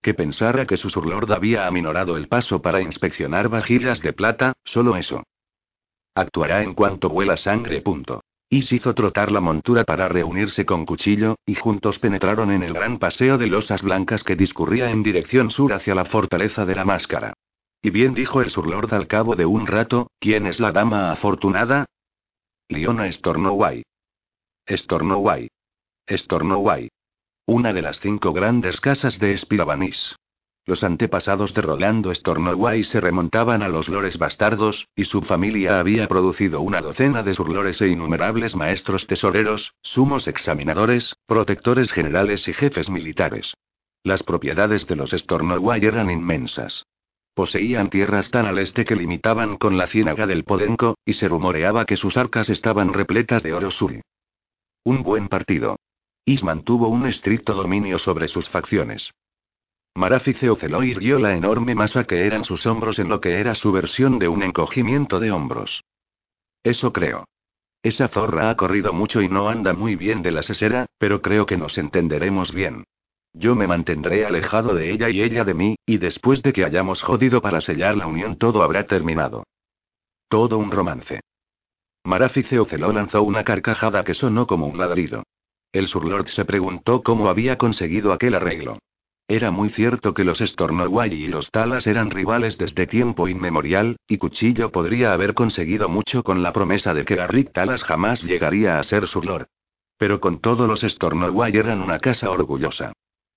Que 0.06 0.14
pensara 0.14 0.68
que 0.68 0.76
su 0.76 0.88
surlord 0.88 1.32
había 1.32 1.66
aminorado 1.66 2.16
el 2.16 2.28
paso 2.28 2.62
para 2.62 2.80
inspeccionar 2.80 3.48
vajillas 3.48 4.00
de 4.00 4.12
plata, 4.12 4.52
solo 4.62 4.94
eso. 4.94 5.24
Actuará 6.14 6.62
en 6.62 6.74
cuanto 6.74 7.08
vuela 7.08 7.36
sangre. 7.36 7.80
Punto. 7.80 8.22
Is 8.48 8.70
hizo 8.70 8.94
trotar 8.94 9.32
la 9.32 9.40
montura 9.40 9.82
para 9.82 10.06
reunirse 10.06 10.64
con 10.64 10.86
Cuchillo, 10.86 11.34
y 11.44 11.56
juntos 11.56 11.98
penetraron 11.98 12.52
en 12.52 12.62
el 12.62 12.72
gran 12.72 13.00
paseo 13.00 13.36
de 13.36 13.48
losas 13.48 13.82
blancas 13.82 14.22
que 14.22 14.36
discurría 14.36 14.92
en 14.92 15.02
dirección 15.02 15.50
sur 15.50 15.72
hacia 15.72 15.96
la 15.96 16.04
fortaleza 16.04 16.64
de 16.64 16.76
la 16.76 16.84
máscara. 16.84 17.32
Y 17.82 17.90
bien 17.90 18.14
dijo 18.14 18.40
el 18.40 18.50
surlord 18.50 18.94
al 18.94 19.08
cabo 19.08 19.34
de 19.34 19.44
un 19.44 19.66
rato, 19.66 20.12
¿quién 20.20 20.46
es 20.46 20.60
la 20.60 20.70
dama 20.70 21.10
afortunada? 21.10 21.86
Liona 22.68 23.10
Stornoway. 23.10 23.82
Stornoway. 24.68 25.48
Stornoway. 26.08 26.90
Una 27.48 27.72
de 27.72 27.80
las 27.80 28.00
cinco 28.00 28.32
grandes 28.32 28.80
casas 28.80 29.20
de 29.20 29.38
Spiravanís. 29.38 30.16
Los 30.64 30.82
antepasados 30.82 31.54
de 31.54 31.62
Rolando 31.62 32.12
Stornoway 32.12 32.82
se 32.82 33.00
remontaban 33.00 33.62
a 33.62 33.68
los 33.68 33.88
lores 33.88 34.18
bastardos, 34.18 34.88
y 34.96 35.04
su 35.04 35.22
familia 35.22 35.78
había 35.78 36.08
producido 36.08 36.60
una 36.60 36.80
docena 36.80 37.22
de 37.22 37.34
surlores 37.34 37.80
e 37.80 37.86
innumerables 37.86 38.56
maestros 38.56 39.06
tesoreros, 39.06 39.74
sumos 39.80 40.26
examinadores, 40.26 41.14
protectores 41.26 41.92
generales 41.92 42.48
y 42.48 42.52
jefes 42.52 42.90
militares. 42.90 43.54
Las 44.02 44.24
propiedades 44.24 44.88
de 44.88 44.96
los 44.96 45.12
Stornoway 45.12 45.84
eran 45.84 46.10
inmensas. 46.10 46.84
Poseían 47.32 47.90
tierras 47.90 48.28
tan 48.32 48.46
al 48.46 48.58
este 48.58 48.84
que 48.84 48.96
limitaban 48.96 49.56
con 49.56 49.78
la 49.78 49.86
ciénaga 49.86 50.26
del 50.26 50.42
Podenco, 50.42 50.98
y 51.04 51.12
se 51.12 51.28
rumoreaba 51.28 51.84
que 51.84 51.96
sus 51.96 52.16
arcas 52.16 52.50
estaban 52.50 52.92
repletas 52.92 53.44
de 53.44 53.52
oro 53.52 53.70
suri. 53.70 54.00
Un 54.82 55.04
buen 55.04 55.28
partido. 55.28 55.76
Is 56.28 56.42
mantuvo 56.42 56.88
un 56.88 57.06
estricto 57.06 57.54
dominio 57.54 57.98
sobre 57.98 58.26
sus 58.26 58.48
facciones. 58.48 59.14
Marafice 59.94 60.50
oceló 60.50 60.82
y 60.82 60.90
irguió 60.90 61.20
la 61.20 61.36
enorme 61.36 61.76
masa 61.76 62.02
que 62.02 62.26
eran 62.26 62.44
sus 62.44 62.66
hombros 62.66 62.98
en 62.98 63.08
lo 63.08 63.20
que 63.20 63.38
era 63.38 63.54
su 63.54 63.70
versión 63.70 64.18
de 64.18 64.26
un 64.26 64.42
encogimiento 64.42 65.20
de 65.20 65.30
hombros. 65.30 65.84
Eso 66.64 66.92
creo. 66.92 67.26
Esa 67.80 68.08
zorra 68.08 68.50
ha 68.50 68.56
corrido 68.56 68.92
mucho 68.92 69.22
y 69.22 69.28
no 69.28 69.48
anda 69.48 69.72
muy 69.72 69.94
bien 69.94 70.20
de 70.22 70.32
la 70.32 70.42
sesera, 70.42 70.86
pero 70.98 71.22
creo 71.22 71.46
que 71.46 71.56
nos 71.56 71.78
entenderemos 71.78 72.52
bien. 72.52 72.82
Yo 73.32 73.54
me 73.54 73.68
mantendré 73.68 74.26
alejado 74.26 74.74
de 74.74 74.90
ella 74.90 75.08
y 75.08 75.22
ella 75.22 75.44
de 75.44 75.54
mí, 75.54 75.76
y 75.86 75.98
después 75.98 76.42
de 76.42 76.52
que 76.52 76.64
hayamos 76.64 77.02
jodido 77.02 77.40
para 77.40 77.60
sellar 77.60 77.96
la 77.96 78.08
unión 78.08 78.36
todo 78.36 78.64
habrá 78.64 78.84
terminado. 78.86 79.44
Todo 80.28 80.58
un 80.58 80.72
romance. 80.72 81.20
Marafice 82.02 82.58
Oceló 82.58 82.90
lanzó 82.90 83.22
una 83.22 83.44
carcajada 83.44 84.02
que 84.02 84.14
sonó 84.14 84.48
como 84.48 84.66
un 84.66 84.76
ladrido. 84.76 85.22
El 85.76 85.88
surlord 85.88 86.28
se 86.28 86.46
preguntó 86.46 87.02
cómo 87.02 87.28
había 87.28 87.58
conseguido 87.58 88.14
aquel 88.14 88.34
arreglo. 88.34 88.78
Era 89.28 89.50
muy 89.50 89.68
cierto 89.68 90.14
que 90.14 90.24
los 90.24 90.38
Stornoway 90.38 91.12
y 91.12 91.26
los 91.26 91.50
Talas 91.50 91.86
eran 91.86 92.10
rivales 92.10 92.56
desde 92.56 92.86
tiempo 92.86 93.28
inmemorial, 93.28 93.98
y 94.08 94.16
Cuchillo 94.16 94.72
podría 94.72 95.12
haber 95.12 95.34
conseguido 95.34 95.90
mucho 95.90 96.22
con 96.22 96.42
la 96.42 96.54
promesa 96.54 96.94
de 96.94 97.04
que 97.04 97.16
Garrick 97.16 97.52
Talas 97.52 97.84
jamás 97.84 98.22
llegaría 98.22 98.78
a 98.78 98.84
ser 98.84 99.06
su 99.06 99.20
lord. 99.20 99.48
Pero 99.98 100.18
con 100.18 100.40
todo 100.40 100.66
los 100.66 100.80
Stornoway 100.80 101.54
eran 101.54 101.82
una 101.82 101.98
casa 101.98 102.30
orgullosa. 102.30 102.94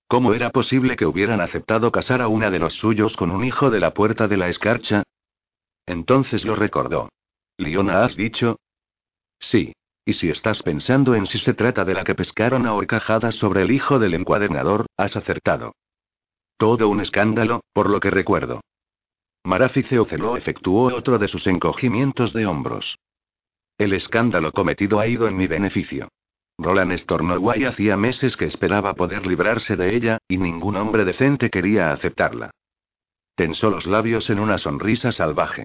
¿Cómo 0.08 0.32
era 0.32 0.48
posible 0.48 0.96
que 0.96 1.04
hubieran 1.04 1.42
aceptado 1.42 1.92
casar 1.92 2.22
a 2.22 2.28
una 2.28 2.50
de 2.50 2.58
los 2.58 2.72
suyos 2.72 3.18
con 3.18 3.30
un 3.32 3.44
hijo 3.44 3.68
de 3.68 3.80
la 3.80 3.92
puerta 3.92 4.28
de 4.28 4.38
la 4.38 4.48
escarcha? 4.48 5.02
Entonces 5.84 6.46
lo 6.46 6.56
recordó. 6.56 7.10
Liona, 7.58 8.02
¿has 8.02 8.16
dicho? 8.16 8.56
Sí. 9.38 9.74
Y 10.04 10.14
si 10.14 10.30
estás 10.30 10.62
pensando 10.62 11.14
en 11.14 11.26
si 11.26 11.38
se 11.38 11.54
trata 11.54 11.84
de 11.84 11.94
la 11.94 12.04
que 12.04 12.14
pescaron 12.14 12.66
a 12.66 12.74
horcajadas 12.74 13.34
sobre 13.34 13.62
el 13.62 13.70
hijo 13.70 13.98
del 13.98 14.14
encuadernador, 14.14 14.86
has 14.96 15.16
acertado. 15.16 15.74
Todo 16.56 16.88
un 16.88 17.00
escándalo, 17.00 17.62
por 17.72 17.88
lo 17.88 18.00
que 18.00 18.10
recuerdo. 18.10 18.60
Marafice 19.44 19.98
Oceló 19.98 20.36
efectuó 20.36 20.94
otro 20.94 21.18
de 21.18 21.28
sus 21.28 21.46
encogimientos 21.46 22.32
de 22.32 22.46
hombros. 22.46 22.98
El 23.78 23.94
escándalo 23.94 24.52
cometido 24.52 25.00
ha 25.00 25.06
ido 25.06 25.26
en 25.26 25.36
mi 25.36 25.46
beneficio. 25.46 26.08
Roland 26.58 26.92
Stornoway 26.98 27.64
hacía 27.64 27.96
meses 27.96 28.36
que 28.36 28.44
esperaba 28.44 28.92
poder 28.92 29.26
librarse 29.26 29.76
de 29.76 29.96
ella, 29.96 30.18
y 30.28 30.36
ningún 30.36 30.76
hombre 30.76 31.06
decente 31.06 31.48
quería 31.48 31.92
aceptarla. 31.92 32.50
Tensó 33.34 33.70
los 33.70 33.86
labios 33.86 34.28
en 34.28 34.38
una 34.38 34.58
sonrisa 34.58 35.12
salvaje. 35.12 35.64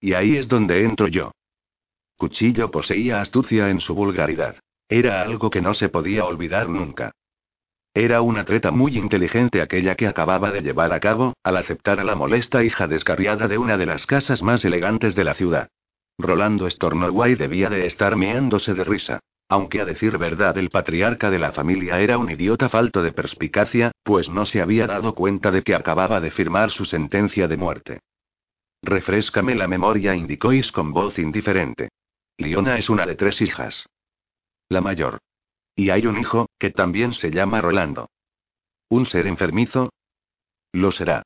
Y 0.00 0.12
ahí 0.12 0.36
es 0.36 0.46
donde 0.46 0.84
entro 0.84 1.08
yo. 1.08 1.32
Cuchillo 2.16 2.70
poseía 2.70 3.20
astucia 3.20 3.68
en 3.68 3.80
su 3.80 3.94
vulgaridad. 3.94 4.56
Era 4.88 5.20
algo 5.20 5.50
que 5.50 5.60
no 5.60 5.74
se 5.74 5.90
podía 5.90 6.24
olvidar 6.24 6.68
nunca. 6.68 7.12
Era 7.92 8.22
una 8.22 8.44
treta 8.44 8.70
muy 8.70 8.96
inteligente 8.96 9.60
aquella 9.60 9.96
que 9.96 10.06
acababa 10.06 10.50
de 10.50 10.62
llevar 10.62 10.92
a 10.92 11.00
cabo, 11.00 11.34
al 11.42 11.56
aceptar 11.56 12.00
a 12.00 12.04
la 12.04 12.14
molesta 12.14 12.64
hija 12.64 12.86
descarriada 12.86 13.48
de 13.48 13.58
una 13.58 13.76
de 13.76 13.86
las 13.86 14.06
casas 14.06 14.42
más 14.42 14.64
elegantes 14.64 15.14
de 15.14 15.24
la 15.24 15.34
ciudad. 15.34 15.68
Rolando 16.18 16.68
Stornoway 16.70 17.34
debía 17.34 17.68
de 17.68 17.86
estar 17.86 18.16
meándose 18.16 18.72
de 18.74 18.84
risa. 18.84 19.20
Aunque 19.48 19.80
a 19.80 19.84
decir 19.84 20.18
verdad 20.18 20.56
el 20.58 20.70
patriarca 20.70 21.30
de 21.30 21.38
la 21.38 21.52
familia 21.52 22.00
era 22.00 22.18
un 22.18 22.30
idiota 22.30 22.68
falto 22.68 23.02
de 23.02 23.12
perspicacia, 23.12 23.92
pues 24.02 24.28
no 24.28 24.44
se 24.46 24.60
había 24.60 24.86
dado 24.86 25.14
cuenta 25.14 25.50
de 25.50 25.62
que 25.62 25.74
acababa 25.74 26.20
de 26.20 26.30
firmar 26.30 26.70
su 26.70 26.84
sentencia 26.84 27.46
de 27.46 27.56
muerte. 27.56 28.00
Refrescame 28.82 29.54
la 29.54 29.68
memoria, 29.68 30.14
indicó 30.14 30.52
Is 30.52 30.72
con 30.72 30.92
voz 30.92 31.18
indiferente. 31.18 31.90
Liona 32.38 32.76
es 32.76 32.90
una 32.90 33.06
de 33.06 33.14
tres 33.14 33.40
hijas. 33.40 33.88
La 34.68 34.80
mayor. 34.80 35.18
Y 35.74 35.90
hay 35.90 36.06
un 36.06 36.18
hijo, 36.18 36.48
que 36.58 36.70
también 36.70 37.12
se 37.14 37.30
llama 37.30 37.60
Rolando. 37.60 38.10
¿Un 38.88 39.06
ser 39.06 39.26
enfermizo? 39.26 39.92
Lo 40.72 40.90
será. 40.90 41.22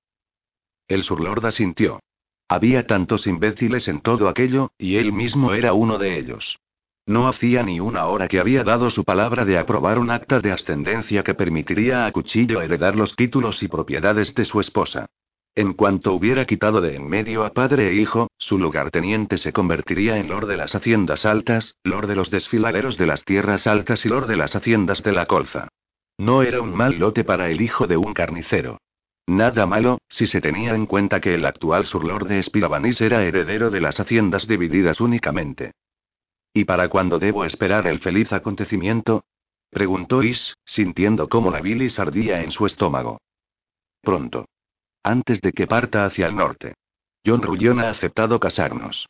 El 0.89 1.03
surlord 1.03 1.45
asintió. 1.45 2.01
Había 2.49 2.87
tantos 2.87 3.27
imbéciles 3.27 3.87
en 3.89 4.01
todo 4.01 4.28
aquello, 4.28 4.73
y 4.77 4.97
él 4.97 5.12
mismo 5.12 5.53
era 5.53 5.73
uno 5.73 5.99
de 5.99 6.19
ellos. 6.19 6.59
No 7.07 7.28
hacía 7.28 7.62
ni 7.62 7.81
una 7.81 8.07
hora 8.07 8.28
que 8.28 8.41
había 8.41 8.62
dado 8.65 8.91
su 8.91 9.05
palabra 9.05 9.45
de 9.45 9.59
aprobar 9.59 9.99
un 9.99 10.11
acta 10.11 10.41
de 10.41 10.53
ascendencia 10.53 11.23
que 11.23 11.35
permitiría 11.35 12.07
a 12.07 12.12
Cuchillo 12.12 12.61
heredar 12.62 12.95
los 12.97 13.16
títulos 13.16 13.62
y 13.62 13.69
propiedades 13.69 14.35
de 14.35 14.45
su 14.45 14.61
esposa. 14.61 15.07
En 15.55 15.72
cuanto 15.74 16.12
hubiera 16.12 16.44
quitado 16.44 16.81
de 16.81 16.94
en 16.94 17.09
medio 17.09 17.44
a 17.44 17.51
padre 17.51 17.89
e 17.89 17.94
hijo, 17.94 18.28
su 18.39 18.59
lugarteniente 18.59 19.36
se 19.36 19.52
convertiría 19.52 20.18
en 20.18 20.28
lord 20.28 20.47
de 20.47 20.56
las 20.56 20.74
haciendas 20.74 21.27
altas, 21.27 21.77
lord 21.82 22.06
de 22.06 22.14
los 22.14 22.31
desfiladeros 22.31 22.97
de 22.97 23.06
las 23.06 23.24
tierras 23.24 23.66
altas 23.66 24.06
y 24.06 24.09
lord 24.09 24.28
de 24.28 24.36
las 24.36 24.55
haciendas 24.55 25.02
de 25.02 25.12
la 25.12 25.27
colza. 25.27 25.68
No 26.18 26.43
era 26.43 26.60
un 26.60 26.74
mal 26.74 26.98
lote 26.98 27.24
para 27.24 27.51
el 27.51 27.60
hijo 27.60 27.86
de 27.86 27.97
un 27.97 28.14
carnicero. 28.14 28.78
Nada 29.27 29.66
malo, 29.66 29.98
si 30.09 30.27
se 30.27 30.40
tenía 30.40 30.74
en 30.74 30.86
cuenta 30.86 31.20
que 31.20 31.35
el 31.35 31.44
actual 31.44 31.86
surlord 31.86 32.28
de 32.28 32.40
Espirabanis 32.40 33.01
era 33.01 33.24
heredero 33.24 33.70
de 33.70 33.81
las 33.81 33.98
haciendas 34.01 34.47
divididas 34.47 35.01
únicamente. 35.01 35.72
¿Y 36.52 36.64
para 36.64 36.89
cuándo 36.89 37.18
debo 37.18 37.44
esperar 37.44 37.86
el 37.86 38.01
feliz 38.01 38.32
acontecimiento? 38.32 39.24
preguntó 39.70 40.22
Is, 40.22 40.56
sintiendo 40.64 41.28
cómo 41.28 41.51
la 41.51 41.60
bilis 41.60 41.98
ardía 41.98 42.43
en 42.43 42.51
su 42.51 42.66
estómago. 42.66 43.20
Pronto. 44.02 44.47
Antes 45.02 45.40
de 45.40 45.52
que 45.52 45.66
parta 45.66 46.05
hacia 46.05 46.27
el 46.27 46.36
norte. 46.36 46.74
John 47.24 47.43
Rullón 47.43 47.81
ha 47.81 47.90
aceptado 47.90 48.39
casarnos. 48.39 49.09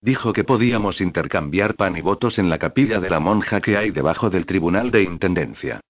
Dijo 0.00 0.32
que 0.32 0.42
podíamos 0.42 1.00
intercambiar 1.00 1.76
pan 1.76 1.96
y 1.96 2.00
votos 2.00 2.38
en 2.38 2.50
la 2.50 2.58
capilla 2.58 2.98
de 2.98 3.08
la 3.08 3.20
monja 3.20 3.60
que 3.60 3.76
hay 3.76 3.90
debajo 3.90 4.30
del 4.30 4.46
tribunal 4.46 4.90
de 4.90 5.02
intendencia. 5.02 5.80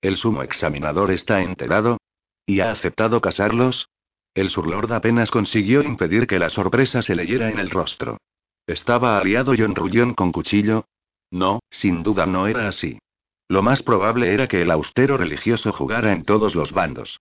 ¿El 0.00 0.16
sumo 0.16 0.42
examinador 0.42 1.10
está 1.10 1.40
enterado? 1.40 1.98
¿Y 2.44 2.60
ha 2.60 2.70
aceptado 2.70 3.20
casarlos? 3.20 3.88
El 4.34 4.50
surlord 4.50 4.92
apenas 4.92 5.30
consiguió 5.30 5.82
impedir 5.82 6.26
que 6.26 6.38
la 6.38 6.50
sorpresa 6.50 7.02
se 7.02 7.14
leyera 7.14 7.50
en 7.50 7.58
el 7.58 7.70
rostro. 7.70 8.18
¿Estaba 8.66 9.18
aliado 9.18 9.54
John 9.56 9.74
Rullón 9.74 10.14
con 10.14 10.32
cuchillo? 10.32 10.84
No, 11.30 11.60
sin 11.70 12.02
duda 12.02 12.26
no 12.26 12.46
era 12.46 12.68
así. 12.68 12.98
Lo 13.48 13.62
más 13.62 13.82
probable 13.82 14.34
era 14.34 14.48
que 14.48 14.62
el 14.62 14.70
austero 14.70 15.16
religioso 15.16 15.72
jugara 15.72 16.12
en 16.12 16.24
todos 16.24 16.54
los 16.54 16.72
bandos. 16.72 17.20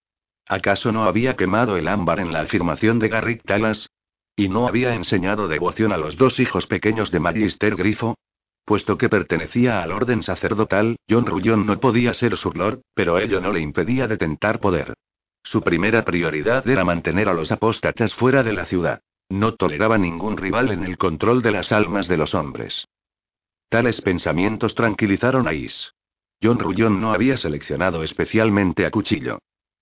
¿Acaso 0.50 0.92
no 0.92 1.04
había 1.04 1.36
quemado 1.36 1.78
el 1.78 1.88
ámbar 1.88 2.20
en 2.20 2.34
la 2.34 2.42
afirmación 2.42 2.98
de 2.98 3.08
Garrick 3.08 3.44
Talas? 3.44 3.88
¿Y 4.36 4.50
no 4.50 4.68
había 4.68 4.96
enseñado 4.96 5.48
devoción 5.48 5.94
a 5.94 5.98
los 5.98 6.18
dos 6.18 6.40
hijos 6.40 6.66
pequeños 6.66 7.12
de 7.12 7.20
Magister 7.20 7.76
Grifo? 7.76 8.18
Puesto 8.66 8.98
que 8.98 9.10
pertenecía 9.10 9.84
al 9.84 9.92
orden 9.92 10.24
sacerdotal, 10.24 10.96
John 11.08 11.28
Rullón 11.28 11.68
no 11.68 11.80
podía 11.80 12.16
ser 12.16 12.36
su 12.36 12.52
lord, 12.52 12.82
pero 12.96 13.20
ello 13.20 13.40
no 13.42 13.54
le 13.54 13.60
impedía 13.60 14.08
de 14.08 14.18
tentar 14.18 14.60
poder. 14.60 14.96
Su 15.44 15.62
primera 15.62 16.04
prioridad 16.04 16.68
era 16.68 16.84
mantener 16.84 17.30
a 17.30 17.34
los 17.34 17.52
apóstatas 17.52 18.16
fuera 18.16 18.42
de 18.42 18.54
la 18.54 18.66
ciudad. 18.66 19.02
No 19.30 19.54
toleraba 19.54 20.00
ningún 20.00 20.36
rival 20.36 20.72
en 20.72 20.84
el 20.84 20.98
control 20.98 21.44
de 21.44 21.52
las 21.52 21.72
almas 21.72 22.08
de 22.08 22.18
los 22.18 22.34
hombres. 22.34 22.88
Tales 23.70 24.02
pensamientos 24.02 24.74
tranquilizaron 24.74 25.48
a 25.48 25.54
Is. 25.54 25.94
John 26.42 26.58
Rullón 26.58 27.00
no 27.00 27.12
había 27.12 27.38
seleccionado 27.38 28.02
especialmente 28.02 28.88
a 28.88 28.90
Cuchillo. 28.90 29.38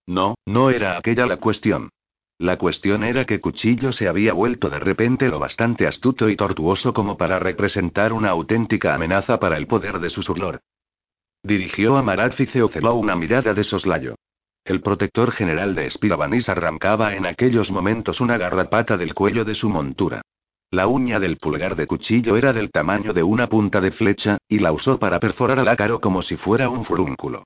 No, 0.08 0.36
no 0.46 0.70
era 0.70 0.98
aquella 0.98 1.26
la 1.26 1.38
cuestión. 1.38 1.90
La 2.40 2.58
cuestión 2.58 3.04
era 3.04 3.26
que 3.26 3.42
Cuchillo 3.42 3.92
se 3.92 4.08
había 4.08 4.32
vuelto 4.32 4.70
de 4.70 4.80
repente 4.80 5.28
lo 5.28 5.40
bastante 5.40 5.88
astuto 5.88 6.30
y 6.30 6.36
tortuoso 6.36 6.94
como 6.94 7.18
para 7.18 7.40
representar 7.40 8.14
una 8.14 8.30
auténtica 8.30 8.94
amenaza 8.94 9.40
para 9.40 9.58
el 9.58 9.68
poder 9.68 10.00
de 10.00 10.10
su 10.10 10.22
surlor. 10.22 10.62
Dirigió 11.44 11.98
a 11.98 12.04
Marat 12.04 12.40
Oceló 12.40 12.96
una 12.96 13.16
mirada 13.16 13.54
de 13.54 13.64
soslayo. 13.64 14.16
El 14.64 14.82
protector 14.82 15.32
general 15.32 15.76
de 15.76 15.90
Spirabanis 15.90 16.50
arrancaba 16.50 17.16
en 17.16 17.26
aquellos 17.26 17.72
momentos 17.72 18.22
una 18.22 18.38
garrapata 18.38 18.98
del 18.98 19.14
cuello 19.14 19.46
de 19.46 19.56
su 19.56 19.70
montura. 19.70 20.22
La 20.72 20.88
uña 20.88 21.20
del 21.20 21.38
pulgar 21.38 21.76
de 21.76 21.88
cuchillo 21.88 22.36
era 22.36 22.54
del 22.54 22.70
tamaño 22.70 23.14
de 23.14 23.24
una 23.24 23.48
punta 23.48 23.80
de 23.82 23.92
flecha, 23.92 24.38
y 24.48 24.60
la 24.60 24.74
usó 24.74 25.00
para 25.00 25.20
perforar 25.20 25.60
al 25.60 25.70
ácaro 25.70 26.02
como 26.02 26.22
si 26.22 26.36
fuera 26.36 26.70
un 26.70 26.84
furúnculo. 26.84 27.46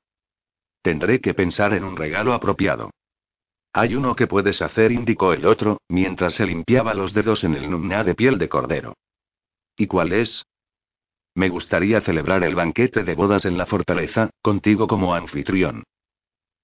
Tendré 0.81 1.21
que 1.21 1.33
pensar 1.33 1.73
en 1.73 1.83
un 1.83 1.95
regalo 1.95 2.33
apropiado. 2.33 2.89
Hay 3.73 3.95
uno 3.95 4.15
que 4.15 4.27
puedes 4.27 4.61
hacer, 4.61 4.91
indicó 4.91 5.31
el 5.31 5.45
otro, 5.45 5.79
mientras 5.87 6.35
se 6.35 6.45
limpiaba 6.45 6.93
los 6.93 7.13
dedos 7.13 7.43
en 7.43 7.55
el 7.55 7.69
numna 7.69 8.03
de 8.03 8.15
piel 8.15 8.37
de 8.37 8.49
cordero. 8.49 8.95
¿Y 9.77 9.87
cuál 9.87 10.11
es? 10.11 10.43
Me 11.33 11.47
gustaría 11.47 12.01
celebrar 12.01 12.43
el 12.43 12.55
banquete 12.55 13.03
de 13.03 13.15
bodas 13.15 13.45
en 13.45 13.57
la 13.57 13.65
fortaleza, 13.65 14.29
contigo 14.41 14.87
como 14.87 15.15
anfitrión. 15.15 15.83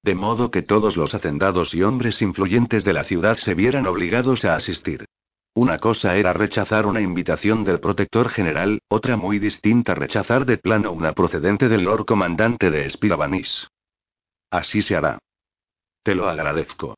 De 0.03 0.15
modo 0.15 0.51
que 0.51 0.61
todos 0.61 0.97
los 0.97 1.13
hacendados 1.15 1.73
y 1.73 1.83
hombres 1.83 2.21
influyentes 2.21 2.83
de 2.83 2.93
la 2.93 3.03
ciudad 3.03 3.37
se 3.37 3.53
vieran 3.53 3.87
obligados 3.87 4.43
a 4.43 4.55
asistir. 4.55 5.05
Una 5.53 5.79
cosa 5.79 6.17
era 6.17 6.33
rechazar 6.33 6.85
una 6.85 7.01
invitación 7.01 7.63
del 7.63 7.79
protector 7.79 8.29
general, 8.29 8.79
otra 8.89 9.17
muy 9.17 9.39
distinta 9.39 9.95
rechazar 9.95 10.45
de 10.45 10.57
plano 10.57 10.91
una 10.91 11.13
procedente 11.13 11.67
del 11.69 11.83
Lord 11.83 12.05
Comandante 12.05 12.69
de 12.69 12.85
Espirabanis. 12.85 13.67
Así 14.51 14.81
se 14.81 14.95
hará. 14.95 15.19
Te 16.03 16.15
lo 16.15 16.29
agradezco. 16.29 16.95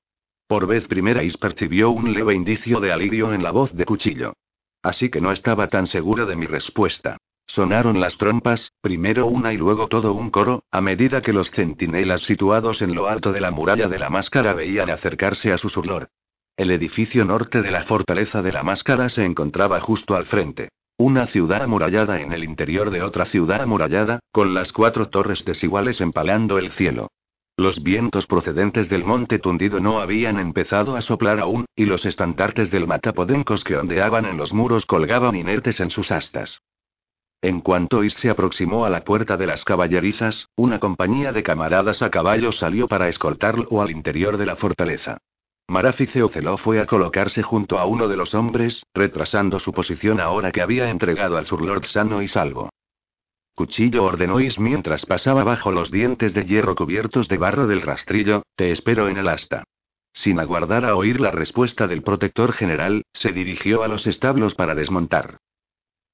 Por 0.47 0.67
vez 0.67 0.87
primera 0.87 1.23
Is 1.23 1.37
percibió 1.37 1.89
un 1.91 2.13
leve 2.13 2.33
indicio 2.33 2.79
de 2.79 2.91
alivio 2.91 3.33
en 3.33 3.43
la 3.43 3.51
voz 3.51 3.73
de 3.73 3.85
Cuchillo. 3.85 4.33
Así 4.81 5.09
que 5.09 5.21
no 5.21 5.31
estaba 5.31 5.67
tan 5.67 5.87
segura 5.87 6.25
de 6.25 6.35
mi 6.35 6.45
respuesta. 6.45 7.17
Sonaron 7.45 7.99
las 7.99 8.17
trompas, 8.17 8.71
primero 8.81 9.25
una 9.25 9.51
y 9.53 9.57
luego 9.57 9.87
todo 9.87 10.13
un 10.13 10.29
coro, 10.29 10.63
a 10.69 10.81
medida 10.81 11.21
que 11.21 11.33
los 11.33 11.49
centinelas 11.49 12.21
situados 12.21 12.83
en 12.83 12.93
lo 12.93 13.07
alto 13.07 13.31
de 13.31 13.41
la 13.41 13.49
muralla 13.49 13.87
de 13.87 13.97
la 13.97 14.11
máscara 14.11 14.53
veían 14.53 14.91
acercarse 14.91 15.51
a 15.51 15.57
su 15.57 15.69
surlor. 15.69 16.09
El 16.55 16.69
edificio 16.69 17.25
norte 17.25 17.61
de 17.61 17.71
la 17.71 17.83
fortaleza 17.83 18.41
de 18.43 18.51
la 18.51 18.61
máscara 18.61 19.09
se 19.09 19.25
encontraba 19.25 19.79
justo 19.79 20.15
al 20.15 20.25
frente. 20.25 20.69
Una 20.97 21.25
ciudad 21.25 21.63
amurallada 21.63 22.21
en 22.21 22.33
el 22.33 22.43
interior 22.43 22.91
de 22.91 23.01
otra 23.01 23.25
ciudad 23.25 23.61
amurallada, 23.61 24.19
con 24.31 24.53
las 24.53 24.71
cuatro 24.71 25.09
torres 25.09 25.45
desiguales 25.45 26.01
empalando 26.01 26.59
el 26.59 26.71
cielo. 26.71 27.09
Los 27.59 27.83
vientos 27.83 28.25
procedentes 28.25 28.87
del 28.87 29.03
monte 29.03 29.37
tundido 29.37 29.81
no 29.81 29.99
habían 29.99 30.39
empezado 30.39 30.95
a 30.95 31.01
soplar 31.01 31.41
aún, 31.41 31.65
y 31.75 31.83
los 31.83 32.05
estandartes 32.05 32.71
del 32.71 32.87
matapodencos 32.87 33.65
que 33.65 33.75
ondeaban 33.75 34.23
en 34.23 34.37
los 34.37 34.53
muros 34.53 34.85
colgaban 34.85 35.35
inertes 35.35 35.81
en 35.81 35.89
sus 35.89 36.09
astas. 36.09 36.61
En 37.41 37.59
cuanto 37.59 38.05
Is 38.05 38.13
se 38.13 38.29
aproximó 38.29 38.85
a 38.85 38.89
la 38.89 39.03
puerta 39.03 39.35
de 39.35 39.45
las 39.45 39.65
caballerizas, 39.65 40.47
una 40.55 40.79
compañía 40.79 41.33
de 41.33 41.43
camaradas 41.43 42.01
a 42.01 42.09
caballo 42.09 42.53
salió 42.53 42.87
para 42.87 43.09
escoltarlo 43.09 43.81
al 43.81 43.91
interior 43.91 44.37
de 44.37 44.45
la 44.45 44.55
fortaleza. 44.55 45.17
Marafice 45.67 46.23
Oceló 46.23 46.55
fue 46.55 46.79
a 46.79 46.85
colocarse 46.85 47.43
junto 47.43 47.77
a 47.77 47.83
uno 47.83 48.07
de 48.07 48.15
los 48.15 48.35
hombres, 48.35 48.85
retrasando 48.93 49.59
su 49.59 49.73
posición 49.73 50.21
ahora 50.21 50.53
que 50.53 50.61
había 50.61 50.89
entregado 50.89 51.35
al 51.35 51.45
Surlord 51.45 51.83
sano 51.83 52.21
y 52.21 52.29
salvo. 52.29 52.69
Cuchillo 53.59 54.05
ordenó 54.05 54.39
Is 54.39 54.57
mientras 54.57 55.05
pasaba 55.05 55.43
bajo 55.43 55.73
los 55.73 55.91
dientes 55.91 56.33
de 56.33 56.45
hierro 56.45 56.75
cubiertos 56.75 57.27
de 57.27 57.37
barro 57.37 57.67
del 57.67 57.81
rastrillo, 57.81 58.43
te 58.55 58.71
espero 58.71 59.09
en 59.09 59.17
el 59.17 59.27
asta. 59.27 59.65
Sin 60.13 60.39
aguardar 60.39 60.85
a 60.85 60.95
oír 60.95 61.19
la 61.19 61.31
respuesta 61.31 61.85
del 61.85 62.01
protector 62.01 62.53
general, 62.53 63.03
se 63.11 63.33
dirigió 63.33 63.83
a 63.83 63.89
los 63.89 64.07
establos 64.07 64.55
para 64.55 64.75
desmontar. 64.75 65.39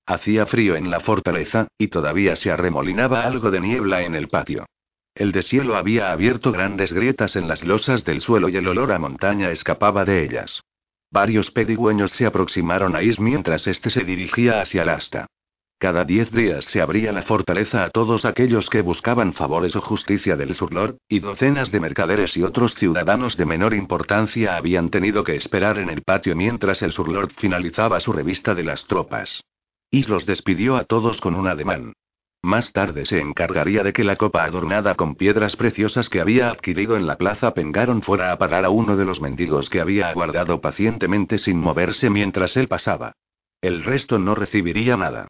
Hacía 0.08 0.48
frío 0.48 0.76
en 0.76 0.90
la 0.90 1.02
fortaleza, 1.02 1.68
y 1.78 1.90
todavía 1.90 2.36
se 2.36 2.50
arremolinaba 2.50 3.22
algo 3.28 3.52
de 3.52 3.62
niebla 3.62 4.02
en 4.02 4.16
el 4.16 4.28
patio. 4.28 4.66
El 5.14 5.32
deshielo 5.32 5.76
había 5.76 6.12
abierto 6.12 6.52
grandes 6.52 6.94
grietas 6.94 7.36
en 7.36 7.48
las 7.48 7.64
losas 7.64 8.06
del 8.06 8.22
suelo 8.22 8.50
y 8.50 8.58
el 8.58 8.68
olor 8.68 8.92
a 8.92 8.98
montaña 8.98 9.52
escapaba 9.52 10.04
de 10.04 10.24
ellas. 10.24 10.64
Varios 11.12 11.52
pedigüeños 11.52 12.12
se 12.12 12.26
aproximaron 12.26 12.96
a 12.96 13.04
Is 13.04 13.20
mientras 13.20 13.68
éste 13.68 13.92
se 13.92 14.04
dirigía 14.04 14.62
hacia 14.62 14.82
el 14.82 14.90
asta. 14.90 15.28
Cada 15.78 16.06
diez 16.06 16.32
días 16.32 16.64
se 16.66 16.82
abría 16.82 17.12
la 17.12 17.24
fortaleza 17.24 17.84
a 17.84 17.90
todos 17.90 18.24
aquellos 18.24 18.70
que 18.70 18.82
buscaban 18.82 19.34
favores 19.34 19.76
o 19.76 19.82
justicia 19.82 20.38
del 20.38 20.56
surlor, 20.56 20.98
y 21.10 21.20
docenas 21.20 21.70
de 21.72 21.82
mercaderes 21.82 22.38
y 22.38 22.44
otros 22.44 22.76
ciudadanos 22.76 23.36
de 23.36 23.46
menor 23.46 23.74
importancia 23.74 24.56
habían 24.56 24.90
tenido 24.90 25.26
que 25.26 25.36
esperar 25.36 25.78
en 25.78 25.90
el 25.90 26.02
patio 26.02 26.34
mientras 26.36 26.82
el 26.82 26.94
surlord 26.94 27.32
finalizaba 27.38 28.00
su 28.00 28.14
revista 28.14 28.56
de 28.56 28.64
las 28.64 28.86
tropas. 28.86 29.44
Is 29.92 30.08
los 30.08 30.26
despidió 30.26 30.78
a 30.78 30.86
todos 30.86 31.20
con 31.20 31.36
un 31.36 31.48
ademán. 31.48 31.94
Más 32.42 32.72
tarde 32.72 33.06
se 33.06 33.20
encargaría 33.20 33.84
de 33.84 33.92
que 33.92 34.04
la 34.04 34.16
copa 34.16 34.44
adornada 34.44 34.96
con 34.96 35.16
piedras 35.16 35.56
preciosas 35.56 36.10
que 36.10 36.22
había 36.22 36.52
adquirido 36.52 36.96
en 36.96 37.06
la 37.08 37.18
plaza 37.18 37.54
Pengaron 37.54 38.02
fuera 38.02 38.32
a 38.32 38.38
pagar 38.38 38.66
a 38.66 38.70
uno 38.70 38.96
de 38.96 39.04
los 39.04 39.20
mendigos 39.20 39.70
que 39.70 39.82
había 39.82 40.10
aguardado 40.10 40.62
pacientemente 40.62 41.38
sin 41.38 41.58
moverse 41.58 42.10
mientras 42.10 42.56
él 42.56 42.68
pasaba. 42.68 43.14
El 43.62 43.84
resto 43.84 44.20
no 44.20 44.36
recibiría 44.36 44.96
nada. 44.96 45.28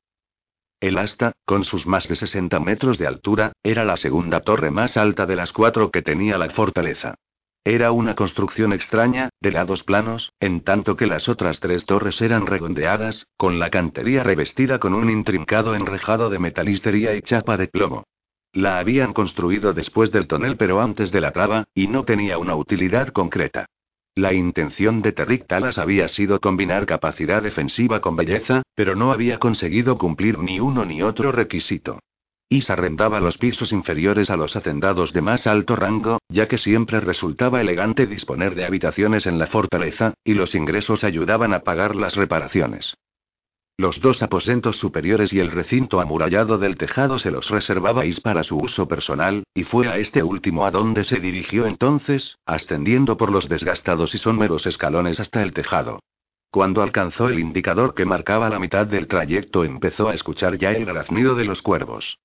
El 0.79 0.97
asta, 0.97 1.31
con 1.45 1.63
sus 1.63 1.87
más 1.87 2.07
de 2.07 2.15
60 2.15 2.59
metros 2.59 2.97
de 2.97 3.07
altura, 3.07 3.53
era 3.63 3.85
la 3.85 3.97
segunda 3.97 4.41
torre 4.41 4.71
más 4.71 4.97
alta 4.97 5.25
de 5.25 5.35
las 5.35 5.53
cuatro 5.53 5.89
que 5.91 6.01
tenía 6.01 6.37
la 6.37 6.49
fortaleza. 6.49 7.15
Era 7.63 7.91
una 7.91 8.13
construcción 8.13 8.73
extraña, 8.73 9.29
de 9.41 9.51
lados 9.51 9.83
planos, 9.83 10.31
en 10.39 10.61
tanto 10.61 10.95
que 10.95 11.07
las 11.07 11.27
otras 11.27 11.59
tres 11.59 11.85
torres 11.85 12.21
eran 12.21 12.45
redondeadas, 12.45 13.25
con 13.37 13.57
la 13.57 13.71
cantería 13.71 14.21
revestida 14.21 14.77
con 14.77 14.93
un 14.93 15.09
intrincado 15.09 15.73
enrejado 15.73 16.29
de 16.29 16.37
metalistería 16.37 17.15
y 17.15 17.23
chapa 17.23 17.57
de 17.57 17.67
plomo. 17.67 18.03
La 18.53 18.77
habían 18.77 19.13
construido 19.13 19.73
después 19.73 20.11
del 20.11 20.27
tonel 20.27 20.57
pero 20.57 20.79
antes 20.79 21.11
de 21.11 21.21
la 21.21 21.31
traba, 21.31 21.65
y 21.73 21.87
no 21.87 22.03
tenía 22.05 22.37
una 22.37 22.55
utilidad 22.55 23.07
concreta. 23.07 23.65
La 24.17 24.31
intención 24.31 25.01
de 25.01 25.11
Terrick 25.11 25.45
Talas 25.45 25.77
había 25.77 26.07
sido 26.07 26.39
combinar 26.39 26.85
capacidad 26.85 27.43
defensiva 27.43 27.99
con 27.99 28.15
belleza, 28.15 28.63
pero 28.73 28.95
no 28.95 29.11
había 29.11 29.39
conseguido 29.39 29.97
cumplir 29.97 30.39
ni 30.39 30.61
uno 30.61 30.85
ni 30.85 31.03
otro 31.03 31.33
requisito. 31.33 31.99
Is 32.47 32.69
arrendaba 32.69 33.19
los 33.19 33.37
pisos 33.37 33.73
inferiores 33.73 34.29
a 34.29 34.37
los 34.37 34.55
hacendados 34.55 35.11
de 35.11 35.21
más 35.21 35.47
alto 35.47 35.75
rango, 35.75 36.19
ya 36.29 36.47
que 36.47 36.57
siempre 36.57 37.01
resultaba 37.01 37.59
elegante 37.59 38.05
disponer 38.05 38.55
de 38.55 38.63
habitaciones 38.63 39.25
en 39.25 39.37
la 39.37 39.47
fortaleza, 39.47 40.13
y 40.23 40.33
los 40.33 40.55
ingresos 40.55 41.03
ayudaban 41.03 41.53
a 41.53 41.59
pagar 41.59 41.97
las 41.97 42.15
reparaciones. 42.15 42.95
Los 43.77 43.99
dos 43.99 44.23
aposentos 44.23 44.77
superiores 44.77 45.33
y 45.33 45.39
el 45.39 45.51
recinto 45.51 45.99
amurallado 45.99 46.57
del 46.57 46.77
tejado 46.77 47.19
se 47.19 47.29
los 47.29 47.49
reservaba 47.49 48.05
Is 48.05 48.21
para 48.21 48.43
su 48.43 48.57
uso 48.57 48.87
personal, 48.87 49.43
y 49.53 49.65
fue 49.65 49.89
a 49.89 49.97
este 49.97 50.23
último 50.23 50.65
a 50.65 50.71
donde 50.71 51.03
se 51.03 51.19
dirigió 51.19 51.65
entonces, 51.65 52.37
ascendiendo 52.45 53.17
por 53.17 53.31
los 53.31 53.49
desgastados 53.49 54.15
y 54.15 54.17
sombreros 54.17 54.65
escalones 54.65 55.19
hasta 55.19 55.43
el 55.43 55.51
tejado. 55.51 55.99
Cuando 56.51 56.81
alcanzó 56.81 57.27
el 57.27 57.37
indicador 57.37 57.93
que 57.93 58.05
marcaba 58.05 58.49
la 58.49 58.59
mitad 58.59 58.87
del 58.87 59.07
trayecto 59.07 59.65
empezó 59.65 60.07
a 60.07 60.13
escuchar 60.13 60.57
ya 60.57 60.71
el 60.71 60.85
graznido 60.85 61.35
de 61.35 61.43
los 61.43 61.61
cuervos. 61.61 62.19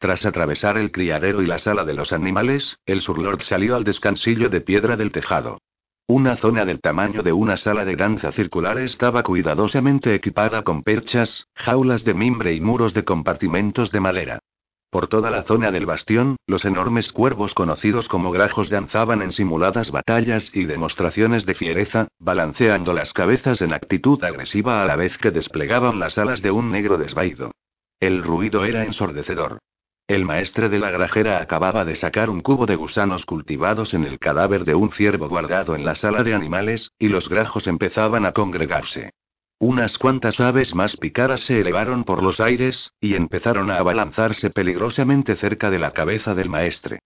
Tras 0.00 0.26
atravesar 0.26 0.76
el 0.76 0.90
criadero 0.90 1.40
y 1.40 1.46
la 1.46 1.58
sala 1.58 1.84
de 1.84 1.94
los 1.94 2.12
animales, 2.12 2.78
el 2.84 3.00
surlord 3.00 3.42
salió 3.42 3.76
al 3.76 3.84
descansillo 3.84 4.48
de 4.48 4.60
piedra 4.60 4.96
del 4.96 5.12
tejado. 5.12 5.60
Una 6.06 6.36
zona 6.36 6.66
del 6.66 6.82
tamaño 6.82 7.22
de 7.22 7.32
una 7.32 7.56
sala 7.56 7.86
de 7.86 7.96
danza 7.96 8.30
circular 8.30 8.76
estaba 8.76 9.22
cuidadosamente 9.22 10.14
equipada 10.14 10.62
con 10.62 10.82
perchas, 10.82 11.46
jaulas 11.54 12.04
de 12.04 12.12
mimbre 12.12 12.52
y 12.52 12.60
muros 12.60 12.92
de 12.92 13.04
compartimentos 13.04 13.90
de 13.90 14.00
madera. 14.00 14.38
Por 14.90 15.06
toda 15.08 15.30
la 15.30 15.44
zona 15.44 15.70
del 15.70 15.86
bastión, 15.86 16.36
los 16.46 16.66
enormes 16.66 17.10
cuervos 17.10 17.54
conocidos 17.54 18.06
como 18.06 18.32
grajos 18.32 18.68
danzaban 18.68 19.22
en 19.22 19.32
simuladas 19.32 19.90
batallas 19.90 20.50
y 20.54 20.66
demostraciones 20.66 21.46
de 21.46 21.54
fiereza, 21.54 22.08
balanceando 22.18 22.92
las 22.92 23.14
cabezas 23.14 23.62
en 23.62 23.72
actitud 23.72 24.22
agresiva 24.22 24.82
a 24.82 24.86
la 24.86 24.96
vez 24.96 25.16
que 25.16 25.30
desplegaban 25.30 25.98
las 25.98 26.18
alas 26.18 26.42
de 26.42 26.50
un 26.50 26.70
negro 26.70 26.98
desvaído. 26.98 27.50
El 27.98 28.22
ruido 28.22 28.66
era 28.66 28.84
ensordecedor. 28.84 29.58
El 30.06 30.26
maestre 30.26 30.68
de 30.68 30.78
la 30.78 30.90
grajera 30.90 31.40
acababa 31.40 31.86
de 31.86 31.94
sacar 31.94 32.28
un 32.28 32.42
cubo 32.42 32.66
de 32.66 32.76
gusanos 32.76 33.24
cultivados 33.24 33.94
en 33.94 34.04
el 34.04 34.18
cadáver 34.18 34.66
de 34.66 34.74
un 34.74 34.92
ciervo 34.92 35.30
guardado 35.30 35.74
en 35.74 35.86
la 35.86 35.94
sala 35.94 36.22
de 36.22 36.34
animales, 36.34 36.92
y 36.98 37.08
los 37.08 37.30
grajos 37.30 37.66
empezaban 37.66 38.26
a 38.26 38.32
congregarse. 38.32 39.14
Unas 39.58 39.96
cuantas 39.96 40.40
aves 40.40 40.74
más 40.74 40.98
picaras 40.98 41.40
se 41.40 41.58
elevaron 41.58 42.04
por 42.04 42.22
los 42.22 42.38
aires, 42.38 42.92
y 43.00 43.14
empezaron 43.14 43.70
a 43.70 43.78
abalanzarse 43.78 44.50
peligrosamente 44.50 45.36
cerca 45.36 45.70
de 45.70 45.78
la 45.78 45.92
cabeza 45.92 46.34
del 46.34 46.50
maestre. 46.50 46.98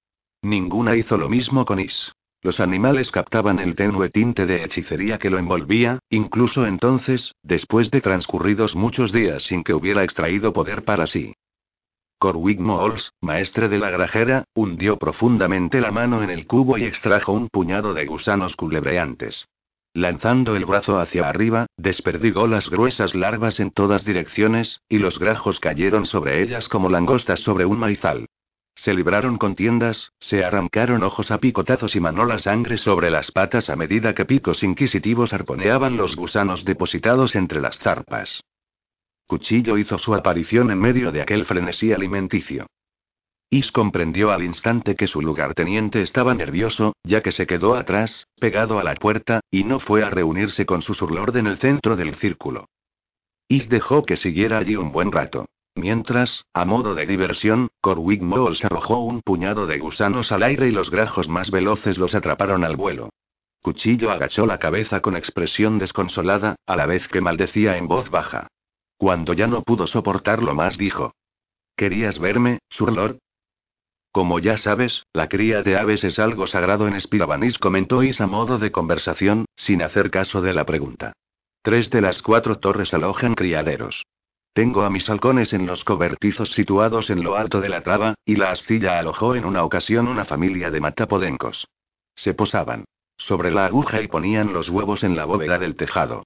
Ninguna 0.43 0.97
hizo 0.97 1.17
lo 1.17 1.29
mismo 1.29 1.65
con 1.65 1.79
Is. 1.79 2.13
Los 2.43 2.59
animales 2.59 3.13
captaban 3.13 3.61
el 3.61 3.77
tenue 3.77 4.11
tinte 4.11 4.45
de 4.45 4.65
hechicería 4.65 5.19
que 5.19 5.31
lo 5.31 5.39
envolvía, 5.39 6.01
incluso 6.11 6.67
entonces, 6.67 7.37
después 7.45 7.93
de 7.93 8.01
transcurridos 8.01 8.75
muchos 8.75 9.13
días 9.13 9.45
sin 9.45 9.63
que 9.63 9.75
hubiera 9.75 10.03
extraído 10.03 10.53
poder 10.53 10.83
para 10.83 11.07
sí. 11.07 11.35
Corwin 12.19 12.63
Moles, 12.63 13.13
maestre 13.21 13.69
de 13.69 13.79
la 13.79 13.91
grajera, 13.91 14.45
hundió 14.55 14.97
profundamente 14.97 15.81
la 15.81 15.93
mano 15.93 16.23
en 16.23 16.31
el 16.31 16.47
cubo 16.47 16.77
y 16.77 16.85
extrajo 16.85 17.33
un 17.33 17.49
puñado 17.49 17.95
de 17.95 18.07
gusanos 18.07 18.57
culebreantes. 18.57 19.47
Lanzando 19.95 20.57
el 20.57 20.65
brazo 20.65 20.99
hacia 20.99 21.29
arriba, 21.29 21.67
desperdigó 21.77 22.47
las 22.47 22.71
gruesas 22.71 23.15
larvas 23.15 23.61
en 23.61 23.71
todas 23.71 24.05
direcciones, 24.05 24.81
y 24.89 24.99
los 24.99 25.19
grajos 25.19 25.61
cayeron 25.61 26.07
sobre 26.07 26.43
ellas 26.43 26.69
como 26.69 26.89
langostas 26.89 27.41
sobre 27.41 27.65
un 27.65 27.79
maizal. 27.79 28.27
Se 28.75 28.95
libraron 28.95 29.39
contiendas, 29.39 30.13
se 30.21 30.45
arrancaron 30.45 31.03
ojos 31.03 31.31
a 31.31 31.39
picotazos 31.39 31.97
y 31.97 32.01
manó 32.01 32.25
la 32.25 32.39
sangre 32.39 32.79
sobre 32.79 33.11
las 33.11 33.33
patas 33.33 33.71
a 33.71 33.77
medida 33.77 34.15
que 34.15 34.25
picos 34.25 34.63
inquisitivos 34.63 35.33
arponeaban 35.33 35.97
los 35.97 36.15
gusanos 36.15 36.65
depositados 36.65 37.35
entre 37.35 37.61
las 37.61 37.79
zarpas. 37.79 38.43
Cuchillo 39.29 39.77
hizo 39.77 39.99
su 39.99 40.15
aparición 40.15 40.71
en 40.71 40.79
medio 40.79 41.13
de 41.13 41.21
aquel 41.21 41.45
frenesí 41.45 41.93
alimenticio. 41.93 42.67
Is 43.51 43.71
comprendió 43.71 44.31
al 44.31 44.43
instante 44.43 44.95
que 44.95 45.07
su 45.07 45.21
lugarteniente 45.21 46.01
estaba 46.01 46.33
nervioso, 46.33 46.95
ya 47.05 47.23
que 47.23 47.31
se 47.31 47.47
quedó 47.47 47.75
atrás, 47.77 48.27
pegado 48.41 48.79
a 48.79 48.85
la 48.85 48.95
puerta, 48.95 49.41
y 49.51 49.65
no 49.65 49.81
fue 49.81 50.03
a 50.03 50.09
reunirse 50.09 50.65
con 50.65 50.81
su 50.81 50.95
surlord 50.95 51.37
en 51.37 51.47
el 51.47 51.59
centro 51.59 51.95
del 51.95 52.15
círculo. 52.15 52.71
Is 53.49 53.69
dejó 53.69 54.03
que 54.07 54.17
siguiera 54.17 54.57
allí 54.57 54.77
un 54.77 54.93
buen 54.93 55.13
rato. 55.13 55.45
Mientras, 55.75 56.47
a 56.55 56.65
modo 56.65 56.95
de 56.95 57.07
diversión, 57.07 57.69
Corwin 57.83 58.25
Moles 58.25 58.65
arrojó 58.65 59.01
un 59.01 59.21
puñado 59.21 59.67
de 59.67 59.79
gusanos 59.79 60.33
al 60.33 60.43
aire 60.43 60.69
y 60.69 60.73
los 60.73 60.91
grajos 60.91 61.29
más 61.29 61.51
veloces 61.51 61.99
los 61.99 62.15
atraparon 62.15 62.65
al 62.65 62.77
vuelo. 62.77 63.11
Cuchillo 63.61 64.11
agachó 64.11 64.47
la 64.47 64.59
cabeza 64.59 65.01
con 65.01 65.17
expresión 65.17 65.79
desconsolada, 65.79 66.57
a 66.67 66.77
la 66.77 66.87
vez 66.87 67.09
que 67.09 67.21
maldecía 67.21 67.77
en 67.77 67.89
voz 67.89 68.09
baja. 68.09 68.49
Cuando 68.99 69.33
ya 69.33 69.47
no 69.47 69.63
pudo 69.63 69.87
soportarlo 69.87 70.55
más 70.55 70.77
dijo. 70.77 71.15
¿Querías 71.77 72.19
verme, 72.19 72.59
Surlord? 72.69 73.19
Como 74.11 74.41
ya 74.41 74.59
sabes, 74.59 75.05
la 75.13 75.29
cría 75.29 75.63
de 75.63 75.79
aves 75.79 76.03
es 76.03 76.19
algo 76.19 76.47
sagrado 76.47 76.89
en 76.89 77.01
Spirabanis, 77.01 77.59
comentó 77.59 78.03
Is 78.03 78.21
a 78.21 78.27
modo 78.27 78.59
de 78.59 78.73
conversación, 78.73 79.45
sin 79.55 79.83
hacer 79.83 80.11
caso 80.11 80.43
de 80.43 80.53
la 80.53 80.67
pregunta. 80.67 81.13
Tres 81.63 81.91
de 81.91 82.01
las 82.01 82.23
cuatro 82.23 82.57
torres 82.57 82.93
alojan 82.93 83.35
criaderos. 83.35 84.05
Tengo 84.53 84.83
a 84.83 84.91
mis 84.91 85.09
halcones 85.09 85.53
en 85.53 85.67
los 85.67 85.85
cobertizos 85.85 86.51
situados 86.51 87.11
en 87.11 87.23
lo 87.23 87.37
alto 87.37 87.61
de 87.61 87.69
la 87.69 87.83
traba, 87.83 88.15
y 88.25 88.35
la 88.35 88.51
astilla 88.51 88.99
alojó 88.99 89.37
en 89.37 89.45
una 89.45 89.63
ocasión 89.63 90.09
una 90.09 90.25
familia 90.25 90.71
de 90.71 90.81
matapodencos. 90.81 91.69
Se 92.17 92.35
posaban 92.35 92.85
sobre 93.17 93.51
la 93.51 93.67
aguja 93.67 94.01
y 94.01 94.09
ponían 94.09 94.53
los 94.53 94.69
huevos 94.69 95.05
en 95.05 95.17
la 95.17 95.25
bóveda 95.25 95.59
del 95.59 95.77
tejado. 95.77 96.25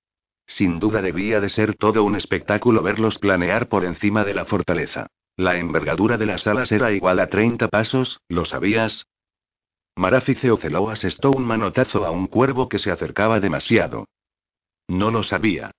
Sin 0.55 0.79
duda 0.79 1.01
debía 1.01 1.41
de 1.41 1.49
ser 1.49 1.77
todo 1.77 2.05
un 2.05 2.15
espectáculo 2.15 2.83
verlos 2.83 3.19
planear 3.19 3.71
por 3.71 3.87
encima 3.87 4.23
de 4.23 4.35
la 4.35 4.45
fortaleza. 4.45 5.07
La 5.35 5.57
envergadura 5.57 6.19
de 6.19 6.27
las 6.27 6.47
alas 6.47 6.71
era 6.73 6.93
igual 6.93 7.21
a 7.21 7.29
30 7.29 7.69
pasos, 7.69 8.21
¿lo 8.29 8.45
sabías? 8.45 9.07
Marafice 9.97 10.51
Oceló 10.51 10.91
asestó 10.91 11.31
un 11.31 11.47
manotazo 11.47 12.05
a 12.05 12.11
un 12.11 12.27
cuervo 12.27 12.69
que 12.69 12.79
se 12.79 12.91
acercaba 12.91 13.41
demasiado. 13.41 14.05
No 14.89 15.11
lo 15.11 15.23
sabía. 15.23 15.71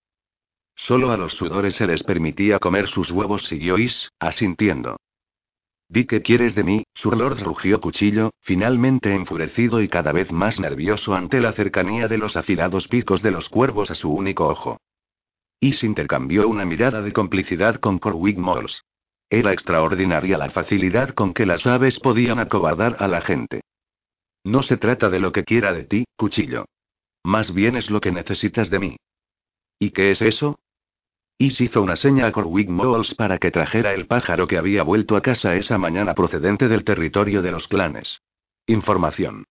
Solo 0.76 1.12
a 1.12 1.18
los 1.18 1.34
sudores 1.34 1.76
se 1.76 1.86
les 1.86 2.02
permitía 2.02 2.58
comer 2.58 2.88
sus 2.88 3.12
huevos, 3.12 3.44
siguió 3.44 3.78
Is, 3.78 4.10
asintiendo. 4.20 4.98
Di 5.94 6.06
que 6.06 6.24
quieres 6.24 6.56
de 6.56 6.64
mí, 6.64 6.84
Sur 6.96 7.16
Lord 7.16 7.44
rugió 7.44 7.80
Cuchillo, 7.80 8.32
finalmente 8.42 9.14
enfurecido 9.14 9.80
y 9.80 9.88
cada 9.88 10.12
vez 10.12 10.32
más 10.32 10.60
nervioso 10.60 11.14
ante 11.14 11.40
la 11.40 11.52
cercanía 11.52 12.08
de 12.08 12.18
los 12.18 12.36
afilados 12.36 12.88
picos 12.88 13.22
de 13.22 13.30
los 13.30 13.48
cuervos 13.48 13.92
a 13.92 13.94
su 13.94 14.12
único 14.12 14.48
ojo. 14.48 14.80
Is 15.60 15.84
intercambió 15.84 16.48
una 16.48 16.66
mirada 16.66 17.04
de 17.04 17.14
complicidad 17.14 17.76
con 17.76 18.00
Corwin 18.00 18.42
Moles. 18.42 18.84
Era 19.30 19.54
extraordinaria 19.54 20.40
la 20.40 20.50
facilidad 20.50 21.10
con 21.10 21.32
que 21.32 21.46
las 21.46 21.68
aves 21.68 22.00
podían 22.00 22.40
acobardar 22.40 22.96
a 22.98 23.08
la 23.08 23.22
gente. 23.22 23.62
No 24.44 24.64
se 24.64 24.78
trata 24.78 25.12
de 25.12 25.20
lo 25.20 25.32
que 25.32 25.44
quiera 25.44 25.74
de 25.74 25.84
ti, 25.84 26.06
Cuchillo. 26.18 26.66
Más 27.24 27.54
bien 27.54 27.76
es 27.76 27.92
lo 27.92 28.02
que 28.02 28.12
necesitas 28.12 28.72
de 28.72 28.80
mí. 28.80 28.98
¿Y 29.78 29.92
qué 29.92 30.10
es 30.10 30.24
eso? 30.24 30.58
Is 31.38 31.60
hizo 31.60 31.82
una 31.82 31.96
seña 31.96 32.28
a 32.28 32.32
Corwin 32.32 32.72
Moles 32.72 33.16
para 33.16 33.38
que 33.38 33.52
trajera 33.52 33.94
el 33.94 34.06
pájaro 34.06 34.48
que 34.48 34.58
había 34.58 34.84
vuelto 34.84 35.16
a 35.16 35.22
casa 35.22 35.56
esa 35.56 35.78
mañana 35.78 36.14
procedente 36.14 36.68
del 36.68 36.84
territorio 36.84 37.42
de 37.42 37.52
los 37.52 37.68
clanes. 37.68 38.22
Información. 38.68 39.46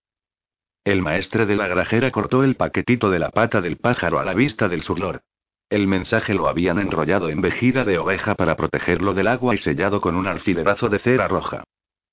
El 0.85 1.03
maestre 1.03 1.45
de 1.45 1.57
la 1.57 1.69
grajera 1.69 2.11
cortó 2.11 2.45
el 2.45 2.55
paquetito 2.55 3.11
de 3.11 3.19
la 3.19 3.31
pata 3.31 3.61
del 3.61 3.77
pájaro 3.77 4.21
a 4.21 4.25
la 4.25 4.35
vista 4.35 4.69
del 4.69 4.83
surlor. 4.83 5.23
El 5.69 5.87
mensaje 5.87 6.35
lo 6.35 6.49
habían 6.49 6.79
enrollado 6.79 7.29
en 7.29 7.41
vejida 7.41 7.85
de 7.85 7.99
oveja 7.99 8.37
para 8.37 8.57
protegerlo 8.57 9.13
del 9.15 9.27
agua 9.27 9.55
y 9.55 9.59
sellado 9.59 10.01
con 10.01 10.17
un 10.17 10.27
alfilerazo 10.27 10.89
de 10.89 10.99
cera 10.99 11.29
roja. 11.29 11.65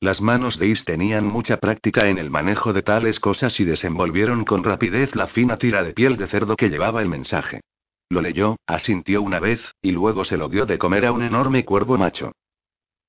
Las 0.01 0.21
manos 0.21 0.57
de 0.57 0.67
Is 0.67 0.85
tenían 0.85 1.25
mucha 1.25 1.57
práctica 1.57 2.07
en 2.07 2.17
el 2.17 2.29
manejo 2.29 2.73
de 2.73 2.83
tales 2.83 3.19
cosas 3.19 3.59
y 3.59 3.65
desenvolvieron 3.65 4.45
con 4.45 4.63
rapidez 4.63 5.15
la 5.15 5.27
fina 5.27 5.57
tira 5.57 5.83
de 5.83 5.93
piel 5.93 6.17
de 6.17 6.27
cerdo 6.27 6.55
que 6.55 6.69
llevaba 6.69 7.01
el 7.01 7.09
mensaje. 7.09 7.61
Lo 8.09 8.21
leyó, 8.21 8.57
asintió 8.65 9.21
una 9.21 9.39
vez, 9.39 9.75
y 9.81 9.91
luego 9.91 10.25
se 10.25 10.35
lo 10.35 10.49
dio 10.49 10.65
de 10.65 10.79
comer 10.79 11.05
a 11.05 11.11
un 11.11 11.21
enorme 11.21 11.63
cuervo 11.63 11.97
macho. 11.97 12.31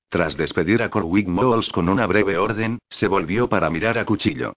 Tras 0.09 0.37
despedir 0.37 0.83
a 0.83 0.89
Corwin 0.89 1.31
Moles 1.31 1.71
con 1.71 1.89
una 1.89 2.05
breve 2.05 2.37
orden, 2.37 2.77
se 2.89 3.07
volvió 3.07 3.49
para 3.49 3.69
mirar 3.69 3.97
a 3.97 4.05
Cuchillo. 4.05 4.53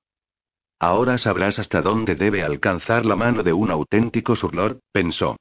Ahora 0.79 1.17
sabrás 1.17 1.59
hasta 1.59 1.81
dónde 1.81 2.15
debe 2.15 2.43
alcanzar 2.43 3.07
la 3.07 3.17
mano 3.17 3.43
de 3.43 3.55
un 3.55 3.71
auténtico 3.71 4.37
surlord, 4.37 4.81
pensó. 4.93 5.37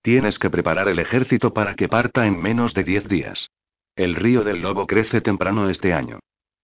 Tienes 0.00 0.38
que 0.38 0.48
preparar 0.48 0.88
el 0.88 0.98
ejército 0.98 1.52
para 1.52 1.74
que 1.74 1.88
parta 1.88 2.26
en 2.26 2.40
menos 2.40 2.72
de 2.72 2.84
diez 2.84 3.08
días. 3.08 3.50
El 3.96 4.14
río 4.14 4.44
del 4.44 4.62
Lobo 4.62 4.86
crece 4.86 5.20
temprano 5.20 5.68
este 5.68 5.92
año. 5.92 6.20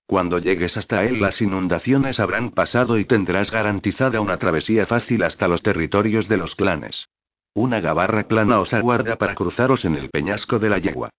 Cuando 0.07 0.39
llegues 0.39 0.77
hasta 0.77 1.05
él 1.05 1.21
las 1.21 1.43
inundaciones 1.43 2.21
habrán 2.21 2.53
pasado 2.53 2.99
y 2.99 3.05
tendrás 3.05 3.51
garantizada 3.51 4.21
una 4.21 4.39
travesía 4.39 4.87
fácil 4.87 5.23
hasta 5.23 5.49
los 5.49 5.63
territorios 5.63 6.29
de 6.29 6.37
los 6.37 6.55
clanes. 6.55 7.09
Una 7.55 7.81
gabarra 7.81 8.27
plana 8.27 8.61
os 8.61 8.73
aguarda 8.73 9.17
para 9.17 9.35
cruzaros 9.35 9.85
en 9.85 9.97
el 9.97 10.09
peñasco 10.09 10.59
de 10.59 10.71
la 10.71 10.79
yegua. 10.79 11.11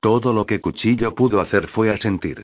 Todo 0.00 0.32
lo 0.32 0.46
que 0.46 0.60
Cuchillo 0.60 1.14
pudo 1.14 1.40
hacer 1.40 1.66
fue 1.66 1.90
asentir. 1.90 2.42